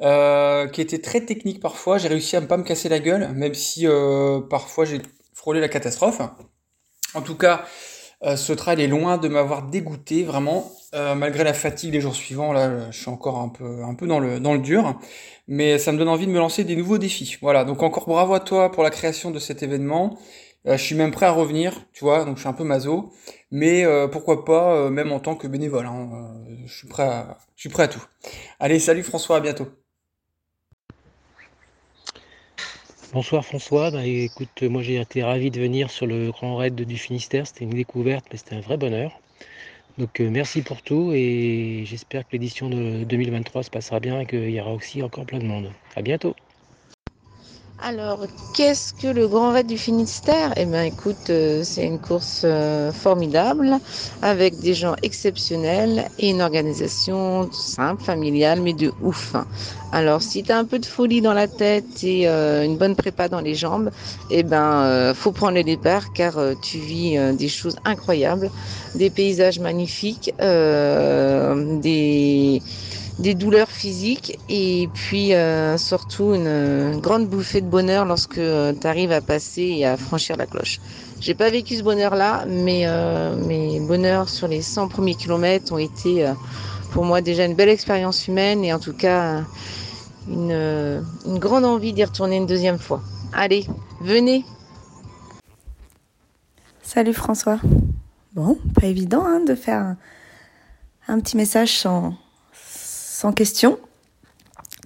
qui 0.00 0.80
était 0.80 1.00
très 1.00 1.22
technique 1.22 1.60
parfois. 1.60 1.98
J'ai 1.98 2.08
réussi 2.08 2.36
à 2.36 2.40
ne 2.40 2.46
pas 2.46 2.56
me 2.56 2.64
casser 2.64 2.88
la 2.88 2.98
gueule, 2.98 3.32
même 3.34 3.54
si 3.54 3.86
parfois 4.50 4.84
j'ai 4.84 5.00
frôlé 5.32 5.60
la 5.60 5.68
catastrophe. 5.68 6.20
En 7.14 7.22
tout 7.22 7.34
cas, 7.34 7.64
euh, 8.22 8.36
ce 8.36 8.52
trail 8.52 8.82
est 8.82 8.86
loin 8.86 9.16
de 9.16 9.28
m'avoir 9.28 9.62
dégoûté, 9.62 10.24
vraiment. 10.24 10.70
Euh, 10.94 11.14
malgré 11.14 11.44
la 11.44 11.54
fatigue 11.54 11.92
les 11.92 12.00
jours 12.00 12.14
suivants, 12.14 12.52
là, 12.52 12.90
je 12.90 12.98
suis 12.98 13.08
encore 13.08 13.38
un 13.38 13.48
peu, 13.48 13.82
un 13.82 13.94
peu 13.94 14.06
dans 14.06 14.18
le, 14.18 14.40
dans 14.40 14.52
le 14.52 14.60
dur. 14.60 14.98
Mais 15.48 15.78
ça 15.78 15.92
me 15.92 15.98
donne 15.98 16.08
envie 16.08 16.26
de 16.26 16.32
me 16.32 16.38
lancer 16.38 16.64
des 16.64 16.76
nouveaux 16.76 16.98
défis. 16.98 17.36
Voilà. 17.40 17.64
Donc 17.64 17.82
encore 17.82 18.06
bravo 18.06 18.34
à 18.34 18.40
toi 18.40 18.70
pour 18.70 18.82
la 18.82 18.90
création 18.90 19.30
de 19.30 19.38
cet 19.38 19.62
événement. 19.62 20.18
Euh, 20.66 20.76
je 20.76 20.82
suis 20.82 20.94
même 20.94 21.10
prêt 21.10 21.26
à 21.26 21.32
revenir, 21.32 21.74
tu 21.92 22.04
vois. 22.04 22.24
Donc 22.24 22.36
je 22.36 22.40
suis 22.40 22.48
un 22.48 22.52
peu 22.52 22.64
maso. 22.64 23.12
Mais 23.50 23.84
pourquoi 24.12 24.44
pas, 24.44 24.90
même 24.90 25.12
en 25.12 25.20
tant 25.20 25.34
que 25.34 25.46
bénévole. 25.48 25.86
Hein, 25.86 26.34
je 26.66 26.72
suis 26.72 26.88
prêt 26.88 27.02
à, 27.02 27.88
tout. 27.88 28.02
Allez, 28.60 28.78
salut 28.78 29.02
François, 29.02 29.38
à 29.38 29.40
bientôt. 29.40 29.68
Bonsoir 33.12 33.44
François, 33.44 33.90
bah, 33.90 34.06
écoute, 34.06 34.62
moi 34.62 34.82
j'ai 34.82 35.00
été 35.00 35.24
ravi 35.24 35.50
de 35.50 35.60
venir 35.60 35.90
sur 35.90 36.06
le 36.06 36.30
Grand 36.30 36.54
Raid 36.54 36.76
du 36.76 36.96
Finistère, 36.96 37.44
c'était 37.44 37.64
une 37.64 37.70
découverte, 37.70 38.24
mais 38.30 38.38
c'était 38.38 38.54
un 38.54 38.60
vrai 38.60 38.76
bonheur. 38.76 39.20
Donc 39.98 40.20
euh, 40.20 40.30
merci 40.30 40.62
pour 40.62 40.80
tout 40.82 41.12
et 41.12 41.82
j'espère 41.86 42.22
que 42.22 42.32
l'édition 42.32 42.70
de 42.70 43.04
2023 43.04 43.64
se 43.64 43.70
passera 43.70 44.00
bien 44.00 44.20
et 44.20 44.26
qu'il 44.26 44.50
y 44.50 44.60
aura 44.60 44.72
aussi 44.72 45.02
encore 45.02 45.26
plein 45.26 45.40
de 45.40 45.44
monde. 45.44 45.72
À 45.96 46.02
bientôt. 46.02 46.34
Alors, 47.82 48.26
qu'est-ce 48.52 48.92
que 48.92 49.06
le 49.06 49.26
Grand 49.26 49.52
Raid 49.52 49.66
du 49.66 49.78
Finistère? 49.78 50.52
Eh 50.56 50.66
bien, 50.66 50.82
écoute, 50.84 51.30
euh, 51.30 51.62
c'est 51.64 51.86
une 51.86 51.98
course 51.98 52.42
euh, 52.44 52.92
formidable 52.92 53.78
avec 54.20 54.58
des 54.58 54.74
gens 54.74 54.96
exceptionnels 55.02 56.10
et 56.18 56.28
une 56.28 56.42
organisation 56.42 57.48
simple, 57.50 58.02
familiale, 58.02 58.60
mais 58.60 58.74
de 58.74 58.92
ouf. 59.00 59.34
Alors, 59.92 60.20
si 60.20 60.42
tu 60.42 60.52
as 60.52 60.58
un 60.58 60.66
peu 60.66 60.78
de 60.78 60.84
folie 60.84 61.22
dans 61.22 61.32
la 61.32 61.48
tête 61.48 62.04
et 62.04 62.28
euh, 62.28 62.64
une 62.66 62.76
bonne 62.76 62.96
prépa 62.96 63.28
dans 63.30 63.40
les 63.40 63.54
jambes, 63.54 63.90
eh 64.28 64.42
ben, 64.42 65.14
faut 65.14 65.32
prendre 65.32 65.54
le 65.54 65.64
départ 65.64 66.12
car 66.12 66.38
tu 66.60 66.76
vis 66.78 67.16
des 67.34 67.48
choses 67.48 67.76
incroyables, 67.86 68.50
des 68.94 69.08
paysages 69.10 69.58
magnifiques, 69.58 70.30
des 71.80 72.62
des 73.20 73.34
douleurs 73.34 73.68
physiques 73.68 74.38
et 74.48 74.88
puis 74.94 75.34
euh, 75.34 75.76
surtout 75.76 76.34
une, 76.34 76.98
grande 77.00 77.28
bouffée 77.28 77.60
de 77.60 77.66
bonheur 77.66 78.06
lorsque 78.06 78.38
euh, 78.38 78.72
tu 78.72 78.86
arrives 78.86 79.12
à 79.12 79.20
passer 79.20 79.62
et 79.62 79.86
à 79.86 79.96
franchir 79.96 80.36
la 80.36 80.46
cloche. 80.46 80.80
J'ai 81.20 81.34
pas 81.34 81.50
vécu 81.50 81.76
ce 81.76 81.82
bonheur-là, 81.82 82.46
mais 82.48 82.82
euh, 82.86 83.36
mes 83.36 83.78
bonheurs 83.80 84.30
sur 84.30 84.48
les 84.48 84.62
100 84.62 84.88
premiers 84.88 85.14
kilomètres 85.14 85.70
ont 85.72 85.78
été 85.78 86.32
pour 86.92 87.04
moi 87.04 87.20
déjà 87.20 87.44
une 87.44 87.54
belle 87.54 87.68
expérience 87.68 88.26
humaine 88.26 88.64
et 88.64 88.72
en 88.72 88.78
tout 88.78 88.94
cas 88.94 89.42
une, 90.28 91.02
une 91.26 91.38
grande 91.38 91.66
envie 91.66 91.92
d'y 91.92 92.04
retourner 92.04 92.36
une 92.36 92.46
deuxième 92.46 92.78
fois. 92.78 93.02
Allez, 93.34 93.66
venez 94.00 94.44
Salut 96.82 97.14
François. 97.14 97.60
Bon, 98.32 98.58
pas 98.80 98.86
évident 98.86 99.24
hein, 99.26 99.40
de 99.46 99.54
faire 99.54 99.78
un, 99.78 99.96
un 101.06 101.20
petit 101.20 101.36
message 101.36 101.78
sans, 101.78 102.14
sans 103.20 103.32
question. 103.32 103.78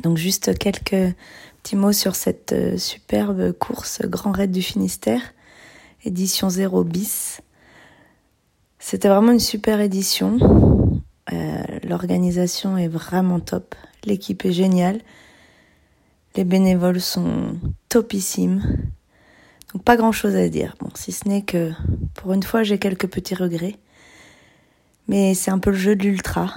Donc 0.03 0.17
juste 0.17 0.59
quelques 0.59 1.15
petits 1.63 1.77
mots 1.77 1.93
sur 1.93 2.17
cette 2.17 2.51
euh, 2.51 2.77
superbe 2.77 3.53
course 3.53 4.03
Grand 4.07 4.33
Raid 4.33 4.51
du 4.51 4.61
Finistère, 4.61 5.21
édition 6.05 6.51
0 6.51 6.83
bis. 6.83 7.43
C'était 8.81 9.07
vraiment 9.07 9.31
une 9.31 9.39
super 9.39 9.81
édition. 9.81 11.01
Euh, 11.33 11.63
l'organisation 11.85 12.77
est 12.77 12.89
vraiment 12.89 13.39
top. 13.39 13.77
L'équipe 14.03 14.45
est 14.45 14.53
géniale. 14.53 15.01
Les 16.35 16.43
bénévoles 16.43 17.01
sont 17.01 17.57
topissimes. 17.89 18.65
Donc 19.73 19.85
pas 19.85 19.97
grand 19.97 20.11
chose 20.11 20.35
à 20.35 20.49
dire. 20.49 20.75
Bon, 20.81 20.89
si 20.97 21.13
ce 21.13 21.29
n'est 21.29 21.43
que 21.43 21.71
pour 22.15 22.33
une 22.33 22.43
fois 22.43 22.65
j'ai 22.65 22.81
quelques 22.81 23.07
petits 23.07 23.37
regrets. 23.37 23.77
Mais 25.07 25.35
c'est 25.35 25.53
un 25.53 25.61
peu 25.61 25.71
le 25.71 25.77
jeu 25.77 25.95
de 25.95 26.03
l'ultra. 26.03 26.53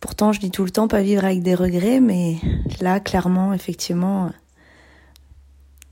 Pourtant, 0.00 0.32
je 0.32 0.40
dis 0.40 0.50
tout 0.50 0.64
le 0.64 0.70
temps 0.70 0.86
pas 0.86 1.02
vivre 1.02 1.24
avec 1.24 1.42
des 1.42 1.54
regrets, 1.54 2.00
mais 2.00 2.36
là, 2.80 3.00
clairement, 3.00 3.52
effectivement, 3.52 4.30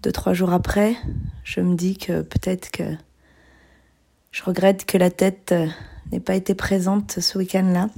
deux, 0.02 0.12
trois 0.12 0.32
jours 0.32 0.52
après, 0.52 0.94
je 1.42 1.60
me 1.60 1.74
dis 1.74 1.98
que 1.98 2.22
peut-être 2.22 2.70
que 2.70 2.84
je 4.30 4.44
regrette 4.44 4.84
que 4.84 4.98
la 4.98 5.10
tête 5.10 5.50
euh, 5.52 5.66
n'ait 6.12 6.20
pas 6.20 6.34
été 6.34 6.54
présente 6.54 7.20
ce 7.20 7.38
week-end-là 7.38 7.88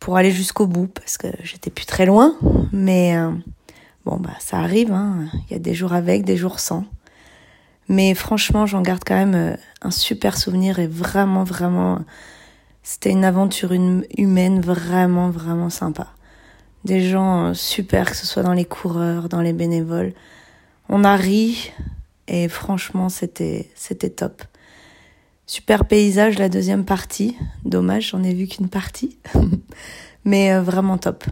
pour 0.00 0.16
aller 0.16 0.30
jusqu'au 0.30 0.66
bout, 0.66 0.88
parce 0.88 1.16
que 1.16 1.28
j'étais 1.42 1.70
plus 1.70 1.86
très 1.86 2.04
loin, 2.04 2.36
mais 2.72 3.16
euh, 3.16 3.30
bon, 4.04 4.18
bah, 4.18 4.34
ça 4.38 4.58
arrive, 4.58 4.92
hein. 4.92 5.28
il 5.48 5.52
y 5.52 5.56
a 5.56 5.58
des 5.58 5.74
jours 5.74 5.94
avec, 5.94 6.24
des 6.24 6.36
jours 6.36 6.60
sans. 6.60 6.84
Mais 7.88 8.14
franchement, 8.14 8.66
j'en 8.66 8.82
garde 8.82 9.02
quand 9.06 9.14
même 9.14 9.34
euh, 9.34 9.56
un 9.82 9.90
super 9.90 10.36
souvenir 10.36 10.78
et 10.78 10.86
vraiment, 10.86 11.44
vraiment 11.44 12.00
c'était 12.88 13.10
une 13.10 13.24
aventure 13.24 13.72
humaine 13.72 14.60
vraiment, 14.60 15.28
vraiment 15.28 15.70
sympa. 15.70 16.06
Des 16.84 17.00
gens 17.00 17.46
euh, 17.46 17.52
super, 17.52 18.08
que 18.08 18.16
ce 18.16 18.24
soit 18.24 18.44
dans 18.44 18.52
les 18.52 18.64
coureurs, 18.64 19.28
dans 19.28 19.40
les 19.40 19.52
bénévoles. 19.52 20.12
On 20.88 21.02
a 21.02 21.16
ri 21.16 21.72
et 22.28 22.46
franchement, 22.46 23.08
c'était, 23.08 23.68
c'était 23.74 24.10
top. 24.10 24.40
Super 25.46 25.86
paysage, 25.86 26.38
la 26.38 26.48
deuxième 26.48 26.84
partie. 26.84 27.36
Dommage, 27.64 28.10
j'en 28.10 28.22
ai 28.22 28.32
vu 28.32 28.46
qu'une 28.46 28.68
partie. 28.68 29.18
Mais 30.24 30.52
euh, 30.52 30.62
vraiment 30.62 30.96
top. 30.96 31.24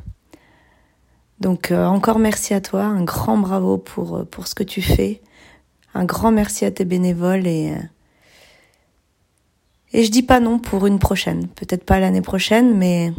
Donc 1.39 1.71
euh, 1.71 1.87
encore 1.87 2.19
merci 2.19 2.53
à 2.53 2.61
toi, 2.61 2.83
un 2.83 3.05
grand 3.05 3.39
bravo 3.39 3.79
pour, 3.79 4.27
pour 4.27 4.49
ce 4.49 4.57
que 4.57 4.65
tu 4.65 4.83
fais. 4.83 5.23
un 5.95 6.05
grand 6.05 6.33
merci 6.33 6.65
à 6.65 6.73
tes 6.73 6.85
bénévoles 6.85 7.47
et 7.47 7.77
et 9.95 10.05
je 10.05 10.11
dis 10.11 10.25
pas 10.25 10.41
non 10.41 10.59
pour 10.59 10.87
une 10.87 10.99
prochaine. 10.99 11.47
Peut-être 11.47 11.85
pas 11.85 12.01
l'année 12.01 12.21
prochaine, 12.21 12.77
mais 12.77 13.13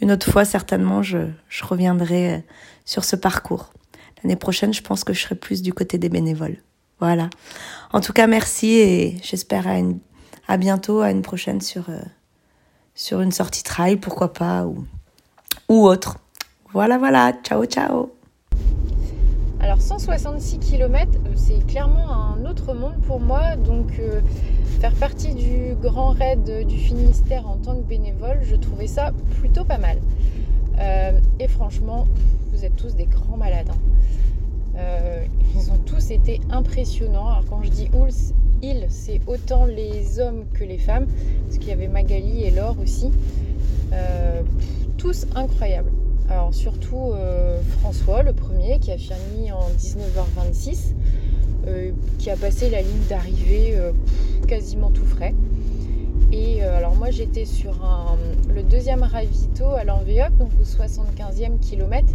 une 0.00 0.10
autre 0.10 0.30
fois 0.30 0.44
certainement 0.44 1.02
je, 1.02 1.18
reviendrai 1.62 2.34
euh, 2.34 2.38
sur 2.84 3.04
ce 3.04 3.16
parcours. 3.16 3.72
L'année 4.22 4.36
prochaine, 4.36 4.74
je 4.74 4.82
pense 4.82 5.04
que 5.04 5.12
je 5.12 5.22
serai 5.22 5.36
plus 5.36 5.62
du 5.62 5.72
côté 5.72 5.98
des 5.98 6.08
bénévoles. 6.08 6.56
Voilà. 7.00 7.30
En 7.92 8.00
tout 8.00 8.12
cas, 8.12 8.26
merci 8.26 8.68
et 8.68 9.16
j'espère 9.22 9.66
à, 10.46 10.56
bientôt, 10.56 11.00
à 11.00 11.10
une 11.10 11.22
prochaine 11.22 11.60
sur, 11.60 11.88
euh, 11.90 11.98
sur 12.94 13.20
une 13.20 13.32
sortie 13.32 13.64
trail, 13.64 13.96
pourquoi 13.96 14.32
pas, 14.32 14.64
ou, 14.64 14.84
ou 15.68 15.86
autre. 15.86 16.18
Voilà, 16.72 16.98
voilà. 16.98 17.32
Ciao, 17.44 17.64
ciao. 17.64 18.12
Alors 19.62 19.80
166 19.80 20.58
km, 20.58 21.08
c'est 21.36 21.64
clairement 21.68 22.10
un 22.10 22.44
autre 22.46 22.74
monde 22.74 22.96
pour 23.06 23.20
moi. 23.20 23.54
Donc 23.54 23.92
euh, 24.00 24.20
faire 24.80 24.92
partie 24.94 25.34
du 25.34 25.76
grand 25.80 26.10
raid 26.10 26.66
du 26.66 26.76
Finistère 26.76 27.48
en 27.48 27.58
tant 27.58 27.76
que 27.76 27.84
bénévole, 27.84 28.40
je 28.42 28.56
trouvais 28.56 28.88
ça 28.88 29.12
plutôt 29.40 29.64
pas 29.64 29.78
mal. 29.78 29.98
Euh, 30.80 31.12
et 31.38 31.46
franchement, 31.46 32.08
vous 32.50 32.64
êtes 32.64 32.74
tous 32.74 32.96
des 32.96 33.06
grands 33.06 33.36
malades. 33.36 33.68
Hein. 33.70 34.78
Euh, 34.78 35.24
ils 35.54 35.70
ont 35.70 35.78
tous 35.86 36.10
été 36.10 36.40
impressionnants. 36.50 37.28
Alors 37.28 37.44
quand 37.48 37.62
je 37.62 37.70
dis 37.70 37.88
ils, 38.62 38.86
c'est 38.88 39.20
autant 39.28 39.64
les 39.64 40.18
hommes 40.18 40.44
que 40.54 40.64
les 40.64 40.78
femmes, 40.78 41.06
parce 41.46 41.58
qu'il 41.58 41.68
y 41.68 41.72
avait 41.72 41.88
Magali 41.88 42.42
et 42.42 42.50
Laure 42.50 42.76
aussi. 42.82 43.12
tous 44.98 45.26
incroyables. 45.36 45.90
Surtout 46.52 47.12
euh, 47.12 47.60
François, 47.80 48.22
le 48.22 48.34
premier, 48.34 48.78
qui 48.78 48.92
a 48.92 48.98
fini 48.98 49.50
en 49.52 49.68
19h26, 49.78 50.94
euh, 51.66 51.90
qui 52.18 52.30
a 52.30 52.36
passé 52.36 52.68
la 52.68 52.82
ligne 52.82 53.06
d'arrivée 53.08 53.72
euh, 53.74 53.92
quasiment 54.46 54.90
tout 54.90 55.04
frais. 55.04 55.34
Et 56.30 56.62
alors 56.62 56.94
moi 56.94 57.10
j'étais 57.10 57.44
sur 57.44 57.74
le 58.54 58.62
deuxième 58.62 59.02
ravito 59.02 59.66
à 59.66 59.84
l'Envéoc, 59.84 60.34
donc 60.38 60.48
au 60.60 60.64
75e 60.64 61.58
kilomètre. 61.58 62.12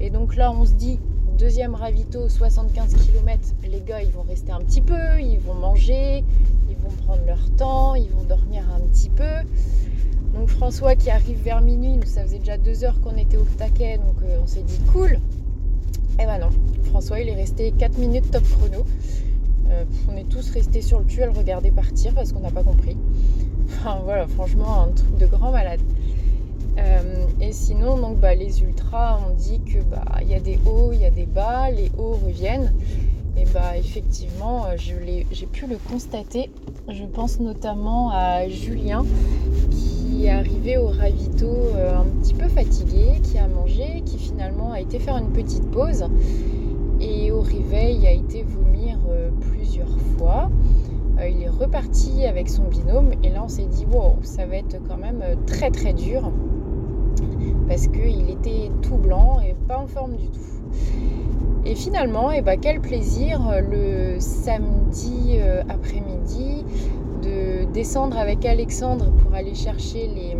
Et 0.00 0.10
donc 0.10 0.36
là 0.36 0.52
on 0.52 0.64
se 0.64 0.74
dit, 0.74 1.00
deuxième 1.38 1.74
ravito, 1.74 2.28
75 2.28 2.94
km, 2.94 3.40
les 3.68 3.80
gars 3.80 4.02
ils 4.02 4.12
vont 4.12 4.22
rester 4.28 4.52
un 4.52 4.60
petit 4.60 4.80
peu, 4.80 5.20
ils 5.20 5.40
vont 5.40 5.54
manger, 5.54 6.22
ils 6.70 6.76
vont 6.76 6.90
prendre 7.04 7.22
leur 7.26 7.50
temps, 7.56 7.96
ils 7.96 8.10
vont 8.10 8.22
dormir 8.22 8.62
un 8.76 8.80
petit 8.92 9.10
peu. 9.10 9.24
Donc 10.38 10.50
François 10.50 10.94
qui 10.94 11.10
arrive 11.10 11.42
vers 11.42 11.60
minuit, 11.60 11.96
nous 11.96 12.06
ça 12.06 12.22
faisait 12.22 12.38
déjà 12.38 12.56
deux 12.56 12.84
heures 12.84 13.00
qu'on 13.00 13.16
était 13.16 13.36
au 13.36 13.44
taquet, 13.58 13.96
donc 13.96 14.22
euh, 14.22 14.38
on 14.40 14.46
s'est 14.46 14.62
dit 14.62 14.78
cool. 14.92 15.18
Et 16.20 16.26
ben 16.26 16.38
non, 16.38 16.50
François 16.84 17.18
il 17.18 17.28
est 17.28 17.34
resté 17.34 17.72
4 17.72 17.98
minutes 17.98 18.30
top 18.30 18.44
chrono. 18.44 18.84
Euh, 19.68 19.84
on 20.08 20.16
est 20.16 20.28
tous 20.28 20.48
restés 20.50 20.80
sur 20.80 21.00
le 21.00 21.06
cul 21.06 21.24
à 21.24 21.26
le 21.26 21.32
regarder 21.32 21.72
partir 21.72 22.14
parce 22.14 22.32
qu'on 22.32 22.38
n'a 22.38 22.52
pas 22.52 22.62
compris. 22.62 22.96
Enfin 23.80 23.98
voilà, 24.04 24.28
franchement 24.28 24.84
un 24.84 24.92
truc 24.92 25.18
de 25.18 25.26
grand 25.26 25.50
malade. 25.50 25.80
Euh, 26.78 27.24
et 27.40 27.50
sinon, 27.50 27.98
donc, 27.98 28.20
bah, 28.20 28.36
les 28.36 28.62
ultras, 28.62 29.18
on 29.28 29.34
dit 29.34 29.60
que 29.62 29.80
bah 29.90 30.04
il 30.22 30.28
y 30.28 30.34
a 30.34 30.40
des 30.40 30.60
hauts, 30.66 30.92
il 30.92 31.00
y 31.00 31.04
a 31.04 31.10
des 31.10 31.26
bas, 31.26 31.68
les 31.72 31.90
hauts 31.98 32.16
reviennent. 32.24 32.72
Et 33.40 33.44
bah 33.54 33.76
effectivement, 33.76 34.66
j'ai 34.76 35.46
pu 35.46 35.66
le 35.66 35.76
constater. 35.76 36.50
Je 36.88 37.04
pense 37.04 37.38
notamment 37.38 38.10
à 38.10 38.48
Julien 38.48 39.04
qui 39.70 40.26
est 40.26 40.30
arrivé 40.30 40.76
au 40.76 40.88
ravito 40.88 41.46
euh, 41.46 42.00
un 42.00 42.04
petit 42.20 42.34
peu 42.34 42.48
fatigué, 42.48 43.20
qui 43.22 43.38
a 43.38 43.46
mangé, 43.46 44.02
qui 44.04 44.18
finalement 44.18 44.72
a 44.72 44.80
été 44.80 44.98
faire 44.98 45.16
une 45.16 45.30
petite 45.30 45.70
pause 45.70 46.04
et 47.00 47.30
au 47.30 47.40
réveil 47.40 48.04
a 48.06 48.12
été 48.12 48.42
vomir 48.42 48.98
euh, 49.08 49.30
plusieurs 49.52 49.96
fois. 50.16 50.50
Euh, 51.20 51.28
il 51.28 51.42
est 51.42 51.48
reparti 51.48 52.26
avec 52.26 52.48
son 52.48 52.64
binôme 52.64 53.10
et 53.22 53.28
là 53.30 53.42
on 53.44 53.48
s'est 53.48 53.66
dit 53.66 53.86
wow 53.92 54.16
ça 54.22 54.46
va 54.46 54.56
être 54.56 54.78
quand 54.88 54.96
même 54.96 55.22
très 55.46 55.70
très 55.70 55.92
dur 55.92 56.32
parce 57.68 57.86
qu'il 57.86 58.30
était 58.30 58.70
tout 58.82 58.96
blanc 58.96 59.40
et 59.40 59.54
pas 59.68 59.78
en 59.78 59.86
forme 59.86 60.16
du 60.16 60.28
tout. 60.28 61.37
Et 61.68 61.74
finalement, 61.74 62.32
eh 62.32 62.40
ben, 62.40 62.58
quel 62.58 62.80
plaisir 62.80 63.40
le 63.70 64.18
samedi 64.18 65.38
après-midi 65.68 66.64
de 67.22 67.70
descendre 67.72 68.16
avec 68.16 68.46
Alexandre 68.46 69.10
pour 69.12 69.34
aller 69.34 69.54
chercher 69.54 70.08
les, 70.08 70.34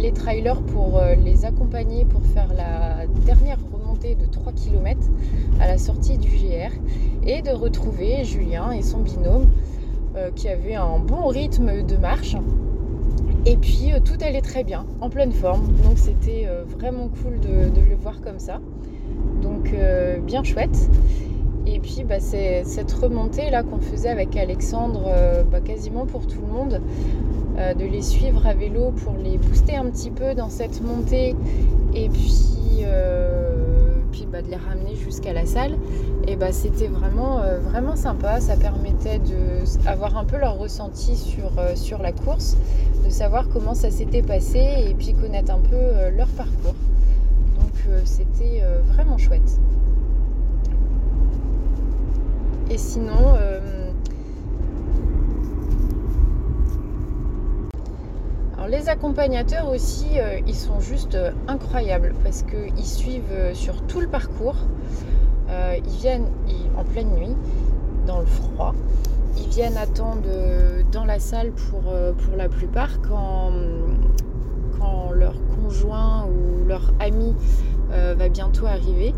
les 0.00 0.12
trailers 0.12 0.60
pour 0.62 0.98
euh, 0.98 1.14
les 1.14 1.44
accompagner 1.44 2.04
pour 2.04 2.22
faire 2.22 2.48
la 2.54 3.06
dernière 3.26 3.58
remontée 3.72 4.14
de 4.14 4.24
3 4.26 4.52
km 4.52 4.98
à 5.60 5.66
la 5.66 5.78
sortie 5.78 6.16
du 6.16 6.28
GR 6.28 6.72
et 7.26 7.42
de 7.42 7.50
retrouver 7.50 8.24
Julien 8.24 8.72
et 8.72 8.82
son 8.82 9.00
binôme 9.00 9.48
euh, 10.16 10.30
qui 10.34 10.48
avaient 10.48 10.74
un 10.74 10.98
bon 10.98 11.26
rythme 11.28 11.82
de 11.82 11.96
marche. 11.96 12.36
Et 13.46 13.56
puis 13.56 13.92
euh, 13.92 14.00
tout 14.00 14.16
allait 14.20 14.40
très 14.40 14.64
bien, 14.64 14.86
en 15.00 15.10
pleine 15.10 15.32
forme. 15.32 15.66
Donc 15.84 15.96
c'était 15.96 16.48
vraiment 16.78 17.08
cool 17.22 17.40
de, 17.40 17.80
le 17.88 17.96
voir 17.96 18.20
comme 18.20 18.38
ça. 18.38 18.60
Donc 19.42 19.74
bien 20.26 20.42
chouette. 20.44 20.90
Et 21.66 21.78
puis 21.78 22.04
bah, 22.04 22.20
cette 22.20 22.92
remontée 22.92 23.50
là 23.50 23.62
qu'on 23.62 23.78
faisait 23.78 24.08
avec 24.08 24.36
Alexandre 24.36 25.04
euh, 25.06 25.42
bah, 25.44 25.60
quasiment 25.60 26.06
pour 26.06 26.26
tout 26.26 26.40
le 26.40 26.52
monde, 26.52 26.80
euh, 27.58 27.74
de 27.74 27.84
les 27.84 28.02
suivre 28.02 28.46
à 28.46 28.54
vélo 28.54 28.92
pour 29.04 29.14
les 29.22 29.36
booster 29.36 29.76
un 29.76 29.86
petit 29.86 30.10
peu 30.10 30.34
dans 30.34 30.48
cette 30.48 30.82
montée 30.82 31.36
et 31.94 32.08
puis, 32.08 32.84
euh, 32.84 33.49
puis 34.10 34.26
bah, 34.30 34.42
de 34.42 34.48
les 34.48 34.56
ramener 34.56 34.94
jusqu'à 34.96 35.32
la 35.32 35.46
salle. 35.46 35.72
Et 36.26 36.36
bah, 36.36 36.52
c'était 36.52 36.88
vraiment, 36.88 37.40
vraiment 37.70 37.96
sympa, 37.96 38.40
ça 38.40 38.56
permettait 38.56 39.20
d'avoir 39.84 40.16
un 40.16 40.24
peu 40.24 40.38
leur 40.38 40.58
ressenti 40.58 41.16
sur, 41.16 41.50
sur 41.74 41.98
la 41.98 42.12
course, 42.12 42.56
de 43.04 43.10
savoir 43.10 43.48
comment 43.48 43.74
ça 43.74 43.90
s'était 43.90 44.22
passé 44.22 44.60
et 44.88 44.94
puis 44.94 45.14
connaître 45.14 45.52
un 45.52 45.60
peu 45.60 46.16
leur 46.16 46.28
parcours. 46.28 46.74
Donc 47.58 48.02
c'était 48.04 48.62
vraiment 48.94 49.18
chouette. 49.18 49.58
Et 52.70 52.78
sinon, 52.78 53.34
euh, 53.36 53.90
alors 58.54 58.59
les 58.70 58.88
accompagnateurs 58.88 59.68
aussi, 59.68 60.18
euh, 60.18 60.40
ils 60.46 60.54
sont 60.54 60.80
juste 60.80 61.14
euh, 61.14 61.32
incroyables 61.48 62.14
parce 62.22 62.42
qu'ils 62.42 62.86
suivent 62.86 63.52
sur 63.52 63.82
tout 63.82 64.00
le 64.00 64.08
parcours. 64.08 64.56
ils 65.76 65.98
viennent 65.98 66.28
en 66.76 66.84
pleine 66.84 67.10
nuit, 67.10 67.36
dans 68.06 68.20
le 68.20 68.26
froid. 68.26 68.74
Ils 69.36 69.48
viennent 69.48 69.76
attendre 69.76 70.22
dans 70.92 71.04
la 71.04 71.18
salle 71.18 71.50
pour, 71.52 71.82
la 72.36 72.48
plupart 72.48 73.00
quand, 73.02 73.50
leur 75.14 75.34
conjoint 75.56 76.26
ou 76.26 76.66
leur 76.66 76.92
ami 77.00 77.34
euh, 77.92 78.14
va 78.16 78.28
bientôt 78.28 78.66
arriver. 78.66 79.12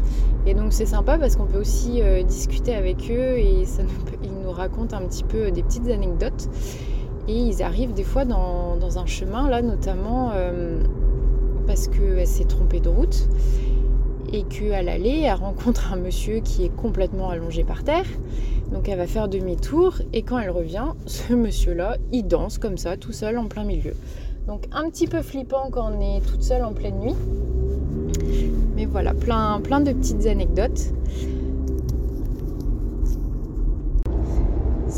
Et 0.46 0.54
donc 0.54 0.72
c'est 0.72 0.86
sympa 0.86 1.18
parce 1.18 1.36
qu'on 1.36 1.44
peut 1.44 1.60
aussi 1.60 2.00
euh, 2.00 2.22
discuter 2.22 2.74
avec 2.74 3.10
eux 3.10 3.38
et 3.38 3.64
ils 4.22 4.32
nous 4.42 4.50
racontent 4.50 4.96
un 4.96 5.02
petit 5.02 5.24
peu 5.24 5.50
des 5.50 5.62
petites 5.62 5.88
anecdotes. 5.88 6.48
Et 7.28 7.38
ils 7.38 7.62
arrivent 7.62 7.92
des 7.92 8.04
fois 8.04 8.24
dans, 8.24 8.98
un 8.98 9.06
chemin, 9.06 9.48
là 9.48 9.62
notamment 9.62 10.32
euh, 10.34 10.82
parce 11.66 11.88
qu'elle 11.88 12.26
s'est 12.26 12.44
trompée 12.44 12.80
de 12.80 12.88
route 12.88 13.28
et 14.32 14.44
qu'à 14.44 14.82
l'aller, 14.82 15.22
elle 15.24 15.34
rencontre 15.34 15.92
un 15.92 15.96
monsieur 15.96 16.40
qui 16.40 16.64
est 16.64 16.74
complètement 16.74 17.30
allongé 17.30 17.64
par 17.64 17.84
terre. 17.84 18.06
Donc 18.72 18.88
elle 18.88 18.98
va 18.98 19.06
faire 19.06 19.28
demi-tour 19.28 20.00
et 20.12 20.22
quand 20.22 20.38
elle 20.38 20.50
revient, 20.50 20.86
ce 21.06 21.34
monsieur-là, 21.34 21.98
il 22.12 22.26
danse 22.26 22.58
comme 22.58 22.78
ça, 22.78 22.96
tout 22.96 23.12
seul 23.12 23.38
en 23.38 23.46
plein 23.46 23.64
milieu. 23.64 23.94
Donc 24.46 24.64
un 24.72 24.88
petit 24.90 25.06
peu 25.06 25.22
flippant 25.22 25.68
quand 25.70 25.92
on 25.92 26.00
est 26.00 26.20
toute 26.20 26.42
seule 26.42 26.64
en 26.64 26.72
pleine 26.72 26.98
nuit. 26.98 27.14
Mais 28.74 28.86
voilà, 28.86 29.14
plein, 29.14 29.60
plein 29.60 29.80
de 29.80 29.92
petites 29.92 30.26
anecdotes. 30.26 30.92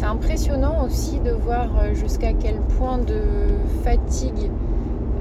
C'est 0.05 0.11
impressionnant 0.11 0.85
aussi 0.85 1.19
de 1.19 1.31
voir 1.31 1.71
euh, 1.79 1.95
jusqu'à 1.95 2.35
quel 2.35 2.57
point 2.77 2.99
de 2.99 3.23
fatigue, 3.85 4.51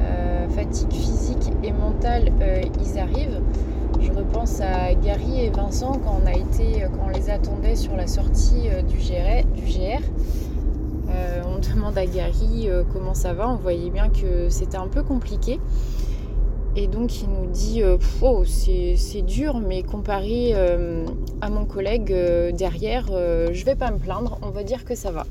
euh, 0.02 0.50
fatigue 0.50 0.92
physique 0.92 1.54
et 1.64 1.72
mentale 1.72 2.34
euh, 2.42 2.64
ils 2.82 3.00
arrivent. 3.00 3.40
Je 4.02 4.12
repense 4.12 4.60
à 4.60 4.94
Gary 4.94 5.46
et 5.46 5.50
Vincent 5.52 6.02
quand 6.04 6.20
on 6.22 6.28
a 6.28 6.34
été, 6.34 6.82
quand 6.82 7.06
on 7.08 7.18
les 7.18 7.30
attendait 7.30 7.78
sur 7.78 7.96
la 7.96 8.08
sortie 8.08 8.68
du 8.90 8.98
GR. 8.98 9.46
Du 9.56 9.62
GR. 9.62 10.04
on 11.48 11.60
demande 11.74 11.98
à 11.98 12.06
Gary 12.06 12.68
comment 12.92 13.14
ça 13.14 13.32
va. 13.34 13.48
On 13.48 13.56
voyait 13.56 13.90
bien 13.90 14.10
que 14.10 14.50
c'était 14.50 14.76
un 14.76 14.90
peu 14.90 15.02
compliqué. 15.02 15.62
Et 16.76 16.88
donc 16.88 17.22
il 17.22 17.30
nous 17.30 17.46
dit 17.52 17.84
euh, 17.84 17.98
oh, 18.22 18.44
c'est 18.46 19.22
dur, 19.22 19.60
mais 19.60 19.84
comparé 19.84 20.54
euh, 20.54 21.06
à 21.42 21.50
mon 21.50 21.66
collègue 21.66 22.12
euh, 22.12 22.52
derrière, 22.52 23.08
je 23.08 23.66
vais 23.66 23.76
pas 23.76 23.92
me 23.92 23.98
plaindre, 23.98 24.40
on 24.42 24.50
va 24.50 24.64
dire 24.64 24.84
que 24.86 24.96
ça 24.96 25.12
va. 25.12 25.26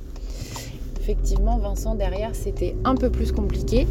Effectivement, 1.01 1.59
Vincent 1.59 1.97
derrière, 1.97 2.31
c'était 2.35 2.77
un 2.85 2.95
peu 2.95 3.11
plus 3.11 3.33
compliqué. 3.33 3.89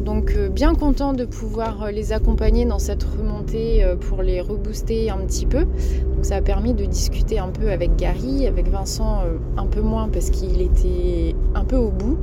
Donc 0.00 0.34
bien 0.48 0.74
content 0.74 1.12
de 1.12 1.26
pouvoir 1.26 1.92
les 1.92 2.14
accompagner 2.14 2.64
dans 2.64 2.78
cette 2.78 3.02
remontée 3.02 3.84
pour 4.08 4.22
les 4.22 4.40
rebooster 4.40 5.10
un 5.10 5.18
petit 5.18 5.44
peu. 5.44 5.64
Donc 5.64 6.24
ça 6.24 6.36
a 6.36 6.40
permis 6.40 6.72
de 6.72 6.86
discuter 6.86 7.38
un 7.38 7.48
peu 7.48 7.70
avec 7.70 7.96
Gary, 7.96 8.46
avec 8.46 8.68
Vincent 8.68 9.24
un 9.58 9.66
peu 9.66 9.82
moins 9.82 10.08
parce 10.08 10.30
qu'il 10.30 10.62
était 10.62 11.34
un 11.54 11.64
peu 11.64 11.76
au 11.76 11.90
bout. 11.90 12.16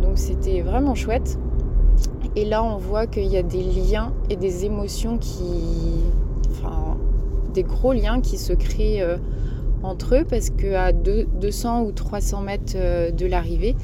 donc 0.00 0.12
c'était 0.16 0.62
vraiment 0.62 0.94
chouette. 0.94 1.38
Et 2.36 2.44
là, 2.44 2.62
on 2.62 2.76
voit 2.76 3.06
qu'il 3.06 3.24
y 3.24 3.38
a 3.38 3.42
des 3.42 3.62
liens 3.62 4.12
et 4.28 4.36
des 4.36 4.66
émotions 4.66 5.16
qui. 5.16 5.42
Enfin, 6.50 6.98
des 7.54 7.62
gros 7.62 7.94
liens 7.94 8.20
qui 8.20 8.36
se 8.36 8.52
créent 8.52 9.00
euh, 9.00 9.16
entre 9.82 10.16
eux 10.16 10.24
parce 10.28 10.50
qu'à 10.50 10.92
200 10.92 11.84
ou 11.84 11.92
300 11.92 12.42
mètres 12.42 12.74
euh, 12.76 13.10
de 13.10 13.24
l'arrivée, 13.24 13.74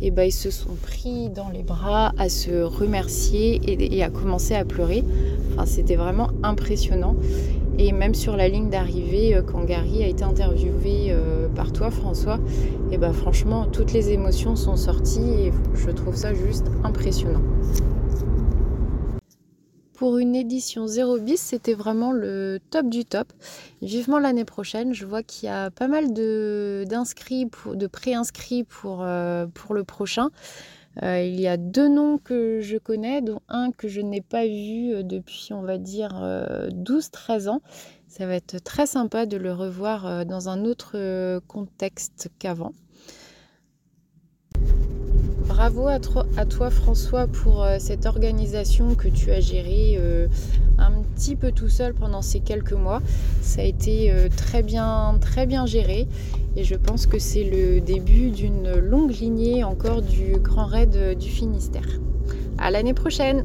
et 0.00 0.06
eh 0.06 0.10
ben, 0.12 0.22
ils 0.22 0.32
se 0.32 0.50
sont 0.50 0.76
pris 0.80 1.28
dans 1.28 1.48
les 1.48 1.64
bras 1.64 2.12
à 2.18 2.28
se 2.28 2.62
remercier 2.62 3.60
et, 3.66 4.04
à 4.04 4.10
commencer 4.10 4.54
à 4.54 4.64
pleurer. 4.64 5.02
C'était 5.66 5.96
vraiment 5.96 6.28
impressionnant. 6.44 7.16
Et 7.78 7.92
même 7.92 8.14
sur 8.14 8.36
la 8.36 8.48
ligne 8.48 8.70
d'arrivée, 8.70 9.34
euh, 9.34 9.42
quand 9.42 9.64
Gary 9.64 10.02
a 10.02 10.08
été 10.08 10.24
interviewé 10.24 11.14
par 11.54 11.72
toi, 11.72 11.90
François, 11.90 12.38
et 12.90 12.94
eh 12.94 12.98
ben, 12.98 13.12
franchement, 13.12 13.66
toutes 13.66 13.92
les 13.92 14.10
émotions 14.10 14.56
sont 14.56 14.76
sorties 14.76 15.30
et 15.46 15.52
je 15.74 15.90
trouve 15.90 16.14
ça 16.16 16.34
juste 16.34 16.66
impressionnant. 16.84 17.42
Pour 19.98 20.18
une 20.18 20.36
édition 20.36 20.86
0 20.86 21.18
bis, 21.18 21.40
c'était 21.40 21.74
vraiment 21.74 22.12
le 22.12 22.60
top 22.70 22.88
du 22.88 23.04
top. 23.04 23.32
Vivement 23.82 24.20
l'année 24.20 24.44
prochaine, 24.44 24.94
je 24.94 25.04
vois 25.04 25.24
qu'il 25.24 25.48
y 25.48 25.50
a 25.50 25.72
pas 25.72 25.88
mal 25.88 26.12
d'inscrits, 26.12 27.50
de 27.74 27.86
pré-inscrits 27.88 28.62
pour, 28.62 29.02
euh, 29.02 29.48
pour 29.52 29.74
le 29.74 29.82
prochain. 29.82 30.30
Euh, 31.02 31.22
il 31.22 31.40
y 31.40 31.46
a 31.46 31.56
deux 31.56 31.88
noms 31.88 32.18
que 32.18 32.60
je 32.60 32.76
connais, 32.76 33.22
dont 33.22 33.40
un 33.48 33.70
que 33.70 33.88
je 33.88 34.00
n'ai 34.00 34.20
pas 34.20 34.46
vu 34.46 34.92
euh, 34.92 35.02
depuis, 35.02 35.52
on 35.52 35.62
va 35.62 35.78
dire, 35.78 36.10
12-13 36.70 37.48
ans. 37.48 37.62
Ça 38.08 38.26
va 38.26 38.34
être 38.34 38.62
très 38.62 38.86
sympa 38.86 39.26
de 39.26 39.36
le 39.36 39.52
revoir 39.52 40.24
dans 40.24 40.48
un 40.48 40.64
autre 40.64 41.40
contexte 41.46 42.30
qu'avant. 42.38 42.72
Bravo 45.48 45.88
à, 45.88 45.98
toi 45.98 46.70
François 46.70 47.26
pour 47.26 47.64
euh, 47.64 47.76
cette 47.78 48.04
organisation 48.04 48.94
que 48.94 49.08
tu 49.08 49.30
as 49.30 49.40
gérée 49.40 49.96
euh, 49.98 50.26
un 50.76 50.92
petit 51.14 51.36
peu 51.36 51.52
tout 51.52 51.70
seul 51.70 51.94
pendant 51.94 52.20
ces 52.20 52.40
quelques 52.40 52.74
mois. 52.74 53.00
Ça 53.40 53.62
a 53.62 53.64
été 53.64 54.12
euh, 54.12 54.28
très 54.28 54.62
bien, 54.62 55.16
très 55.20 55.46
bien 55.46 55.64
géré 55.64 56.06
et 56.54 56.64
je 56.64 56.74
pense 56.74 57.06
que 57.06 57.18
c'est 57.18 57.44
le 57.44 57.80
début 57.80 58.30
d'une 58.30 58.74
longue 58.78 59.12
lignée 59.18 59.64
encore 59.64 60.02
du 60.02 60.36
Grand 60.36 60.66
Raid 60.66 61.16
du 61.18 61.28
Finistère. 61.28 61.98
À 62.58 62.70
l'année 62.70 62.94
prochaine! 62.94 63.44